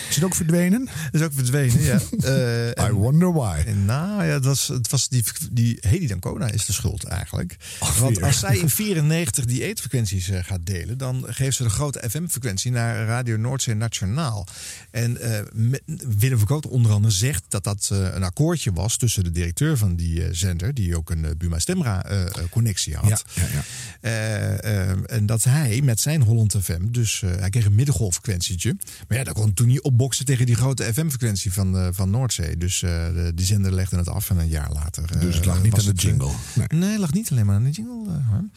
Is 0.10 0.16
het 0.16 0.24
ook 0.24 0.36
verdwenen? 0.36 0.90
is 1.12 1.22
ook 1.22 1.34
verdwenen, 1.34 1.82
ja. 1.82 2.00
Eh, 2.22 2.68
I 2.68 2.72
en- 2.74 2.92
wonder 2.94 3.34
why. 3.34 3.64
en 3.66 3.86
nou 3.86 4.24
ja, 4.26 4.34
het 4.34 4.46
was, 4.46 4.68
het 4.68 4.90
was 4.92 5.08
die, 5.10 5.24
die 5.52 5.78
Hedy 5.80 6.08
Dancona 6.08 6.48
is 6.52 6.66
de 6.66 6.74
schuld 6.74 7.04
eigenlijk. 7.04 7.56
Ach, 7.80 7.98
Want 8.00 8.22
als 8.22 8.40
zij 8.40 8.58
in 8.58 8.70
94 8.80 9.46
die 9.46 9.64
eetfrequenties 9.64 10.30
eh, 10.30 10.44
gaat 10.44 10.66
delen, 10.66 10.98
dan 10.98 11.26
geeft 11.28 11.58
ze 11.58 11.64
de 11.64 11.70
grote 11.70 12.04
FM-frequentie 12.10 12.72
naar 12.72 13.06
Radio 13.06 13.38
Noordzee 13.38 13.76
Nationaal. 13.76 14.48
En 14.92 15.18
met- 15.54 15.82
Willem 16.20 16.38
van 16.38 16.48
Kooten 16.48 16.70
onder 16.70 16.92
andere 16.92 17.14
zegt 17.14 17.44
dat 17.48 17.64
dat 17.64 17.90
een 17.92 18.24
akkoordje 18.24 18.72
was 18.74 18.98
tussen 18.98 19.24
de 19.24 19.32
directeur 19.32 19.78
van 19.78 19.96
die 19.96 20.34
zender, 20.34 20.74
die 20.74 20.98
ook 20.98 21.10
een 21.10 21.26
Buma 21.38 21.60
Stemra 21.60 22.06
eh, 22.06 22.22
eh, 22.26 22.30
connectie 22.50 22.96
had. 22.96 23.24
Ja, 23.34 23.44
ja, 23.44 23.64
ja. 24.02 24.96
En 25.06 25.26
dat 25.26 25.44
hij 25.44 25.82
met 25.84 26.00
zijn 26.00 26.22
Holland 26.22 26.56
FM, 26.62 26.92
dus 26.92 27.22
hij 27.26 27.50
kreeg 27.50 27.66
een 27.66 27.76
middengolffrequentietje. 27.76 28.76
Maar 29.08 29.18
ja, 29.18 29.24
dat 29.24 29.34
kon 29.34 29.54
toen 29.54 29.67
niet 29.68 29.82
opboksen 29.82 30.26
tegen 30.26 30.46
die 30.46 30.56
grote 30.56 30.84
FM-frequentie 30.94 31.54
van, 31.54 31.78
eh, 31.78 31.88
van 31.92 32.10
Noordzee. 32.10 32.58
Dus 32.58 32.82
eh, 32.84 32.90
de, 32.90 33.32
die 33.36 33.46
zender 33.46 33.72
legde 33.74 33.98
het 33.98 34.10
af 34.10 34.30
en 34.30 34.38
een 34.38 34.48
jaar 34.48 34.72
later. 34.72 35.04
eh, 35.14 35.22
Dus 35.22 35.36
het 35.36 35.46
lag 35.46 35.62
niet 35.64 35.74
aan 35.74 35.80
de 35.80 35.86
het, 35.90 36.02
jingle. 36.02 36.32
Nee. 36.54 36.68
Nee, 36.80 36.90
het 36.92 37.00
lag 37.00 37.14
niet 37.14 37.32
alleen 37.32 37.46
maar 37.46 37.56
aan 37.56 37.64
de 37.64 37.70
jingle. 37.70 38.12
Harm. 38.30 38.52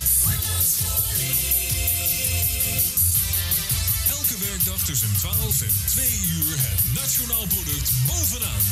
Elke 4.10 4.34
werkdag 4.48 4.84
tussen 4.84 5.08
12 5.18 5.62
en 5.62 5.68
2 5.86 6.06
uur 6.06 6.54
het 6.56 6.80
nationaal 6.94 7.46
product 7.46 7.90
bovenaan. 8.06 8.64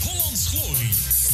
Hollands 0.00 0.46
Glorie. 0.48 0.90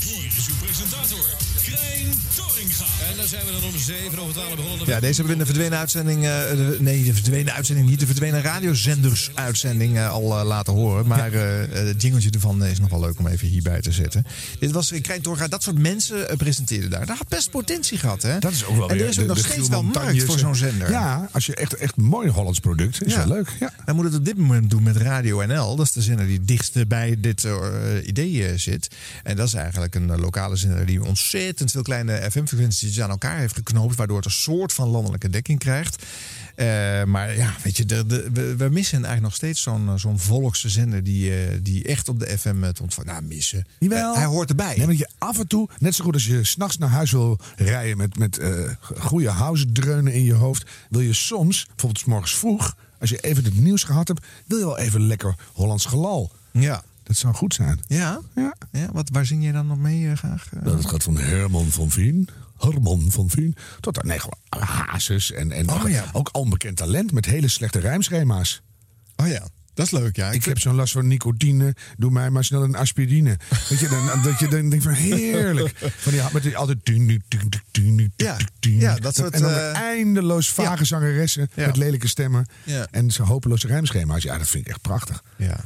Hier 0.09 0.27
is 0.37 0.49
uw 0.49 0.55
presentator, 0.65 1.27
Krijn 1.63 2.07
Torringa. 2.37 2.85
En 3.11 3.17
dan 3.17 3.27
zijn 3.27 3.45
we 3.47 3.53
dan 3.53 3.63
om 3.65 3.79
7 3.79 4.19
over 4.19 4.33
12 4.35 4.55
begonnen. 4.57 4.87
Ja, 4.87 5.01
deze 5.01 5.15
hebben 5.23 5.25
we 5.27 5.33
in 5.33 5.39
de 5.39 5.45
verdwenen 5.47 5.79
uitzending. 5.79 6.25
eh, 6.25 6.31
de- 6.51 6.77
nee, 6.81 7.05
de 7.05 7.15
verdwenen 7.15 7.53
uitzending 7.55 7.89
niet. 7.89 8.01
De 8.01 8.07
verdwenen 8.07 8.43
radiozenders 8.43 9.31
uitzending 9.35 9.97
eh, 9.97 10.11
al 10.11 10.39
eh, 10.39 10.45
laten 10.47 10.73
horen. 10.73 11.07
Maar 11.07 11.33
het 11.33 12.03
jingeltje 12.03 12.31
ervan 12.31 12.65
is 12.65 12.79
nog 12.79 12.91
wel 12.91 13.01
leuk 13.01 13.19
om 13.19 13.27
even 13.27 13.49
hierbij 13.49 13.81
te 13.81 13.93
zetten. 13.93 14.25
Dit 14.59 14.71
was 14.71 14.93
in 14.93 15.03
Krijn 15.03 15.21
Torga. 15.23 15.49
Dat 15.49 15.63
soort 15.63 15.79
mensen 15.79 16.37
presenteerden 16.37 16.91
daar. 16.91 17.07
Dat 17.07 17.17
had 17.19 17.29
best 17.29 17.51
potentie 17.51 17.99
gehad, 17.99 18.23
hè? 18.23 18.39
Dat 18.39 18.53
is 18.53 18.65
ook 18.65 18.77
wel 18.77 18.91
En 18.91 18.99
er 18.99 19.09
is 19.09 19.09
ook 19.09 19.15
de- 19.23 19.27
nog 19.27 19.37
de 19.37 19.43
steeds 19.53 19.69
wel 19.69 19.83
markt 19.83 20.23
voor 20.23 20.39
zo'n 20.39 20.55
zender. 20.57 20.91
Ja, 20.91 21.29
als 21.33 21.47
je 21.47 21.55
echt, 21.55 21.75
echt 21.75 21.97
een 21.97 22.05
mooi 22.05 22.29
Hollands 22.31 22.61
product. 22.61 23.05
Is 23.07 23.13
Ja. 23.13 23.19
wel 23.27 23.37
leuk. 23.37 23.49
Ja. 23.61 23.73
Wij 23.85 23.95
moeten 23.95 24.13
het 24.13 24.21
op 24.21 24.27
dit 24.27 24.37
moment 24.39 24.71
doen 24.71 24.83
met 24.83 24.97
Radio 24.97 25.47
NL. 25.47 25.77
Dat 25.77 25.87
is 25.87 25.93
de 25.93 26.03
zender 26.03 26.27
die 26.27 26.37
het 26.39 26.49
dichtst 26.49 26.89
bij 26.89 27.17
dit 27.19 27.47
idee 28.05 28.59
zit. 28.59 28.89
En 29.23 29.37
dat 29.37 29.47
is 29.47 29.55
eigenlijk 29.55 29.95
een 30.03 30.11
eh, 30.11 30.19
lokale 30.19 30.57
zender 30.57 30.87
die 30.87 31.05
ontzettend 31.05 31.71
veel 31.71 31.83
kleine 31.83 32.31
FM-frequenties 32.31 33.01
aan 33.01 33.11
elkaar 33.11 33.39
heeft 33.39 33.55
geknoopt. 33.55 33.97
Waardoor 33.97 34.17
het 34.17 34.25
een 34.25 34.31
soort 34.31 34.73
van 34.73 34.89
landelijke 34.89 35.29
dekking 35.29 35.59
krijgt. 35.59 36.05
Eh, 36.55 36.67
maar 37.05 37.37
ja, 37.37 37.55
weet 37.63 37.77
je, 37.77 37.85
de, 37.85 38.07
de- 38.07 38.31
we, 38.33 38.57
we 38.57 38.69
missen 38.69 38.97
eigenlijk 38.97 39.23
nog 39.23 39.35
steeds 39.35 39.63
zo'n 39.63 39.89
eh, 39.89 39.95
zo'n 39.97 40.19
volkse 40.19 40.69
zender 40.69 41.05
die, 41.05 41.33
die 41.63 41.85
echt 41.85 42.09
op 42.09 42.21
de 42.21 42.39
FM 42.39 42.63
het 42.63 42.81
ontvangt. 42.81 43.11
Nou, 43.11 43.23
missen. 43.23 43.67
Jawel. 43.79 44.15
Hij 44.15 44.25
hoort 44.25 44.49
erbij. 44.49 44.77
Nee, 44.77 44.87
maar 44.87 44.95
je 44.95 45.09
af 45.19 45.39
en 45.39 45.47
toe, 45.47 45.69
net 45.79 45.95
zo 45.95 46.05
goed 46.05 46.15
als 46.15 46.27
je 46.27 46.45
s'nachts 46.45 46.79
naar 46.79 46.89
huis 46.89 47.11
wil 47.13 47.39
rijden 47.57 47.97
met, 47.97 48.19
met 48.19 48.41
goede 48.99 49.29
house 49.31 49.73
dreunen 49.73 50.13
in 50.13 50.23
je 50.25 50.35
hoofd, 50.35 50.65
wil 50.91 51.01
je 51.01 51.13
soms, 51.13 51.67
bijvoorbeeld 51.67 51.99
's 51.99 52.05
morgens 52.05 52.35
vroeg, 52.37 52.77
als 53.01 53.11
je 53.11 53.19
even 53.21 53.45
het 53.45 53.59
nieuws 53.59 53.83
gehad 53.83 54.09
hebt, 54.09 54.27
wil 54.47 54.59
je 54.59 54.65
wel 54.65 54.79
even 54.79 55.07
lekker 55.07 55.35
Hollands 55.53 55.85
gelal. 55.85 56.33
Ja. 56.53 56.83
Dat 57.09 57.17
zou 57.17 57.35
goed 57.35 57.55
zijn. 57.55 57.81
Ja? 57.87 58.21
Ja. 58.35 58.55
ja 58.73 58.89
wat, 58.93 59.09
waar 59.13 59.27
zing 59.27 59.45
je 59.45 59.53
dan 59.53 59.67
nog 59.67 59.79
mee 59.79 60.11
eh, 60.11 60.17
graag? 60.17 60.49
Dat 60.63 60.87
gaat 60.87 61.03
van 61.03 61.17
Herman 61.19 61.67
van 61.67 61.91
Veen, 61.91 62.29
Herman 62.59 63.11
van 63.11 63.31
Veen, 63.31 63.57
tot 63.81 64.01
aan 64.01 64.07
nee, 64.07 64.19
gewoon 64.19 64.67
Hazes 64.67 65.33
en, 65.33 65.53
en 65.53 65.71
Oh, 65.71 65.89
ja. 65.89 66.05
ook 66.13 66.29
al 66.33 66.43
een 66.43 66.51
bekend 66.51 66.77
talent 66.77 67.13
met 67.13 67.25
hele 67.27 67.49
slechte 67.49 67.79
rijmschema's. 67.79 68.63
Oh 69.17 69.29
ja, 69.29 69.49
dat 69.75 69.87
is 69.87 69.93
leuk, 69.93 70.17
ja. 70.17 70.31
Ik 70.31 70.45
heb 70.45 70.59
zo'n 70.59 70.75
last 70.75 70.93
van 70.93 71.07
nicotine. 71.07 71.75
Doe 71.97 72.11
mij 72.11 72.31
maar 72.31 72.45
snel 72.45 72.63
een 72.63 72.75
aspirine. 72.77 73.37
Weet 73.69 73.79
je, 73.79 73.89
dan, 73.89 74.23
dat 74.23 74.39
je 74.39 74.49
dan 74.49 74.69
denkt 74.69 74.85
van 74.85 74.93
heerlijk. 74.93 75.79
Van 75.97 76.13
die, 76.13 76.23
met 76.33 76.43
die 76.43 76.57
altijd... 76.57 76.79
Ja, 78.13 78.37
ja, 78.61 78.95
dat 78.95 79.15
soort, 79.15 79.35
En 79.35 79.41
dan 79.41 79.51
eh, 79.51 79.75
eindeloos 79.75 80.53
vage 80.53 80.79
ja. 80.79 80.85
zangeressen 80.85 81.51
Ja. 81.55 81.67
met 81.67 81.77
lelijke 81.77 82.09
stemmen. 82.09 82.47
En 82.91 83.11
zo'n 83.11 83.27
hopeloze 83.27 83.67
rijmschema's. 83.67 84.23
Ja, 84.23 84.39
dat 84.39 84.49
vind 84.49 84.65
ik 84.65 84.71
echt 84.71 84.81
prachtig. 84.81 85.23
Ja. 85.37 85.61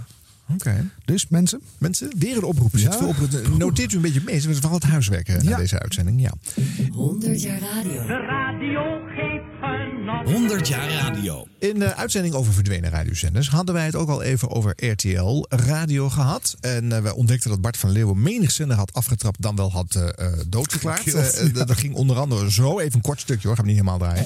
Oké. 0.54 0.88
Dus 1.04 1.28
mensen, 1.28 1.60
Mensen, 1.78 2.10
weer 2.18 2.36
een 2.36 2.42
oproep. 2.42 2.70
Zit 2.74 2.96
Ja. 3.00 3.06
oproep. 3.06 3.30
Noteert 3.58 3.92
u 3.92 3.96
een 3.96 4.02
beetje 4.02 4.20
mee. 4.24 4.34
Het 4.34 4.44
is 4.48 4.58
vooral 4.58 4.74
het 4.78 4.82
huiswerk 4.88 5.28
eh, 5.28 5.40
na 5.42 5.56
deze 5.56 5.78
uitzending. 5.78 6.20
Ja. 6.20 6.32
100 6.92 7.42
jaar 7.42 7.58
radio. 7.60 7.92
De 8.06 8.26
radio 8.28 8.80
geeft 9.06 9.44
genot. 9.60 10.30
100 10.32 10.68
jaar 10.68 10.90
radio. 10.90 11.46
In 11.58 11.78
de 11.78 11.94
uitzending 11.94 12.34
over 12.34 12.52
verdwenen 12.52 12.90
radiozenders 12.90 13.48
hadden 13.50 13.74
wij 13.74 13.84
het 13.84 13.94
ook 13.96 14.08
al 14.08 14.22
even 14.22 14.50
over 14.50 14.74
RTL 14.90 15.44
Radio 15.48 16.08
gehad. 16.08 16.56
En 16.60 16.92
eh, 16.92 17.02
we 17.02 17.14
ontdekten 17.14 17.50
dat 17.50 17.60
Bart 17.60 17.76
van 17.76 17.90
Leeuwen 17.90 18.22
menig 18.22 18.50
zender 18.50 18.76
had 18.76 18.92
afgetrapt, 18.92 19.42
dan 19.42 19.56
wel 19.56 19.70
had 19.72 19.94
eh, 19.94 20.26
eh, 20.26 20.32
doodverklaard. 20.48 21.14
Eh, 21.14 21.40
eh, 21.46 21.54
dat 21.54 21.70
ging 21.78 21.94
onder 21.94 22.16
andere 22.18 22.50
zo, 22.52 22.78
even 22.78 22.94
een 22.94 23.00
kort 23.00 23.20
stukje 23.20 23.46
hoor, 23.46 23.56
gaan 23.56 23.64
we 23.66 23.70
niet 23.72 23.80
helemaal 23.80 23.98
draaien. 24.08 24.24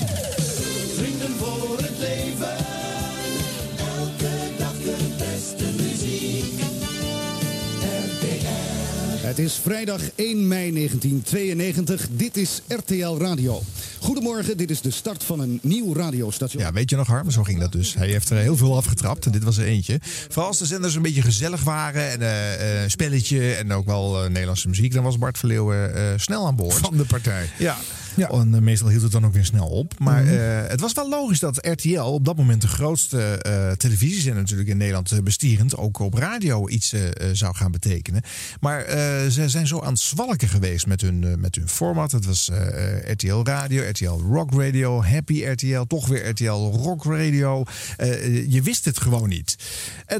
Het 9.36 9.44
is 9.44 9.54
vrijdag 9.62 10.00
1 10.14 10.46
mei 10.48 10.72
1992. 10.72 12.06
Dit 12.10 12.36
is 12.36 12.60
RTL 12.68 13.16
Radio. 13.18 13.62
Goedemorgen, 13.98 14.56
dit 14.56 14.70
is 14.70 14.80
de 14.80 14.90
start 14.90 15.24
van 15.24 15.40
een 15.40 15.58
nieuw 15.62 15.94
radiostation. 15.94 16.62
Ja, 16.62 16.72
weet 16.72 16.90
je 16.90 16.96
nog, 16.96 17.06
Harm? 17.06 17.30
Zo 17.30 17.42
ging 17.42 17.60
dat 17.60 17.72
dus. 17.72 17.94
Hij 17.94 18.08
heeft 18.08 18.30
er 18.30 18.36
heel 18.36 18.56
veel 18.56 18.76
afgetrapt 18.76 19.26
en 19.26 19.32
dit 19.32 19.44
was 19.44 19.56
er 19.56 19.64
eentje. 19.64 19.98
Vooral 20.28 20.46
als 20.46 20.58
de 20.58 20.66
zenders 20.66 20.94
een 20.94 21.02
beetje 21.02 21.22
gezellig 21.22 21.64
waren 21.64 22.10
en 22.10 22.22
een 22.82 22.90
spelletje 22.90 23.54
en 23.54 23.72
ook 23.72 23.86
wel 23.86 24.22
eh, 24.22 24.28
Nederlandse 24.30 24.68
muziek, 24.68 24.92
dan 24.92 25.02
was 25.02 25.18
Bart 25.18 25.38
van 25.38 25.48
Leeuwen 25.48 25.94
eh, 25.94 26.02
snel 26.16 26.46
aan 26.46 26.56
boord. 26.56 26.74
van 26.74 26.96
de 26.96 27.04
partij. 27.04 27.50
Ja. 27.58 27.76
En 28.16 28.54
eh, 28.54 28.60
meestal 28.60 28.88
hield 28.88 29.02
het 29.02 29.12
dan 29.12 29.26
ook 29.26 29.32
weer 29.32 29.44
snel 29.44 29.68
op. 29.68 29.98
Maar 29.98 30.22
Mhm. 30.24 30.34
eh, 30.34 30.68
het 30.68 30.80
was 30.80 30.92
wel 30.92 31.08
logisch 31.08 31.38
dat 31.40 31.66
RTL 31.66 32.00
op 32.00 32.24
dat 32.24 32.36
moment 32.36 32.62
de 32.62 32.68
grootste 32.68 33.20
eh 33.22 33.70
televisiezender 33.70 34.40
natuurlijk 34.42 34.68
in 34.68 34.76
Nederland 34.76 35.20
bestierend 35.24 35.76
ook 35.76 35.98
op 35.98 36.14
radio 36.14 36.68
iets 36.68 36.94
zou 37.32 37.54
gaan 37.54 37.70
betekenen. 37.72 38.22
Maar 38.60 38.80
eh, 38.82 39.26
ze 39.30 39.48
zijn 39.48 39.66
zo 39.66 39.80
aan 39.80 39.92
het 39.92 39.98
zwalken 40.00 40.48
geweest 40.48 40.86
met 40.86 41.00
hun, 41.00 41.40
met 41.40 41.54
hun 41.54 41.68
format. 41.68 42.12
Het 42.12 42.26
was 42.26 42.50
eh, 42.50 43.10
RTL 43.10 43.40
Radio, 43.44 43.82
RTL 43.88 44.20
Rock 44.30 44.52
Radio, 44.54 45.02
Happy 45.02 45.44
RTL, 45.44 45.82
toch 45.82 46.06
weer 46.06 46.28
RTL 46.28 46.50
Rock 46.76 47.04
Radio. 47.04 47.64
Eh, 47.96 48.52
je 48.52 48.62
wist 48.62 48.84
het 48.84 49.00
gewoon 49.00 49.28
niet. 49.28 49.56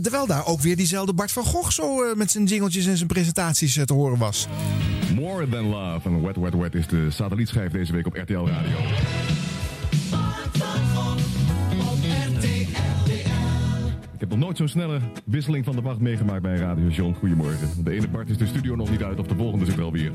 Terwijl 0.02 0.26
daar 0.26 0.46
ook 0.46 0.60
weer 0.60 0.76
diezelfde 0.76 1.12
Bart 1.14 1.32
van 1.32 1.44
Gogh 1.44 1.70
zo 1.70 2.14
met 2.14 2.30
zijn 2.30 2.44
jingeltjes 2.44 2.86
en 2.86 2.96
zijn 2.96 3.08
presentaties 3.08 3.78
te 3.84 3.92
horen 3.92 4.18
was. 4.18 4.46
More 5.14 5.48
Than 5.48 5.64
Love 5.66 6.08
en 6.08 6.22
Wet 6.22 6.36
Wet 6.36 6.54
Wet 6.54 6.74
is 6.74 6.86
de 6.86 7.10
satellietschijf 7.10 7.72
deze 7.72 7.85
week 7.92 8.06
op 8.06 8.14
RTL 8.14 8.46
Radio. 8.46 8.76
Ik 14.14 14.22
heb 14.22 14.30
nog 14.30 14.38
nooit 14.38 14.56
zo'n 14.56 14.68
snelle 14.68 15.00
wisseling 15.24 15.64
van 15.64 15.76
de 15.76 15.82
wacht 15.82 15.98
meegemaakt 16.00 16.42
bij 16.42 16.52
een 16.52 16.58
radiostation. 16.58 17.14
Goedemorgen. 17.14 17.84
De 17.84 17.90
ene 17.90 18.08
Bart 18.08 18.28
is 18.30 18.36
de 18.36 18.46
studio 18.46 18.74
nog 18.76 18.90
niet 18.90 19.02
uit, 19.02 19.18
of 19.18 19.26
de 19.26 19.34
volgende 19.36 19.64
is 19.64 19.72
er 19.72 19.78
wel 19.78 19.92
weer. 19.92 20.12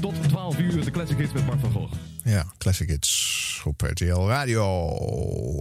Tot 0.00 0.14
12 0.28 0.58
uur 0.58 0.84
de 0.84 0.90
Classic 0.90 1.16
Hits 1.16 1.32
met 1.32 1.46
Bart 1.46 1.60
van 1.60 1.70
Gogh. 1.70 1.92
Ja, 2.24 2.44
Classic 2.58 2.88
Hits 2.88 3.62
op 3.64 3.80
RTL 3.80 4.20
Radio. 4.26 4.98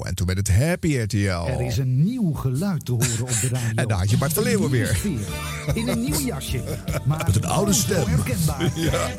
En 0.04 0.16
toen 0.16 0.26
werd 0.28 0.38
het 0.40 0.58
Happy 0.58 0.98
RTL. 0.98 1.18
Er 1.48 1.62
is 1.62 1.78
een 1.78 2.04
nieuw 2.04 2.34
geluid 2.34 2.86
te 2.86 2.92
horen 2.92 3.22
op 3.22 3.30
de 3.42 3.48
radio. 3.52 3.68
En 3.82 3.88
daar 3.88 3.98
had 3.98 4.10
je 4.10 4.18
Bart 4.18 4.34
van 4.34 4.44
Leeuwen 4.44 4.70
weer. 4.70 4.98
In 5.74 5.88
een 5.88 6.02
nieuw 6.02 6.20
jasje. 6.20 6.64
Maar 7.06 7.24
Met 7.28 7.36
een 7.36 7.46
oude 7.46 7.74
stem. 7.74 8.06
herkenbaar. 8.06 8.72
Ja. 8.80 9.10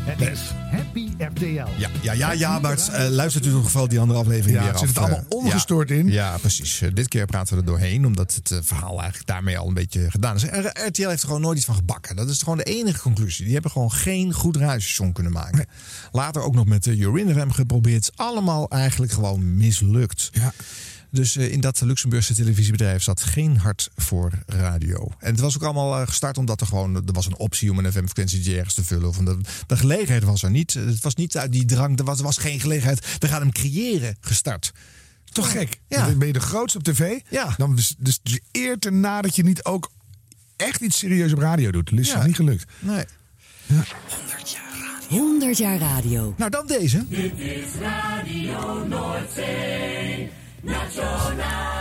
Het 0.00 0.20
is 0.28 0.40
Happy 0.70 1.08
RTL. 1.18 1.44
Ja, 1.46 1.88
ja, 2.02 2.12
ja, 2.12 2.32
ja 2.32 2.58
maar 2.58 2.70
het, 2.70 2.88
eh, 2.88 3.08
luistert 3.08 3.44
u 3.44 3.48
in 3.48 3.54
ieder 3.54 3.70
geval 3.70 3.88
die 3.88 4.00
andere 4.00 4.18
aflevering 4.18 4.54
Ja, 4.56 4.62
weer 4.62 4.72
het 4.72 4.80
af. 4.80 4.86
zit 4.86 4.88
het 4.88 4.98
allemaal 4.98 5.24
eh, 5.28 5.36
ongestoord 5.38 5.90
in. 5.90 6.10
Ja, 6.10 6.38
precies. 6.38 6.80
Eh, 6.80 6.88
dit 6.94 7.08
keer 7.08 7.26
praten 7.26 7.54
we 7.54 7.60
er 7.60 7.66
doorheen, 7.66 8.06
omdat 8.06 8.34
het 8.34 8.60
verhaal 8.66 8.98
eigenlijk 8.98 9.26
daarmee 9.26 9.58
al 9.58 9.68
een 9.68 9.74
beetje 9.74 10.10
gedaan 10.10 10.34
is. 10.34 10.44
RTL 10.86 11.08
heeft 11.08 11.22
er 11.22 11.26
gewoon 11.26 11.40
nooit 11.40 11.56
iets 11.56 11.66
van 11.66 11.74
gebakken. 11.74 12.16
Dat 12.16 12.28
is 12.28 12.38
gewoon 12.42 12.56
de 12.58 12.64
enige 12.64 13.00
conclusie. 13.00 13.44
Die 13.44 13.52
hebben 13.52 13.70
gewoon 13.70 13.92
geen 13.92 14.32
goed 14.32 14.56
radiostation 14.56 15.12
kunnen 15.12 15.32
maken. 15.32 15.66
Later 16.12 16.42
ook 16.42 16.54
nog 16.54 16.66
met 16.66 16.84
de 16.84 16.96
Urinrem 16.96 17.52
geprobeerd. 17.52 18.10
Allemaal 18.14 18.68
eigenlijk 18.70 19.12
gewoon 19.12 19.56
mislukt. 19.56 20.30
Ja. 20.32 20.52
Dus 21.10 21.36
eh, 21.36 21.52
in 21.52 21.60
dat 21.60 21.80
Luxemburgse 21.80 22.34
televisiebedrijf 22.34 23.02
zat 23.02 23.22
geen 23.22 23.56
hart 23.56 23.90
voor 23.96 24.30
radio. 24.46 25.12
En 25.18 25.30
het 25.30 25.40
was 25.40 25.56
ook 25.56 25.62
allemaal 25.62 26.00
eh, 26.00 26.06
gestart 26.06 26.38
omdat 26.38 26.60
er 26.60 26.66
gewoon 26.66 26.94
er 26.94 27.12
was 27.12 27.26
een 27.26 27.36
optie 27.38 27.70
om 27.70 27.78
een 27.78 27.92
FM-frequentie 27.92 28.56
ergens 28.56 28.74
te 28.74 28.84
vullen. 28.84 29.08
Of 29.08 29.16
de, 29.16 29.40
de 29.66 29.76
gelegenheid 29.76 30.24
was 30.24 30.42
er 30.42 30.50
niet. 30.50 30.74
Het 30.74 31.00
was 31.00 31.14
niet 31.14 31.36
uit 31.36 31.52
die 31.52 31.64
drang, 31.64 31.98
er 31.98 32.04
was, 32.04 32.18
er 32.18 32.24
was 32.24 32.38
geen 32.38 32.60
gelegenheid. 32.60 33.06
We 33.18 33.28
gaan 33.28 33.40
hem 33.40 33.52
creëren 33.52 34.16
gestart. 34.20 34.72
Toch 35.32 35.50
gek? 35.52 35.80
Ja. 35.88 36.06
Dan 36.06 36.18
ben 36.18 36.26
je 36.26 36.32
de 36.32 36.40
grootste 36.40 36.78
op 36.78 36.84
tv. 36.84 37.18
Ja. 37.30 37.54
Dan 37.56 37.76
dus, 37.76 37.94
dus 37.98 38.20
je 38.22 38.40
eert 38.50 38.84
erna 38.84 39.22
dat 39.22 39.36
je 39.36 39.42
niet 39.44 39.64
ook 39.64 39.90
echt 40.56 40.80
iets 40.80 40.98
serieus 40.98 41.32
op 41.32 41.38
radio 41.38 41.70
doet. 41.70 41.90
Dat 41.90 41.98
is 41.98 42.08
Ja. 42.08 42.26
niet 42.26 42.36
gelukt. 42.36 42.64
Nee. 42.78 43.04
100 45.08 45.58
jaar 45.58 45.78
radio. 45.78 46.34
Nou, 46.36 46.50
dan 46.50 46.66
deze. 46.66 47.04
Dit 47.08 47.38
is 47.38 47.74
Radio 47.80 48.86
Noordzee. 48.86 50.30
Nationaal. 50.62 51.79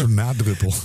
Zo'n 0.00 0.14
nadruppel. 0.14 0.74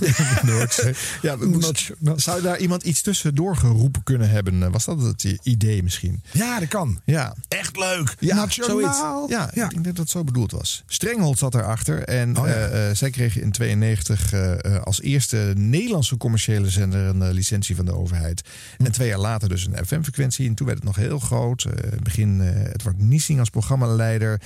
Ja, 1.22 1.38
we 1.38 1.46
moesten- 1.46 1.94
zou 2.16 2.42
daar 2.42 2.58
iemand 2.58 2.82
iets 2.82 3.02
tussendoor 3.02 3.56
geroepen 3.56 4.02
kunnen 4.02 4.30
hebben? 4.30 4.62
Eh, 4.62 4.68
Was 4.70 4.84
dat 4.84 5.00
het 5.02 5.38
idee 5.42 5.82
misschien? 5.82 6.22
Ja, 6.32 6.58
dat 6.60 6.68
kan. 6.68 7.00
Ja. 7.04 7.34
Echt 7.48 7.76
leuk. 7.78 8.14
Ja, 8.20 8.34
Nationaal. 8.34 9.28
Ja, 9.30 9.52
ik 9.54 9.70
denk 9.70 9.84
dat 9.84 9.96
dat 9.96 10.08
zo 10.08 10.24
bedoeld 10.24 10.52
was. 10.52 10.82
Strenghold 10.86 11.38
zat 11.38 11.54
erachter. 11.54 12.02
En 12.02 12.38
Oh, 12.38 12.46
ja. 12.46 12.52
eh, 12.54 12.88
eh, 12.90 12.96
zij 12.96 13.10
kregen 13.10 13.42
in 13.42 13.50
92 13.52 14.32
eh, 14.32 14.52
eh, 14.74 14.82
als 14.82 15.00
eerste 15.00 15.52
Nederlandse 15.56 16.16
commerciële 16.16 16.70
zender 16.70 17.00
een 17.06 17.32
licentie 17.32 17.76
van 17.76 17.84
de 17.84 17.94
overheid. 17.94 18.42
Hm. 18.76 18.84
En 18.84 18.92
twee 18.92 19.08
jaar 19.08 19.18
later 19.18 19.48
dus 19.48 19.66
een 19.66 19.86
FM-frequentie. 19.86 20.48
En 20.48 20.54
toen 20.54 20.66
werd 20.66 20.78
het 20.78 20.86
nog 20.86 20.96
heel 20.96 21.18
groot. 21.18 21.64
In 21.64 21.90
het 21.90 22.02
begin 22.04 22.40
eh 22.40 22.60
Edward 22.72 22.98
Niesing 22.98 23.38
als 23.38 23.50
programmaleider. 23.50 24.40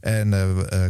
En 0.00 0.32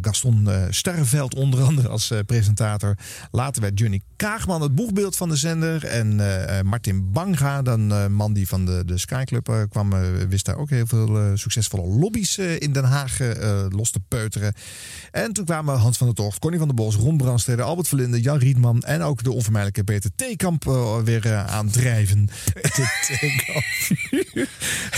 Gaston 0.01 0.49
Starreveld 0.71 1.35
onder 1.35 1.63
andere 1.63 1.89
als 1.89 2.13
presentator. 2.27 2.97
Later 3.31 3.63
werd 3.63 3.79
Johnny 3.79 4.01
Kaagman 4.17 4.63
het 4.63 4.75
boegbeeld 4.75 5.17
van 5.17 5.29
de 5.29 5.37
zender. 5.37 5.85
En 5.85 6.21
eh, 6.21 6.59
eh, 6.59 6.65
Martin 6.65 7.13
Banga, 7.13 7.63
dan 7.63 7.93
eh, 7.93 8.07
man 8.07 8.33
die 8.33 8.49
van 8.49 8.67
de, 8.67 8.83
de 8.87 8.99
Sky 8.99 9.25
Club 9.25 9.67
kwam, 9.69 9.91
wist 10.29 10.45
daar 10.45 10.57
ook 10.57 10.71
heel 10.71 10.87
veel 10.87 11.37
succesvolle 11.37 11.99
lobby's 11.99 12.39
in 12.39 12.73
Den 12.73 12.85
Haag 12.85 13.19
los 13.69 13.91
te 13.91 14.01
peuteren. 14.09 14.55
En 15.11 15.33
toen 15.33 15.45
kwamen 15.45 15.79
Hans 15.79 15.97
van 15.97 16.07
der 16.07 16.17
Tocht, 16.17 16.39
Connie 16.39 16.59
van 16.59 16.69
der 16.69 16.77
Bos, 16.77 16.97
Ron 16.97 17.17
Brandstede, 17.17 17.63
Albert 17.63 17.89
Verlinde, 17.89 18.21
Jan 18.21 18.39
Rietman 18.39 18.83
en 18.83 19.03
ook 19.03 19.23
de 19.23 19.33
onvermijdelijke 19.33 19.85
Peter 19.85 20.11
Theekamp 20.17 20.65
weer 21.05 21.37
aandrijven. 21.37 22.29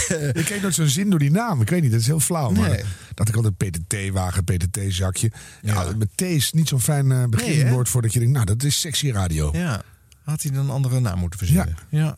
Ik 0.32 0.44
kreeg 0.44 0.62
nooit 0.62 0.74
zo'n 0.74 0.89
zin 0.89 1.11
door 1.11 1.19
die 1.19 1.31
naam. 1.31 1.61
Ik 1.61 1.70
weet 1.70 1.82
niet, 1.82 1.90
dat 1.90 2.01
is 2.01 2.07
heel 2.07 2.20
flauw. 2.20 2.51
Maar 2.51 2.69
Nee. 2.69 2.82
Dat 3.17 3.29
ik 3.29 3.37
altijd 3.37 3.57
Peter 3.57 3.83
T-wagen, 3.87 4.45
Peter 4.45 4.71
T-zakje. 4.71 5.33
Ja, 5.63 5.93
met 5.97 6.09
T 6.15 6.21
is 6.21 6.53
niet 6.53 6.69
zo'n 6.69 6.81
fijn 6.81 7.13
eh, 7.13 7.25
beginwoord 7.25 7.89
voordat 7.89 8.13
je 8.13 8.19
denkt, 8.19 8.35
nou, 8.35 8.47
dat 8.47 8.63
is 8.63 8.81
sexy 8.81 9.11
radio. 9.11 9.51
Ja, 9.53 9.83
had 10.23 10.43
hij 10.43 10.51
dan 10.51 10.65
een 10.65 10.71
andere 10.71 11.01
naam 11.01 11.19
moeten 11.19 11.39
verzinnen. 11.39 11.77
Ja. 11.89 12.17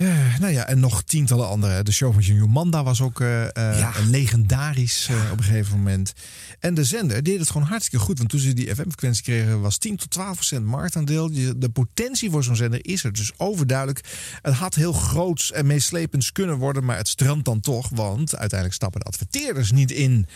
Eh, 0.00 0.38
nou 0.38 0.52
ja, 0.52 0.66
en 0.66 0.80
nog 0.80 1.02
tientallen 1.02 1.48
andere. 1.48 1.82
De 1.82 1.92
show 1.92 2.12
van 2.12 2.22
Junior 2.22 2.50
Manda 2.50 2.82
was 2.82 3.00
ook 3.00 3.20
eh, 3.20 3.56
eh, 3.56 3.96
legendarisch 4.08 5.08
op 5.32 5.38
een 5.38 5.44
gegeven 5.44 5.76
moment. 5.76 6.12
En 6.58 6.74
de 6.74 6.84
zender 6.84 7.22
deed 7.22 7.38
het 7.38 7.50
gewoon 7.50 7.66
hartstikke 7.66 8.04
goed. 8.04 8.18
Want 8.18 8.30
toen 8.30 8.40
ze 8.40 8.52
die 8.52 8.74
FM-frequentie 8.74 9.22
kregen, 9.22 9.60
was 9.60 9.78
10 9.78 9.96
tot 9.96 10.10
12 10.10 10.34
procent 10.34 10.66
marktaandeel. 10.66 11.30
De 11.56 11.70
potentie 11.72 12.30
voor 12.30 12.44
zo'n 12.44 12.56
zender 12.56 12.86
is 12.86 13.04
er 13.04 13.12
dus 13.12 13.32
overduidelijk. 13.36 14.00
Het 14.42 14.54
had 14.54 14.74
heel 14.74 14.92
groots 14.92 15.52
en 15.52 15.66
meeslepends 15.66 16.32
kunnen 16.32 16.56
worden, 16.56 16.84
maar 16.84 16.96
het 16.96 17.08
strandt 17.08 17.44
dan 17.44 17.60
toch. 17.60 17.88
Want 17.88 18.36
uiteindelijk 18.36 18.74
stappen 18.74 19.00
de 19.00 19.06
adverteerders 19.06 19.72
niet 19.72 19.90
in. 19.90 20.26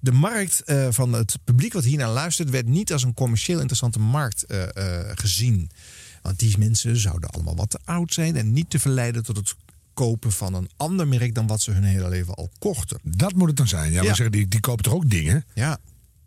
De 0.00 0.12
markt 0.12 0.62
van 0.90 1.12
het 1.12 1.38
publiek 1.44 1.72
wat 1.72 1.84
hiernaar 1.84 2.10
luistert, 2.10 2.50
werd 2.50 2.66
niet 2.66 2.92
als 2.92 3.02
een 3.02 3.14
commercieel 3.14 3.58
interessante 3.58 3.98
markt 3.98 4.44
gezien. 5.14 5.70
Want 6.22 6.38
die 6.38 6.58
mensen 6.58 6.96
zouden 6.96 7.30
allemaal 7.30 7.56
wat 7.56 7.70
te 7.70 7.78
oud 7.84 8.14
zijn 8.14 8.36
en 8.36 8.52
niet 8.52 8.70
te 8.70 8.78
verleiden 8.78 9.24
tot 9.24 9.36
het 9.36 9.54
kopen 9.94 10.32
van 10.32 10.54
een 10.54 10.70
ander 10.76 11.08
merk 11.08 11.34
dan 11.34 11.46
wat 11.46 11.60
ze 11.60 11.70
hun 11.70 11.84
hele 11.84 12.08
leven 12.08 12.34
al 12.34 12.50
kochten. 12.58 12.98
Dat 13.02 13.34
moet 13.34 13.48
het 13.48 13.56
dan 13.56 13.68
zijn. 13.68 13.92
Ja, 13.92 14.00
we 14.00 14.06
zeggen, 14.06 14.32
die, 14.32 14.48
die 14.48 14.60
kopen 14.60 14.84
toch 14.84 14.92
ook 14.92 15.10
dingen? 15.10 15.44
Ja. 15.54 15.78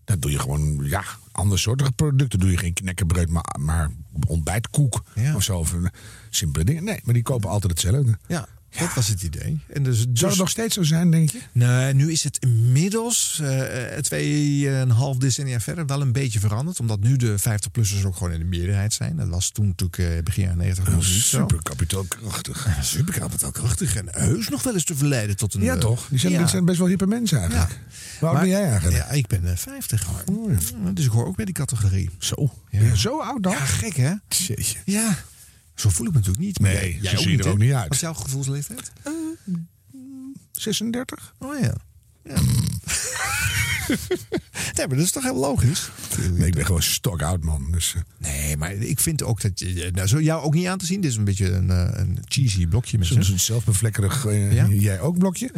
Dan 0.04 0.20
doe 0.20 0.32
je 0.32 0.40
gewoon, 0.40 0.84
ja, 0.84 1.04
andersoortige 1.32 1.92
producten. 1.92 2.40
doe 2.40 2.52
je 2.52 2.58
geen 2.58 2.74
knekkenbreud, 2.74 3.30
maar, 3.30 3.56
maar 3.60 3.92
ontbijtkoek 4.28 5.04
of 5.36 5.44
zo. 5.44 5.58
Of 5.58 5.72
een 5.72 5.90
simpele 6.30 6.66
dingen. 6.66 6.84
Nee, 6.84 7.00
maar 7.04 7.14
die 7.14 7.24
kopen 7.24 7.50
altijd 7.50 7.72
hetzelfde. 7.72 8.18
Ja, 8.28 8.48
dat 8.80 8.94
was 8.94 9.08
het 9.08 9.22
idee. 9.22 9.60
En 9.74 9.84
dus, 9.84 9.98
Zou 9.98 10.14
dus- 10.14 10.22
het 10.22 10.38
nog 10.38 10.50
steeds 10.50 10.76
zo 10.76 10.84
zijn, 10.84 11.12
denk 11.12 11.32
je? 11.32 11.40
Nee, 11.52 11.94
nu 11.94 12.12
is 12.12 12.24
het 12.24 12.38
inmiddels 12.40 13.40
eh 13.44 13.98
tweeënhalf 13.98 15.18
decennia 15.18 15.60
verder 15.60 15.86
wel 15.86 16.02
een 16.02 16.12
beetje 16.12 16.40
veranderd. 16.40 16.80
Omdat 16.80 17.00
nu 17.00 17.16
de 17.16 17.36
50-plussers 17.40 18.06
ook 18.06 18.16
gewoon 18.16 18.32
in 18.34 18.40
de 18.40 18.46
meerderheid 18.46 18.94
zijn. 18.94 19.16
Dat 19.16 19.28
was 19.28 19.50
toen 19.50 19.68
natuurlijk 19.68 20.00
eh, 20.00 20.24
begin 20.24 20.44
jaren 20.44 20.58
90 20.58 20.86
nog 20.94 20.96
niet 20.96 21.06
zo. 21.06 21.38
Super 21.38 21.62
kapitaalkrachtig. 21.62 22.68
Super 22.82 23.14
kapitaalkrachtig. 23.14 23.96
En 23.96 24.08
heus 24.12 24.50
nog 24.50 24.64
wel 24.64 24.74
eens 24.74 24.84
te 24.84 24.96
verleiden 24.96 25.36
tot 25.36 25.54
een... 25.54 25.62
Ja, 25.62 25.74
eh, 25.74 25.80
toch? 25.80 26.08
Die 26.10 26.20
zijn, 26.20 26.34
ja. 26.34 26.48
zijn 26.48 26.66
best 26.66 26.78
wel 26.78 26.88
hippe 26.88 27.08
mensen 27.08 27.40
eigenlijk. 27.40 27.80
Oud 28.22 28.40
ben 28.40 28.48
jij 28.48 28.64
eigenlijk? 28.64 28.98
Ja, 28.98 29.10
ik 29.10 29.28
ben 29.28 29.52
eh, 29.52 29.58
50. 29.58 30.08
Dus 30.94 31.06
ik 31.06 31.12
hoor 31.12 31.26
ook 31.26 31.36
bij 31.36 31.46
die 31.46 31.54
categorie. 31.54 32.10
Zo? 32.20 32.52
Ben 32.72 32.84
je 32.84 32.98
zo 32.98 33.20
oud 33.20 33.44
dan? 33.44 33.52
Ja, 33.52 33.66
gek 33.66 33.96
hè? 33.96 34.14
Jeetje. 34.28 34.78
Ja. 34.86 35.18
Zo 35.76 35.90
voel 35.90 36.08
ik 36.08 36.12
me 36.14 36.18
natuurlijk 36.18 36.46
niet. 36.46 36.60
Maar 36.60 36.74
Nee, 36.74 36.92
jij, 36.92 36.98
zo 36.98 37.02
jij 37.02 37.18
zie 37.18 37.32
je 37.32 37.44
er 37.44 37.50
ook 37.50 37.58
niet 37.58 37.74
uit. 37.74 37.84
Wat 37.84 37.94
is 37.94 38.00
jouw 38.00 38.14
gevoelsleeftijd? 38.14 38.92
36? 40.52 41.36
Oh 41.40 41.60
ja. 41.60 41.76
Ja. 42.26 42.36
nee, 44.76 44.88
maar 44.88 44.96
dat 44.98 45.06
is 45.06 45.12
toch 45.12 45.24
heel 45.24 45.36
logisch? 45.36 45.90
Nee, 46.32 46.48
ik 46.48 46.54
ben 46.56 46.66
gewoon 46.66 46.82
stok 46.84 47.22
oud, 47.22 47.44
man. 47.44 47.68
Dus, 47.72 47.94
eh, 47.96 48.02
Nee, 48.18 48.58
maar 48.58 48.74
ik 48.74 49.00
vind 49.00 49.24
ook 49.24 49.42
dat 49.42 49.60
je. 49.60 49.90
Nou, 49.94 50.08
zo 50.08 50.22
jou 50.22 50.44
ook 50.44 50.54
niet 50.54 50.68
aan 50.68 50.78
te 50.78 50.86
zien. 50.86 51.02
Dit 51.02 51.12
is 51.12 51.18
een 51.18 51.24
beetje 51.24 51.52
een, 51.52 51.70
eh, 51.70 51.88
een 51.92 52.18
cheesy 52.26 52.68
blokje 52.68 52.98
met 52.98 53.08
soms 53.08 53.30
een 53.30 53.40
zelfbevlekkerig, 53.40 54.26
eh, 54.26 54.54
Ja. 54.54 54.68
jij 54.68 55.00
ook 55.00 55.18
blokje. 55.18 55.50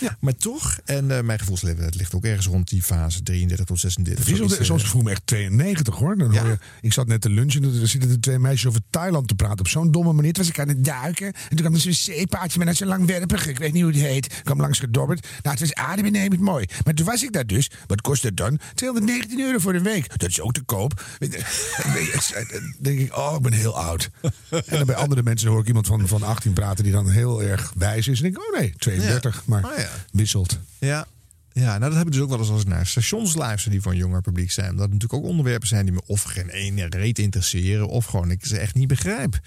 Ja. 0.00 0.16
Maar 0.20 0.36
toch, 0.36 0.78
en 0.84 1.16
eh, 1.16 1.22
mijn 1.22 1.38
gevoelsleven 1.38 1.84
het 1.84 1.94
ligt 1.94 2.14
ook 2.14 2.24
ergens 2.24 2.46
rond 2.46 2.68
die 2.68 2.82
fase 2.82 3.22
33 3.22 3.66
tot 3.66 3.80
36. 3.80 4.26
Het 4.26 4.50
is 4.50 4.58
eh, 4.58 4.64
soms 4.64 4.84
voel 4.84 5.00
ik 5.00 5.06
me 5.06 5.12
echt 5.12 5.26
92 5.26 5.94
hoor. 5.96 6.16
Dan 6.16 6.36
hoor 6.38 6.48
je, 6.48 6.58
ik 6.80 6.92
zat 6.92 7.06
net 7.06 7.20
te 7.20 7.30
lunchen 7.30 7.64
en 7.64 7.80
er 7.80 7.88
zitten 7.88 8.10
er 8.10 8.20
twee 8.20 8.38
meisjes 8.38 8.66
over 8.66 8.80
Thailand 8.90 9.28
te 9.28 9.34
praten. 9.34 9.58
Op 9.58 9.68
zo'n 9.68 9.90
domme 9.90 10.12
manier. 10.12 10.32
Toen 10.32 10.42
was 10.42 10.52
ik 10.52 10.60
aan 10.60 10.68
het 10.68 10.84
duiken. 10.84 11.26
En 11.26 11.48
toen 11.48 11.58
kwam 11.58 11.74
er 11.74 11.80
zo'n 11.80 11.92
zeepaardje 11.92 12.64
met 12.64 12.76
zo'n 12.76 12.88
langwerpig. 12.88 13.46
Ik 13.46 13.58
weet 13.58 13.72
niet 13.72 13.82
hoe 13.82 13.92
die 13.92 14.02
heet. 14.02 14.40
kwam 14.42 14.60
langs 14.60 14.78
gedobberd. 14.78 15.26
Nou, 15.42 15.56
het 15.56 15.60
was 15.60 15.72
adembenemend 16.16 16.50
mooi. 16.50 16.66
Maar 16.84 16.94
toen 16.94 17.06
was 17.06 17.22
ik 17.22 17.32
daar 17.32 17.46
dus. 17.46 17.70
Wat 17.86 18.00
kost 18.00 18.22
het 18.22 18.36
dan? 18.36 18.58
219 18.74 19.40
euro 19.40 19.58
voor 19.58 19.74
een 19.74 19.82
week. 19.82 20.18
Dat 20.18 20.28
is 20.28 20.40
ook 20.40 20.52
te 20.52 20.62
koop. 20.62 21.04
Dan 21.18 22.74
denk 22.80 23.00
ik, 23.00 23.16
oh, 23.16 23.34
ik 23.36 23.42
ben 23.42 23.52
heel 23.52 23.78
oud. 23.78 24.10
En 24.50 24.62
dan 24.66 24.86
bij 24.86 24.94
andere 24.94 25.22
mensen 25.22 25.48
hoor 25.48 25.60
ik 25.60 25.66
iemand 25.66 25.86
van, 25.86 26.08
van 26.08 26.22
18 26.22 26.52
praten 26.52 26.84
die 26.84 26.92
dan 26.92 27.08
heel 27.08 27.42
erg 27.42 27.72
wijs 27.76 28.08
is. 28.08 28.16
En 28.16 28.22
denk 28.22 28.36
ik, 28.36 28.52
oh 28.52 28.58
nee, 28.58 28.74
32. 28.78 29.42
Maar 29.46 29.64
Oh 29.64 29.76
ja. 29.76 29.90
wisselt. 30.12 30.58
Ja. 30.78 31.06
Ja, 31.52 31.78
nou 31.78 31.90
dat 31.90 31.94
heb 31.94 32.06
ik 32.06 32.12
dus 32.12 32.22
ook 32.22 32.28
wel 32.28 32.38
eens 32.38 32.50
als 32.50 32.64
naar 32.64 32.86
stations 32.86 33.34
luister 33.34 33.70
die 33.70 33.80
een 33.84 33.96
jonger 33.96 34.20
publiek 34.20 34.50
zijn. 34.50 34.70
Omdat 34.70 34.84
het 34.84 34.92
natuurlijk 34.92 35.22
ook 35.22 35.28
onderwerpen 35.30 35.68
zijn 35.68 35.84
die 35.84 35.94
me 35.94 36.02
of 36.06 36.22
geen 36.22 36.48
ene 36.48 36.86
reet 36.88 37.18
interesseren. 37.18 37.88
Of 37.88 38.04
gewoon 38.04 38.30
ik 38.30 38.46
ze 38.46 38.58
echt 38.58 38.74
niet 38.74 38.88
begrijp. 38.88 39.40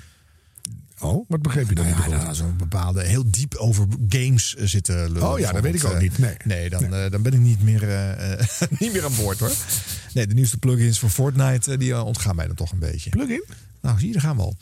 Oh, 1.00 1.26
wat 1.30 1.42
begreep 1.42 1.70
je 1.70 1.76
dan? 1.76 1.86
Nou 1.90 2.10
ja, 2.10 2.26
dan 2.26 2.36
zo'n 2.36 2.58
bepaalde 2.58 3.04
heel 3.04 3.24
diep 3.32 3.56
over 3.56 3.86
games 4.10 4.56
eh, 4.56 4.66
zitten 4.68 5.12
lullen. 5.12 5.32
Oh 5.32 5.40
ja, 5.40 5.52
dat 5.52 5.62
weet 5.62 5.76
ik 5.76 5.84
ook 5.86 5.92
bijvoorbeeld, 6.00 6.18
niet. 6.20 6.28
eh, 6.40 6.46
Nee. 6.46 6.58
nee, 6.60 6.70
dan, 6.70 6.94
eh, 6.94 7.12
dan 7.12 7.22
ben 7.22 7.34
ik 7.34 7.40
niet 7.40 7.64
meer, 7.64 7.84
eh, 7.84 8.32
eh, 8.34 8.40
niet 8.80 8.94
meer 8.94 9.06
aan 9.06 9.16
boord 9.16 9.40
hoor. 9.40 9.52
Nee, 10.14 10.28
de 10.28 10.34
nieuwste 10.34 10.58
plugins 10.58 11.00
voor 11.00 11.10
Fortnite 11.10 11.72
eh, 11.72 11.78
die 11.80 11.94
eh, 11.94 12.06
ontgaan 12.06 12.36
mij 12.36 12.48
dan 12.48 12.56
toch 12.56 12.72
een 12.72 12.80
beetje. 12.80 13.10
Plugin? 13.10 13.44
Nou, 13.82 13.98
zie 14.00 14.08
je, 14.08 14.14
daar 14.14 14.22
gaan 14.22 14.36
we 14.36 14.42
al. 14.42 14.56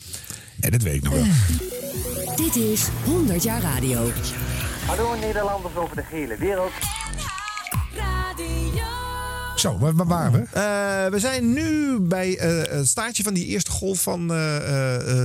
Nee, 0.56 0.70
dat 0.70 0.82
weet 0.82 0.94
ik 0.94 1.02
nog 1.02 1.12
wel. 1.14 1.24
Dit 2.36 2.56
is 2.56 2.86
100 3.04 3.42
jaar 3.42 3.60
radio. 3.62 4.10
Hallo 4.86 5.14
Nederlanders 5.18 5.74
over 5.76 5.96
de 5.96 6.04
hele 6.10 6.36
wereld. 6.36 6.72
Zo, 9.54 9.78
waar, 9.78 10.06
waren 10.06 10.32
we? 10.32 10.38
Eh, 10.52 11.06
we 11.10 11.18
zijn 11.18 11.52
nu 11.52 11.98
bij 12.00 12.38
eh, 12.38 12.76
het 12.76 12.88
staartje 12.88 13.22
van 13.22 13.34
die 13.34 13.46
eerste 13.46 13.70
golf 13.70 14.02
van 14.02 14.20
eh, 14.20 14.36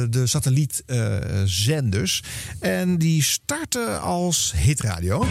de 0.10 0.22
satellietzenders. 0.23 2.23
en 2.60 2.97
die 2.97 3.23
starten 3.23 4.01
als 4.01 4.53
hitradio. 4.57 5.26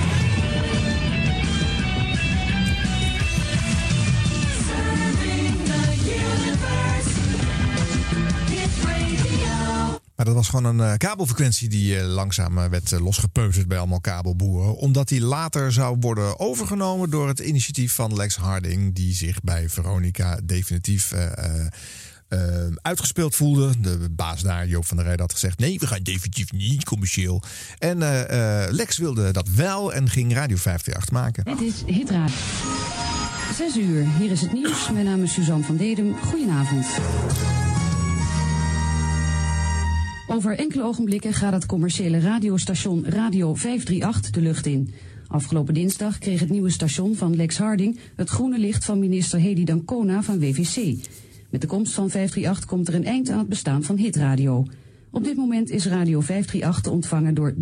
Maar 10.19 10.27
dat 10.27 10.37
was 10.37 10.49
gewoon 10.49 10.65
een 10.65 10.93
eh, 10.93 10.97
kabelfrequentie 10.97 11.69
die 11.69 11.99
eh, 11.99 12.07
langzaam 12.07 12.59
eh, 12.59 12.69
werd 12.69 12.91
losgepeuterd 12.91 13.69
bij 13.69 13.79
allemaal 13.79 14.01
kabelboeren. 14.01 14.77
Omdat 14.77 15.09
die 15.09 15.21
later 15.21 15.73
zou 15.73 15.97
worden 16.01 16.39
overgenomen 16.39 17.11
door 17.11 17.29
het 17.29 17.39
initiatief 17.39 17.95
van 17.95 18.15
Lex 18.15 18.37
Harding. 18.37 18.95
Die 18.95 19.15
zich 19.15 19.41
bij 19.41 19.69
Veronica 19.69 20.41
definitief 20.45 21.15
uitgespeeld 22.83 23.35
voelde. 23.35 23.81
De 23.81 24.09
baas 24.11 24.43
daar, 24.43 24.67
Joop 24.67 24.87
van 24.87 24.97
der 24.97 25.07
Rijden, 25.07 25.25
had 25.25 25.33
gezegd: 25.33 25.59
nee, 25.59 25.79
we 25.79 25.87
gaan 25.87 26.03
definitief 26.03 26.53
niet 26.53 26.85
commercieel. 26.85 27.43
En 27.79 27.99
Lex 28.71 28.99
wilde 28.99 29.33
dat 29.33 29.49
wel 29.49 29.93
en 29.93 30.11
ging 30.11 30.35
Radio 30.35 30.57
538 30.57 31.11
maken. 31.11 31.45
Dit 31.45 31.75
is 31.75 31.95
Hitraad. 31.97 32.31
6 33.57 33.77
uur, 33.77 34.07
hier 34.19 34.31
is 34.31 34.41
het 34.41 34.53
nieuws. 34.53 34.91
Mijn 34.91 35.05
naam 35.05 35.23
is 35.23 35.33
Suzanne 35.33 35.65
van 35.65 35.77
Dedem. 35.77 36.17
Goedenavond. 36.17 36.87
Over 40.31 40.59
enkele 40.59 40.83
ogenblikken 40.83 41.33
gaat 41.33 41.53
het 41.53 41.67
commerciële 41.67 42.21
radiostation 42.21 43.05
Radio 43.05 43.55
538 43.55 44.31
de 44.31 44.41
lucht 44.41 44.67
in. 44.67 44.95
Afgelopen 45.29 45.75
dinsdag 45.75 46.19
kreeg 46.19 46.41
het 46.41 46.51
nieuwe 46.51 46.71
station 46.71 47.15
van 47.15 47.37
Lex 47.37 47.59
Harding 47.59 47.99
het 48.17 48.29
groene 48.29 48.59
licht 48.59 48.85
van 48.85 48.99
minister 48.99 49.41
Hedy 49.41 49.65
Dancona 49.65 50.23
van 50.23 50.39
WVC. 50.39 51.09
Met 51.51 51.61
de 51.61 51.67
komst 51.67 51.93
van 51.93 52.11
538 52.11 52.65
komt 52.65 52.89
er 52.89 52.95
een 52.95 53.05
eind 53.05 53.29
aan 53.29 53.39
het 53.39 53.49
bestaan 53.49 53.83
van 53.83 53.97
hitradio. 53.97 54.67
Op 55.11 55.25
dit 55.25 55.37
moment 55.37 55.71
is 55.71 55.87
Radio 55.87 56.21
538 56.21 56.83
te 56.83 56.91
ontvangen 56.91 57.35
door 57.35 57.55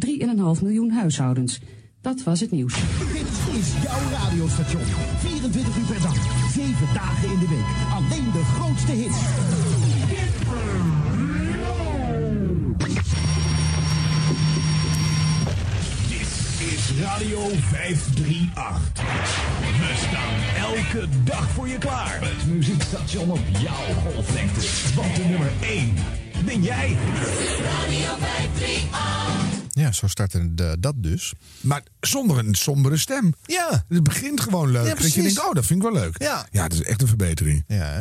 3,5 0.56 0.62
miljoen 0.62 0.90
huishoudens. 0.90 1.60
Dat 2.00 2.22
was 2.22 2.40
het 2.40 2.50
nieuws. 2.50 2.74
Dit 3.12 3.60
is 3.60 3.82
jouw 3.82 4.10
radiostation. 4.10 4.82
24 5.18 5.76
uur 5.78 5.86
per 5.86 6.00
dag, 6.00 6.50
7 6.52 6.94
dagen 6.94 7.28
in 7.32 7.38
de 7.38 7.48
week. 7.48 7.68
Alleen 7.92 8.32
de 8.32 8.44
grootste 8.44 8.92
hits. 8.92 9.18
Radio 16.94 17.48
538. 17.48 19.02
We 19.78 19.94
staan 20.08 20.64
elke 20.64 21.08
dag 21.24 21.50
voor 21.50 21.68
je 21.68 21.78
klaar. 21.78 22.18
Het 22.20 22.46
muziekstation 22.46 23.30
op 23.30 23.40
jouw 23.58 23.94
golflengte. 24.02 24.60
Want 24.94 25.16
de 25.16 25.22
nummer 25.24 25.50
1 25.60 25.94
ben 26.44 26.62
jij. 26.62 26.96
Radio 27.64 28.16
538. 28.18 29.64
Ja, 29.70 29.92
zo 29.92 30.06
startte 30.06 30.54
de- 30.54 30.76
dat 30.80 30.94
dus. 30.96 31.32
Maar 31.60 31.82
zonder 32.00 32.38
een 32.38 32.54
sombere 32.54 32.96
stem. 32.96 33.34
Ja. 33.46 33.84
Het 33.88 34.02
begint 34.02 34.40
gewoon 34.40 34.70
leuk. 34.70 34.82
Ja, 34.86 34.88
dat 34.88 34.98
je 34.98 35.02
precies. 35.12 35.34
denkt, 35.34 35.48
oh, 35.48 35.54
dat 35.54 35.66
vind 35.66 35.82
ik 35.84 35.90
wel 35.92 36.00
leuk. 36.02 36.22
Ja. 36.22 36.46
ja, 36.50 36.62
dat 36.68 36.72
is 36.78 36.82
echt 36.84 37.02
een 37.02 37.08
verbetering. 37.08 37.64
Ja, 37.66 37.76
hè? 37.84 38.00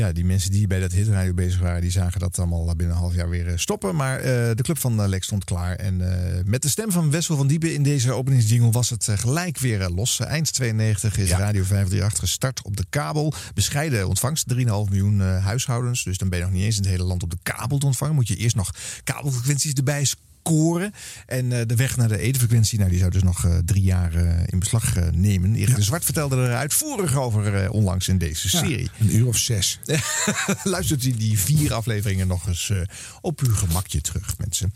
Ja. 0.00 0.12
Die 0.12 0.24
mensen 0.24 0.50
die 0.50 0.66
bij 0.66 0.80
dat 0.80 0.92
hitradio 0.92 1.34
bezig 1.34 1.60
waren, 1.60 1.80
die 1.80 1.90
zagen 1.90 2.20
dat 2.20 2.38
allemaal 2.38 2.76
binnen 2.76 2.96
een 2.96 3.02
half 3.02 3.14
jaar 3.14 3.28
weer 3.28 3.48
eh, 3.48 3.56
stoppen. 3.56 3.96
Maar 3.96 4.18
eh, 4.18 4.24
de 4.54 4.62
club 4.62 4.78
van 4.78 5.02
eh, 5.02 5.08
Lex 5.08 5.26
stond 5.26 5.44
klaar. 5.44 5.76
En 5.76 5.98
met 6.46 6.62
de 6.62 6.68
stem 6.68 6.92
van 6.92 7.10
Wessel 7.10 7.36
van 7.36 7.46
Diepen 7.46 7.74
in 7.74 7.82
deze 7.82 8.12
openingsjingle 8.12 8.70
was 8.70 8.90
het 8.90 9.08
gelijk 9.14 9.58
weer 9.58 9.88
los. 9.88 10.20
Eind 10.20 10.52
92 10.52 11.18
is 11.18 11.30
Radio 11.30 11.62
538 11.62 12.18
gestart 12.18 12.62
op 12.62 12.76
de 12.76 12.84
kabel. 12.90 13.32
Bescheiden 13.54 14.08
ontvangst, 14.08 14.54
3,5 14.54 14.60
miljoen 14.64 15.20
huishoudens. 15.20 16.04
Dus 16.04 16.18
dan 16.18 16.28
ben 16.28 16.38
je 16.38 16.44
nog 16.44 16.54
niet 16.54 16.64
eens 16.64 16.76
in 16.76 16.82
het 16.82 16.90
hele 16.90 17.04
land 17.04 17.22
op 17.22 17.30
de 17.30 17.38
kabel 17.42 17.78
te 17.78 17.86
ontvangen. 17.86 18.14
Moet 18.14 18.28
je 18.28 18.36
eerst 18.36 18.56
nog 18.56 18.70
kabelfrequenties 19.04 19.72
erbij 19.72 20.04
scoren. 20.42 20.92
En 21.26 21.52
eh, 21.52 21.66
de 21.66 21.76
weg 21.76 21.96
naar 21.96 22.08
de 22.08 22.18
edenfrequentie, 22.18 22.78
nou, 22.78 22.90
die 22.90 22.98
zou 22.98 23.10
dus 23.10 23.22
nog 23.22 23.44
eh, 23.44 23.58
drie 23.64 23.82
jaar 23.82 24.14
eh, 24.14 24.42
in 24.46 24.58
beslag 24.58 24.94
nemen. 25.14 25.54
Erik 25.54 25.74
de 25.76 25.82
Zwart 25.82 26.04
vertelde 26.04 26.36
er 26.36 26.54
uitvoerig 26.54 27.16
over 27.16 27.70
onlangs 27.70 28.08
in 28.08 28.18
deze 28.18 28.48
Ja, 28.50 28.58
serie. 28.58 28.90
een 29.00 29.16
uur 29.16 29.26
of 29.26 29.36
zes. 29.36 29.78
Luistert 30.64 31.04
u 31.04 31.16
die 31.16 31.38
vier 31.38 31.72
afleveringen 31.74 32.26
nog 32.26 32.46
eens 32.46 32.72
op 33.20 33.40
uw 33.40 33.54
gemakje 33.54 34.00
terug, 34.00 34.38
mensen. 34.38 34.72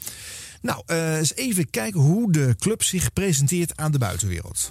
Nou, 0.65 0.82
eh, 0.86 1.16
eens 1.16 1.35
even 1.35 1.70
kijken 1.70 2.01
hoe 2.01 2.32
de 2.32 2.55
club 2.59 2.82
zich 2.82 3.12
presenteert 3.12 3.77
aan 3.77 3.93
de 3.93 3.99
buitenwereld. 3.99 4.69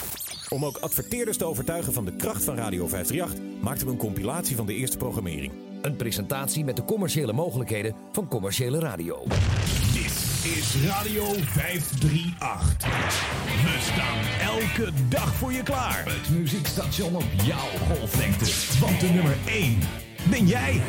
Om 0.50 0.66
ook 0.66 0.78
adverteerders 0.78 1.38
te 1.38 1.46
overtuigen 1.46 1.94
van 1.94 2.06
de 2.06 2.16
kracht 2.16 2.44
van 2.44 2.56
Radio 2.56 2.88
538 2.88 3.62
maakten 3.62 3.86
we 3.86 3.92
een 3.92 3.98
compilatie 4.00 4.56
van 4.56 4.66
de 4.66 4.74
eerste 4.76 4.98
programmering. 4.98 5.54
Een 5.82 5.96
presentatie 5.96 6.64
met 6.64 6.76
de 6.76 6.84
commerciële 6.86 7.34
mogelijkheden 7.34 7.96
van 8.12 8.28
commerciële 8.28 8.80
radio. 8.80 9.28
Is 10.44 10.76
Radio 10.86 11.24
538. 11.24 12.78
We 13.64 13.78
staan 13.80 14.50
elke 14.50 14.92
dag 15.10 15.36
voor 15.36 15.54
je 15.54 15.64
klaar. 15.64 16.04
Het 16.06 16.30
muziekstation 16.30 17.16
op 17.16 17.26
jouw 17.44 17.68
golflengte. 17.88 18.46
Want 18.80 19.00
de 19.00 19.08
nummer 19.08 19.36
1 19.46 19.80
ben 20.30 20.48
jij. 20.48 20.82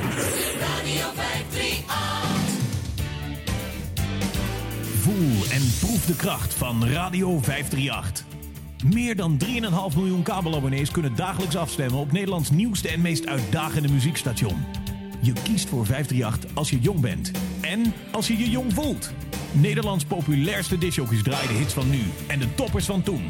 Radio 0.60 1.06
538. 1.14 1.85
Voel 5.01 5.52
en 5.52 5.62
proef 5.81 6.06
de 6.06 6.16
kracht 6.16 6.55
van 6.55 6.89
Radio 6.89 7.39
538. 7.39 8.24
Meer 8.85 9.16
dan 9.16 9.39
3,5 9.44 9.97
miljoen 9.97 10.22
kabelabonnees 10.22 10.90
kunnen 10.90 11.16
dagelijks 11.16 11.56
afstemmen 11.56 12.01
op 12.01 12.12
Nederlands 12.12 12.51
nieuwste 12.51 12.89
en 12.89 13.01
meest 13.01 13.26
uitdagende 13.26 13.89
muziekstation. 13.89 14.64
Je 15.24 15.32
kiest 15.42 15.68
voor 15.68 15.86
538 15.86 16.51
als 16.55 16.70
je 16.70 16.78
jong 16.78 17.01
bent 17.01 17.30
en 17.60 17.92
als 18.10 18.26
je 18.26 18.38
je 18.38 18.51
jong 18.51 18.74
voelt. 18.74 19.12
Nederlands 19.52 20.05
populairste 20.05 20.78
discjockeys 20.78 21.22
draaien 21.22 21.48
de 21.48 21.55
hits 21.55 21.74
van 21.74 21.90
nu 21.90 22.01
en 22.26 22.38
de 22.38 22.55
toppers 22.55 22.84
van 22.84 23.02
toen. 23.02 23.26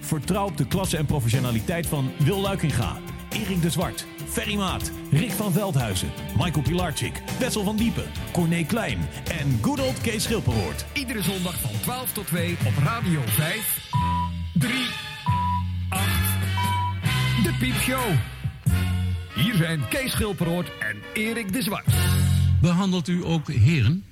Vertrouw 0.00 0.46
op 0.46 0.56
de 0.56 0.66
klasse 0.66 0.96
en 0.96 1.06
professionaliteit 1.06 1.86
van 1.86 2.10
Wil 2.18 2.40
Luikinga, 2.40 2.96
Erik 3.30 3.62
de 3.62 3.70
Zwart, 3.70 4.06
Ferry 4.28 4.56
Maat, 4.56 4.90
Rick 5.10 5.30
van 5.30 5.52
Veldhuizen, 5.52 6.10
Michael 6.36 6.62
Pilarczyk, 6.62 7.22
Wessel 7.38 7.64
van 7.64 7.76
Diepen, 7.76 8.10
Corné 8.32 8.62
Klein 8.62 8.98
en 9.40 9.58
good 9.60 9.80
old 9.80 10.00
Kees 10.00 10.22
Schilperoort. 10.22 10.84
Iedere 10.92 11.22
zondag 11.22 11.60
van 11.60 11.80
12 11.80 12.12
tot 12.12 12.26
2 12.26 12.56
op 12.66 12.82
Radio 12.84 13.20
5. 13.26 13.90
3, 14.52 14.72
8. 15.88 16.02
De 17.42 17.56
Piepshow. 17.58 18.39
Hier 19.34 19.54
zijn 19.54 19.88
Kees 19.88 20.12
Schilperoort 20.12 20.70
en 20.78 20.96
Erik 21.12 21.52
de 21.52 21.62
Zwart. 21.62 21.86
Behandelt 22.60 23.08
u 23.08 23.24
ook 23.24 23.48
heren? 23.48 24.04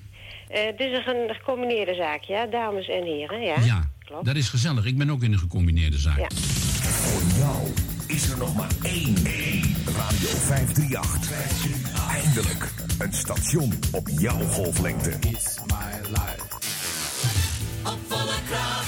Eh, 0.48 0.60
dit 0.76 0.90
is 0.90 1.06
een 1.06 1.34
gecombineerde 1.34 1.94
zaak, 1.94 2.22
ja, 2.22 2.46
dames 2.46 2.88
en 2.88 3.04
heren, 3.04 3.40
ja. 3.40 3.56
Ja, 3.64 3.90
klopt. 4.04 4.24
dat 4.24 4.36
is 4.36 4.48
gezellig. 4.48 4.84
Ik 4.84 4.98
ben 4.98 5.10
ook 5.10 5.22
in 5.22 5.32
een 5.32 5.38
gecombineerde 5.38 5.98
zaak. 5.98 6.18
Ja. 6.18 6.28
Voor 6.82 7.38
jou 7.38 7.72
is 8.06 8.30
er 8.30 8.38
nog 8.38 8.54
maar 8.54 8.70
één. 8.82 9.14
Radio 9.84 10.28
538. 10.28 12.10
Eindelijk 12.10 12.72
een 12.98 13.12
station 13.12 13.72
op 13.92 14.08
jouw 14.08 14.40
golflengte. 14.40 15.10
Op 17.84 17.98
volle 18.08 18.36
kracht, 18.48 18.87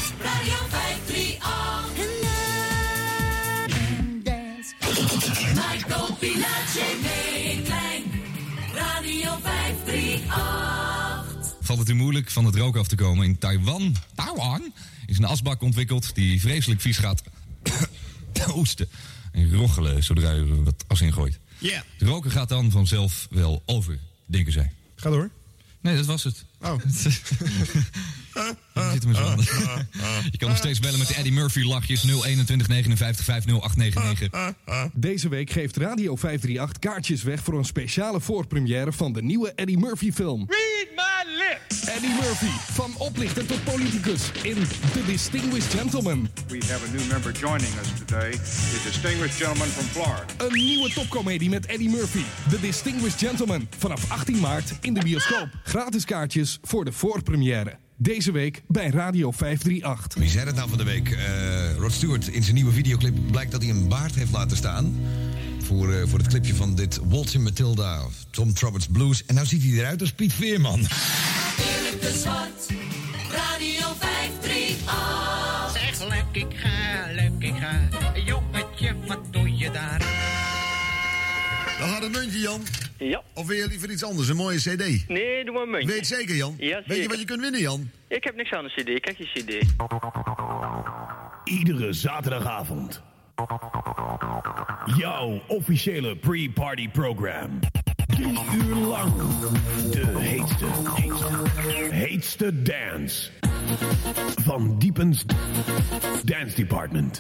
538. 5.81 5.83
Michael 5.87 6.17
Pilacic, 6.17 7.01
nee, 7.03 7.63
klein. 7.63 8.03
Radio 8.75 9.39
538. 9.43 11.55
Valt 11.61 11.79
het 11.79 11.89
u 11.89 11.95
moeilijk 11.95 12.31
van 12.31 12.45
het 12.45 12.55
rook 12.55 12.77
af 12.77 12.89
te 12.89 12.97
komen? 12.97 13.25
In 13.25 13.39
Taiwan, 13.39 13.97
Taiwan 14.15 14.73
is 15.07 15.19
een 15.19 15.25
asbak 15.25 15.63
ontwikkeld 15.63 16.15
die 16.15 16.41
vreselijk 16.41 16.81
vies 16.81 16.99
gaat 16.99 17.23
hoesten 18.53 18.89
en 19.33 19.55
roggelen 19.55 20.03
zodra 20.03 20.35
u 20.35 20.51
er 20.51 20.65
wat 20.65 20.85
as 20.87 21.01
in 21.01 21.13
gooit. 21.13 21.39
Ja. 21.59 21.85
Het 21.99 22.09
roken 22.09 22.31
gaat 22.31 22.49
dan 22.49 22.71
vanzelf 22.71 23.27
wel 23.31 23.63
over, 23.67 23.99
denken 24.27 24.53
zij. 24.53 24.73
Ga 24.95 25.11
door. 25.11 25.31
Nee, 25.81 25.97
dat 25.97 26.07
was 26.07 26.25
het. 26.25 26.45
Oh. 26.61 26.75
Je 28.75 28.91
zit 28.93 29.03
zo. 29.17 29.35
Je 30.31 30.39
kan 30.39 30.49
nog 30.49 30.59
steeds 30.59 30.79
bellen 30.79 30.99
met 30.99 31.09
de 31.09 31.15
Eddie 31.15 31.33
Murphy 31.33 31.63
lachjes 31.63 32.03
021 32.03 32.69
59 32.69 33.25
50899. 33.25 34.91
Deze 34.95 35.29
week 35.29 35.51
geeft 35.51 35.77
Radio 35.77 36.17
538 36.17 36.79
kaartjes 36.79 37.23
weg 37.23 37.43
voor 37.43 37.59
een 37.59 37.65
speciale 37.65 38.21
voorpremière 38.21 38.93
van 38.93 39.13
de 39.13 39.23
nieuwe 39.23 39.53
Eddie 39.55 39.79
Murphy 39.79 40.13
film. 40.13 40.47
Read 40.49 40.89
my 40.97 41.03
lips. 41.03 41.10
Eddie 41.87 42.15
Murphy, 42.15 42.73
van 42.73 42.95
oplichter 42.99 43.47
tot 43.47 43.65
politicus 43.65 44.31
in 44.43 44.55
The 44.93 45.05
Distinguished 45.07 45.73
Gentleman. 45.73 46.29
We 46.49 46.59
have 46.67 46.87
a 46.87 46.91
new 46.93 47.09
member 47.11 47.33
joining 47.33 47.79
us 47.79 47.89
today, 47.99 48.31
the 48.31 48.81
distinguished 48.85 49.37
gentleman 49.37 49.69
from 49.69 49.85
Florida. 49.85 50.25
Een 50.39 50.53
nieuwe 50.53 50.93
topcomedie 50.93 51.51
met 51.51 51.67
Eddie 51.67 51.89
Murphy, 51.89 52.23
The 52.51 52.61
Distinguished 52.61 53.19
Gentleman. 53.19 53.69
Vanaf 53.79 54.11
18 54.11 54.41
maart 54.41 54.73
in 54.81 54.95
de 54.95 55.01
bioscoop. 55.01 55.49
Gratis 55.63 56.05
kaartjes 56.05 56.59
voor 56.63 56.85
de 56.85 56.93
voorpremière. 56.93 57.79
Deze 57.97 58.33
week 58.33 58.63
bij 58.67 58.91
Radio 58.91 59.31
538. 59.31 60.19
Wie 60.19 60.31
zei 60.31 60.45
dat 60.45 60.55
nou 60.55 60.69
van 60.69 60.79
de 60.79 60.85
week? 60.85 61.11
Eh, 61.11 61.77
Rod 61.77 61.93
Stewart 61.93 62.29
in 62.29 62.43
zijn 62.43 62.55
nieuwe 62.55 62.73
videoclip 62.73 63.15
blijkt 63.31 63.51
dat 63.51 63.63
hij 63.63 63.71
een 63.71 63.89
baard 63.89 64.15
heeft 64.15 64.33
laten 64.33 64.57
staan. 64.57 64.95
Voor, 65.71 65.93
eh, 65.93 66.03
voor 66.07 66.19
het 66.19 66.29
clipje 66.29 66.55
van 66.55 66.75
dit 66.75 67.01
Waltzing 67.09 67.45
Matilda, 67.45 68.01
Tom 68.31 68.55
Trompett's 68.55 68.87
Blues. 68.87 69.27
En 69.27 69.35
nou 69.35 69.47
ziet 69.47 69.63
hij 69.63 69.73
eruit 69.73 70.01
als 70.01 70.13
Piet 70.13 70.33
Veerman. 70.33 70.79
Erik 70.79 72.01
de 72.01 72.19
Zwart, 72.23 72.67
Radio 73.31 73.87
538. 73.99 75.73
Zeg 75.73 76.09
lek 76.09 76.25
ik 76.33 76.57
ga, 76.57 77.13
lek 77.13 77.33
ik 77.39 77.55
ga. 77.61 77.89
Jongetje, 78.25 78.95
wat 79.07 79.19
doe 79.31 79.57
je 79.57 79.71
daar? 79.71 79.99
Dan 81.79 81.89
gaat 81.89 82.03
het 82.03 82.13
muntje, 82.13 82.41
Jan. 82.41 82.61
Ja. 82.99 83.23
Of 83.35 83.47
wil 83.47 83.57
je 83.57 83.69
liever 83.69 83.91
iets 83.91 84.05
anders, 84.05 84.29
een 84.29 84.37
mooie 84.37 84.59
cd? 84.59 85.09
Nee, 85.09 85.45
doe 85.45 85.55
maar 85.55 85.63
een 85.63 85.71
muntje. 85.71 85.89
Weet 85.89 86.09
je 86.09 86.15
zeker, 86.15 86.37
Jan? 86.37 86.55
Ja, 86.59 86.83
Weet 86.87 87.03
je 87.03 87.09
wat 87.09 87.19
je 87.19 87.25
kunt 87.25 87.41
winnen, 87.41 87.61
Jan? 87.61 87.91
Ik 88.09 88.25
heb 88.25 88.37
niks 88.37 88.53
aan 88.53 88.65
de 88.65 88.71
cd, 88.71 89.01
kijk 89.01 89.19
je 89.19 89.25
cd. 89.35 89.67
Iedere 91.45 91.93
zaterdagavond. 91.93 93.03
Jouw 94.97 95.41
officiële 95.49 96.17
pre-party 96.17 96.89
program. 96.93 97.59
Drie 98.07 98.39
uur 98.55 98.77
lang. 98.77 99.13
De 99.91 100.07
heetste, 100.19 100.67
heetste, 100.95 101.95
heetste 101.95 102.63
dance. 102.63 103.31
Van 104.45 104.79
Diepens 104.79 105.25
Dance 106.25 106.55
Department. 106.55 107.19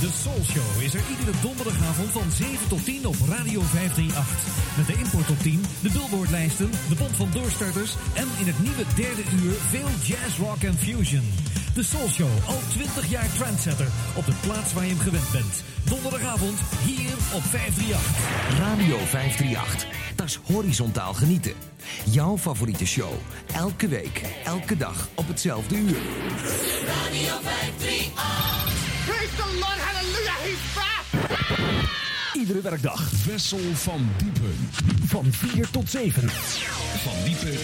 De 0.00 0.10
Soul 0.22 0.44
Show 0.44 0.82
is 0.82 0.94
er 0.94 1.02
iedere 1.10 1.36
donderdagavond 1.40 2.10
van 2.10 2.30
7 2.36 2.68
tot 2.68 2.84
10 2.84 3.06
op 3.06 3.16
Radio 3.28 3.60
538. 3.60 4.76
Met 4.76 4.86
de 4.86 4.92
Import 4.92 5.26
Top 5.26 5.38
10, 5.42 5.64
de 5.80 5.90
Billboardlijsten, 5.90 6.70
de 6.88 6.94
Bond 6.94 7.16
van 7.16 7.30
Doorstarters 7.32 7.94
en 8.14 8.28
in 8.40 8.46
het 8.46 8.62
nieuwe 8.62 8.84
derde 8.94 9.22
uur 9.42 9.52
veel 9.52 9.88
jazz, 10.02 10.38
rock 10.38 10.62
en 10.62 10.78
fusion. 10.78 11.32
De 11.74 11.82
Soul 11.82 12.08
Show, 12.08 12.30
al 12.46 12.60
20 12.68 13.10
jaar 13.10 13.32
trendsetter 13.36 13.86
op 14.16 14.26
de 14.26 14.34
plaats 14.40 14.72
waar 14.72 14.84
je 14.84 14.90
hem 14.90 15.00
gewend 15.00 15.30
bent. 15.32 15.62
Donderdagavond 15.84 16.58
hier 16.84 17.12
op 17.32 17.42
538. 17.42 18.58
Radio 18.58 18.96
538. 18.96 19.86
Dat 20.16 20.26
is 20.26 20.40
horizontaal 20.52 21.14
genieten. 21.14 21.52
Jouw 22.10 22.38
favoriete 22.38 22.86
show. 22.86 23.12
Elke 23.54 23.88
week, 23.88 24.22
elke 24.44 24.76
dag 24.76 25.08
op 25.14 25.28
hetzelfde 25.28 25.76
uur. 25.76 25.98
Radio 26.86 27.34
538. 27.42 28.77
Praise 29.08 29.34
the 29.36 29.46
Lord, 29.62 29.78
hallelujah, 29.88 30.36
he's 30.44 30.74
back! 30.74 31.04
Iedere 32.32 32.60
werkdag. 32.60 33.10
Wessel 33.26 33.74
van 33.74 34.08
Diepen. 34.16 34.70
Van 35.06 35.24
4 35.32 35.70
tot 35.70 35.90
7. 35.90 36.28
Van 36.28 37.24
Diepen. 37.24 37.58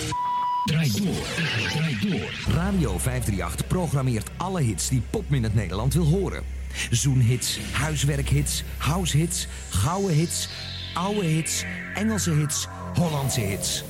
Draai 0.65 0.91
door. 0.91 1.27
Draai 1.69 1.99
door. 2.01 2.55
Radio 2.55 2.99
538 2.99 3.66
programmeert 3.66 4.31
alle 4.37 4.62
hits 4.62 4.89
die 4.89 5.03
Popminute 5.11 5.55
Nederland 5.55 5.95
wil 5.95 6.05
horen. 6.07 6.43
Zoenhits, 6.91 7.59
huiswerkhits, 7.73 8.62
househits, 8.77 9.47
gouden 9.71 10.15
hits, 10.15 10.49
oude 10.95 11.25
hits, 11.25 11.65
Engelse 11.95 12.31
hits, 12.31 12.66
Hollandse 12.95 13.41
hits. 13.41 13.85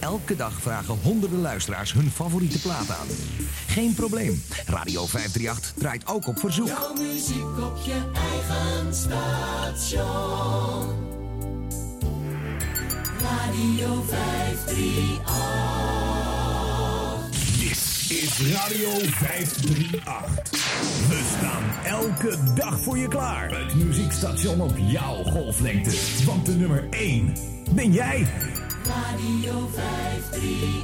Elke 0.00 0.36
dag 0.36 0.60
vragen 0.60 0.98
honderden 1.02 1.40
luisteraars 1.40 1.92
hun 1.92 2.10
favoriete 2.10 2.60
plaat 2.60 2.90
aan. 2.90 3.06
Geen 3.66 3.94
probleem. 3.94 4.42
Radio 4.66 5.06
538 5.06 5.72
draait 5.76 6.06
ook 6.06 6.26
op 6.26 6.38
verzoek. 6.38 6.66
Jouw 6.66 6.94
muziek 6.94 7.58
op 7.58 7.78
je 7.84 8.10
eigen 8.14 8.94
station. 8.94 10.08
Radio 13.20 14.02
538. 14.08 15.30
Dit 17.58 18.18
is 18.18 18.40
Radio 18.52 18.90
538. 18.90 20.50
We 21.08 21.22
staan 21.38 21.62
elke 21.84 22.36
dag 22.54 22.80
voor 22.80 22.98
je 22.98 23.08
klaar. 23.08 23.58
Het 23.58 23.74
muziekstation 23.74 24.60
op 24.60 24.72
jouw 24.76 25.22
golflengte. 25.22 26.24
Want 26.26 26.46
de 26.46 26.52
nummer 26.52 26.86
1 26.90 27.32
ben 27.74 27.92
jij. 27.92 28.26
Radio 28.84 29.68
538. 29.74 30.80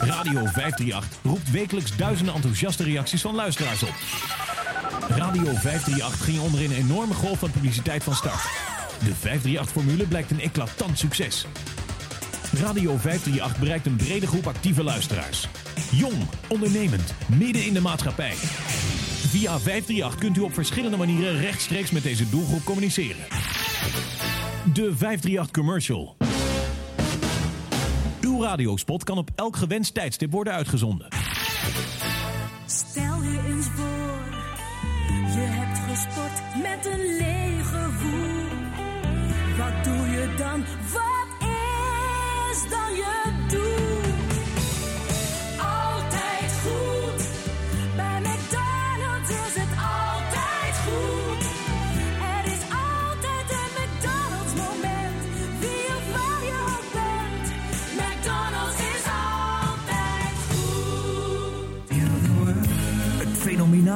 Radio 0.00 0.44
538 0.44 1.08
roept 1.22 1.50
wekelijks 1.50 1.96
duizenden 1.96 2.34
enthousiaste 2.34 2.82
reacties 2.82 3.20
van 3.20 3.34
luisteraars 3.34 3.82
op. 3.82 3.94
Radio 5.08 5.44
538 5.44 6.24
ging 6.24 6.40
onder 6.40 6.64
een 6.64 6.72
enorme 6.72 7.14
golf 7.14 7.38
van 7.38 7.50
publiciteit 7.50 8.04
van 8.04 8.14
start. 8.14 8.42
De 9.04 9.14
538-formule 9.14 10.06
blijkt 10.08 10.30
een 10.30 10.40
eclatant 10.40 10.98
succes. 10.98 11.46
Radio 12.52 12.96
538 12.96 13.58
bereikt 13.58 13.86
een 13.86 13.96
brede 13.96 14.26
groep 14.26 14.46
actieve 14.46 14.82
luisteraars. 14.82 15.48
Jong, 15.90 16.26
ondernemend, 16.48 17.14
midden 17.26 17.64
in 17.64 17.74
de 17.74 17.80
maatschappij. 17.80 18.34
Via 19.28 19.58
538 19.58 20.18
kunt 20.18 20.36
u 20.36 20.40
op 20.40 20.54
verschillende 20.54 20.96
manieren 20.96 21.40
rechtstreeks 21.40 21.90
met 21.90 22.02
deze 22.02 22.28
doelgroep 22.28 22.64
communiceren. 22.64 23.24
De 24.74 24.96
538 24.96 25.50
Commercial. 25.50 26.16
Uw 28.20 28.42
radiospot 28.42 29.04
kan 29.04 29.18
op 29.18 29.30
elk 29.34 29.56
gewenst 29.56 29.94
tijdstip 29.94 30.32
worden 30.32 30.52
uitgezonden. 30.52 31.08
Stel 32.66 33.22
je 33.22 33.42
eens 33.46 33.66
voor, 33.66 34.24
je 35.32 35.46
hebt 35.48 35.78
gesport 35.78 36.62
met 36.62 36.86
een 36.86 37.16
lege 37.16 37.88
voer. 37.90 38.50
Wat 39.56 39.84
doe 39.84 40.06
je 40.06 40.34
dan? 40.36 40.64
Wat 40.92 41.15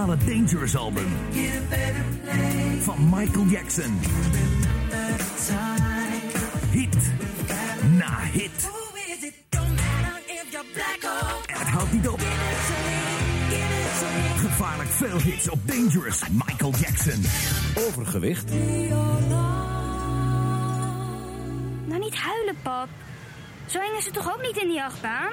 fenomenale 0.01 0.17
Dangerous 0.25 0.77
album 0.77 1.09
van 2.81 3.09
Michael 3.11 3.47
Jackson. 3.47 4.01
Hit 6.71 6.97
na 7.99 8.19
hit. 8.33 8.71
En 11.47 11.59
het 11.59 11.69
houdt 11.69 11.93
niet 11.93 12.09
op. 12.09 12.21
Gevaarlijk 14.37 14.89
veel 14.89 15.21
hits 15.21 15.49
op 15.49 15.59
Dangerous. 15.65 16.23
Michael 16.29 16.73
Jackson. 16.73 17.25
Overgewicht? 17.89 18.51
Nou, 21.85 22.01
niet 22.01 22.17
huilen, 22.17 22.57
pap. 22.63 22.89
Zo 23.67 23.79
is 23.99 24.05
het 24.05 24.15
toch 24.15 24.35
ook 24.35 24.43
niet 24.43 24.57
in 24.57 24.69
die 24.69 24.83
achtbaan? 24.83 25.33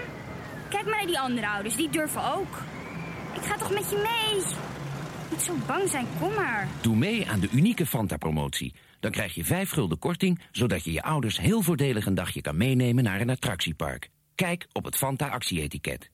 Kijk 0.69 0.85
maar 0.85 0.95
naar 0.95 1.06
die 1.06 1.19
andere 1.19 1.48
ouders, 1.49 1.76
die 1.76 1.89
durven 1.89 2.34
ook. 2.34 2.56
Ik 3.38 3.44
ga 3.44 3.58
toch 3.58 3.74
met 3.74 3.90
je 3.90 3.96
mee? 3.96 4.44
Niet 5.30 5.42
zo 5.42 5.54
bang 5.66 5.90
zijn, 5.90 6.06
kom 6.20 6.34
maar. 6.34 6.68
Doe 6.82 6.96
mee 6.96 7.28
aan 7.28 7.40
de 7.40 7.50
unieke 7.52 7.86
Fanta-promotie. 7.86 8.74
Dan 9.00 9.12
krijg 9.12 9.36
je 9.36 9.46
5 9.46 9.70
gulden 9.70 10.00
korting, 10.00 10.42
zodat 10.52 10.84
je 10.84 10.92
je 10.92 11.04
ouders 11.04 11.40
heel 11.40 11.62
voordelig 11.62 12.06
een 12.06 12.16
dagje 12.16 12.42
kan 12.42 12.58
meenemen 12.58 13.04
naar 13.04 13.22
een 13.22 13.30
attractiepark. 13.30 14.10
Kijk 14.36 14.68
op 14.72 14.86
het 14.86 14.96
Fanta-actie-etiket. 14.96 16.10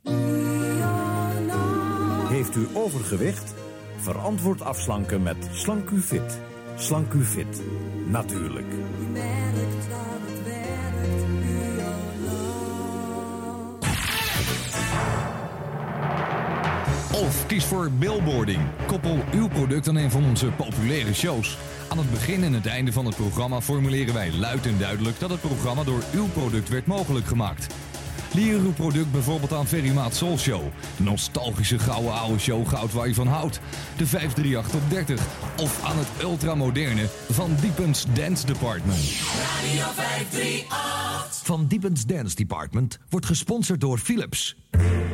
Heeft 2.27 2.55
u 2.55 2.67
overgewicht? 2.73 3.53
Verantwoord 3.97 4.61
afslanken 4.61 5.23
met 5.23 5.49
Slank-U-Fit. 5.51 6.41
Slank-U-Fit. 6.75 7.61
Natuurlijk. 8.05 8.73
Of 17.23 17.45
kies 17.45 17.65
voor 17.65 17.91
billboarding. 17.91 18.59
Koppel 18.85 19.17
uw 19.33 19.47
product 19.47 19.87
aan 19.87 19.95
een 19.95 20.11
van 20.11 20.25
onze 20.25 20.45
populaire 20.45 21.13
shows. 21.13 21.57
Aan 21.87 21.97
het 21.97 22.11
begin 22.11 22.43
en 22.43 22.53
het 22.53 22.65
einde 22.65 22.91
van 22.91 23.05
het 23.05 23.15
programma 23.15 23.61
formuleren 23.61 24.13
wij 24.13 24.31
luid 24.31 24.65
en 24.65 24.77
duidelijk 24.77 25.19
dat 25.19 25.29
het 25.29 25.41
programma 25.41 25.83
door 25.83 26.01
uw 26.13 26.27
product 26.27 26.69
werd 26.69 26.85
mogelijk 26.85 27.25
gemaakt. 27.25 27.75
Leer 28.33 28.59
uw 28.59 28.73
product 28.73 29.11
bijvoorbeeld 29.11 29.53
aan 29.53 29.67
Ferry 29.67 29.93
Maat 29.93 30.15
Soul 30.15 30.37
Show. 30.37 30.61
Nostalgische 30.97 31.79
gouden 31.79 32.13
oude 32.13 32.39
show 32.39 32.67
Goud 32.67 32.93
waar 32.93 33.07
je 33.07 33.13
van 33.13 33.27
houdt. 33.27 33.59
De 33.97 34.05
538 34.05 34.81
op 34.81 34.89
30. 34.89 35.21
Of 35.57 35.83
aan 35.83 35.97
het 35.97 36.07
ultramoderne 36.21 37.07
Van 37.29 37.55
Diepens 37.61 38.05
Dance 38.13 38.45
Department. 38.45 38.97
Radio 38.97 39.85
538. 39.95 41.41
Van 41.43 41.67
Diepens 41.67 42.05
Dance 42.05 42.35
Department 42.35 42.99
wordt 43.09 43.25
gesponsord 43.25 43.81
door 43.81 43.97
Philips. 43.97 44.55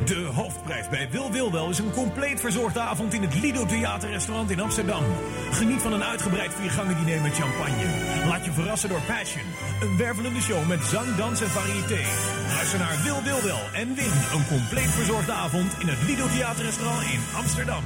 De 0.06 0.30
hoofdprijs 0.34 0.90
bij 0.90 1.10
Wil 1.12 1.32
Wil 1.32 1.52
Wel 1.52 1.70
is 1.70 1.80
een 1.80 1.92
compleet 1.92 2.40
verzorgde 2.40 2.80
avond 2.80 3.14
in 3.14 3.22
het 3.22 3.42
Lido 3.42 3.66
Theaterrestaurant 3.66 4.52
in 4.52 4.60
Amsterdam. 4.60 5.04
Geniet 5.52 5.82
van 5.82 5.94
een 5.94 6.04
uitgebreid 6.04 6.54
viergangen 6.54 7.06
diner 7.06 7.22
met 7.22 7.34
champagne. 7.34 8.26
Laat 8.28 8.46
je 8.46 8.52
verrassen 8.52 8.90
door 8.90 9.02
Passion. 9.08 9.44
Een 9.82 9.98
wervelende 9.98 10.42
show 10.42 10.68
met 10.68 10.84
zang, 10.84 11.16
dans 11.16 11.42
en 11.42 11.50
variété. 11.50 12.00
Luister 12.48 12.80
naar 12.80 13.04
Wil 13.10 13.24
Wil 13.24 13.42
Wel 13.44 13.62
en 13.74 13.96
win 13.96 14.12
een 14.34 14.48
compleet 14.48 14.90
verzorgde 14.90 15.32
avond 15.32 15.80
in 15.80 15.88
het 15.88 16.04
Lido 16.08 16.28
Theaterrestaurant 16.28 17.04
in 17.04 17.20
Amsterdam. 17.36 17.84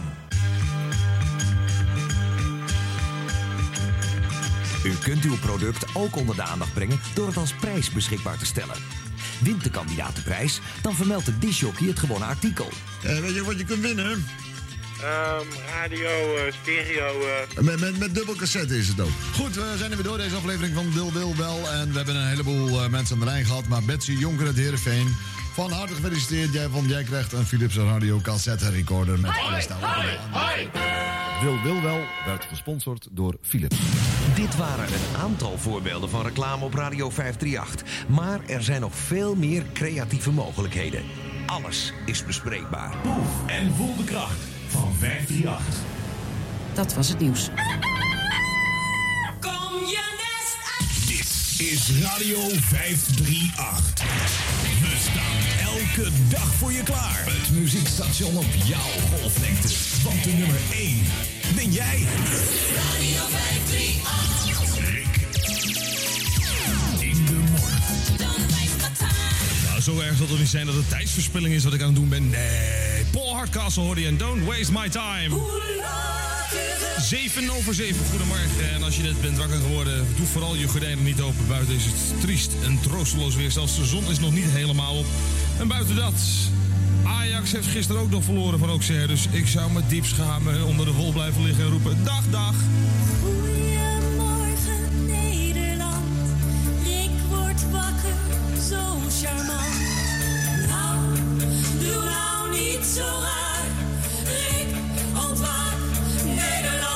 U 4.84 4.96
kunt 4.96 5.24
uw 5.24 5.38
product 5.38 5.96
ook 5.96 6.16
onder 6.16 6.36
de 6.36 6.42
aandacht 6.42 6.74
brengen 6.74 7.00
door 7.14 7.28
het 7.28 7.38
als 7.38 7.54
prijs 7.54 7.90
beschikbaar 7.90 8.38
te 8.38 8.46
stellen. 8.46 8.76
Wint 9.40 9.64
de 9.64 9.70
kandidaat 9.70 10.16
de 10.16 10.22
prijs, 10.22 10.62
dan 10.82 10.96
vermeldt 10.96 11.26
de 11.26 11.40
disjockey 11.40 11.88
het 11.88 12.00
gewonnen 12.00 12.28
artikel. 12.28 12.70
weet 13.02 13.34
je 13.34 13.44
wat 13.44 13.58
je 13.58 13.66
kunt 13.66 13.82
winnen? 13.82 14.26
Ehm, 15.04 15.46
radio, 15.76 16.36
eh, 16.36 16.54
stereo. 16.62 17.22
eh. 17.22 17.64
Met, 17.64 17.80
met, 17.80 18.00
met 18.00 18.16
dubbel 18.16 18.36
cassette 18.36 18.78
is 18.78 18.88
het 18.88 19.02
ook. 19.02 19.10
Goed, 19.34 19.56
we 19.56 19.74
zijn 19.78 19.90
er 19.92 19.98
weer 19.98 20.06
door 20.06 20.18
deze 20.18 20.36
aflevering 20.36 20.76
van 20.76 20.94
Wil 20.94 21.12
Wil 21.14 21.36
Wel. 21.36 21.72
En 21.72 21.90
we 21.92 21.98
hebben 21.98 22.16
een 22.16 22.28
heleboel 22.28 22.84
eh, 22.84 22.90
mensen 22.90 23.14
aan 23.16 23.20
de 23.20 23.26
lijn 23.26 23.46
gehad. 23.46 23.68
Maar 23.68 23.84
Betsy 23.84 24.12
Jonker 24.12 24.46
uit 24.46 24.56
Heerenveen. 24.56 25.16
Van 25.54 25.72
harte 25.72 25.94
gefeliciteerd. 25.94 26.54
Jij, 26.54 26.68
van, 26.70 26.88
jij 26.88 27.04
krijgt 27.04 27.34
een 27.34 27.46
Philips 27.46 27.76
Radio 27.76 28.20
cassette 28.22 28.70
recorder 28.70 29.20
met 29.20 29.32
alles 29.48 29.68
daarop. 29.68 30.04
Wil 31.42 31.62
Wil 31.64 31.82
Wel 31.82 32.00
werd 32.26 32.46
gesponsord 32.46 33.08
door 33.12 33.38
Philips. 33.42 33.78
Dit 34.36 34.56
waren 34.58 34.86
een 34.86 35.22
aantal 35.22 35.58
voorbeelden 35.58 36.10
van 36.10 36.22
reclame 36.24 36.66
op 36.66 36.74
Radio 36.74 37.10
538. 37.10 38.08
Maar 38.08 38.40
er 38.48 38.64
zijn 38.64 38.82
nog 38.82 38.96
veel 38.96 39.36
meer 39.36 39.64
creatieve 39.74 40.32
mogelijkheden. 40.32 41.04
Alles 41.46 41.94
is 42.06 42.26
bespreekbaar. 42.26 42.96
En 43.48 43.74
voel 43.76 43.96
de 43.96 44.04
kracht 44.04 44.38
van 44.74 44.94
538. 45.00 45.76
Dat 46.74 46.94
was 46.94 47.10
het 47.10 47.20
nieuws. 47.20 47.50
Kom 49.40 49.86
je 49.86 50.04
nest 50.22 50.58
uit. 50.80 51.08
Dit 51.08 51.30
is 51.72 52.02
Radio 52.02 52.40
538. 52.50 54.04
We 54.82 54.98
staan 55.00 55.38
elke 55.68 56.10
dag 56.30 56.54
voor 56.54 56.72
je 56.72 56.84
klaar. 56.84 57.24
Het 57.26 57.52
muziekstation 57.52 58.38
op 58.38 58.46
jouw 58.66 58.92
golflengte. 59.10 59.68
Want 60.04 60.24
de 60.24 60.32
nummer 60.32 60.60
1 60.72 61.02
ben 61.56 61.72
jij. 61.72 62.06
Radio 62.76 63.22
538. 63.30 64.92
Rick. 64.94 65.16
In 67.00 67.26
de 67.26 67.34
morgen. 67.52 68.18
Don't 68.18 68.52
waste 68.52 68.78
my 68.78 68.90
time. 68.98 69.43
Zo 69.84 70.00
erg 70.00 70.18
zal 70.18 70.28
het 70.28 70.40
niet 70.40 70.48
zijn 70.48 70.66
dat 70.66 70.76
het 70.76 70.90
tijdsverspilling 70.90 71.54
is 71.54 71.64
wat 71.64 71.74
ik 71.74 71.82
aan 71.82 71.88
het 71.88 71.96
doen 71.96 72.10
ben. 72.10 72.30
Nee. 72.30 73.06
Paul 73.12 73.34
Hardcastle 73.36 73.84
hoorde 73.84 74.02
je 74.02 74.08
en 74.08 74.18
Don't 74.18 74.46
Waste 74.46 74.72
My 74.72 74.90
Time. 74.90 75.42
7 77.00 77.50
over 77.50 77.74
7, 77.74 78.06
goedemorgen. 78.10 78.74
En 78.74 78.84
als 78.84 78.98
je 78.98 79.04
net 79.04 79.22
bent 79.22 79.38
wakker 79.38 79.58
geworden, 79.58 80.08
doe 80.16 80.26
vooral 80.26 80.56
je 80.56 80.68
gordijnen 80.68 81.04
niet 81.04 81.22
open. 81.22 81.48
Buiten 81.48 81.76
is 81.76 81.86
het 81.86 82.22
triest 82.22 82.52
en 82.64 82.80
troosteloos 82.82 83.36
weer. 83.36 83.52
Zelfs 83.52 83.76
de 83.76 83.86
zon 83.86 84.10
is 84.10 84.20
nog 84.20 84.34
niet 84.34 84.50
helemaal 84.50 84.98
op. 84.98 85.06
En 85.60 85.68
buiten 85.68 85.96
dat, 85.96 86.14
Ajax 87.06 87.52
heeft 87.52 87.68
gisteren 87.68 88.02
ook 88.02 88.10
nog 88.10 88.24
verloren 88.24 88.60
van 88.60 88.70
Auxerre. 88.70 89.08
Dus 89.08 89.28
ik 89.32 89.48
zou 89.48 89.72
met 89.72 89.90
diep 89.90 90.06
schamen 90.06 90.66
onder 90.66 90.86
de 90.86 90.92
wol 90.94 91.12
blijven 91.12 91.44
liggen 91.44 91.64
en 91.64 91.70
roepen... 91.70 92.04
Dag, 92.04 92.24
dag. 92.30 92.56
Zo 102.84 103.20
raar. 103.22 103.54
Nederland 106.26 106.94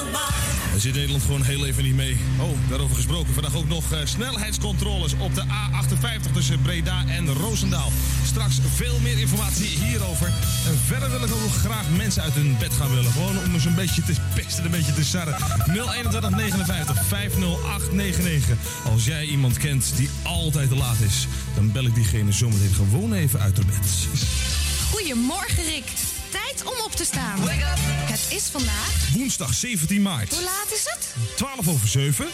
zit 0.82 0.94
Nederland 0.94 1.24
gewoon 1.24 1.44
heel 1.44 1.66
even 1.66 1.84
niet 1.84 1.96
mee. 1.96 2.18
Oh, 2.40 2.70
daarover 2.70 2.96
gesproken. 2.96 3.34
Vandaag 3.34 3.56
ook 3.56 3.68
nog 3.68 3.92
eh, 3.92 4.00
snelheidscontroles 4.04 5.14
op 5.18 5.36
de 5.36 5.44
A58 5.44 6.32
tussen 6.34 6.62
Breda 6.62 7.04
en 7.08 7.34
Roosendaal. 7.34 7.92
Straks 8.26 8.60
veel 8.76 9.00
meer 9.00 9.20
informatie 9.20 9.68
hierover. 9.68 10.28
En 10.68 10.78
verder 10.86 11.10
wil 11.10 11.24
ik 11.24 11.34
ook 11.34 11.42
nog 11.42 11.58
graag 11.58 11.90
mensen 11.98 12.22
uit 12.22 12.34
hun 12.34 12.56
bed 12.60 12.74
gaan 12.74 12.90
willen. 12.90 13.12
Gewoon 13.12 13.38
om 13.46 13.54
eens 13.54 13.66
een 13.66 13.76
beetje 13.76 14.04
te 14.04 14.14
pesten, 14.36 14.66
een 14.66 14.72
beetje 14.72 14.94
te 14.94 15.04
sarren. 15.04 15.36
021 15.66 16.30
59 16.30 17.06
50899. 17.06 18.58
Als 18.92 19.06
jij 19.06 19.26
iemand 19.26 19.58
kent 19.58 19.94
die 19.96 20.10
altijd 20.24 20.70
te 20.70 20.76
laat 20.76 21.00
is, 21.00 21.28
dan 21.56 21.72
bel 21.72 21.86
ik 21.86 21.96
diegene 21.96 22.32
zometeen 22.32 22.74
gewoon 22.74 23.14
even 23.14 23.40
uit 23.40 23.58
haar 23.58 23.66
bed. 23.66 24.67
Goedemorgen, 24.92 25.64
Rick. 25.64 25.86
Tijd 26.32 26.64
om 26.64 26.84
op 26.86 26.92
te 26.92 27.06
staan. 27.06 27.40
Het 27.40 28.26
is 28.30 28.44
vandaag. 28.44 29.10
Woensdag 29.14 29.54
17 29.54 30.02
maart. 30.02 30.34
Hoe 30.34 30.44
laat 30.44 30.72
is 30.72 30.84
het? 30.84 31.16
12 31.36 31.68
over 31.68 31.88
7. 31.88 32.28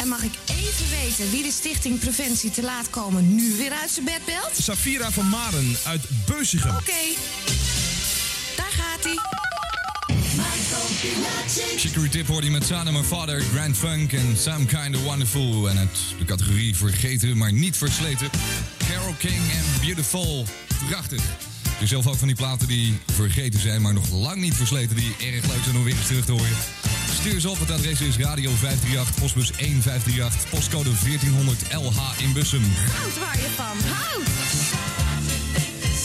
En 0.00 0.08
mag 0.08 0.22
ik 0.22 0.32
even 0.46 0.90
weten 0.90 1.30
wie 1.30 1.42
de 1.42 1.50
Stichting 1.52 1.98
Preventie 1.98 2.50
Te 2.50 2.62
Laat 2.62 2.90
Komen 2.90 3.34
nu 3.34 3.56
weer 3.56 3.72
uit 3.72 3.90
zijn 3.90 4.04
bed 4.04 4.20
belt? 4.24 4.50
Safira 4.62 5.10
van 5.10 5.28
Maren 5.28 5.76
uit 5.84 6.02
Beuzigem. 6.26 6.70
Oké, 6.70 6.92
daar 8.56 8.70
gaat 8.70 9.04
hij. 9.04 9.18
Chicory 11.76 12.08
Tip 12.08 12.26
hoorde 12.26 12.46
je 12.46 12.52
met 12.52 12.66
Sana 12.66 12.90
My 12.90 13.02
Father, 13.02 13.40
Grand 13.40 13.76
Funk 13.76 14.12
en 14.12 14.36
Some 14.36 14.64
Kinda 14.64 14.98
Wonderful. 14.98 15.68
En 15.68 15.78
uit 15.78 15.98
de 16.18 16.24
categorie 16.24 16.76
vergeten, 16.76 17.36
maar 17.36 17.52
niet 17.52 17.76
versleten. 17.76 18.30
Carol 18.88 19.14
King 19.18 19.50
en 19.52 19.80
Beautiful. 19.80 20.46
Prachtig. 20.88 21.22
Ik 21.76 21.82
heb 21.82 21.90
zelf 21.90 22.06
ook 22.06 22.18
van 22.18 22.26
die 22.26 22.36
platen 22.36 22.68
die 22.68 22.98
vergeten 23.12 23.60
zijn, 23.60 23.82
maar 23.82 23.94
nog 23.94 24.10
lang 24.10 24.40
niet 24.40 24.54
versleten. 24.54 24.96
Die 24.96 25.14
erg 25.20 25.46
leuk 25.46 25.62
zijn 25.64 25.76
om 25.76 25.84
weer 25.84 25.96
eens 25.96 26.06
terug 26.06 26.24
te 26.24 26.32
horen. 26.32 26.56
Stuur 27.20 27.40
ze 27.40 27.50
op. 27.50 27.58
Het 27.58 27.70
adres 27.70 28.00
is 28.00 28.16
Radio 28.16 28.50
538, 28.50 29.14
postbus 29.20 29.50
1538, 29.50 30.50
postcode 30.50 30.90
1400 31.04 31.62
LH 31.72 32.22
in 32.22 32.32
Bussum. 32.32 32.62
Houd 32.62 33.18
waar 33.18 33.36
je 33.36 33.48
van 33.56 33.90
houdt. 33.92 34.26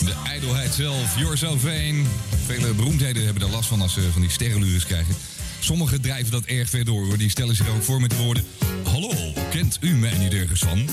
De 0.04 0.14
ijdelheid 0.30 0.74
zelf, 0.74 1.18
You're 1.18 1.36
So 1.36 1.58
Vain. 1.58 2.06
Vele 2.46 2.74
beroemdheden 2.74 3.24
hebben 3.24 3.42
er 3.42 3.50
last 3.50 3.68
van 3.68 3.80
als 3.80 3.92
ze 3.92 4.12
van 4.12 4.20
die 4.20 4.30
sterrenlures 4.30 4.86
krijgen. 4.86 5.14
Sommigen 5.58 6.00
drijven 6.00 6.32
dat 6.32 6.44
erg 6.44 6.68
ver 6.68 6.84
door, 6.84 7.04
hoor. 7.04 7.18
Die 7.18 7.30
stellen 7.30 7.56
zich 7.56 7.68
ook 7.68 7.82
voor 7.82 8.00
met 8.00 8.10
de 8.10 8.16
woorden... 8.16 8.44
Hallo, 8.82 9.32
kent 9.50 9.78
u 9.80 9.94
mij 9.94 10.18
niet 10.18 10.32
ergens 10.32 10.60
van? 10.60 10.88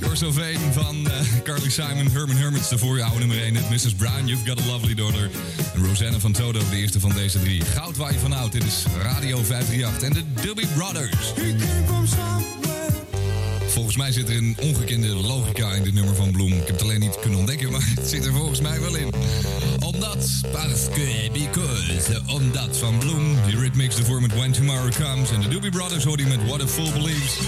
You're 0.00 0.16
So 0.16 0.32
Vain 0.32 0.72
van 0.72 1.08
eh, 1.08 1.12
Carly 1.42 1.70
Simon, 1.70 2.10
Herman 2.10 2.36
Hermits, 2.36 2.68
de 2.68 2.78
voor 2.78 3.02
oude 3.02 3.18
nummer 3.18 3.42
1. 3.42 3.54
Het 3.54 3.70
Mrs. 3.70 3.94
Brown, 3.94 4.26
You've 4.26 4.46
Got 4.46 4.60
a 4.60 4.66
Lovely 4.66 4.94
Daughter. 4.94 5.30
En 5.74 5.86
Rosanna 5.86 6.18
van 6.18 6.32
Toto, 6.32 6.60
de 6.70 6.76
eerste 6.76 7.00
van 7.00 7.12
deze 7.12 7.40
drie. 7.40 7.64
Goud 7.64 7.96
waar 7.96 8.12
je 8.12 8.18
van 8.18 8.32
houdt. 8.32 8.52
Dit 8.52 8.64
is 8.64 8.84
Radio 9.02 9.36
538 9.42 10.02
en 10.02 10.12
de 10.12 10.42
Doobie 10.42 10.66
Brothers. 10.66 11.32
Volgens 13.74 13.96
mij 13.96 14.12
zit 14.12 14.28
er 14.28 14.36
een 14.36 14.56
ongekende 14.60 15.08
logica 15.08 15.72
in 15.72 15.82
dit 15.82 15.94
nummer 15.94 16.14
van 16.14 16.30
Bloem. 16.30 16.52
Ik 16.52 16.66
heb 16.66 16.68
het 16.68 16.82
alleen 16.82 17.00
niet 17.00 17.18
kunnen 17.20 17.38
ontdekken, 17.38 17.70
maar 17.70 17.92
het 18.00 18.08
zit 18.08 18.26
er 18.26 18.32
volgens 18.32 18.60
mij 18.60 18.80
wel 18.80 18.96
in. 18.96 19.12
Omdat, 19.80 20.40
parce 20.52 20.90
que, 20.90 21.28
because, 21.32 22.22
omdat 22.26 22.78
van 22.78 22.98
Bloem. 22.98 23.36
Die 23.46 23.58
ritmix 23.58 23.96
ervoor 23.96 24.20
met 24.20 24.34
When 24.34 24.52
Tomorrow 24.52 24.92
Comes. 24.92 25.30
En 25.30 25.40
de 25.40 25.48
Doobie 25.48 25.70
Brothers 25.70 26.04
hoor 26.04 26.18
je 26.18 26.26
met 26.26 26.46
What 26.46 26.62
a 26.62 26.66
Fool 26.66 26.92
Believes. 26.92 27.38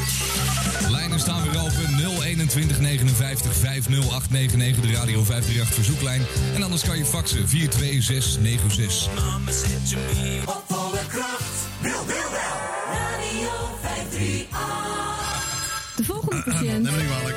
Lijnen 0.91 1.21
staan 1.21 1.43
weer 1.43 1.61
open. 1.61 2.23
021 2.23 2.81
59 2.81 3.53
50899, 3.55 4.91
de 4.91 4.93
Radio 4.93 5.25
538 5.25 5.75
verzoeklijn. 5.75 6.23
En 6.55 6.63
anders 6.63 6.83
kan 6.83 6.99
je 6.99 7.05
faxen 7.05 7.49
42696. 7.49 9.09
Mama 9.15 9.51
to 9.91 9.97
me, 9.97 10.41
op 10.45 10.65
volle 10.69 11.01
kracht, 11.09 11.55
wil, 11.81 12.07
wil 12.07 12.31
wel. 12.31 12.57
Radio 12.93 13.51
538. 13.83 15.06
De 15.97 16.05
volgende 16.05 16.35
Neem 16.35 16.55
patiënt. 16.55 16.83
me 16.83 16.91
niet 16.97 17.07
kwalijk. 17.07 17.37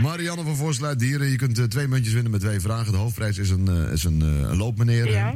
Marianne 0.00 0.42
van 0.44 0.56
Voorsluit 0.56 0.98
Dieren. 0.98 1.26
Je 1.30 1.36
kunt 1.36 1.58
eh, 1.58 1.64
twee 1.64 1.88
muntjes 1.88 2.12
winnen 2.14 2.30
met 2.32 2.40
twee 2.40 2.60
vragen. 2.60 2.92
De 2.92 2.98
hoofdprijs 2.98 3.38
is 3.38 3.50
een, 3.50 3.68
eh, 3.68 3.92
is 3.92 4.04
een, 4.04 4.20
eh, 4.22 4.28
een 4.50 4.56
loopmeneer. 4.56 5.10
Ja. 5.10 5.34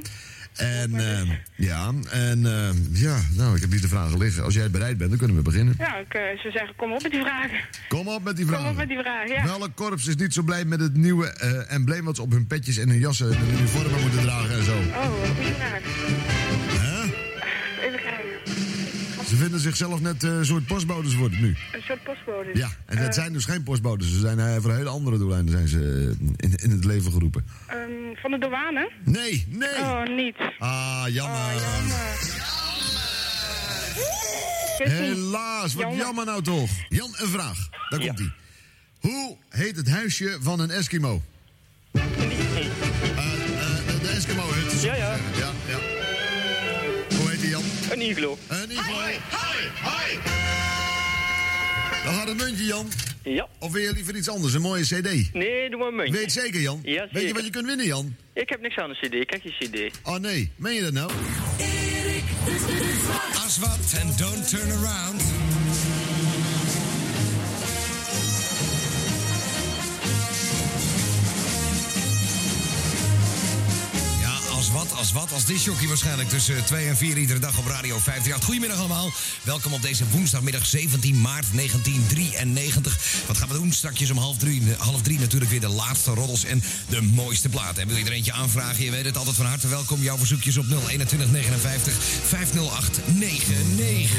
En 0.54 0.94
eh, 0.94 1.30
ja, 1.54 1.92
en 2.10 2.46
eh, 2.46 3.00
ja, 3.00 3.16
nou, 3.32 3.54
ik 3.54 3.60
heb 3.60 3.70
hier 3.70 3.80
de 3.80 3.88
vragen 3.88 4.18
liggen. 4.18 4.42
Als 4.44 4.54
jij 4.54 4.70
bereid 4.70 4.96
bent, 4.96 5.08
dan 5.10 5.18
kunnen 5.18 5.36
we 5.36 5.42
beginnen. 5.42 5.74
Ja, 5.78 5.96
ik 5.96 6.38
zou 6.40 6.52
zeggen, 6.52 6.76
kom 6.76 6.92
op 6.92 7.02
met 7.02 7.10
die 7.10 7.20
vragen. 7.20 7.56
Kom 7.88 8.08
op 8.08 8.22
met 8.24 8.36
die 8.36 8.44
Kom 8.44 8.54
vragen. 8.54 8.70
op 8.70 8.76
met 8.76 8.88
die 8.88 8.98
vragen, 8.98 9.34
ja. 9.34 9.44
Welk 9.44 9.70
korps 9.76 10.06
is 10.06 10.16
niet 10.16 10.32
zo 10.34 10.42
blij 10.42 10.64
met 10.64 10.80
het 10.80 10.96
nieuwe 10.96 11.26
eh, 11.32 11.72
embleem 11.74 12.04
wat 12.04 12.16
ze 12.16 12.22
op 12.22 12.30
hun 12.30 12.46
petjes 12.46 12.76
en 12.76 12.88
hun 12.88 12.98
jassen 12.98 13.30
en 13.32 13.38
hun 13.38 13.58
uniformen 13.58 14.00
moeten 14.00 14.20
dragen 14.22 14.56
en 14.58 14.64
zo? 14.64 14.76
Oh, 14.78 15.12
goede 15.36 15.54
vraag. 15.54 16.33
Ze 19.34 19.40
vinden 19.40 19.60
zichzelf 19.60 20.00
net 20.00 20.24
eh, 20.24 20.30
een 20.30 20.46
soort 20.46 20.66
postbodes 20.66 21.14
worden 21.14 21.40
nu. 21.40 21.48
Een 21.72 21.82
soort 21.82 22.02
postbode. 22.02 22.50
Ja, 22.54 22.68
en 22.86 22.96
dat 22.96 23.06
Eh, 23.06 23.12
zijn 23.12 23.32
dus 23.32 23.44
geen 23.44 23.62
postbodes. 23.62 24.10
Ze 24.12 24.18
zijn 24.18 24.38
eh, 24.38 24.56
voor 24.60 24.74
hele 24.74 24.88
andere 24.88 25.18
doeleinden 25.18 25.52
zijn 25.54 25.68
ze 25.68 26.14
in, 26.36 26.54
in 26.56 26.70
het 26.70 26.84
leven 26.84 27.12
geroepen. 27.12 27.44
ehm, 27.66 27.78
van 28.14 28.30
de 28.30 28.38
douane? 28.38 28.90
Nee, 29.04 29.46
nee. 29.48 29.68
Oh, 29.80 30.02
niet. 30.16 30.36
Ah, 30.58 31.04
jammer. 31.08 31.38
Weet 34.78 34.86
niet. 34.88 34.96
Helaas, 34.96 35.74
wat 35.74 35.82
Jammer. 35.82 35.98
jammer 35.98 36.24
nou 36.24 36.42
toch. 36.42 36.70
Jan, 36.88 37.14
een 37.16 37.28
vraag. 37.28 37.68
Daar 37.88 38.00
komt 38.00 38.18
hij. 38.18 38.32
Hoe 39.00 39.36
heet 39.48 39.76
het 39.76 39.88
huisje 39.90 40.38
van 40.40 40.60
een 40.60 40.70
Eskimo? 40.70 41.22
De 41.92 42.00
Eskimo-hut. 44.16 44.82
Ja, 44.82 44.94
ja. 44.94 45.16
Een 47.94 48.00
iglo. 48.00 48.38
Een 48.48 48.70
iglo. 48.70 48.92
Dan 52.04 52.14
gaat 52.14 52.28
het 52.28 52.36
muntje, 52.36 52.64
Jan. 52.64 52.88
Ja. 53.22 53.48
Of 53.58 53.72
wil 53.72 53.82
je 53.82 53.92
liever 53.92 54.16
iets 54.16 54.28
anders? 54.28 54.54
Een 54.54 54.60
mooie 54.60 54.82
cd? 54.82 55.32
Nee, 55.34 55.70
doe 55.70 55.78
maar 55.78 55.88
een 55.88 55.94
muntje. 55.94 56.12
Weet 56.12 56.32
je 56.34 56.40
zeker, 56.40 56.60
Jan? 56.60 56.80
Ja, 56.82 57.08
Weet 57.12 57.28
je 57.28 57.34
wat 57.34 57.44
je 57.44 57.50
kunt 57.50 57.66
winnen, 57.66 57.86
Jan? 57.86 58.16
Ik 58.32 58.48
heb 58.48 58.60
niks 58.60 58.76
aan 58.76 58.88
de 58.88 58.94
cd, 58.96 59.14
ik 59.14 59.30
heb 59.30 59.40
geen 59.44 59.70
cd. 59.70 59.98
Oh 60.02 60.16
nee, 60.16 60.50
meen 60.56 60.74
je 60.74 60.82
dat 60.82 60.92
nou? 60.92 61.10
Aswat 63.46 63.92
en 64.00 64.06
Don't 64.16 64.48
Turn 64.48 64.70
Around. 64.70 65.22
Wat, 74.74 74.94
als 74.96 75.12
wat, 75.12 75.32
als 75.32 75.44
disjockey 75.44 75.88
waarschijnlijk 75.88 76.28
tussen 76.28 76.64
2 76.64 76.88
en 76.88 76.96
4 76.96 77.16
iedere 77.16 77.38
dag 77.38 77.58
op 77.58 77.66
Radio 77.66 77.98
538. 77.98 78.44
Goedemiddag 78.44 78.78
allemaal. 78.78 79.12
Welkom 79.42 79.72
op 79.72 79.82
deze 79.82 80.04
woensdagmiddag 80.10 80.66
17 80.66 81.20
maart 81.20 81.46
1993. 81.52 82.98
Wat 83.26 83.38
gaan 83.38 83.48
we 83.48 83.54
doen? 83.54 83.72
Straks 83.72 84.10
om 84.10 84.16
half 84.16 84.36
drie, 84.36 84.62
half 84.78 85.02
drie 85.02 85.18
natuurlijk 85.18 85.50
weer 85.50 85.60
de 85.60 85.68
laatste 85.68 86.10
roddels 86.10 86.44
en 86.44 86.62
de 86.88 87.02
mooiste 87.02 87.48
platen. 87.48 87.82
En 87.82 87.88
wil 87.88 87.96
je 87.96 88.04
er 88.04 88.12
eentje 88.12 88.32
aanvragen? 88.32 88.84
Je 88.84 88.90
weet 88.90 89.04
het 89.04 89.16
altijd 89.16 89.36
van 89.36 89.46
harte 89.46 89.68
welkom. 89.68 90.02
Jouw 90.02 90.16
verzoekjes 90.16 90.56
op 90.56 90.64
02159 90.64 91.94
50899. 92.28 94.16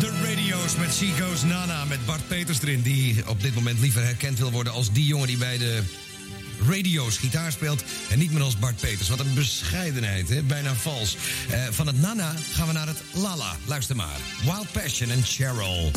De 0.00 0.10
radio's 0.24 0.76
met 0.76 0.96
Chico's 0.96 1.42
Nana, 1.42 1.84
met 1.84 2.06
Bart 2.06 2.28
Peters 2.28 2.60
erin. 2.60 2.82
Die 2.82 3.28
op 3.28 3.42
dit 3.42 3.54
moment 3.54 3.80
liever 3.80 4.02
herkend 4.02 4.38
wil 4.38 4.50
worden 4.50 4.72
als 4.72 4.92
die 4.92 5.06
jongen 5.06 5.26
die 5.26 5.36
bij 5.36 5.58
de 5.58 5.82
radio's 6.68 7.18
gitaar 7.18 7.52
speelt. 7.52 7.84
En 8.10 8.18
niet 8.18 8.32
meer 8.32 8.42
als 8.42 8.58
Bart 8.58 8.80
Peters. 8.80 9.08
Wat 9.08 9.20
een 9.20 9.34
bescheidenheid, 9.34 10.28
hè? 10.28 10.42
bijna 10.42 10.74
vals. 10.74 11.16
Eh, 11.50 11.64
van 11.70 11.86
het 11.86 12.00
Nana 12.00 12.34
gaan 12.52 12.66
we 12.66 12.72
naar 12.72 12.86
het 12.86 13.02
Lala. 13.12 13.56
Luister 13.64 13.96
maar. 13.96 14.20
Wild 14.42 14.72
Passion 14.72 15.10
en 15.10 15.24
Cheryl. 15.24 15.90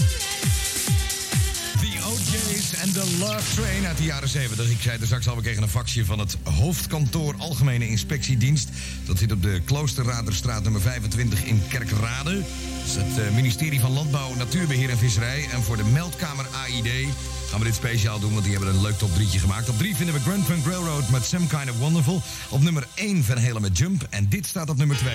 The 1.79 1.99
OJ's 2.05 2.73
en 2.73 2.93
The 2.93 3.15
Love 3.19 3.55
Train 3.55 3.85
uit 3.85 3.97
de 3.97 4.03
jaren 4.03 4.29
70. 4.29 4.69
Ik 4.69 4.81
zei 4.81 4.97
er 4.99 5.05
straks 5.05 5.27
al, 5.27 5.35
we 5.35 5.41
kregen 5.41 5.63
een 5.63 5.69
faxje 5.69 6.05
van 6.05 6.19
het 6.19 6.37
hoofdkantoor 6.43 7.35
Algemene 7.37 7.87
Inspectiedienst. 7.87 8.69
Dat 9.05 9.17
zit 9.17 9.31
op 9.31 9.41
de 9.41 9.61
Kloosterraderstraat 9.65 10.63
nummer 10.63 10.81
25 10.81 11.43
in 11.43 11.61
Kerkrade. 11.67 12.33
Dat 12.33 12.43
is 12.85 12.95
het 12.95 13.25
eh, 13.25 13.35
ministerie 13.35 13.79
van 13.79 13.91
Landbouw, 13.91 14.35
Natuurbeheer 14.35 14.89
en 14.89 14.97
Visserij. 14.97 15.47
En 15.51 15.63
voor 15.63 15.77
de 15.77 15.83
meldkamer 15.83 16.45
AID 16.63 17.07
gaan 17.49 17.59
we 17.59 17.65
dit 17.65 17.75
speciaal 17.75 18.19
doen, 18.19 18.31
want 18.31 18.43
die 18.43 18.53
hebben 18.53 18.73
een 18.73 18.81
leuk 18.81 18.97
top 18.97 19.09
3'tje 19.09 19.39
gemaakt. 19.39 19.69
Op 19.69 19.77
3 19.77 19.95
vinden 19.95 20.15
we 20.15 20.21
Grand 20.21 20.45
Funk 20.45 20.65
Railroad 20.65 21.09
met 21.09 21.25
Some 21.25 21.47
Kind 21.47 21.69
of 21.69 21.77
Wonderful. 21.77 22.21
Op 22.49 22.61
nummer 22.61 22.87
1 22.95 23.23
Van 23.23 23.37
Halen 23.37 23.61
met 23.61 23.77
Jump. 23.77 24.07
En 24.09 24.29
dit 24.29 24.45
staat 24.47 24.69
op 24.69 24.77
nummer 24.77 24.97
2. 24.97 25.13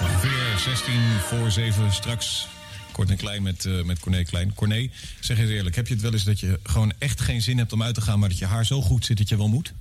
Ongeveer 0.00 0.58
16 0.58 1.00
voor 1.28 1.50
7 1.50 1.92
straks. 1.92 2.48
Kort 2.92 3.10
en 3.10 3.16
klein 3.16 3.42
met, 3.42 3.64
eh 3.64 3.82
met 3.82 3.98
Corné 3.98 4.22
Klein. 4.22 4.54
Corné, 4.54 4.90
zeg 5.20 5.38
eens 5.38 5.50
eerlijk, 5.50 5.76
heb 5.76 5.86
je 5.86 5.94
het 5.94 6.02
wel 6.02 6.12
eens 6.12 6.24
dat 6.24 6.40
je 6.40 6.60
gewoon 6.62 6.92
echt 6.98 7.20
geen 7.20 7.42
zin 7.42 7.58
hebt 7.58 7.72
om 7.72 7.82
uit 7.82 7.94
te 7.94 8.00
gaan, 8.00 8.18
maar 8.18 8.28
dat 8.28 8.38
je 8.38 8.46
haar 8.46 8.66
zo 8.66 8.82
goed 8.82 9.04
zit 9.04 9.18
dat 9.18 9.28
je 9.28 9.36
wel 9.36 9.48
moet? 9.48 9.72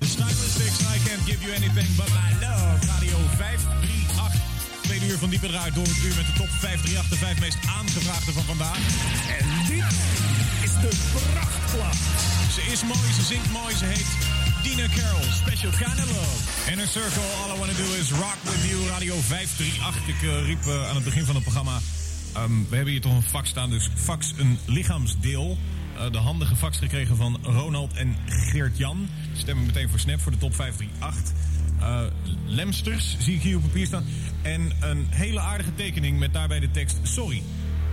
Stylistics, 0.00 0.80
I 0.80 1.08
can't 1.08 1.22
give 1.24 1.42
you 1.42 1.54
anything 1.56 1.96
but 1.96 2.08
my 2.08 2.46
love. 2.46 2.86
Radio 2.86 3.16
538. 3.36 3.99
Tweede 4.90 5.12
uur 5.12 5.18
van 5.18 5.30
Diepe 5.30 5.46
Draai 5.46 5.72
door 5.72 5.86
het 5.86 6.02
uur 6.04 6.16
met 6.16 6.26
de 6.26 6.32
top 6.32 6.48
538, 6.48 7.08
de 7.08 7.16
vijf 7.16 7.40
meest 7.40 7.58
aangevraagde 7.78 8.32
van 8.32 8.42
vandaag. 8.42 8.78
En 9.38 9.46
dit 9.72 9.92
is 10.66 10.72
de 10.84 10.92
prachtplaat. 11.12 11.96
Ze 12.54 12.62
is 12.72 12.82
mooi, 12.82 13.12
ze 13.18 13.24
zingt 13.32 13.50
mooi, 13.50 13.74
ze 13.74 13.84
heet 13.84 14.10
Dina 14.62 14.86
Carroll, 14.96 15.30
Special 15.42 15.70
Kind 15.70 15.98
of 16.04 16.10
Love. 16.18 16.70
Inner 16.70 16.88
Circle, 16.88 17.28
all 17.40 17.54
I 17.54 17.58
wanna 17.58 17.76
do 17.84 17.88
is 18.00 18.10
rock 18.10 18.38
with 18.42 18.62
you, 18.70 18.78
Radio 18.88 19.14
538. 19.20 20.08
Ik 20.14 20.22
eh, 20.22 20.46
riep 20.46 20.62
eh, 20.66 20.88
aan 20.88 20.94
het 20.94 21.04
begin 21.04 21.24
van 21.24 21.34
het 21.34 21.44
programma, 21.44 21.76
ehm, 22.32 22.54
we 22.68 22.74
hebben 22.76 22.92
hier 22.92 23.00
toch 23.00 23.16
een 23.16 23.30
fax 23.36 23.48
staan, 23.48 23.70
dus 23.70 23.88
fax 23.94 24.32
een 24.36 24.58
lichaamsdeel. 24.64 25.58
Eh, 25.98 26.10
de 26.10 26.18
handige 26.18 26.56
fax 26.56 26.78
gekregen 26.78 27.16
van 27.16 27.38
Ronald 27.42 27.92
en 27.92 28.16
Geert-Jan. 28.26 29.08
Stemmen 29.32 29.66
meteen 29.66 29.88
voor 29.88 29.98
Snap 29.98 30.20
voor 30.20 30.32
de 30.32 30.38
top 30.38 30.54
538. 30.54 31.32
Eh, 31.80 32.00
lemsters 32.46 33.16
zie 33.18 33.34
ik 33.34 33.42
hier 33.42 33.56
op 33.56 33.62
papier 33.62 33.86
staan. 33.86 34.04
En 34.42 34.72
een 34.80 35.06
hele 35.08 35.40
aardige 35.40 35.74
tekening 35.74 36.18
met 36.18 36.32
daarbij 36.32 36.60
de 36.60 36.70
tekst... 36.70 36.98
Sorry, 37.02 37.42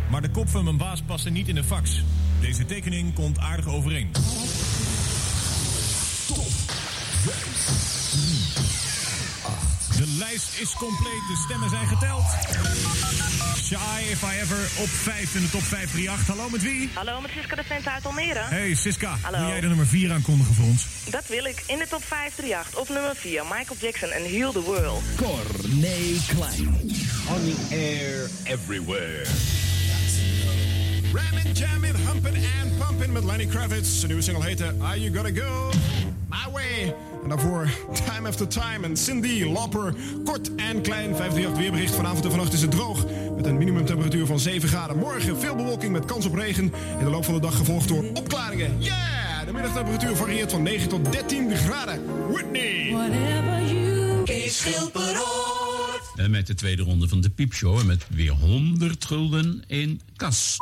maar 0.10 0.22
de 0.22 0.30
kop 0.30 0.50
van 0.50 0.64
mijn 0.64 0.78
baas 0.78 1.02
paste 1.02 1.30
niet 1.30 1.48
in 1.48 1.56
de 1.56 1.64
fax. 1.64 2.04
Deze 2.40 2.66
tekening 2.66 3.14
komt 3.14 3.40
aardig 3.40 3.68
overeen. 3.68 4.10
De 4.14 4.20
lijst 10.18 10.60
is 10.60 10.74
compleet, 10.74 11.22
de 11.28 11.42
stemmen 11.46 11.70
zijn 11.70 11.88
geteld. 11.88 12.24
Shy 13.64 14.02
If 14.12 14.22
I 14.24 14.40
Ever 14.42 14.70
op 14.78 14.88
5 14.90 15.36
in 15.36 15.42
de 15.42 15.50
top 15.50 15.62
538. 15.62 16.28
Hallo 16.28 16.50
met 16.50 16.62
wie? 16.62 16.90
Hallo, 16.94 17.22
met 17.22 17.32
Siska 17.32 17.56
de 17.56 17.64
Vent 17.64 17.88
uit 17.88 18.06
Almere. 18.06 18.40
Hey 18.40 18.76
Siska, 18.76 19.18
Hallo. 19.22 19.38
wil 19.40 19.48
jij 19.48 19.62
de 19.62 19.68
nummer 19.68 19.88
4 19.88 20.12
aankondigen 20.12 20.54
voor 20.56 20.66
ons? 20.66 20.86
Dat 21.10 21.24
wil 21.28 21.46
ik. 21.46 21.64
In 21.68 21.78
de 21.78 21.88
top 21.90 22.04
538 22.04 22.80
op 22.80 22.90
nummer 22.90 23.16
4 23.16 23.44
Michael 23.44 23.78
Jackson 23.80 24.10
en 24.10 24.24
Heal 24.30 24.52
the 24.52 24.62
World. 24.62 25.02
Corné 25.16 25.98
Klein. 26.28 26.68
On 27.30 27.44
the 27.44 27.68
air 27.76 28.30
everywhere. 28.44 29.26
Ramming, 31.14 31.58
jamming, 31.58 31.96
humping 31.96 32.36
and 32.36 32.78
pumping 32.78 33.14
met 33.14 33.24
Lenny 33.24 33.46
Kravitz. 33.46 33.96
Zijn 33.96 34.08
nieuwe 34.08 34.24
single 34.24 34.44
heette 34.44 34.74
Are 34.82 35.02
You 35.02 35.16
Gonna 35.16 35.42
Go 35.42 35.72
My 36.30 36.52
Way. 36.52 36.96
En 37.24 37.30
daarvoor 37.30 37.70
Time 37.94 38.28
After 38.28 38.48
Time 38.48 38.80
en 38.82 38.98
Cindy 38.98 39.44
Lauper. 39.44 39.94
Kort 40.26 40.56
en 40.56 40.82
klein. 40.82 41.16
538 41.16 41.58
weerbericht. 41.58 41.96
Vanavond 41.96 42.24
en 42.24 42.30
vannacht 42.30 42.54
is 42.54 42.62
het 42.62 42.72
droog. 42.72 43.06
Met 43.36 43.46
een 43.46 43.58
minimumtemperatuur 43.58 44.26
van 44.26 44.40
7 44.40 44.70
graden. 44.70 44.98
Morgen 44.98 45.40
veel 45.40 45.56
bewolking 45.56 45.92
met 45.92 46.06
kans 46.06 46.26
op 46.26 46.34
regen. 46.34 46.74
In 47.00 47.04
de 47.04 47.10
loop 47.10 47.26
van 47.26 47.34
de 47.34 47.40
dag 47.40 47.56
gevolgd 47.56 47.88
door 47.88 48.04
opklaringen. 48.14 48.76
Yeah! 48.80 49.46
De 49.46 49.54
middagtemperatuur 49.54 50.16
varieert 50.16 50.52
van 50.52 50.64
9 50.64 50.90
tot 50.90 51.12
13 51.12 51.56
graden. 51.56 52.02
Whitney! 52.32 52.96
Kees 54.24 54.58
Schilperoort. 54.58 56.12
En 56.16 56.32
met 56.32 56.48
de 56.48 56.56
tweede 56.56 56.84
ronde 56.84 57.08
van 57.08 57.22
de 57.22 57.30
piepshow 57.30 57.80
en 57.80 57.86
met 57.86 58.06
weer 58.10 58.32
100 58.32 59.06
gulden 59.06 59.64
in 59.68 60.02
kas. 60.16 60.58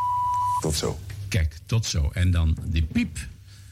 Tot 0.61 0.76
zo. 0.76 0.99
Kijk, 1.27 1.57
tot 1.65 1.86
zo. 1.86 2.10
En 2.14 2.32
dan 2.32 2.57
die 2.64 2.84
piep. 2.84 3.18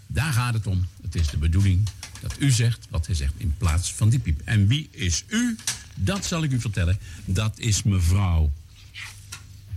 Daar 0.08 0.34
gaat 0.34 0.54
het 0.54 0.68
om. 0.68 0.88
Het 1.02 1.16
is 1.16 1.28
de 1.28 1.38
bedoeling 1.38 1.90
dat 2.22 2.36
u 2.40 2.52
zegt 2.52 2.88
wat 2.90 3.06
hij 3.06 3.16
zegt 3.16 3.34
in 3.38 3.56
plaats 3.58 3.94
van 3.94 4.10
die 4.10 4.20
piep. 4.20 4.42
En 4.46 4.68
wie 4.68 4.88
is 4.92 5.24
u? 5.28 5.58
Dat 5.96 6.26
zal 6.26 6.44
ik 6.44 6.52
u 6.52 6.60
vertellen. 6.60 7.00
Dat 7.26 7.60
is 7.60 7.84
mevrouw 7.84 8.52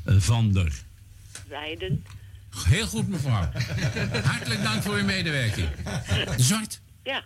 Van 0.05 0.53
der. 0.53 0.73
Zijden. 1.49 2.05
Heel 2.65 2.87
goed, 2.87 3.09
mevrouw. 3.09 3.51
Hartelijk 4.33 4.63
dank 4.63 4.83
voor 4.83 4.95
uw 4.95 5.05
medewerking. 5.05 5.69
De 6.37 6.43
Zwart. 6.43 6.81
Ja. 7.03 7.25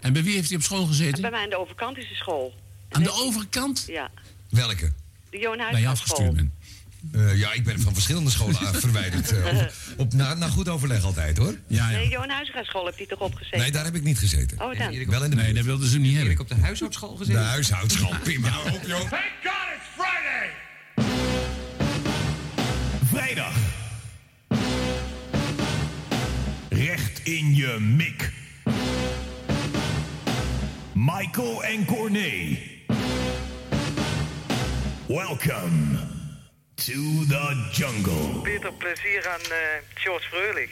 En 0.00 0.12
bij 0.12 0.22
wie 0.22 0.34
heeft 0.34 0.48
hij 0.48 0.56
op 0.56 0.62
school 0.62 0.86
gezeten? 0.86 1.20
Bij 1.20 1.30
mij 1.30 1.42
aan 1.42 1.50
de 1.50 1.58
overkant 1.58 1.96
is 1.96 2.08
de 2.08 2.14
school. 2.14 2.54
Aan 2.88 3.02
de 3.02 3.12
overkant? 3.12 3.84
Ja. 3.86 4.10
Welke? 4.50 4.92
De 5.30 5.38
Johan 5.38 5.56
Bij 5.56 5.66
je 5.66 5.72
Huisman 5.72 5.92
afgestuurd 5.92 6.36
school. 6.36 6.48
Eh, 7.12 7.38
ja, 7.38 7.52
ik 7.52 7.64
ben 7.64 7.80
van 7.80 7.92
verschillende 7.92 8.30
scholen 8.30 8.58
af- 8.58 8.78
verwijderd. 8.80 9.32
eh, 9.32 9.58
op, 9.58 9.72
op, 9.96 10.12
na, 10.12 10.34
na 10.34 10.48
goed 10.48 10.68
overleg 10.68 11.04
altijd, 11.04 11.38
hoor. 11.38 11.54
Ja, 11.66 11.88
Nee, 11.90 12.08
Johan 12.08 12.30
Huizinga 12.30 12.62
school 12.64 12.84
heeft 12.84 12.96
hij 12.98 13.06
toch 13.06 13.18
opgezeten? 13.18 13.58
Nee, 13.58 13.70
daar 13.72 13.84
heb 13.84 13.94
ik 13.94 14.02
niet 14.02 14.18
gezeten. 14.18 14.60
Oh, 14.62 14.78
dan. 14.78 15.06
Wel 15.06 15.24
in 15.24 15.30
de 15.30 15.36
Nee, 15.36 15.52
dat 15.54 15.64
wilden 15.64 15.88
ze 15.88 15.98
niet 15.98 16.14
hebben. 16.14 16.32
ik 16.32 16.40
op 16.40 16.48
de 16.48 16.54
huishoudschool 16.54 17.16
gezeten? 17.16 17.40
De 17.42 17.46
huishoudschool, 17.48 18.14
prima. 18.22 18.48
op, 18.60 18.80
joh. 18.86 18.98
Thank 19.00 19.10
God 19.42 19.52
it's 19.76 19.88
Friday! 19.96 20.50
Vrijdag. 23.10 23.54
Recht 26.68 27.20
in 27.22 27.54
je 27.54 27.76
mik. 27.80 28.32
Michael 30.92 31.64
en 31.64 31.84
Corné. 31.84 32.58
Welcome 35.06 36.12
to 36.86 37.24
the 37.28 37.68
jungle. 37.72 38.40
Peter, 38.42 38.72
plezier 38.72 39.28
aan 39.28 39.40
eh 39.40 39.58
George 39.94 40.28
Freulich. 40.28 40.70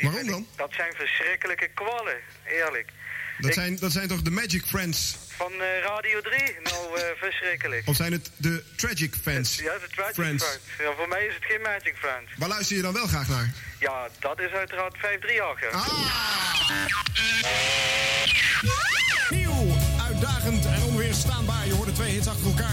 Waarom 0.00 0.26
dan? 0.26 0.46
Dat 0.56 0.72
zijn 0.72 0.92
verschrikkelijke 0.96 1.68
kwallen, 1.74 2.16
eerlijk. 2.46 2.88
Dat 3.38 3.48
Ik- 3.50 3.54
zijn, 3.56 3.76
dat 3.76 3.92
zijn 3.92 4.08
toch 4.08 4.22
de 4.22 4.30
Magic 4.30 4.64
Friends? 4.66 5.16
Van 5.28 5.52
eh, 5.52 5.80
Radio 5.82 6.20
3? 6.20 6.56
Nou, 6.62 6.98
eh, 6.98 7.02
verschrikkelijk. 7.24 7.82
Of 7.88 7.96
zijn 7.96 8.12
het 8.12 8.30
de 8.36 8.64
Tragic 8.76 9.14
Fans? 9.22 9.56
Ja, 9.58 9.72
de 9.78 9.88
Tragic 9.94 10.14
Friends. 10.14 10.44
Friends. 10.44 10.66
Ja, 10.78 10.92
voor 10.96 11.08
mij 11.08 11.26
is 11.26 11.34
het 11.34 11.44
geen 11.44 11.60
Magic 11.62 11.94
Friends. 11.98 12.32
Waar 12.36 12.48
luister 12.48 12.76
je 12.76 12.82
dan 12.82 12.92
wel 12.92 13.06
graag 13.06 13.28
naar? 13.28 13.50
Ja, 13.78 14.08
dat 14.18 14.40
is 14.40 14.50
uiteraard 14.50 14.96
538. 14.98 15.72
Nieuw, 18.62 18.99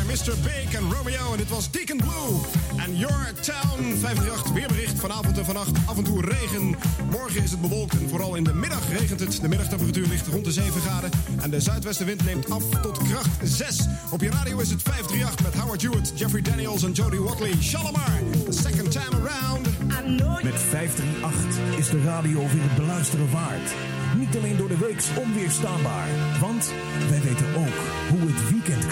Mr. 0.07 0.33
Big 0.43 0.73
en 0.73 0.93
Romeo. 0.93 1.31
En 1.31 1.37
dit 1.37 1.49
was 1.49 1.71
Deacon 1.71 1.97
Blue. 1.97 2.39
En 2.77 2.97
Your 2.97 3.33
Town. 3.41 3.97
538 3.99 4.51
weerbericht. 4.51 4.99
Vanavond 4.99 5.37
en 5.37 5.45
vannacht 5.45 5.71
af 5.85 5.97
en 5.97 6.03
toe 6.03 6.21
regen. 6.21 6.75
Morgen 7.09 7.43
is 7.43 7.51
het 7.51 7.61
bewolkt 7.61 7.99
en 7.99 8.09
vooral 8.09 8.35
in 8.35 8.43
de 8.43 8.53
middag 8.53 8.89
regent 8.89 9.19
het. 9.19 9.41
De 9.41 9.47
middagtemperatuur 9.47 10.07
ligt 10.07 10.27
rond 10.27 10.45
de 10.45 10.51
7 10.51 10.81
graden. 10.81 11.09
En 11.41 11.49
de 11.49 11.59
zuidwestenwind 11.59 12.25
neemt 12.25 12.49
af 12.49 12.63
tot 12.81 12.97
kracht 12.97 13.29
6. 13.43 13.87
Op 14.11 14.21
je 14.21 14.29
radio 14.29 14.59
is 14.59 14.69
het 14.69 14.81
538 14.81 15.45
met 15.45 15.61
Howard 15.61 15.81
Hewitt, 15.81 16.11
Jeffrey 16.15 16.41
Daniels 16.41 16.83
en 16.83 16.91
Jodie 16.91 17.21
Watley. 17.21 17.53
Shalimar, 17.61 18.19
the 18.45 18.51
second 18.51 18.91
time 18.91 19.27
around. 19.27 19.67
Met 20.43 20.61
538 20.61 21.77
is 21.77 21.89
de 21.89 22.01
radio 22.03 22.39
weer 22.39 22.61
het 22.61 22.75
beluisteren 22.75 23.31
waard. 23.31 23.71
Niet 24.17 24.37
alleen 24.37 24.57
door 24.57 24.67
de 24.67 24.77
weeks 24.77 25.07
onweerstaanbaar, 25.17 26.07
want 26.39 26.71
wij 27.09 27.21
weten 27.21 27.55
ook 27.55 27.77
hoe 28.09 28.31
het 28.31 28.49
weekend 28.49 28.86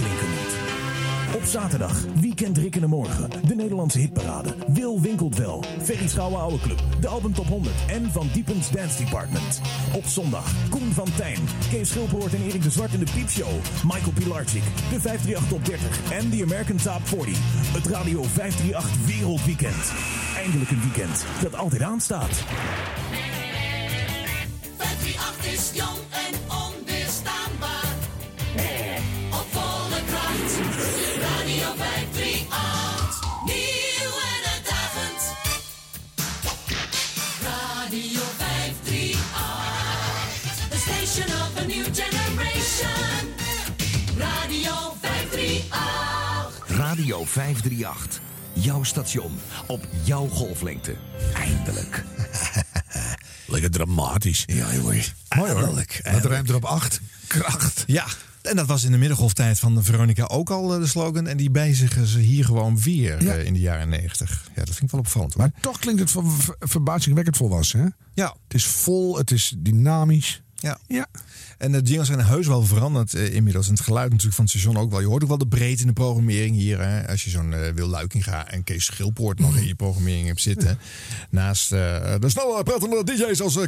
zaterdag, 1.48 2.04
Weekend 2.22 2.58
Rick 2.58 2.80
de 2.80 2.88
Morgen, 2.88 3.30
de 3.48 3.56
Nederlandse 3.56 4.00
hitparade, 4.00 4.56
Wil 4.68 5.02
Winkelt 5.02 5.38
Wel, 5.38 5.64
Ferry 5.84 6.08
Schouwen 6.08 6.40
Oude 6.40 6.60
Club, 6.60 6.80
de 7.00 7.08
Album 7.08 7.34
Top 7.34 7.48
100 7.48 7.76
en 7.88 8.12
Van 8.12 8.30
Diepens 8.34 8.72
Dance 8.72 9.04
Department. 9.04 9.62
Op 9.94 10.06
zondag, 10.06 10.54
Koen 10.70 10.92
van 10.92 11.08
Tijn, 11.16 11.40
Kees 11.70 11.90
Schilpoort 11.90 12.34
en 12.34 12.44
Erik 12.44 12.64
de 12.64 12.70
Zwart 12.70 12.94
in 12.94 13.00
de 13.00 13.12
Piepshow, 13.14 13.52
Michael 13.84 14.12
Pilarczyk, 14.14 14.64
de 14.64 15.00
538 15.00 15.48
Top 15.48 15.66
30 15.66 16.12
en 16.12 16.30
de 16.30 16.44
American 16.44 16.78
Top 16.78 17.08
40. 17.08 17.38
Het 17.74 17.88
Radio 17.88 18.24
538 18.24 19.06
Wereldweekend. 19.06 19.94
Eindelijk 20.38 20.72
een 20.72 20.82
weekend 20.82 21.26
dat 21.42 21.56
altijd 21.56 21.82
aanstaat. 21.82 22.44
538 24.78 25.54
is 25.54 25.72
jong 25.74 26.00
en 26.12 26.45
Radio 31.66 31.84
538. 31.84 33.22
Nieuw 33.46 34.14
en 34.22 34.42
uitdagend. 34.54 35.22
Radio 37.42 38.22
538. 38.38 40.70
The 40.70 40.78
station 40.78 41.28
of 41.42 41.58
a 41.58 41.64
new 41.66 41.86
generation. 41.94 43.34
Radio 44.18 44.94
538. 45.02 46.78
Radio 46.78 47.26
538. 47.26 48.20
Jouw 48.54 48.84
station. 48.84 49.40
Op 49.68 49.88
jouw 50.04 50.28
golflengte. 50.28 50.96
Eindelijk. 51.34 52.04
Lekker 53.48 53.72
dramatisch. 53.72 54.44
Ja, 54.46 54.74
jongen. 54.74 55.04
Mooi 55.36 55.52
hoor. 55.52 55.84
Dat 56.04 56.26
ruimt 56.26 56.50
er 56.50 56.56
op 56.56 56.66
acht. 56.66 57.02
Kracht. 57.28 57.84
Ja, 57.88 58.06
en 58.46 58.56
dat 58.56 58.66
was 58.68 58.84
in 58.84 58.92
de 58.92 58.98
middengolftijd 58.98 59.60
van 59.60 59.84
Veronica 59.84 60.24
ook 60.24 60.50
al 60.50 60.74
eh, 60.74 60.80
de 60.80 60.88
slogan. 60.88 61.28
En 61.28 61.38
die 61.38 61.50
bijzigen 61.52 62.08
ze 62.08 62.20
hier 62.20 62.46
gewoon 62.46 62.80
weer 62.80 63.24
Ja. 63.24 63.34
eh, 63.34 63.46
in 63.46 63.54
de 63.54 63.60
jaren 63.60 63.90
negentig. 63.90 64.44
Ja, 64.56 64.64
dat 64.66 64.70
vind 64.76 64.82
ik 64.84 64.92
wel 64.92 65.00
opvallend. 65.00 65.34
hoor. 65.34 65.42
Maar 65.42 65.62
toch 65.62 65.80
klinkt 65.80 66.00
het 66.02 66.12
ver- 66.12 66.32
ver- 66.32 66.56
verbazingwekkend 66.60 67.38
volwassen. 67.38 67.80
Hè? 67.80 67.88
Ja. 68.14 68.36
Het 68.44 68.54
is 68.54 68.66
vol, 68.66 69.18
het 69.18 69.32
is 69.32 69.54
dynamisch. 69.58 70.42
Ja. 70.56 70.78
ja. 70.88 71.08
En 71.58 71.72
de 71.72 71.82
jingles 71.82 72.08
zijn 72.08 72.26
heus 72.26 72.48
wel 72.48 72.64
veranderd 72.64 73.14
eh, 73.14 73.34
inmiddels. 73.34 73.68
En 73.68 73.74
het 73.74 73.82
geluid 73.82 74.10
natuurlijk 74.10 74.36
van 74.36 74.44
het 74.44 74.54
station 74.54 74.78
ook 74.78 74.92
wel. 74.92 75.00
Je 75.00 75.08
hoort 75.08 75.24
ook 75.24 75.30
wel 75.30 75.38
de 75.38 75.48
breedte 75.48 75.82
in 75.82 75.88
de 75.88 75.94
programmering 75.94 76.56
hier. 76.56 76.80
Hè? 76.82 77.08
Als 77.08 77.24
je 77.24 77.30
zo'n 77.30 77.54
eh, 77.54 77.72
Wil 77.74 77.88
Luikinga 77.88 78.48
en 78.48 78.64
Kees 78.64 78.86
Schilpoort 78.86 79.40
nog 79.40 79.58
in 79.58 79.68
je 79.68 79.76
programmering 79.76 80.28
hebt 80.28 80.42
zitten. 80.42 80.78
Naast 81.30 81.72
eh, 81.72 81.80
de 82.20 82.30
snelle 82.30 82.64
pratende 82.64 83.04
DJ's 83.04 83.42
als 83.42 83.56
uh, 83.56 83.64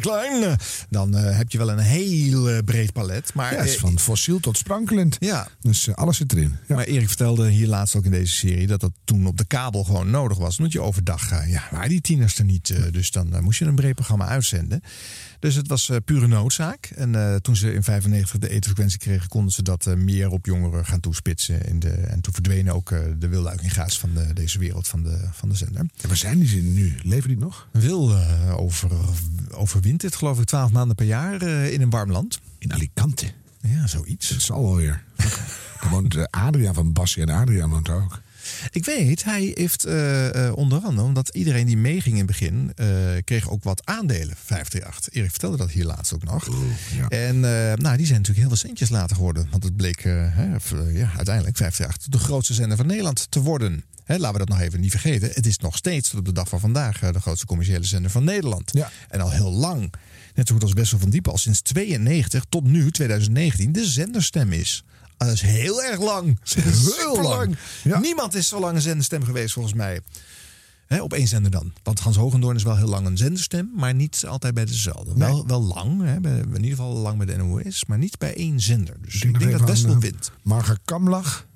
Klein. 0.00 0.58
dan 0.88 1.14
heb 1.14 1.50
je 1.50 1.58
wel 1.58 1.70
een 1.70 1.78
heel 1.78 2.62
breed 2.62 2.92
palet. 2.92 3.34
Maar, 3.34 3.52
ja, 3.52 3.62
is 3.62 3.76
van 3.76 3.98
fossiel 3.98 4.40
tot 4.40 4.56
sprankelend. 4.56 5.16
Ja. 5.18 5.48
Dus 5.60 5.94
alles 5.94 6.16
zit 6.16 6.32
erin. 6.32 6.56
Ja. 6.66 6.74
Maar 6.74 6.84
Erik 6.84 7.08
vertelde 7.08 7.50
hier 7.50 7.68
laatst 7.68 7.96
ook 7.96 8.04
in 8.04 8.10
deze 8.10 8.34
serie 8.34 8.66
dat 8.66 8.80
dat 8.80 8.92
toen 9.04 9.26
op 9.26 9.38
de 9.38 9.44
kabel 9.44 9.84
gewoon 9.84 10.10
nodig 10.10 10.38
was. 10.38 10.56
Omdat 10.56 10.72
je 10.72 10.80
overdag, 10.80 11.48
ja, 11.48 11.62
waren 11.70 11.88
die 11.88 12.00
tieners 12.00 12.38
er 12.38 12.44
niet. 12.44 12.74
dus 12.92 13.10
dan 13.10 13.42
moest 13.42 13.58
je 13.58 13.64
een 13.64 13.74
breed 13.74 13.94
programma 13.94 14.26
uitzenden. 14.26 14.82
Dus 15.38 15.54
het 15.54 15.68
was 15.68 15.90
pure 16.04 16.26
noodzaak. 16.26 16.90
En 16.96 17.14
eh, 17.34 17.36
toen 17.36 17.56
ze 17.56 17.72
in 17.72 17.82
95 17.82 18.38
de 18.38 18.48
etenfrequentie 18.48 18.98
kregen, 18.98 19.28
konden 19.28 19.50
ze 19.50 19.62
dat 19.62 19.86
eh, 19.86 19.94
meer 19.94 20.30
op 20.30 20.46
jongeren 20.46 20.86
gaan 20.86 21.00
toespitsen. 21.00 21.66
In 21.66 21.78
de, 21.78 21.90
en 21.90 22.20
toen 22.20 22.32
verdwenen 22.32 22.74
ook 22.74 22.90
eh, 22.90 23.00
de 23.18 23.28
willuikinga's 23.28 23.98
van 23.98 24.14
de, 24.14 24.32
deze 24.32 24.58
wereld 24.58 24.88
van 24.88 25.02
de, 25.02 25.28
van 25.32 25.48
de 25.48 25.54
zender. 25.54 25.86
Ja, 25.94 26.08
waar 26.08 26.16
zijn 26.16 26.38
die 26.38 26.48
ze 26.48 26.56
nu? 26.56 26.94
Leven 27.02 27.28
die 27.28 27.38
nog? 27.38 27.68
Wil 27.72 28.14
over, 28.56 28.90
overwintert, 29.50 30.16
geloof 30.16 30.38
ik, 30.38 30.44
12 30.44 30.70
maanden 30.70 30.96
per 30.96 31.06
jaar 31.06 31.42
in 31.42 31.80
een 31.80 31.90
warm 31.90 32.10
land. 32.10 32.40
In 32.58 32.72
Alicante. 32.72 33.32
Ja, 33.60 33.86
zoiets. 33.86 34.28
Dat 34.28 34.40
zal 34.40 34.62
wel 34.62 34.76
weer. 34.76 35.02
Eh, 35.90 36.24
Adriaan 36.30 36.74
van 36.74 36.92
Bassie 36.92 37.22
en 37.22 37.28
Adriaan 37.28 37.70
woont 37.70 37.88
ook. 37.88 38.20
Ik 38.70 38.84
weet, 38.84 39.24
hij 39.24 39.52
heeft 39.54 39.84
eh, 39.84 40.46
eh, 40.46 40.56
onder 40.56 40.80
andere, 40.82 41.06
omdat 41.06 41.28
iedereen 41.28 41.66
die 41.66 41.76
meeging 41.76 42.14
in 42.14 42.16
het 42.16 42.26
begin, 42.26 42.72
eh, 42.76 42.86
kreeg 43.24 43.50
ook 43.50 43.64
wat 43.64 43.86
aandelen. 43.86 44.36
538. 44.36 45.14
Erik 45.14 45.30
vertelde 45.30 45.56
dat 45.56 45.70
hier 45.70 45.84
laatst 45.84 46.14
ook 46.14 46.24
nog. 46.24 46.48
En 47.08 47.40
nou, 47.40 47.96
die 47.96 48.06
zijn 48.06 48.18
natuurlijk 48.18 48.38
heel 48.38 48.48
veel 48.48 48.56
centjes 48.56 48.88
later 48.88 49.16
geworden. 49.16 49.48
Want 49.50 49.62
het 49.62 49.76
bleek 49.76 50.02
hè, 50.02 50.44
ja, 50.92 51.10
uiteindelijk 51.16 51.56
538 51.56 52.08
de 52.08 52.18
grootste 52.18 52.54
zender 52.54 52.76
van 52.76 52.86
Nederland 52.86 53.26
te 53.30 53.40
worden. 53.40 53.84
Hè, 54.04 54.16
laten 54.16 54.32
we 54.32 54.46
dat 54.46 54.48
nog 54.48 54.60
even 54.60 54.80
niet 54.80 54.90
vergeten. 54.90 55.30
Het 55.32 55.46
is 55.46 55.58
nog 55.58 55.76
steeds 55.76 56.10
tot 56.10 56.18
op 56.18 56.24
de 56.24 56.32
dag 56.32 56.48
van 56.48 56.60
vandaag 56.60 56.98
de 56.98 57.20
grootste 57.20 57.46
commerciële 57.46 57.84
zender 57.84 58.10
van 58.10 58.24
Nederland. 58.24 58.72
En 59.08 59.20
al 59.20 59.30
heel 59.30 59.52
lang, 59.52 59.92
net 60.34 60.48
zo 60.48 60.54
goed 60.54 60.62
als 60.62 60.72
Bessel 60.72 60.98
van 60.98 61.10
Diepen, 61.10 61.32
al 61.32 61.38
sinds 61.38 61.60
92 61.60 62.44
tot 62.48 62.64
nu, 62.64 62.90
2019, 62.90 63.72
de 63.72 63.86
zenderstem 63.86 64.52
is. 64.52 64.84
Ah, 65.20 65.26
Dat 65.26 65.36
is 65.36 65.42
heel 65.42 65.82
erg 65.82 66.00
lang. 66.00 66.38
Heel 66.44 67.22
lang. 67.22 67.56
Niemand 68.00 68.34
is 68.34 68.48
zo 68.48 68.60
lang 68.60 68.74
een 68.74 68.80
zenderstem 68.82 69.24
geweest 69.24 69.52
volgens 69.52 69.74
mij. 69.74 70.00
Op 71.00 71.12
één 71.12 71.26
zender 71.28 71.50
dan. 71.50 71.72
Want 71.82 72.00
Hans 72.00 72.16
Hogendoorn 72.16 72.56
is 72.56 72.62
wel 72.62 72.76
heel 72.76 72.88
lang 72.88 73.06
een 73.06 73.16
zenderstem, 73.16 73.70
maar 73.74 73.94
niet 73.94 74.24
altijd 74.26 74.54
bij 74.54 74.64
dezelfde. 74.64 75.12
Wel, 75.16 75.46
wel 75.46 75.62
lang, 75.62 76.02
hè, 76.02 76.20
bij, 76.20 76.38
in 76.38 76.54
ieder 76.54 76.70
geval 76.70 76.96
lang 76.96 77.16
bij 77.16 77.26
de 77.26 77.36
NOS, 77.36 77.84
maar 77.84 77.98
niet 77.98 78.18
bij 78.18 78.36
één 78.36 78.60
zender. 78.60 78.96
Dus 79.00 79.14
ik 79.22 79.38
denk, 79.38 79.52
dat 79.52 79.68
Wessel 79.68 79.88
aan, 79.88 79.94
eh, 79.94 80.00
wint. 80.00 80.32
Marga 80.42 80.76
Kamlach. 80.84 81.46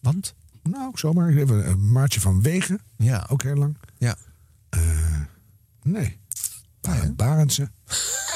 Want? 0.00 0.34
Nou, 0.62 0.90
zomaar. 0.94 1.28
Even 1.28 1.68
een 1.68 1.92
Maartje 1.92 2.20
van 2.20 2.42
Wegen. 2.42 2.80
Ja. 2.96 3.26
Ook 3.28 3.42
heel 3.42 3.56
lang. 3.56 3.76
Ja. 3.98 4.16
Eh, 4.68 4.80
nee. 5.82 6.18
Barend 6.80 7.16
Barendse. 7.16 7.70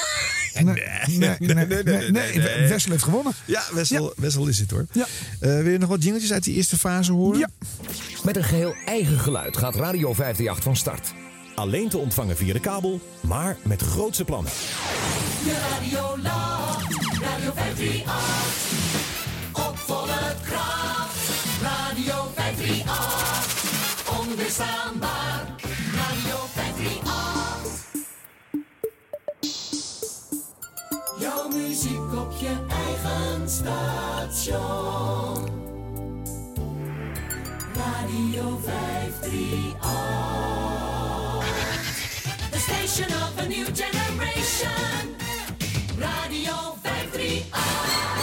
Nee, 0.54 0.64
nee, 1.06 1.36
nee, 1.38 1.66
nee, 1.66 2.10
nee, 2.10 2.68
Wessel 2.68 2.90
heeft 2.90 3.02
gewonnen. 3.02 3.32
Ja, 3.44 3.62
Wessel, 3.72 4.12
Wessel 4.16 4.46
is 4.46 4.58
het 4.58 4.70
hoor. 4.70 4.86
Ja. 4.92 5.06
wil 5.38 5.68
je 5.68 5.78
nog 5.78 5.88
wat 5.88 6.02
jingeltjes 6.02 6.32
uit 6.32 6.44
die 6.44 6.54
eerste 6.54 6.78
fase 6.78 7.12
horen? 7.12 7.38
Ja. 7.38 7.48
Met 8.24 8.36
een 8.36 8.44
geheel 8.44 8.74
eigen 8.86 9.18
geluid 9.18 9.56
gaat 9.56 9.74
Radio 9.74 10.14
538 10.14 10.62
van 10.62 10.76
start. 10.76 11.12
Alleen 11.54 11.88
te 11.88 11.98
ontvangen 11.98 12.36
via 12.36 12.52
de 12.52 12.60
kabel, 12.60 13.00
maar 13.20 13.56
met 13.62 13.82
grootse 13.82 14.24
plannen. 14.24 14.52
Je 15.44 15.58
radio 15.70 16.18
lacht, 16.22 16.86
Radio 17.20 17.52
538. 17.54 18.12
Op 19.52 19.76
volle 19.78 20.34
kracht, 20.42 21.16
Radio 21.62 22.32
538. 22.34 24.18
Onweerstaanbaar, 24.20 25.53
station. 33.04 34.56
Radio 37.74 38.56
538. 38.56 39.76
The 42.50 42.58
station 42.58 43.12
of 43.12 43.38
a 43.38 43.48
new 43.48 43.66
generation. 43.66 45.16
Radio 45.98 46.76
538. 46.82 48.13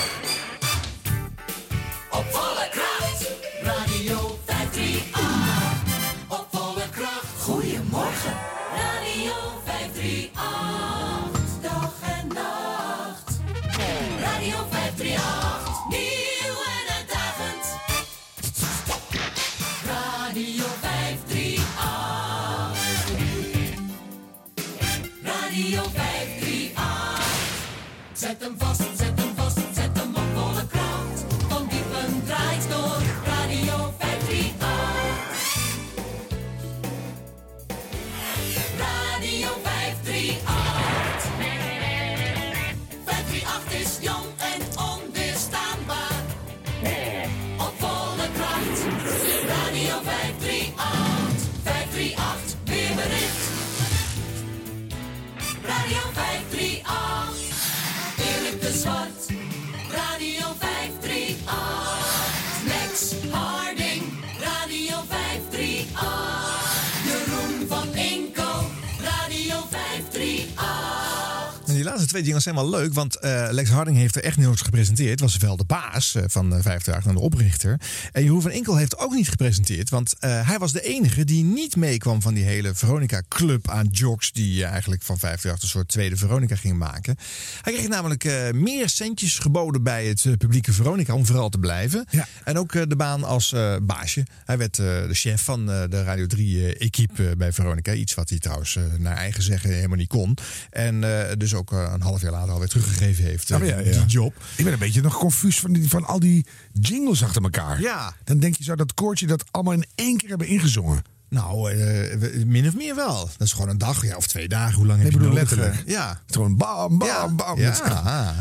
Twee 72.11 72.23
jingles 72.23 72.43
zijn 72.43 72.55
wel 72.55 72.69
leuk, 72.69 72.93
want 72.93 73.15
eh, 73.15 73.47
Lex 73.49 73.69
Harding 73.69 73.97
heeft 73.97 74.15
er 74.15 74.23
echt 74.23 74.37
nooit 74.37 74.61
gepresenteerd. 74.61 75.19
Was 75.19 75.37
wel 75.37 75.57
de 75.57 75.63
baas 75.65 76.15
eh, 76.15 76.23
van 76.27 76.53
uh, 76.55 76.61
50 76.61 77.05
en 77.05 77.13
de 77.13 77.19
oprichter. 77.19 77.79
En 78.11 78.23
Jeroen 78.23 78.41
van 78.41 78.51
Inkel 78.51 78.75
heeft 78.75 78.97
ook 78.97 79.13
niet 79.13 79.29
gepresenteerd, 79.29 79.89
want 79.89 80.15
eh, 80.19 80.47
hij 80.47 80.59
was 80.59 80.71
de 80.71 80.81
enige 80.81 81.23
die 81.23 81.43
niet 81.43 81.75
meekwam 81.75 82.21
van 82.21 82.33
die 82.33 82.43
hele 82.43 82.73
Veronica-club 82.75 83.69
aan 83.69 83.87
jocks 83.91 84.31
die 84.31 84.63
eh, 84.63 84.71
eigenlijk 84.71 85.01
van 85.01 85.19
50 85.19 85.61
een 85.61 85.67
soort 85.67 85.87
tweede 85.87 86.15
Veronica 86.17 86.55
ging 86.55 86.77
maken. 86.77 87.15
Hij 87.61 87.73
kreeg 87.73 87.87
namelijk 87.87 88.23
eh, 88.23 88.51
meer 88.51 88.89
centjes 88.89 89.39
geboden 89.39 89.83
bij 89.83 90.05
het 90.05 90.25
eh, 90.25 90.33
publieke 90.37 90.73
Veronica 90.73 91.13
om 91.13 91.25
vooral 91.25 91.49
te 91.49 91.57
blijven. 91.57 92.05
En 92.43 92.57
ook 92.57 92.75
eh, 92.75 92.81
de 92.87 92.95
baan 92.95 93.23
als 93.23 93.53
eh, 93.53 93.75
baasje. 93.81 94.25
Hij 94.45 94.57
werd 94.57 94.79
eh, 94.79 94.85
de 94.85 95.13
chef 95.13 95.43
van 95.43 95.71
eh, 95.71 95.83
de 95.89 96.03
Radio 96.03 96.25
3-equipe 96.35 97.37
bij 97.37 97.53
Veronica. 97.53 97.93
Iets 97.93 98.13
wat 98.13 98.29
hij 98.29 98.39
trouwens 98.39 98.75
eh, 98.75 98.83
naar 98.97 99.15
eigen 99.17 99.43
zeggen 99.43 99.73
helemaal 99.73 99.97
niet 99.97 100.07
kon. 100.07 100.37
En 100.69 101.03
eh, 101.03 101.35
dus 101.37 101.53
ook 101.53 101.71
eh, 101.71 101.93
een 102.01 102.07
half 102.07 102.21
jaar 102.21 102.31
later 102.31 102.51
alweer 102.53 102.67
teruggegeven 102.67 103.23
heeft. 103.23 103.51
eh, 103.51 103.67
ja, 103.67 103.77
ja. 103.79 103.83
Die 103.91 104.05
job. 104.05 104.33
Ik 104.55 104.63
ben 104.63 104.73
een 104.73 104.79
beetje 104.79 105.01
nog 105.01 105.17
confus 105.17 105.59
van, 105.59 105.73
die, 105.73 105.89
van 105.89 106.05
al 106.05 106.19
die 106.19 106.45
jingles 106.73 107.23
achter 107.23 107.41
elkaar. 107.43 107.81
Ja. 107.81 108.13
Dan 108.23 108.39
denk 108.39 108.55
je, 108.55 108.63
zou 108.63 108.77
dat 108.77 108.93
koortje 108.93 109.27
dat 109.27 109.43
allemaal 109.51 109.73
in 109.73 109.85
één 109.95 110.17
keer 110.17 110.29
hebben 110.29 110.47
ingezongen? 110.47 111.03
Nou, 111.29 111.71
eh, 111.71 112.17
min 112.45 112.67
of 112.67 112.75
meer 112.75 112.95
wel. 112.95 113.29
Dat 113.37 113.47
is 113.47 113.51
gewoon 113.53 113.69
een 113.69 113.77
dag 113.77 114.05
ja, 114.05 114.15
of 114.15 114.27
twee 114.27 114.47
dagen. 114.47 114.75
Hoe 114.75 114.85
lang 114.85 114.99
Nee, 115.01 115.11
heb 115.11 115.13
je 115.21 115.27
bedoel 115.27 115.33
nodig? 115.37 115.49
letterlijk. 115.57 115.87
Eh, 115.87 115.93
Ja. 115.93 116.09
Het 116.09 116.29
is 116.29 116.35
gewoon 116.35 116.57
bam, 116.57 116.97
bam, 116.97 117.07
ja. 117.07 117.27
bam. 117.29 117.59
Ja. 117.59 118.35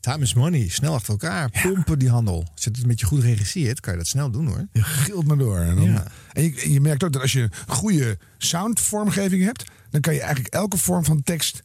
Time 0.00 0.22
is 0.22 0.34
money. 0.34 0.68
Snel 0.68 0.94
achter 0.94 1.10
elkaar. 1.10 1.50
Pompen 1.62 1.98
die 1.98 2.10
handel. 2.10 2.46
Je 2.54 2.68
het 2.70 2.78
een 2.82 2.86
beetje 2.88 3.06
goed 3.06 3.22
regisseert, 3.22 3.80
kan 3.80 3.92
je 3.92 3.98
dat 3.98 4.06
snel 4.08 4.30
doen 4.30 4.46
hoor. 4.46 4.66
Je 4.72 4.82
gilt 4.82 5.26
maar 5.26 5.36
door. 5.38 5.58
En, 5.58 5.76
dan, 5.76 5.84
Ja. 5.84 6.06
en 6.32 6.42
je, 6.42 6.72
je 6.72 6.80
merkt 6.80 7.04
ook 7.04 7.12
dat 7.12 7.22
als 7.22 7.32
je 7.32 7.40
een 7.42 7.50
goede 7.74 8.18
soundvormgeving 8.38 9.44
hebt, 9.44 9.64
dan 9.90 10.00
kan 10.00 10.14
je 10.14 10.20
eigenlijk 10.20 10.54
elke 10.54 10.76
vorm 10.76 11.04
van 11.04 11.22
tekst 11.22 11.62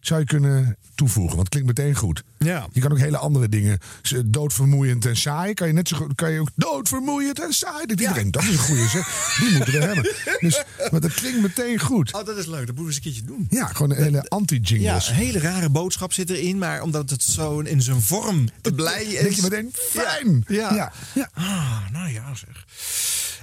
zou 0.00 0.20
je 0.20 0.26
kunnen 0.26 0.76
toevoegen. 0.94 1.36
Want 1.36 1.48
het 1.48 1.48
klinkt 1.48 1.78
meteen 1.78 1.94
goed. 1.94 2.22
Ja. 2.38 2.66
Je 2.72 2.80
kan 2.80 2.92
ook 2.92 2.98
hele 2.98 3.16
andere 3.18 3.48
dingen. 3.48 3.78
Doodvermoeiend 4.24 5.06
en 5.06 5.16
saai. 5.16 5.54
Kan 5.54 5.66
je 5.66 5.72
net 5.72 5.88
zo 5.88 5.96
goed. 5.96 6.14
Kan 6.14 6.32
je 6.32 6.40
ook 6.40 6.50
doodvermoeiend 6.54 7.40
en 7.40 7.52
saai. 7.52 7.86
Dat 7.86 8.00
iedereen, 8.00 8.30
dat 8.30 8.42
is 8.42 8.48
een 8.48 8.58
goede 8.58 8.88
zeg. 8.88 9.36
Die 9.40 9.56
moeten 9.56 9.72
we 9.72 9.78
hebben. 9.84 10.12
Dus, 10.40 10.62
maar 10.90 11.00
dat 11.00 11.14
klinkt 11.14 11.40
meteen 11.40 11.78
goed. 11.78 12.14
Oh, 12.14 12.24
dat 12.26 12.36
is 12.36 12.46
leuk. 12.46 12.66
Dat 12.66 12.76
moeten 12.76 12.84
we 12.84 12.86
eens 12.86 12.96
een 12.96 13.02
keertje 13.02 13.22
doen. 13.24 13.46
Ja, 13.50 13.66
gewoon 13.66 13.90
een 13.90 14.02
hele 14.02 14.16
Ja, 14.16 14.24
anti-jingles. 14.28 15.08
een 15.08 15.14
hele 15.14 15.38
rare 15.38 15.68
boodschap 15.70 16.12
zit 16.12 16.30
erin, 16.30 16.58
maar 16.58 16.82
omdat 16.82 17.10
het 17.10 17.22
zo 17.22 17.58
in 17.60 17.82
zijn 17.82 18.02
vorm 18.02 18.48
te 18.60 18.72
blij 18.72 19.04
is. 19.04 19.20
Denk 19.22 19.32
je 19.34 19.42
meteen, 19.42 19.70
fijn. 19.74 20.44
Ja. 20.48 20.74
Ja. 20.74 20.92
ja. 21.14 21.30
Ah, 21.34 21.90
nou 21.92 22.12
ja, 22.12 22.34
zeg. 22.34 22.64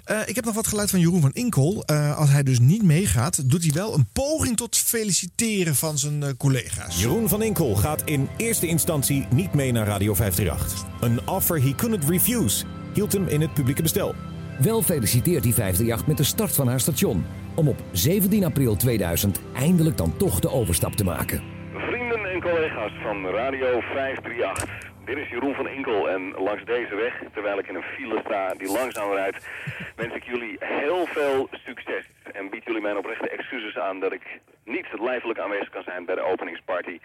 Eh, 0.05 0.19
ik 0.25 0.35
heb 0.35 0.45
nog 0.45 0.55
wat 0.55 0.67
geluid 0.67 0.89
van 0.89 0.99
Jeroen 0.99 1.21
van 1.21 1.33
Inkel. 1.33 1.83
Eh, 1.85 2.17
als 2.17 2.29
hij 2.29 2.43
dus 2.43 2.59
niet 2.59 2.83
meegaat, 2.83 3.49
doet 3.49 3.63
hij 3.63 3.71
wel 3.73 3.93
een 3.93 4.07
poging 4.13 4.57
tot 4.57 4.77
feliciteren 4.77 5.75
van 5.75 5.97
zijn 5.97 6.23
eh, 6.23 6.29
collega's. 6.37 7.01
Jeroen 7.01 7.29
van 7.29 7.41
Inkel 7.41 7.75
gaat 7.75 8.01
in 8.03 8.29
eerste 8.37 8.67
instantie 8.67 9.25
niet 9.29 9.53
mee 9.53 9.71
naar 9.71 9.85
Radio 9.85 10.13
538. 10.13 10.85
Een 11.01 11.27
offer 11.27 11.61
he 11.61 11.75
couldn't 11.75 12.09
refuse 12.09 12.65
hield 12.93 13.13
hem 13.13 13.27
in 13.27 13.41
het 13.41 13.53
publieke 13.53 13.81
bestel. 13.81 14.15
Wel 14.59 14.81
feliciteert 14.81 15.43
die 15.43 15.53
538 15.53 16.07
met 16.07 16.17
de 16.17 16.23
start 16.23 16.55
van 16.55 16.67
haar 16.67 16.79
station. 16.79 17.25
Om 17.55 17.67
op 17.67 17.83
17 17.91 18.43
april 18.43 18.75
2000 18.75 19.39
eindelijk 19.53 19.97
dan 19.97 20.17
toch 20.17 20.39
de 20.39 20.49
overstap 20.49 20.93
te 20.93 21.03
maken. 21.03 21.43
Vrienden 21.73 22.25
en 22.25 22.41
collega's 22.41 22.91
van 23.03 23.25
Radio 23.25 23.79
538. 23.79 24.94
Dit 25.05 25.17
is 25.17 25.29
Jeroen 25.29 25.55
van 25.55 25.67
Inkel 25.67 26.09
en 26.09 26.31
langs 26.31 26.63
deze 26.65 26.95
weg, 26.95 27.21
terwijl 27.33 27.59
ik 27.59 27.67
in 27.67 27.75
een 27.75 27.91
file 27.95 28.19
sta 28.25 28.53
die 28.53 28.71
langzaam 28.71 29.11
rijdt, 29.11 29.47
wens 29.95 30.13
ik 30.13 30.23
jullie 30.23 30.55
heel 30.59 31.05
veel 31.05 31.47
succes. 31.51 32.05
En 32.33 32.49
bied 32.49 32.63
jullie 32.63 32.81
mijn 32.81 32.97
oprechte 32.97 33.29
excuses 33.29 33.77
aan 33.77 33.99
dat 33.99 34.11
ik 34.11 34.39
niet 34.63 34.87
lijfelijk 34.99 35.39
aanwezig 35.39 35.69
kan 35.69 35.83
zijn 35.83 36.05
bij 36.05 36.15
de 36.15 36.21
openingsparty. 36.21 36.99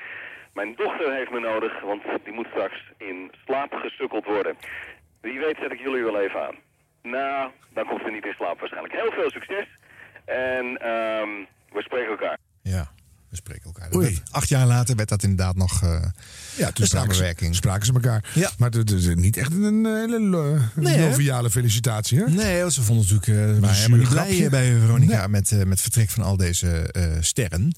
Mijn 0.53 0.75
dochter 0.75 1.15
heeft 1.15 1.31
me 1.31 1.41
nodig, 1.41 1.81
want 1.81 2.03
die 2.25 2.33
moet 2.33 2.47
straks 2.47 2.93
in 2.97 3.31
slaap 3.45 3.73
gesukkeld 3.73 4.25
worden. 4.25 4.57
Wie 5.21 5.39
weet 5.39 5.57
zet 5.61 5.73
ik 5.73 5.81
jullie 5.81 6.05
wel 6.05 6.21
even 6.21 6.47
aan. 6.47 6.57
Nou, 7.03 7.51
dan 7.73 7.87
komt 7.87 8.03
ze 8.05 8.11
niet 8.11 8.27
in 8.27 8.35
slaap 8.37 8.59
waarschijnlijk. 8.61 8.95
Heel 8.95 9.13
veel 9.13 9.31
succes. 9.31 9.67
En 10.25 10.77
ehm, 10.77 11.31
we 11.73 11.83
spreken 11.83 12.11
elkaar. 12.11 12.39
Ja, 12.63 12.91
we 13.31 13.37
spreken 13.37 13.65
elkaar. 13.65 13.91
Dat 13.91 14.11
acht 14.31 14.49
jaar 14.49 14.67
later 14.67 14.97
werd 14.97 15.09
dat 15.09 15.23
inderdaad 15.23 15.57
nog 15.57 15.83
eh 15.83 15.89
Ja, 16.57 16.71
toen 16.73 16.87
spraken 16.87 16.87
ze, 16.87 16.97
samenwerking. 16.97 17.55
spraken 17.55 17.87
ze 17.87 17.93
elkaar. 17.93 18.31
Ja. 18.35 18.51
Maar 18.59 18.71
het 18.71 18.91
is 18.91 19.15
niet 19.15 19.37
echt 19.37 19.53
een 19.53 19.85
hele 19.85 20.61
Nee, 20.75 20.99
joviale 20.99 21.51
felicitatie, 21.51 22.19
hè? 22.19 22.25
Nee, 22.25 22.71
ze 22.71 22.83
vonden 22.83 23.05
natuurlijk 23.09 23.27
Een 23.63 23.65
helemaal 23.69 23.99
niet 23.99 24.09
blij 24.09 24.45
eh, 24.45 24.51
bij 24.51 24.79
Veronica 24.81 25.27
met, 25.27 25.53
eh, 25.53 25.63
met 25.65 25.81
vertrek 25.81 26.11
van 26.11 26.23
al 26.23 26.37
deze 26.37 26.95
sterren. 27.21 27.75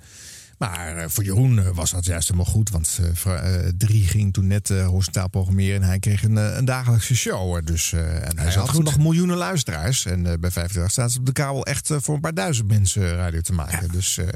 Maar 0.63 0.97
eh, 0.97 1.05
voor 1.09 1.25
Jeroen 1.25 1.59
eh, 1.59 1.69
was 1.75 1.91
dat 1.91 2.05
juist 2.05 2.29
helemaal 2.29 2.53
goed. 2.53 2.71
Want 2.71 3.01
eh, 3.25 3.55
Drie 3.77 4.07
ging 4.07 4.33
toen 4.33 4.47
net 4.47 4.71
eh 4.71 4.87
horizontaal 4.87 5.29
programmeren. 5.29 5.83
En 5.83 5.89
hij 5.89 5.99
kreeg 5.99 6.23
een, 6.23 6.37
een 6.37 6.65
dagelijkse 6.65 7.17
show. 7.17 7.67
Dus, 7.67 7.93
eh, 7.93 8.29
en 8.29 8.39
hij, 8.39 8.53
had 8.53 8.69
goed. 8.69 8.85
nog 8.85 8.99
miljoenen 8.99 9.37
luisteraars. 9.37 10.07
En 10.07 10.27
eh, 10.27 10.39
bij 10.39 10.51
58 10.51 10.91
staan 10.91 11.11
ze 11.11 11.19
op 11.19 11.27
de 11.27 11.33
kabel 11.33 11.67
echt 11.67 11.91
voor 11.97 12.15
een 12.15 12.21
paar 12.21 12.35
duizend 12.35 12.69
mensen 12.69 13.15
radio 13.15 13.41
te 13.41 13.53
maken. 13.53 13.89
Dus, 13.93 14.19
eh, 14.19 14.27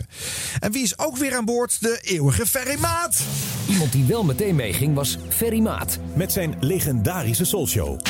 en 0.58 0.72
wie 0.72 0.82
is 0.82 0.98
ook 0.98 1.16
weer 1.16 1.34
aan 1.34 1.44
boord? 1.44 1.80
De 1.80 1.98
eeuwige 2.02 2.46
Ferry 2.46 2.80
Maat. 2.80 3.22
Iemand 3.68 3.92
die 3.92 4.04
wel 4.04 4.24
meteen 4.24 4.54
meeging 4.54 4.94
was 4.94 5.18
Ferry 5.28 5.60
Maat. 5.60 5.98
Met 6.14 6.32
zijn 6.32 6.54
legendarische 6.60 7.44
soulshow. 7.44 8.00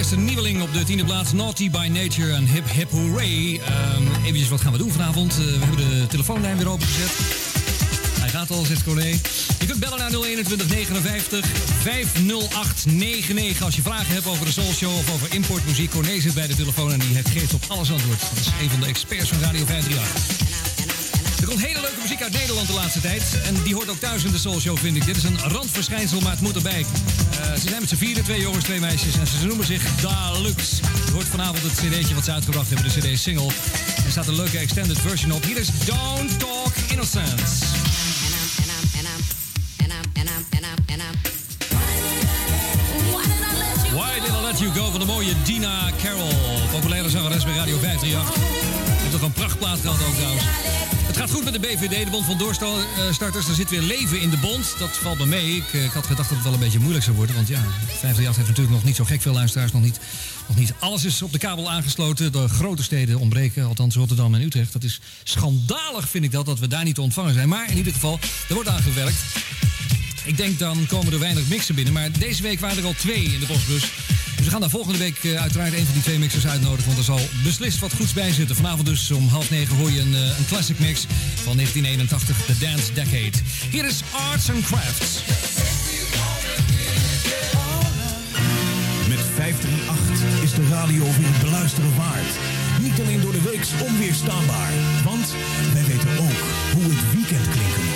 Eerste 0.00 0.18
nieuweling 0.18 0.62
op 0.62 0.72
de 0.72 0.84
tiende 0.84 1.04
plaats. 1.04 1.32
Naughty 1.32 1.70
by 1.70 1.88
Nature 1.92 2.32
en 2.32 2.46
Hip 2.46 2.70
Hip 2.70 2.90
Hooray. 2.90 3.60
Ehm 3.64 4.02
eventjes, 4.24 4.48
wat 4.48 4.60
gaan 4.60 4.72
we 4.72 4.78
doen 4.78 4.90
vanavond? 4.90 5.32
Eh, 5.32 5.38
we 5.38 5.58
hebben 5.58 5.76
de 5.76 6.06
telefoonlijn 6.06 6.56
weer 6.56 6.68
opengezet. 6.68 7.10
Hij 8.20 8.28
gaat 8.28 8.50
al, 8.50 8.64
zegt 8.64 8.84
Corné. 8.84 9.06
Je 9.58 9.66
kunt 9.66 9.78
bellen 9.80 9.98
naar 9.98 10.10
021 10.10 10.68
59 10.68 11.46
50899 11.82 13.62
als 13.64 13.76
je 13.76 13.82
vragen 13.82 14.14
hebt 14.14 14.26
over 14.26 14.44
de 14.44 14.52
Soul 14.52 14.72
Show 14.72 14.96
of 14.96 15.12
over 15.14 15.34
importmuziek. 15.34 15.90
Corné 15.90 16.20
zit 16.20 16.34
bij 16.34 16.46
de 16.46 16.54
telefoon 16.54 16.92
en 16.92 16.98
die 16.98 17.14
heeft- 17.14 17.28
geeft 17.28 17.54
op 17.54 17.64
alles 17.68 17.92
antwoord. 17.92 18.20
Dat 18.20 18.38
is 18.40 18.46
een 18.62 18.70
van 18.70 18.80
de 18.80 18.86
experts 18.86 19.28
van 19.28 19.40
Radio 19.40 19.64
538. 19.64 20.79
Er 21.40 21.46
komt 21.46 21.60
hele 21.60 21.80
leuke 21.80 22.00
muziek 22.02 22.22
uit 22.22 22.32
Nederland 22.32 22.66
de 22.66 22.72
laatste 22.72 23.00
tijd. 23.00 23.22
En 23.44 23.62
die 23.62 23.74
hoort 23.74 23.88
ook 23.88 23.98
thuis 23.98 24.24
in 24.24 24.32
de 24.32 24.38
Soul 24.38 24.60
Show, 24.60 24.78
vind 24.78 24.96
ik. 24.96 25.04
Dit 25.04 25.16
is 25.16 25.22
een 25.22 25.38
randverschijnsel, 25.38 26.20
maar 26.20 26.30
het 26.30 26.40
moet 26.40 26.54
erbij. 26.56 26.80
Eh, 26.80 27.52
ze 27.54 27.68
zijn 27.68 27.80
met 27.80 27.88
z'n 27.88 27.96
vieren, 27.96 28.24
twee 28.24 28.40
jongens, 28.40 28.64
twee 28.64 28.80
meisjes. 28.80 29.14
En 29.18 29.26
ze 29.26 29.46
noemen 29.46 29.66
zich 29.66 29.82
Dalux. 30.00 30.80
Je 31.06 31.12
hoort 31.12 31.26
vanavond 31.26 31.62
het 31.62 31.72
cd'tje 31.72 32.14
wat 32.14 32.24
ze 32.24 32.32
uitgebracht 32.32 32.68
hebben, 32.68 32.92
de 32.92 33.00
cd-single. 33.00 33.46
Er 34.04 34.10
staat 34.10 34.26
een 34.26 34.34
leuke 34.34 34.58
extended 34.58 34.98
version 34.98 35.32
op. 35.32 35.44
Hier 35.44 35.56
is 35.56 35.68
Don't 35.84 36.38
Talk 36.38 36.72
Innocence. 36.90 37.64
Why 43.92 44.20
Did 44.20 44.28
I 44.28 44.42
Let 44.42 44.58
You 44.58 44.72
Go 44.72 44.90
van 44.90 45.00
de 45.00 45.06
mooie 45.06 45.32
Dina 45.44 45.90
Carroll. 46.02 46.34
Populaire 46.70 47.10
zangeres 47.10 47.44
bij 47.44 47.54
Radio 47.54 47.78
538. 47.78 48.34
Heeft 49.00 49.12
toch 49.12 49.22
een 49.22 49.32
prachtplaat 49.32 49.78
gehad 49.80 49.98
ook 50.08 50.14
trouwens. 50.14 50.44
Gaat 51.20 51.30
goed 51.30 51.44
met 51.44 51.52
de 51.52 51.60
BVD, 51.60 52.04
de 52.04 52.10
Bond 52.10 52.24
van 52.24 52.38
Doorstarters. 52.38 53.48
Er 53.48 53.54
zit 53.54 53.70
weer 53.70 53.82
leven 53.82 54.20
in 54.20 54.30
de 54.30 54.36
bond. 54.36 54.74
Dat 54.78 54.88
valt 54.88 55.18
me 55.18 55.26
mee. 55.26 55.56
Ik, 55.56 55.72
eh, 55.72 55.84
ik 55.84 55.90
had 55.90 56.06
gedacht 56.06 56.28
dat 56.28 56.36
het 56.36 56.46
wel 56.46 56.54
een 56.54 56.60
beetje 56.60 56.78
moeilijk 56.78 57.04
zou 57.04 57.16
worden. 57.16 57.34
Want 57.34 57.48
ja, 57.48 57.58
538 57.58 58.36
heeft 58.36 58.48
natuurlijk 58.48 58.76
nog 58.76 58.84
niet 58.84 58.96
zo 58.96 59.04
gek 59.04 59.20
veel 59.20 59.32
luisteraars. 59.32 59.72
Nog 59.72 59.82
niet, 59.82 60.00
nog 60.46 60.56
niet 60.56 60.72
alles 60.78 61.04
is 61.04 61.22
op 61.22 61.32
de 61.32 61.38
kabel 61.38 61.70
aangesloten. 61.70 62.32
De 62.32 62.48
grote 62.48 62.82
steden 62.82 63.18
ontbreken, 63.18 63.64
althans 63.64 63.94
Rotterdam 63.94 64.34
en 64.34 64.42
Utrecht. 64.42 64.72
Dat 64.72 64.84
is 64.84 65.00
schandalig, 65.24 66.08
vind 66.08 66.24
ik 66.24 66.32
dat, 66.32 66.46
dat 66.46 66.58
we 66.58 66.68
daar 66.68 66.84
niet 66.84 66.94
te 66.94 67.02
ontvangen 67.02 67.34
zijn. 67.34 67.48
Maar 67.48 67.70
in 67.70 67.76
ieder 67.76 67.92
geval, 67.92 68.18
er 68.48 68.54
wordt 68.54 68.68
aan 68.68 68.82
gewerkt. 68.82 69.22
Ik 70.24 70.36
denk 70.36 70.58
dan 70.58 70.86
komen 70.86 71.12
er 71.12 71.18
weinig 71.18 71.48
mixen 71.48 71.74
binnen. 71.74 71.92
Maar 71.92 72.10
deze 72.18 72.42
week 72.42 72.60
waren 72.60 72.76
er 72.78 72.84
al 72.84 72.94
twee 72.96 73.22
in 73.22 73.40
de 73.40 73.46
postbus. 73.46 73.84
Dus 74.36 74.44
we 74.44 74.50
gaan 74.50 74.60
daar 74.60 74.70
volgende 74.70 74.98
week 74.98 75.24
eh, 75.24 75.40
uiteraard 75.40 75.72
een 75.72 75.84
van 75.84 75.94
die 75.94 76.02
twee 76.02 76.18
mixers 76.18 76.46
uitnodigen. 76.46 76.86
Want 76.86 76.98
er 76.98 77.04
zal 77.04 77.20
beslist 77.44 77.78
wat 77.78 77.92
goeds 77.92 78.12
bij 78.12 78.32
zitten. 78.32 78.56
Vanavond 78.56 78.86
dus 78.86 79.10
om 79.10 79.28
half 79.28 79.50
negen 79.50 79.76
hoor 79.76 79.90
je 79.90 80.00
een, 80.00 80.14
eh, 80.14 80.38
een 80.38 80.46
classic 80.46 80.78
mix 80.78 81.06
van 81.42 81.56
1981, 81.56 82.36
The 82.46 82.58
Dance 82.58 82.92
Decade. 82.92 83.38
Hier 83.70 83.84
is 83.84 84.02
Arts 84.30 84.50
and 84.50 84.64
Crafts. 84.64 85.18
Met 89.08 89.20
538 89.34 90.42
is 90.42 90.54
de 90.54 90.68
radio 90.68 91.04
weer 91.04 91.34
beluisteren 91.40 91.96
waard. 91.96 92.32
Niet 92.82 93.00
alleen 93.00 93.20
door 93.20 93.32
de 93.32 93.42
weeks 93.42 93.68
onweerstaanbaar. 93.88 94.72
Want 95.04 95.34
wij 95.72 95.84
weten 95.84 96.10
ook 96.18 96.40
hoe 96.72 96.82
het 96.82 97.12
weekend. 97.14 97.46
Op 97.46 97.89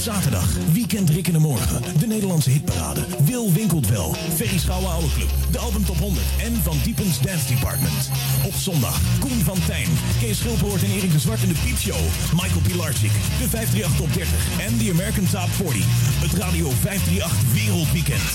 zaterdag, 0.00 0.48
Weekend 0.72 1.10
Rick 1.10 1.32
de 1.32 1.38
Morgen. 1.38 1.82
De 1.98 2.06
Nederlandse 2.06 2.50
hitparade. 2.50 3.00
Wil 3.24 3.52
winkelt 3.52 3.88
wel. 3.88 4.14
Ferry 4.34 4.58
Schouwen 4.58 4.90
Oude 4.90 5.12
Club. 5.12 5.28
De 5.50 5.58
Album 5.58 5.84
Top 5.84 5.98
100. 5.98 6.26
En 6.40 6.62
Van 6.62 6.76
Diepens 6.82 7.20
Dance 7.20 7.46
Department. 7.46 8.10
Op 8.44 8.52
zondag, 8.52 9.00
Koen 9.18 9.40
van 9.44 9.58
Tijn. 9.66 9.88
Kees 10.20 10.38
Schilpoort 10.38 10.82
en 10.82 10.90
Erik 10.90 11.12
de 11.12 11.18
Zwart 11.18 11.42
in 11.42 11.48
de 11.48 11.60
Piepshow. 11.64 12.00
Michael 12.32 12.60
Pilarczyk. 12.60 13.12
De 13.12 13.48
538 13.48 13.96
Top 13.96 14.12
30. 14.14 14.60
En 14.60 14.78
de 14.78 14.90
American 14.90 15.26
Top 15.30 15.50
40. 15.50 15.84
Het 16.24 16.32
Radio 16.32 16.70
538 16.70 17.52
Wereldweekend. 17.52 18.28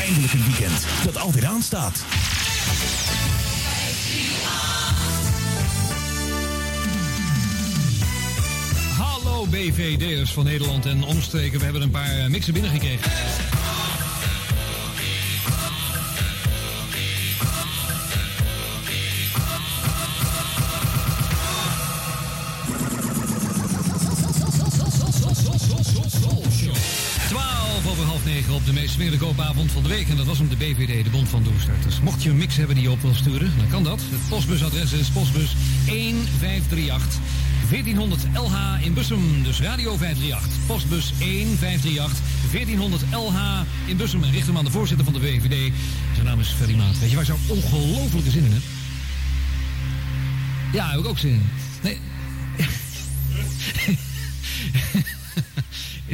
Eindelijk 0.00 0.32
een 0.32 0.44
weekend 0.44 0.86
dat 1.04 1.18
altijd 1.18 1.44
aanstaat. 1.44 2.04
BVD'ers 9.48 10.32
van 10.32 10.44
Nederland 10.44 10.86
en 10.86 11.02
omstreken. 11.02 11.58
We 11.58 11.64
hebben 11.64 11.82
een 11.82 11.90
paar 11.90 12.18
eh, 12.18 12.26
mixen 12.26 12.52
binnengekregen. 12.52 13.10
Op 28.54 28.66
de 28.66 28.72
meest 28.72 28.92
swingende 28.92 29.18
koopavond 29.18 29.72
van 29.72 29.82
de 29.82 29.88
week. 29.88 30.08
En 30.08 30.16
dat 30.16 30.26
was 30.26 30.38
hem 30.38 30.48
de 30.48 30.56
BVD, 30.56 31.04
de 31.04 31.10
Bond 31.10 31.28
van 31.28 31.42
Doorstarters. 31.42 32.00
Mocht 32.00 32.22
je 32.22 32.30
een 32.30 32.36
mix 32.36 32.56
hebben 32.56 32.74
die 32.74 32.84
je 32.84 32.90
op 32.90 33.00
wil 33.00 33.14
sturen, 33.14 33.52
dan 33.58 33.68
kan 33.68 33.84
dat. 33.84 34.00
Het 34.00 34.28
postbusadres 34.28 34.92
is 34.92 35.08
postbus 35.08 35.54
1538 35.86 37.43
1400 37.70 38.22
LH 38.34 38.84
in 38.84 38.94
Bussum. 38.94 39.42
Dus 39.42 39.60
Radio 39.60 39.96
538. 39.96 40.66
Postbus 40.66 41.12
1538 41.18 42.18
1400 42.52 43.02
LH 43.12 43.36
in 43.86 43.96
Bussum. 43.96 44.22
En 44.22 44.32
richt 44.32 44.46
hem 44.46 44.56
aan 44.56 44.64
de 44.64 44.70
voorzitter 44.70 45.04
van 45.04 45.14
de 45.14 45.20
BVD. 45.20 45.72
Zijn 46.14 46.26
naam 46.26 46.40
is 46.40 46.48
Ferry 46.48 46.76
Maat. 46.76 46.98
Weet 46.98 47.10
je 47.10 47.16
waar 47.16 47.24
zo'n 47.24 47.36
ongelofelijke 47.48 48.30
zin 48.30 48.44
in 48.44 48.52
heb? 48.52 48.62
Ja, 50.72 50.90
heb 50.90 51.00
ik 51.00 51.06
ook 51.06 51.18
zin 51.18 51.30
in. 51.30 51.42
Nee. 51.82 51.98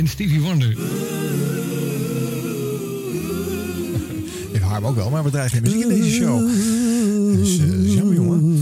in 0.00 0.08
Stevie 0.08 0.40
Wonder. 0.40 0.70
Ik 4.52 4.60
hou 4.60 4.74
hem 4.74 4.86
ook 4.86 4.96
wel, 4.96 5.10
maar 5.10 5.24
we 5.24 5.30
draaien 5.30 5.50
geen 5.50 5.62
muziek 5.62 5.82
in 5.82 5.88
deze 5.88 6.10
show. 6.10 6.46
Dus 7.36 7.58
is 7.58 7.94
jammer, 7.94 8.14
jongen. 8.14 8.59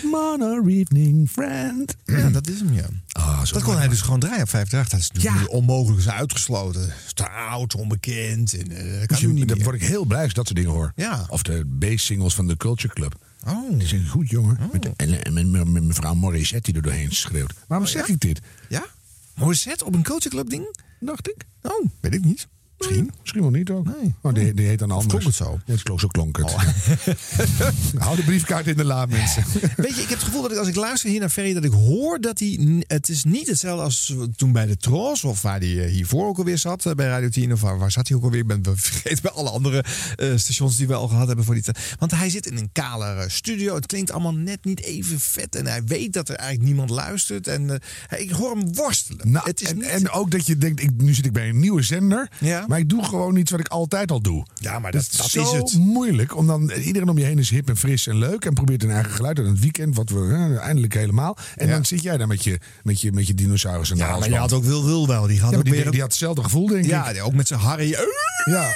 Good 0.00 0.10
morning, 0.10 0.68
evening, 0.80 1.28
friend. 1.30 1.94
Ja, 2.04 2.30
dat 2.30 2.48
is 2.48 2.58
hem, 2.60 2.72
ja. 2.72 2.86
Ah, 3.12 3.44
zo 3.44 3.54
dat 3.54 3.62
kon 3.62 3.76
hij 3.76 3.88
dus 3.88 4.00
gewoon 4.00 4.20
draaien 4.20 4.42
op 4.42 4.48
58. 4.54 4.90
Dat 4.90 5.00
is 5.00 5.10
natuurlijk 5.10 5.40
nu 5.52 5.56
onmogelijk, 5.58 5.98
is 6.00 6.08
uitgesloten. 6.08 6.92
Is 7.06 7.12
te 7.12 7.28
oud, 7.30 7.74
onbekend. 7.74 8.52
En, 8.52 8.70
eh, 8.70 8.96
kan 8.98 9.06
Dus 9.06 9.20
je- 9.20 9.26
niet 9.28 9.48
dan 9.48 9.62
word 9.62 9.74
ik 9.74 9.82
heel 9.88 10.04
blij 10.04 10.22
als 10.24 10.32
dat 10.32 10.46
soort 10.46 10.58
dingen 10.58 10.72
hoor. 10.74 10.92
Ja. 10.96 11.26
Of 11.28 11.42
de 11.42 11.64
bass-singles 11.66 12.34
van 12.34 12.46
de 12.46 12.56
Culture 12.56 12.94
Club. 12.94 13.14
Oh. 13.46 13.78
Die 13.78 13.88
zijn 13.88 14.08
goed, 14.08 14.30
jongen. 14.30 14.58
Met, 14.72 14.82
de- 14.82 14.92
en, 14.96 15.22
en 15.24 15.32
met, 15.32 15.46
met- 15.48 15.68
met 15.68 15.82
mevrouw 15.84 16.14
Morissette 16.14 16.72
die 16.72 16.80
er 16.82 16.88
doorheen 16.88 17.10
schreeuwt. 17.12 17.52
Waarom 17.66 17.86
Oh, 17.86 17.92
zeg 17.92 18.06
ja? 18.06 18.12
ik 18.14 18.20
dit? 18.20 18.40
Ja? 18.68 18.86
Morissette 19.34 19.84
op 19.84 19.94
een 19.94 20.02
culture 20.02 20.34
club 20.34 20.50
ding? 20.50 20.76
Dacht 21.00 21.28
ik. 21.28 21.44
Oh, 21.62 21.86
weet 22.00 22.14
ik 22.14 22.24
niet. 22.24 22.48
Misschien. 22.78 23.10
Misschien 23.20 23.40
wel 23.42 23.50
niet 23.50 23.70
ook. 23.70 23.84
Nee. 23.84 24.14
Oh, 24.22 24.34
die, 24.34 24.54
die 24.54 24.66
heet 24.66 24.78
dan 24.78 24.90
anders. 24.90 25.08
klonk 25.08 25.24
het 25.24 25.34
zo? 25.34 25.58
Ja, 25.66 25.72
het 25.72 25.82
klonk, 25.82 26.00
zo 26.00 26.06
klonk 26.06 26.36
het. 26.36 26.54
Hou 28.04 28.16
de 28.16 28.22
briefkaart 28.24 28.66
in 28.66 28.76
de 28.76 28.84
la, 28.84 29.06
mensen. 29.06 29.44
Weet 29.76 29.94
je, 29.96 30.02
ik 30.02 30.08
heb 30.08 30.18
het 30.18 30.22
gevoel 30.22 30.42
dat 30.42 30.50
ik, 30.52 30.56
als 30.58 30.68
ik 30.68 30.74
luister 30.74 31.10
hier 31.10 31.20
naar 31.20 31.28
Ferry, 31.28 31.54
dat 31.54 31.64
ik 31.64 31.72
hoor 31.72 32.20
dat 32.20 32.38
hij. 32.38 32.82
Het 32.86 33.08
is 33.08 33.24
niet 33.24 33.46
hetzelfde 33.48 33.82
als 33.84 34.14
toen 34.36 34.52
bij 34.52 34.66
de 34.66 34.76
Tros, 34.76 35.24
of 35.24 35.42
waar 35.42 35.58
hij 35.58 35.84
eh, 35.84 35.90
hiervoor 35.92 36.26
ook 36.26 36.38
alweer 36.38 36.58
zat, 36.58 36.86
eh, 36.86 36.92
bij 36.92 37.06
Radio 37.06 37.28
10, 37.28 37.52
of 37.52 37.60
waar, 37.60 37.78
waar 37.78 37.90
zat 37.90 38.08
hij 38.08 38.16
ook 38.16 38.22
alweer? 38.22 38.40
Ik 38.40 38.46
ben 38.46 38.62
vergeten 38.78 39.22
bij 39.22 39.30
alle 39.30 39.50
andere 39.50 39.84
eh, 40.16 40.36
stations 40.36 40.76
die 40.76 40.86
we 40.86 40.94
al 40.94 41.08
gehad 41.08 41.26
hebben 41.26 41.44
voor 41.44 41.54
die 41.54 41.62
tijd. 41.62 41.94
Want 41.98 42.10
hij 42.10 42.30
zit 42.30 42.46
in 42.46 42.56
een 42.56 42.70
kalere 42.72 43.28
studio. 43.28 43.74
Het 43.74 43.86
klinkt 43.86 44.10
allemaal 44.10 44.34
net 44.34 44.64
niet 44.64 44.80
even 44.80 45.20
vet. 45.20 45.54
En 45.56 45.66
hij 45.66 45.84
weet 45.84 46.12
dat 46.12 46.28
er 46.28 46.34
eigenlijk 46.36 46.68
niemand 46.68 46.90
luistert. 46.90 47.46
En 47.46 47.80
ik 48.18 48.30
hoor 48.30 48.56
hem 48.56 48.74
worstelen. 48.74 49.30
Nou, 49.30 49.48
het 49.48 49.60
is 49.60 49.68
en, 49.68 49.76
niet- 49.76 49.86
en 49.86 50.10
ook 50.10 50.30
dat 50.30 50.46
je 50.46 50.58
denkt, 50.58 50.82
ik, 50.82 50.90
nu 50.96 51.14
zit 51.14 51.26
ik 51.26 51.32
bij 51.32 51.48
een 51.48 51.60
nieuwe 51.60 51.82
zender. 51.82 52.30
Ja. 52.40 52.66
Maar 52.68 52.78
ik 52.78 52.88
doe 52.88 53.04
gewoon 53.04 53.36
iets 53.36 53.50
wat 53.50 53.60
ik 53.60 53.68
altijd 53.68 54.10
al 54.10 54.20
doe. 54.20 54.46
Ja, 54.54 54.78
maar 54.78 54.92
dat, 54.92 55.00
dat- 55.00 55.10
is 55.26 55.32
dat 55.32 55.44
is 55.44 55.50
zo 55.50 55.56
het. 55.56 55.74
moeilijk. 55.78 56.36
Om 56.36 56.46
dan, 56.46 56.70
iedereen 56.70 57.08
om 57.08 57.18
je 57.18 57.24
heen 57.24 57.38
is 57.38 57.50
hip 57.50 57.68
en 57.68 57.76
fris 57.76 58.06
en 58.06 58.18
leuk. 58.18 58.44
En 58.44 58.54
probeert 58.54 58.82
een 58.82 58.90
eigen 58.90 59.12
geluid. 59.12 59.38
En 59.38 59.44
het 59.44 59.60
weekend, 59.60 59.96
wat 59.96 60.10
we 60.10 60.18
eh, 60.20 60.58
eindelijk 60.64 60.94
helemaal. 60.94 61.36
En 61.56 61.68
dan 61.68 61.84
zit 61.84 62.02
jij 62.02 62.16
daar 62.16 62.26
met 62.26 62.44
je, 62.44 62.58
met 62.82 63.00
je, 63.00 63.12
met 63.12 63.26
je 63.26 63.34
dinosaurus 63.34 63.90
en 63.90 63.96
de 63.96 64.02
Ja, 64.02 64.18
maar 64.18 64.28
je 64.28 64.36
had 64.36 64.52
ook 64.52 64.64
Wil 64.64 64.84
Wil 64.84 65.06
wel. 65.06 65.26
Die 65.26 65.40
had 65.40 65.50
Ja, 65.50 65.56
ook 65.58 65.64
die, 65.64 65.72
weer... 65.72 65.90
die 65.90 66.00
had 66.00 66.08
hetzelfde 66.10 66.42
gevoel, 66.42 66.66
denk 66.66 66.84
ik. 66.84 66.90
ja, 66.90 67.12
ook 67.20 67.32
met 67.34 67.46
zijn 67.48 67.60
Harry. 67.60 67.96
Ja. 68.44 68.68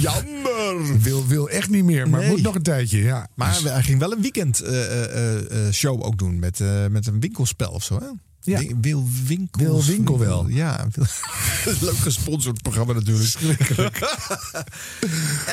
Jammer. 0.00 1.00
Wil, 1.00 1.26
wil 1.26 1.48
echt 1.48 1.70
niet 1.70 1.84
meer, 1.84 2.08
maar 2.08 2.20
Nee. 2.20 2.28
moet 2.28 2.42
nog 2.42 2.54
een 2.54 2.62
tijdje. 2.62 2.98
Ja. 3.02 3.28
Maar 3.34 3.52
Dus- 3.52 3.62
hij 3.72 3.82
ging 3.82 3.98
wel 3.98 4.12
een 4.12 4.20
weekend 4.22 4.60
eh, 4.60 4.84
eh, 5.04 5.66
eh, 5.66 5.72
show 5.72 6.02
ook 6.04 6.18
doen 6.18 6.38
met, 6.38 6.60
met 6.90 7.06
een 7.06 7.20
winkelspel 7.20 7.70
of 7.70 7.84
zo. 7.84 7.98
Hè? 7.98 8.06
Ja. 8.46 8.60
Wil 8.80 9.08
Winkel. 9.26 9.62
Wil 9.62 9.84
Winkel 9.84 10.18
wel. 10.18 10.48
Ja, 10.48 10.86
leuk 11.80 11.96
gesponsord 11.96 12.62
programma 12.62 12.92
natuurlijk. 12.92 13.36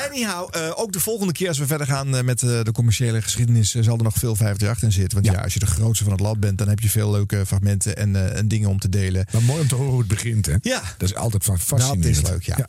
Anyhow, 0.08 0.48
eh, 0.50 0.72
ook 0.74 0.92
de 0.92 1.00
volgende 1.00 1.32
keer 1.32 1.48
als 1.48 1.58
we 1.58 1.66
verder 1.66 1.86
gaan 1.86 2.16
eh, 2.16 2.22
met 2.22 2.42
eh, 2.42 2.62
de 2.62 2.72
commerciële 2.72 3.22
geschiedenis... 3.22 3.70
zal 3.70 3.96
er 3.96 4.02
nog 4.02 4.14
veel 4.14 4.36
538 4.36 4.82
in 4.82 4.92
zitten. 4.92 5.22
Want 5.22 5.36
ja. 5.36 5.42
als 5.42 5.52
je 5.52 5.58
de 5.58 5.66
grootste 5.66 6.04
van 6.04 6.12
het 6.12 6.22
land 6.22 6.40
bent... 6.40 6.58
dan 6.58 6.68
heb 6.68 6.80
je 6.80 6.90
veel 6.90 7.10
leuke 7.10 7.46
fragmenten 7.46 7.96
en, 7.96 8.36
en 8.36 8.48
dingen 8.48 8.68
om 8.68 8.78
te 8.78 8.88
delen. 8.88 9.26
Maar 9.32 9.42
mooi 9.42 9.60
om 9.60 9.68
te 9.68 9.74
horen 9.74 9.90
hoe 9.90 9.98
het 9.98 10.08
begint, 10.08 10.46
hè? 10.46 10.54
Ja. 10.60 10.82
Dat 10.98 11.08
is 11.08 11.14
altijd 11.14 11.44
van 11.44 11.58
fascinerend. 11.58 12.14
Dat 12.14 12.24
is 12.24 12.30
leuk, 12.30 12.42
ja. 12.42 12.68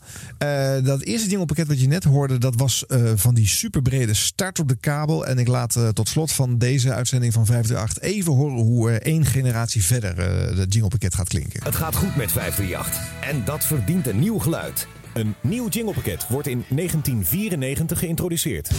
Eh, 0.77 0.85
dat 0.85 1.01
eerste 1.01 1.29
jingelpakket 1.29 1.67
wat 1.67 1.81
je 1.81 1.87
net 1.87 2.03
hoorde, 2.03 2.37
dat 2.37 2.55
was 2.55 2.83
van 3.15 3.33
die 3.33 3.47
superbrede 3.47 4.13
start 4.13 4.59
op 4.59 4.67
de 4.67 4.75
kabel. 4.75 5.25
En 5.25 5.37
ik 5.37 5.47
laat 5.47 5.77
tot 5.93 6.09
slot 6.09 6.31
van 6.31 6.57
deze 6.57 6.93
uitzending 6.93 7.33
van 7.33 7.45
538 7.45 8.03
even 8.03 8.33
horen 8.33 8.63
hoe 8.63 8.91
één 8.91 9.25
generatie 9.25 9.83
verder 9.83 10.14
het 10.23 10.73
jinglepakket 10.73 11.15
gaat 11.15 11.27
klinken. 11.27 11.63
Het 11.63 11.75
gaat 11.75 11.95
goed 11.95 12.15
met 12.15 12.31
538 12.31 13.21
en 13.21 13.45
dat 13.45 13.65
verdient 13.65 14.07
een 14.07 14.19
nieuw 14.19 14.39
geluid. 14.39 14.87
Een 15.13 15.35
nieuw 15.41 15.67
jinglepakket 15.67 16.27
wordt 16.27 16.47
in 16.47 16.65
1994 16.69 17.99
geïntroduceerd. 17.99 18.71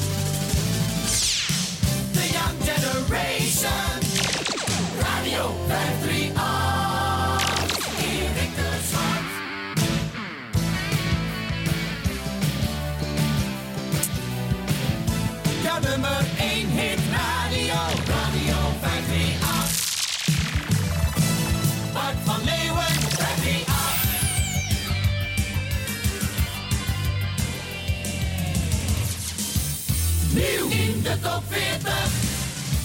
De 31.06 31.18
top 31.20 31.42
40. 31.48 32.08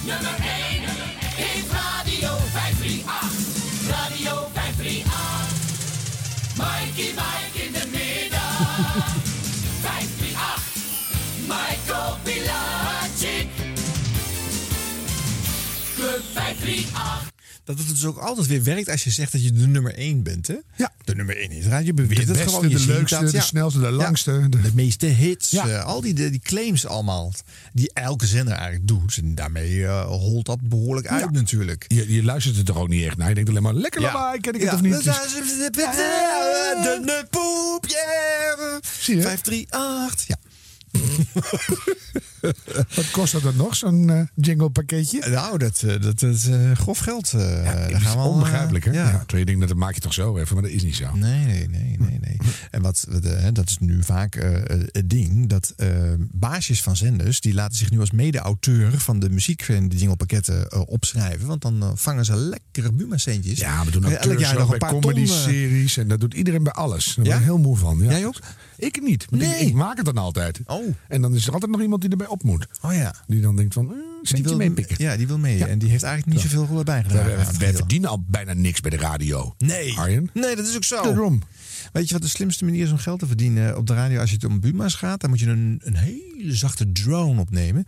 Nummer 0.05 0.35
1 0.35 0.83
is 1.37 1.63
Radio 1.71 2.37
538. 2.51 3.89
Radio 3.89 4.49
538. 4.53 5.49
Mikey 6.57 7.13
Mike 7.19 7.65
in 7.65 7.71
de 7.71 7.85
middag. 7.91 8.57
538. 9.81 10.63
Michael 11.47 12.17
Pilacic. 12.23 13.49
Club 15.95 16.23
538. 16.33 17.29
Dat 17.63 17.77
het 17.77 17.87
dus 17.87 18.05
ook 18.05 18.17
altijd 18.17 18.47
weer 18.47 18.63
werkt 18.63 18.89
als 18.89 19.03
je 19.03 19.09
zegt 19.09 19.31
dat 19.31 19.43
je 19.43 19.51
de 19.51 19.67
nummer 19.67 19.93
1 19.95 20.23
bent. 20.23 20.47
Hè? 20.47 20.55
Ja. 20.75 20.91
De 21.11 21.17
nummer 21.17 21.37
1 21.37 21.51
is. 21.51 21.85
Je 21.85 21.93
beweert 21.93 22.27
De 22.27 22.33
het 22.33 22.41
gewoon. 22.41 22.69
Je 22.69 22.75
de 22.77 22.85
leukste, 22.85 23.19
dat, 23.19 23.31
de 23.31 23.37
ja. 23.37 23.43
snelste, 23.43 23.79
de 23.79 23.85
Ja. 23.85 23.91
langste. 23.91 24.49
De- 24.49 24.61
De 24.61 24.71
meeste 24.73 25.05
hits. 25.05 25.49
Ja. 25.49 25.67
eh, 25.67 25.85
al 25.85 26.01
die, 26.01 26.13
die 26.13 26.39
claims 26.39 26.85
allemaal. 26.85 27.33
Die 27.73 27.91
elke 27.93 28.25
zender 28.25 28.53
eigenlijk 28.53 28.87
doet. 28.87 29.17
En 29.17 29.35
daarmee 29.35 29.85
eh, 29.85 30.05
holt 30.05 30.45
dat 30.45 30.61
behoorlijk 30.61 31.07
uit 31.07 31.31
natuurlijk. 31.31 31.85
Je, 31.87 32.13
je 32.13 32.23
luistert 32.23 32.57
er 32.57 32.63
toch 32.63 32.77
ook 32.77 32.87
niet 32.87 33.05
echt 33.05 33.17
naar. 33.17 33.27
Je 33.29 33.33
denkt 33.35 33.49
alleen 33.49 33.61
maar, 33.63 33.73
lekker 33.73 34.01
lawaai, 34.01 34.39
ken 34.39 34.53
ik 34.53 34.61
het 34.61 34.73
of 34.73 34.81
niet? 34.81 34.93
Dus- 34.93 35.03
De 35.03 37.01
de 37.05 37.25
poep, 37.29 37.85
yeah. 37.87 38.81
Zie 38.99 39.15
je? 39.15 39.21
538. 39.21 40.27
Ja. 40.27 40.35
Wat 42.95 43.11
kost 43.11 43.31
dat 43.33 43.41
dan 43.41 43.55
nog, 43.55 43.75
zo'n 43.75 44.09
eh, 44.09 44.21
jingle 44.35 44.69
pakketje? 44.69 45.29
Nou, 45.29 45.57
dat, 45.57 45.81
eh, 45.83 45.89
dat, 46.01 46.19
dat 46.19 46.21
is 46.33 46.47
eh, 46.47 46.71
grof 46.71 46.97
geld. 46.99 47.33
eh, 47.33 47.63
Ja, 47.63 47.73
daar 47.73 47.91
dat 47.91 48.01
is 48.01 48.07
we 48.13 48.19
eh, 48.19 48.25
onbegrijpelijk, 48.25 48.85
hè? 48.85 48.91
ja. 48.91 48.99
Ja. 49.09 49.17
Terwijl 49.17 49.39
je 49.39 49.45
denkt, 49.45 49.59
dat 49.59 49.69
dat 49.69 49.77
maak 49.77 49.93
je 49.93 49.99
toch 50.01 50.13
zo 50.13 50.37
even, 50.37 50.53
maar 50.53 50.63
dat 50.63 50.71
is 50.71 50.83
niet 50.83 50.95
zo. 50.95 51.15
Nee, 51.15 51.45
nee, 51.45 51.67
nee, 51.69 51.95
nee, 51.99 52.19
nee. 52.21 52.37
En 52.71 52.81
wat, 52.81 53.07
eh, 53.23 53.47
dat 53.53 53.69
is 53.69 53.77
nu 53.79 54.03
vaak 54.03 54.35
eh, 54.35 54.49
het 54.91 55.09
ding, 55.09 55.47
dat 55.49 55.73
eh, 55.77 55.87
baasjes 56.31 56.81
van 56.83 56.95
zenders, 56.97 57.39
die 57.41 57.53
laten 57.53 57.77
zich 57.77 57.89
nu 57.91 57.99
als 57.99 58.11
mede-auteur 58.11 58.99
van 58.99 59.19
de 59.19 59.29
muziek 59.29 59.61
en 59.61 59.89
de 59.89 59.95
jinglepakketten 59.97 60.67
eh, 60.69 60.81
opschrijven. 60.85 61.47
Want 61.47 61.61
dan 61.61 61.81
eh, 61.81 61.89
vangen 61.95 62.25
ze 62.25 62.35
lekkere 62.35 62.91
Buma-centjes. 62.91 63.59
Ja, 63.59 63.85
we 63.85 63.91
doen 63.91 64.03
elk 64.05 64.39
jaar 64.39 64.57
nog 64.57 64.71
een 64.71 64.77
paar 64.77 64.93
eh, 64.93 64.99
comedy-series. 64.99 65.97
En 65.97 66.07
dat 66.07 66.19
doet 66.19 66.33
iedereen 66.33 66.63
bij 66.63 66.73
alles. 66.73 67.05
Daar 67.05 67.15
ben 67.15 67.25
Ja? 67.33 67.37
ik 67.39 67.43
heel 67.43 67.57
moe 67.57 67.77
van. 67.77 67.97
Ja. 67.99 68.09
Jij 68.11 68.25
ook? 68.25 68.39
Ik 68.77 69.01
niet. 69.01 69.31
Nee. 69.31 69.59
ik, 69.59 69.67
ik 69.67 69.73
maak 69.73 69.97
het 69.97 70.05
dan 70.05 70.17
altijd. 70.17 70.59
Oh. 70.65 70.95
En 71.07 71.21
dan 71.21 71.35
is 71.35 71.47
er 71.47 71.53
altijd 71.53 71.71
nog 71.71 71.81
iemand 71.81 72.01
die 72.01 72.09
erbij 72.09 72.27
op 72.31 72.43
moet. 72.43 72.67
Oh 72.81 72.93
ja. 72.93 73.15
Die 73.27 73.41
dan 73.41 73.55
denkt 73.55 73.73
van, 73.73 73.91
eh, 73.91 73.97
Die 74.33 74.43
wil, 74.43 74.55
meepikken. 74.57 74.95
ja, 74.99 75.17
die 75.17 75.27
wil 75.27 75.37
mee. 75.37 75.65
En 75.65 75.79
die 75.79 75.89
heeft 75.89 76.03
eigenlijk 76.03 76.37
niet 76.41 76.51
zoveel 76.51 76.75
Wij, 76.75 76.83
bijgedragen. 76.83 77.59
wij- 77.59 77.73
verdienen 77.73 78.09
al 78.09 78.23
bijna 78.27 78.53
niks 78.53 78.79
bij 78.81 78.91
de 78.91 78.97
radio. 78.97 79.55
Nee. 79.57 79.97
Arjen? 79.97 80.29
Nee, 80.33 80.55
dat 80.55 80.67
is 80.67 80.75
ook 80.75 80.83
zo. 80.83 81.03
Daarom. 81.03 81.41
Weet 81.93 82.07
je 82.07 82.13
wat 82.13 82.21
de 82.21 82.27
slimste 82.29 82.65
manier 82.65 82.83
is 82.83 82.91
om 82.91 82.97
geld 82.97 83.19
te 83.19 83.27
verdienen 83.27 83.77
op 83.77 83.87
de 83.87 83.93
radio 83.93 84.19
als 84.19 84.29
je 84.29 84.35
het 84.35 84.45
om 84.45 84.59
Buma's 84.59 84.95
gaat? 84.95 85.21
Dan 85.21 85.29
moet 85.29 85.39
je 85.39 85.47
een, 85.47 85.81
een 85.83 85.95
hele 85.95 86.55
zachte 86.55 86.91
drone 86.91 87.39
opnemen. 87.39 87.85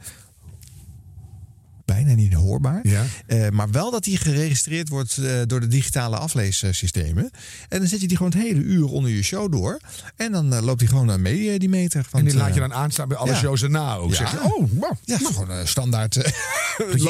Bijna 1.94 2.14
niet 2.14 2.34
hoorbaar. 2.34 2.80
Ja. 2.84 3.04
Eh, 3.26 3.50
maar 3.50 3.72
wel 3.72 3.92
dat 3.92 4.04
die 4.04 4.18
geregistreerd 4.18 4.90
wordt 4.90 5.18
eh, 5.18 5.42
door 5.46 5.60
de 5.60 5.68
digitale 5.68 6.18
afleessystemen. 6.18 7.32
En 7.70 7.80
dan 7.80 7.88
zet 7.88 8.02
je 8.02 8.08
die 8.08 8.18
gewoon 8.18 8.32
het 8.32 8.42
hele 8.42 8.60
uur 8.60 8.86
onder 8.86 9.12
je 9.12 9.24
show 9.24 9.52
door. 9.52 9.80
En 10.16 10.32
dan 10.32 10.54
eh, 10.54 10.62
loopt 10.62 10.80
die 10.80 10.88
gewoon 10.88 11.06
naar 11.06 11.20
mee, 11.20 11.60
die 11.60 11.70
meter. 11.70 12.08
En 12.12 12.26
die 12.26 12.36
laat 12.36 12.54
je 12.54 12.60
dan 12.60 12.74
aanstaan 12.74 13.08
bij 13.08 13.18
alle 13.18 13.32
ja. 13.32 13.38
shows 13.38 13.64
erna 13.64 13.96
ook. 13.96 14.10
Ja. 14.10 14.16
Zeg 14.16 14.32
je, 14.32 14.44
oh, 14.44 14.70
wow. 14.72 14.94
Ja, 15.04 15.18
gewoon 15.18 15.52
eh, 15.52 15.66
standaard. 15.66 16.16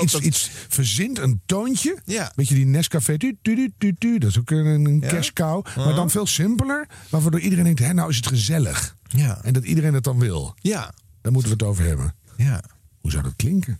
iets, 0.01 0.19
iets 0.19 0.49
verzint, 0.67 1.19
een 1.19 1.41
toontje. 1.45 1.97
Ja. 2.05 2.31
Weet 2.35 2.47
je, 2.47 2.55
die 2.55 2.65
Nescafé, 2.65 3.17
tu, 3.17 3.37
tu, 3.41 3.55
tu, 3.55 3.73
tu, 3.77 3.95
tu, 3.97 4.17
dat 4.17 4.29
is 4.29 4.39
ook 4.39 4.51
een, 4.51 4.65
een. 4.65 4.99
Maar 4.99 5.31
Uh-huh. 5.33 5.95
dan 5.95 6.09
veel 6.09 6.25
simpeler, 6.25 6.87
waardoor 7.09 7.39
iedereen 7.39 7.63
denkt, 7.63 7.79
hè, 7.79 7.93
nou 7.93 8.09
is 8.09 8.15
het 8.15 8.27
gezellig. 8.27 8.95
Ja. 9.07 9.39
En 9.43 9.53
dat 9.53 9.63
iedereen 9.63 9.93
het 9.93 10.03
dan 10.03 10.19
wil. 10.19 10.55
Ja. 10.59 10.93
Daar 11.21 11.31
moeten 11.31 11.51
we 11.51 11.57
het 11.57 11.65
over 11.65 11.85
hebben. 11.85 12.15
Ja. 12.37 12.63
Hoe 13.01 13.11
zou 13.11 13.23
dat 13.23 13.33
klinken? 13.35 13.79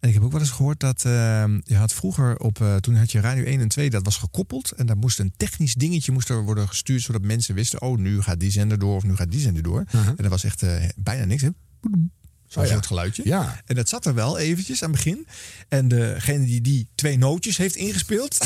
En 0.00 0.08
ik 0.08 0.14
heb 0.14 0.22
ook 0.22 0.32
wel 0.32 0.40
eens 0.40 0.50
gehoord 0.50 0.80
dat 0.80 1.04
eh, 1.04 1.44
je 1.62 1.76
had 1.76 1.92
vroeger 1.92 2.38
op, 2.38 2.60
eh, 2.60 2.76
toen 2.76 2.94
had 2.94 3.12
je 3.12 3.20
Radio 3.20 3.44
1 3.44 3.60
en 3.60 3.68
2, 3.68 3.90
dat 3.90 4.04
was 4.04 4.16
gekoppeld. 4.16 4.72
En 4.72 4.86
daar 4.86 4.96
moest 4.96 5.18
een 5.18 5.32
technisch 5.36 5.74
dingetje 5.74 6.12
moest 6.12 6.28
er 6.28 6.42
worden 6.42 6.68
gestuurd, 6.68 7.02
zodat 7.02 7.22
mensen 7.22 7.54
wisten, 7.54 7.82
oh, 7.82 7.98
nu 7.98 8.22
gaat 8.22 8.40
die 8.40 8.50
zender 8.50 8.78
door 8.78 8.96
of 8.96 9.02
nu 9.02 9.16
gaat 9.16 9.30
die 9.30 9.40
zender 9.40 9.62
door. 9.62 9.84
En 9.92 10.16
dat 10.16 10.28
was 10.30 10.44
echt 10.44 10.62
eh, 10.62 10.88
bijna 10.96 11.24
niks. 11.24 11.42
Hè? 11.42 11.48
Zo'n 12.46 12.62
Oh 12.62 12.68
ja. 12.68 12.80
geluidje. 12.80 13.22
Ja. 13.24 13.60
En 13.66 13.74
dat 13.74 13.88
zat 13.88 14.06
er 14.06 14.14
wel 14.14 14.38
eventjes 14.38 14.82
aan 14.82 14.90
het 14.92 15.04
begin. 15.04 15.26
En 15.68 15.88
degene 15.88 16.44
die 16.44 16.60
die 16.60 16.88
twee 16.94 17.18
nootjes 17.18 17.56
heeft 17.56 17.76
ingespeeld, 17.76 18.38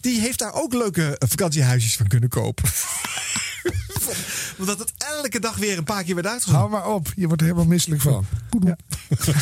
die 0.00 0.20
heeft 0.20 0.38
daar 0.38 0.52
ook 0.54 0.72
leuke 0.74 1.16
vakantiehuisjes 1.26 1.96
van 1.96 2.06
kunnen 2.06 2.28
kopen. 2.28 2.64
Omdat 4.58 4.78
het 4.78 4.92
elke 5.16 5.40
dag 5.40 5.56
weer 5.56 5.78
een 5.78 5.84
paar 5.84 6.04
keer 6.04 6.14
werd 6.14 6.26
uitgezonden. 6.26 6.68
Hou 6.70 6.82
maar 6.82 6.88
op, 6.94 7.12
je 7.16 7.26
wordt 7.26 7.40
er 7.42 7.46
helemaal 7.48 7.68
misselijk 7.68 8.00
van. 8.02 8.26
Ja. 8.64 8.76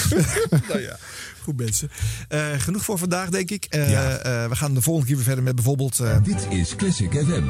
nou 0.69 0.81
ja, 0.81 0.97
goed 1.43 1.57
mensen. 1.57 1.91
Eh, 2.29 2.47
genoeg 2.59 2.85
voor 2.85 2.99
vandaag, 2.99 3.29
denk 3.29 3.51
ik. 3.51 3.65
Eh, 3.65 3.91
Ja. 3.91 4.17
eh, 4.17 4.49
we 4.49 4.57
gaan 4.57 4.75
de 4.75 4.83
volgende 4.83 5.07
keer 5.09 5.17
weer 5.17 5.25
verder 5.25 5.45
met 5.45 5.55
bijvoorbeeld... 5.55 5.99
eh, 6.01 6.17
Dit 6.23 6.47
is 6.51 6.77
Classic 6.77 7.11
FM. 7.13 7.45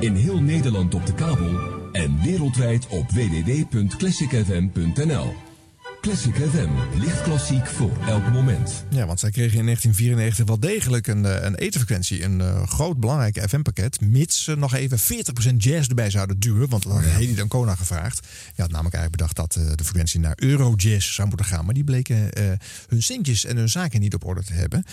In 0.00 0.14
heel 0.14 0.40
Nederland 0.40 0.94
op 0.94 1.06
de 1.06 1.14
kabel 1.14 1.60
en 1.92 2.20
wereldwijd 2.22 2.86
op 2.86 3.10
www.classicfm.nl. 3.10 5.34
Classic 6.00 6.34
FM, 6.34 6.70
licht 6.98 7.22
klassiek 7.22 7.66
voor 7.66 7.96
elk 8.06 8.32
moment. 8.32 8.84
ja, 8.88 9.06
want 9.06 9.20
zij 9.20 9.30
kregen 9.30 9.58
in 9.58 9.64
1994 9.64 10.46
wel 10.46 10.60
degelijk 10.60 11.06
een, 11.06 11.24
eh, 11.24 11.44
een 11.44 11.54
etenfrequentie. 11.54 12.24
Een 12.24 12.40
eh, 12.40 12.66
groot 12.66 13.00
belangrijk 13.00 13.44
FM-pakket. 13.48 14.00
Mits 14.00 14.44
ze 14.44 14.56
nog 14.56 14.74
even 14.74 14.98
40% 14.98 15.56
jazz 15.56 15.88
erbij 15.88 16.10
zouden 16.10 16.38
duwen. 16.38 16.68
Want 16.68 16.82
dat 16.82 16.92
had 16.92 17.02
Hedy 17.02 17.34
Dancona 17.34 17.74
gevraagd. 17.74 18.26
Je 18.54 18.62
had 18.62 18.70
namelijk 18.70 18.94
eigenlijk 18.94 19.10
bedacht 19.10 19.36
dat 19.36 19.56
eh, 19.56 19.76
de 19.76 19.84
frequentie 19.84 20.20
naar 20.20 20.34
Eurojazz 20.36 21.14
zou 21.14 21.28
moeten 21.28 21.46
gaan. 21.46 21.64
Maar 21.64 21.74
die 21.74 21.84
bleken 21.84 22.30
hun 22.88 23.02
centjes 23.02 23.44
en 23.44 23.56
hun 23.56 23.68
zaken 23.68 24.00
niet 24.00 24.14
op 24.14 24.24
orde 24.24 24.44
te 24.44 24.52
hebben. 24.52 24.84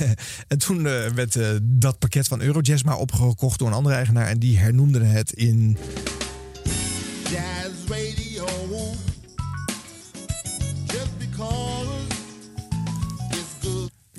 en 0.48 0.58
toen 0.58 0.82
werd 1.14 1.38
dat 1.62 1.98
pakket 1.98 2.28
van 2.28 2.40
Eurojazz 2.40 2.82
maar 2.82 2.98
opgekocht 2.98 3.58
door 3.58 3.68
een 3.68 3.74
andere 3.74 3.94
eigenaar. 3.94 4.26
En 4.26 4.38
die 4.38 4.58
hernoemde 4.58 5.04
het 5.04 5.32
in... 5.32 5.78
Jazz 7.30 7.72
radio. 7.88 8.31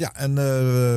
Ja, 0.04 0.14
en 0.16 0.30
eh, 0.30 0.44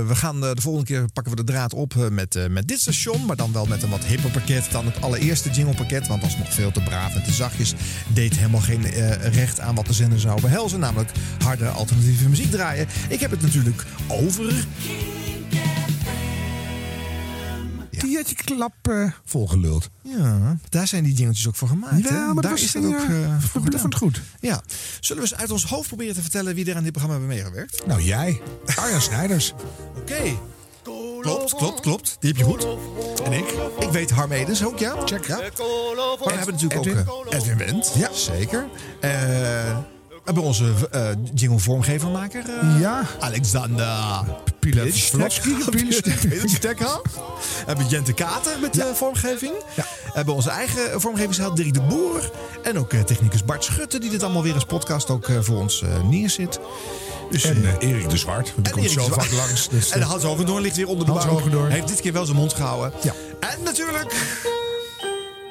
we 0.06 0.14
gaan 0.14 0.44
eh, 0.44 0.54
de 0.54 0.60
volgende 0.60 0.86
keer 0.86 1.04
pakken 1.12 1.36
we 1.36 1.44
de 1.44 1.52
draad 1.52 1.74
op 1.74 1.94
eh, 1.96 2.08
met, 2.08 2.48
met 2.50 2.68
dit 2.68 2.80
station. 2.80 3.26
Maar 3.26 3.36
dan 3.36 3.52
wel 3.52 3.66
met 3.66 3.82
een 3.82 3.90
wat 3.90 4.04
hipper 4.04 4.30
pakket 4.30 4.68
dan 4.70 4.84
het 4.84 5.02
allereerste 5.02 5.50
jinglepakket. 5.50 6.06
Want 6.06 6.20
dat 6.20 6.30
is 6.30 6.36
nog 6.36 6.52
veel 6.52 6.70
te 6.70 6.82
braaf 6.82 7.14
en 7.14 7.22
te 7.22 7.32
zachtjes. 7.32 7.74
Deed 8.14 8.36
helemaal 8.36 8.60
geen 8.60 8.86
recht 9.32 9.60
aan 9.60 9.74
wat 9.74 9.86
de 9.86 9.92
zender 9.92 10.20
zou 10.20 10.40
behelzen. 10.40 10.80
Namelijk 10.80 11.10
harde 11.38 11.68
alternatieve 11.68 12.28
muziek 12.28 12.50
draaien. 12.50 12.86
Ik 13.08 13.20
heb 13.20 13.30
het 13.30 13.42
natuurlijk 13.42 13.84
over... 14.08 14.54
Tiertje 18.26 18.54
klap 18.54 18.74
eh, 18.82 19.10
volgeluld. 19.24 19.90
Ja, 20.02 20.56
daar 20.68 20.86
zijn 20.86 21.04
die 21.04 21.14
jingeltjes 21.14 21.48
ook 21.48 21.54
voor 21.54 21.68
gemaakt. 21.68 22.02
Ja, 22.02 22.08
hè? 22.08 22.32
maar 22.32 22.42
daar 22.42 22.52
is 22.52 22.72
dat 22.72 22.82
eh, 22.82 22.88
ook 22.88 22.94
eh, 22.94 23.38
voor 23.40 23.62
het 23.64 23.94
goed. 23.94 24.22
Ja. 24.40 24.62
Zullen 25.00 25.22
we 25.22 25.28
eens 25.28 25.40
uit 25.40 25.50
ons 25.50 25.64
hoofd 25.64 25.88
proberen 25.88 26.14
te 26.14 26.22
vertellen 26.22 26.54
wie 26.54 26.70
er 26.70 26.76
aan 26.76 26.82
dit 26.82 26.92
programma 26.92 27.18
hebben 27.18 27.36
meegewerkt? 27.36 27.86
Nou, 27.86 28.02
jij. 28.02 28.40
Arjan 28.76 29.00
Snijders. 29.00 29.54
Oké. 29.96 30.38
Klopt, 31.20 31.54
klopt, 31.54 31.80
klopt. 31.80 32.16
Die 32.20 32.30
heb 32.30 32.38
je 32.38 32.44
goed. 32.44 32.66
En 33.24 33.32
ik? 33.32 33.54
Ik 33.78 33.90
weet 33.90 34.10
Harm 34.10 34.32
Edens 34.32 34.64
ook, 34.64 34.78
ja. 34.78 34.94
Check, 35.04 35.26
ja. 35.26 35.36
Maar 35.36 35.48
we 36.18 36.32
hebben 36.32 36.54
natuurlijk 36.54 36.86
Edwin. 36.86 37.08
ook 37.08 37.26
eh, 37.26 37.38
Edwin 37.38 37.56
Wendt. 37.56 37.92
Ja, 37.94 38.12
zeker. 38.12 38.66
Eh, 39.00 39.78
hebben 40.26 40.42
onze 40.42 40.72
eh 40.90 41.08
jingle 41.34 41.58
vormgevermaker. 41.58 42.44
eh, 42.60 42.80
Ja. 42.80 43.02
Alexander. 43.20 43.88
Pilevstekha. 44.58 47.00
We 47.02 47.62
hebben 47.66 47.86
Jente 47.86 48.12
Kater 48.12 48.52
met 48.60 48.78
eh, 48.78 48.86
vormgeving. 48.94 49.52
We 49.74 49.82
hebben 50.12 50.34
onze 50.34 50.50
eigen 50.50 51.00
vormgevingsheld 51.00 51.56
Dirk 51.56 51.74
de 51.74 51.80
Boer. 51.80 52.30
En 52.62 52.78
ook 52.78 52.92
technicus 52.92 53.44
Bart 53.44 53.64
Schutte, 53.64 53.98
die 53.98 54.10
dit 54.10 54.22
allemaal 54.22 54.42
weer 54.42 54.54
als 54.54 54.64
podcast 54.64 55.10
ook 55.10 55.28
voor 55.40 55.56
ons 55.58 55.82
neerzit. 56.10 56.60
Dus, 57.30 57.44
En 57.44 57.64
Erik 57.78 58.10
de 58.10 58.16
Zwart. 58.16 58.52
Die 58.56 58.72
komt 58.72 58.84
Erik 58.84 58.98
zo 58.98 59.08
de 59.08 59.14
vaak 59.14 59.32
langs. 59.32 59.68
Dus, 59.76 59.90
en 59.90 60.02
Hans 60.02 60.22
Hogendoorn 60.22 60.62
ligt 60.62 60.76
weer 60.76 60.88
onder 60.88 61.06
de 61.06 61.12
Hans 61.12 61.24
bank. 61.24 61.36
Hogendoorn. 61.38 61.70
Heeft 61.70 61.88
dit 61.88 62.00
keer 62.00 62.12
wel 62.12 62.24
zijn 62.24 62.36
mond 62.36 62.52
gehouden. 62.52 62.92
Ja. 63.02 63.12
En 63.40 63.62
natuurlijk... 63.64 64.14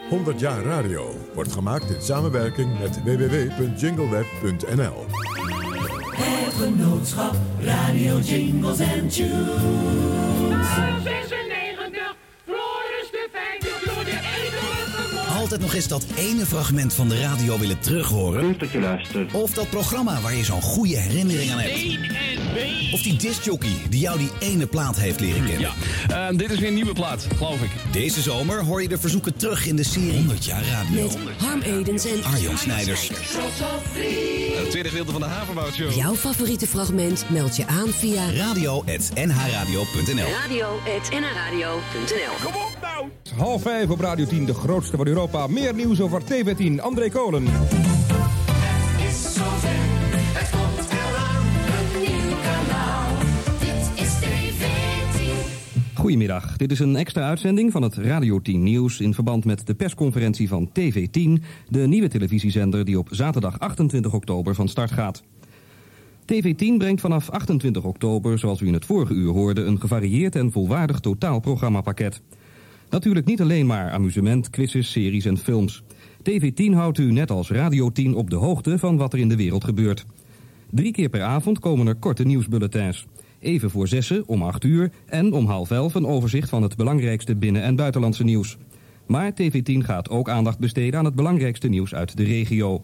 100 0.09 0.39
jaar 0.39 0.63
radio 0.63 1.15
wordt 1.33 1.51
gemaakt 1.51 1.89
in 1.89 2.01
samenwerking 2.01 2.79
met 2.79 3.03
www.jingleweb.nl. 3.03 5.05
Het 6.15 6.53
genootschap 6.53 7.35
Radio 7.59 8.19
Jingles 8.19 8.79
and 8.79 9.13
Tunes. 9.13 11.24
Altijd 15.45 15.63
nog 15.63 15.73
eens 15.73 15.87
dat 15.87 16.05
ene 16.15 16.45
fragment 16.45 16.93
van 16.93 17.09
de 17.09 17.19
radio 17.19 17.59
willen 17.59 17.79
terughoren. 17.79 18.41
Leuk 18.41 18.59
dat 18.59 18.71
je 18.71 18.79
luistert. 18.79 19.33
Of 19.33 19.51
dat 19.51 19.69
programma 19.69 20.21
waar 20.21 20.35
je 20.35 20.43
zo'n 20.43 20.61
goede 20.61 20.97
herinnering 20.97 21.51
aan 21.51 21.59
hebt. 21.59 22.93
Of 22.93 23.01
die 23.01 23.15
discjockey 23.17 23.75
die 23.89 23.99
jou 23.99 24.17
die 24.17 24.29
ene 24.39 24.65
plaat 24.65 24.97
heeft 24.97 25.19
leren 25.19 25.45
kennen. 25.45 25.71
Ja, 26.07 26.31
dit 26.31 26.51
is 26.51 26.59
weer 26.59 26.67
een 26.67 26.73
nieuwe 26.73 26.93
plaat, 26.93 27.27
geloof 27.35 27.61
ik. 27.61 27.69
Deze 27.91 28.21
zomer 28.21 28.63
hoor 28.63 28.81
je 28.81 28.87
de 28.87 28.97
verzoeken 28.97 29.35
terug 29.35 29.65
in 29.65 29.75
de 29.75 29.83
serie 29.83 30.11
100 30.11 30.45
jaar 30.45 30.63
radio. 30.65 31.03
Met 31.03 31.17
Harm 31.37 31.61
Edens 31.61 32.05
en 32.05 32.23
Arjan 32.23 32.57
Snijders. 32.57 33.07
Het 34.57 34.69
tweede 34.69 34.89
gedeelte 34.89 35.11
van 35.11 35.21
de 35.21 35.27
Havenbout 35.27 35.73
Show. 35.73 35.91
Jouw 35.91 36.15
favoriete 36.15 36.67
fragment 36.67 37.29
meld 37.29 37.55
je 37.55 37.67
aan 37.67 37.87
via 37.89 38.31
radio.nhradio.nl 38.31 40.27
radio.nhradio.nl 40.41 42.35
Kom 42.43 42.55
op 42.55 42.77
nou! 42.81 42.94
Half 43.37 43.61
vijf 43.61 43.89
op 43.89 43.99
Radio 43.99 44.25
10, 44.25 44.45
de 44.45 44.53
grootste 44.53 44.97
van 44.97 45.07
Europa. 45.07 45.47
Meer 45.47 45.73
nieuws 45.73 46.01
over 46.01 46.21
TV10. 46.21 46.79
André 46.79 47.09
Kolen. 47.09 47.43
is 47.43 49.33
zover, 49.33 49.69
het 50.33 50.49
komt 50.49 50.91
eraan, 50.91 51.45
een 51.77 52.01
nieuw 52.01 52.37
kanaal. 52.41 53.17
Dit 53.59 54.03
is 54.03 54.13
TV10. 54.19 55.93
Goedemiddag, 55.93 56.57
dit 56.57 56.71
is 56.71 56.79
een 56.79 56.95
extra 56.95 57.27
uitzending 57.27 57.71
van 57.71 57.81
het 57.81 57.95
Radio 57.95 58.41
10 58.41 58.63
Nieuws... 58.63 58.99
in 58.99 59.13
verband 59.13 59.45
met 59.45 59.67
de 59.67 59.75
persconferentie 59.75 60.47
van 60.47 60.69
TV10... 60.69 61.43
de 61.69 61.87
nieuwe 61.87 62.07
televisiezender 62.07 62.85
die 62.85 62.99
op 62.99 63.07
zaterdag 63.11 63.59
28 63.59 64.13
oktober 64.13 64.55
van 64.55 64.67
start 64.67 64.91
gaat. 64.91 65.23
TV10 66.21 66.77
brengt 66.77 67.01
vanaf 67.01 67.29
28 67.29 67.83
oktober, 67.83 68.39
zoals 68.39 68.61
u 68.61 68.67
in 68.67 68.73
het 68.73 68.85
vorige 68.85 69.13
uur 69.13 69.31
hoorde... 69.31 69.61
een 69.61 69.79
gevarieerd 69.79 70.35
en 70.35 70.51
volwaardig 70.51 70.99
totaalprogrammapakket. 70.99 72.21
Natuurlijk 72.89 73.25
niet 73.25 73.41
alleen 73.41 73.65
maar 73.65 73.91
amusement, 73.91 74.49
quizzes, 74.49 74.91
series 74.91 75.25
en 75.25 75.37
films. 75.37 75.83
TV10 76.29 76.73
houdt 76.73 76.97
u 76.97 77.11
net 77.11 77.31
als 77.31 77.49
Radio 77.49 77.91
10 77.91 78.15
op 78.15 78.29
de 78.29 78.35
hoogte 78.35 78.79
van 78.79 78.97
wat 78.97 79.13
er 79.13 79.19
in 79.19 79.29
de 79.29 79.35
wereld 79.35 79.63
gebeurt. 79.63 80.05
Drie 80.69 80.91
keer 80.91 81.09
per 81.09 81.21
avond 81.21 81.59
komen 81.59 81.87
er 81.87 81.95
korte 81.95 82.23
nieuwsbulletins. 82.23 83.05
Even 83.39 83.69
voor 83.69 83.87
zessen 83.87 84.27
om 84.27 84.41
8 84.41 84.63
uur 84.63 84.91
en 85.05 85.33
om 85.33 85.45
half 85.45 85.71
elf 85.71 85.93
een 85.95 86.05
overzicht 86.05 86.49
van 86.49 86.63
het 86.63 86.75
belangrijkste 86.75 87.35
binnen- 87.35 87.63
en 87.63 87.75
buitenlandse 87.75 88.23
nieuws. 88.23 88.57
Maar 89.05 89.31
TV10 89.31 89.83
gaat 89.83 90.09
ook 90.09 90.29
aandacht 90.29 90.59
besteden 90.59 90.99
aan 90.99 91.05
het 91.05 91.15
belangrijkste 91.15 91.67
nieuws 91.67 91.95
uit 91.95 92.17
de 92.17 92.23
regio. 92.23 92.83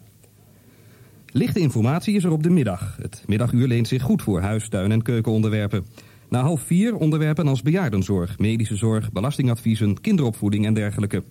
Lichte 1.26 1.60
informatie 1.60 2.15
is 2.15 2.23
er 2.23 2.32
op 2.32 2.44
de 2.44 2.49
middag. 2.49 2.98
Het 3.02 3.23
middaguur 3.28 3.68
leent 3.68 3.88
zich 3.88 4.02
goed 4.02 4.22
voor 4.22 4.41
huis, 4.41 4.69
tuin- 4.69 4.91
en 4.91 5.02
keukenonderwerpen. 5.02 5.86
Na 6.32 6.41
half 6.41 6.62
vier 6.62 6.95
onderwerpen 6.95 7.48
als 7.48 7.62
bejaardenzorg, 7.62 8.40
medische 8.40 8.76
zorg, 8.76 9.12
belastingadviezen, 9.12 10.02
kinderopvoeding 10.02 10.66
en 10.66 10.74
dergelijke. 10.74 11.24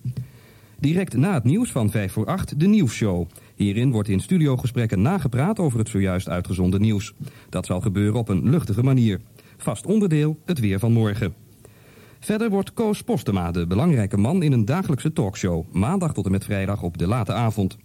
Direct 0.79 1.15
na 1.15 1.33
het 1.33 1.43
nieuws 1.43 1.71
van 1.71 1.89
5 1.89 2.11
voor 2.11 2.25
8 2.25 2.59
de 2.59 2.67
nieuwsshow. 2.67 3.27
Hierin 3.55 3.91
wordt 3.91 4.09
in 4.09 4.19
studiogesprekken 4.19 5.01
nagepraat 5.01 5.59
over 5.59 5.79
het 5.79 5.89
zojuist 5.89 6.29
uitgezonden 6.29 6.81
nieuws. 6.81 7.13
Dat 7.49 7.65
zal 7.65 7.81
gebeuren 7.81 8.19
op 8.19 8.29
een 8.29 8.49
luchtige 8.49 8.83
manier. 8.83 9.19
Vast 9.57 9.85
onderdeel 9.85 10.37
het 10.45 10.59
weer 10.59 10.79
van 10.79 10.91
morgen. 10.91 11.33
Verder 12.19 12.49
wordt 12.49 12.73
Koos 12.73 13.01
Postema 13.01 13.51
de 13.51 13.67
belangrijke 13.67 14.17
man 14.17 14.43
in 14.43 14.51
een 14.51 14.65
dagelijkse 14.65 15.13
talkshow. 15.13 15.65
Maandag 15.71 16.13
tot 16.13 16.25
en 16.25 16.31
met 16.31 16.43
vrijdag 16.43 16.83
op 16.83 16.97
de 16.97 17.07
late 17.07 17.33
avond. 17.33 17.77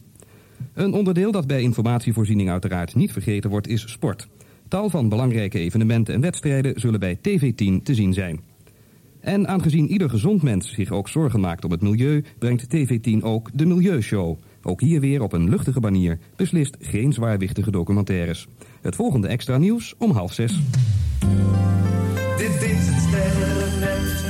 Een 0.72 0.92
onderdeel 0.92 1.32
dat 1.32 1.46
bij 1.46 1.62
informatievoorziening 1.62 2.50
uiteraard 2.50 2.94
niet 2.94 3.12
vergeten 3.12 3.50
wordt 3.50 3.68
is 3.68 3.90
sport. 3.90 4.28
Tal 4.68 4.90
van 4.90 5.08
belangrijke 5.08 5.58
evenementen 5.58 6.14
en 6.14 6.20
wedstrijden 6.20 6.80
zullen 6.80 7.00
bij 7.00 7.16
TV10 7.16 7.82
te 7.82 7.94
zien 7.94 8.14
zijn. 8.14 8.40
En 9.20 9.48
aangezien 9.48 9.88
ieder 9.88 10.10
gezond 10.10 10.42
mens 10.42 10.72
zich 10.72 10.90
ook 10.90 11.08
zorgen 11.08 11.40
maakt 11.40 11.64
om 11.64 11.70
het 11.70 11.80
milieu, 11.80 12.24
brengt 12.38 12.66
TV10 12.76 13.20
ook 13.20 13.50
de 13.54 13.66
Milieushow. 13.66 14.38
Ook 14.62 14.80
hier 14.80 15.00
weer 15.00 15.22
op 15.22 15.32
een 15.32 15.48
luchtige 15.48 15.80
manier, 15.80 16.18
beslist 16.36 16.76
geen 16.80 17.12
zwaarwichtige 17.12 17.70
documentaires. 17.70 18.46
Het 18.80 18.94
volgende 18.94 19.28
extra 19.28 19.58
nieuws 19.58 19.94
om 19.98 20.10
half 20.10 20.32
zes. 20.32 20.52
Dit 22.36 22.62
is 22.62 22.86
het 22.86 23.00
sterrennet. 23.08 24.24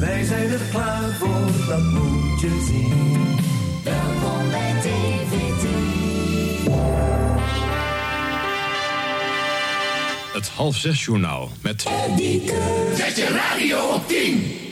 Wij 0.00 0.24
zijn 0.24 0.50
er 0.50 0.60
klaar 0.70 1.10
voor, 1.10 1.66
dat 1.66 1.82
moet 1.82 2.40
zien. 2.40 3.27
Het 10.38 10.48
half 10.48 10.76
zes 10.76 11.04
journaal 11.04 11.50
met... 11.62 11.82
Zet 12.96 13.16
je 13.16 13.26
radio 13.26 13.88
op 13.94 14.08
10. 14.08 14.67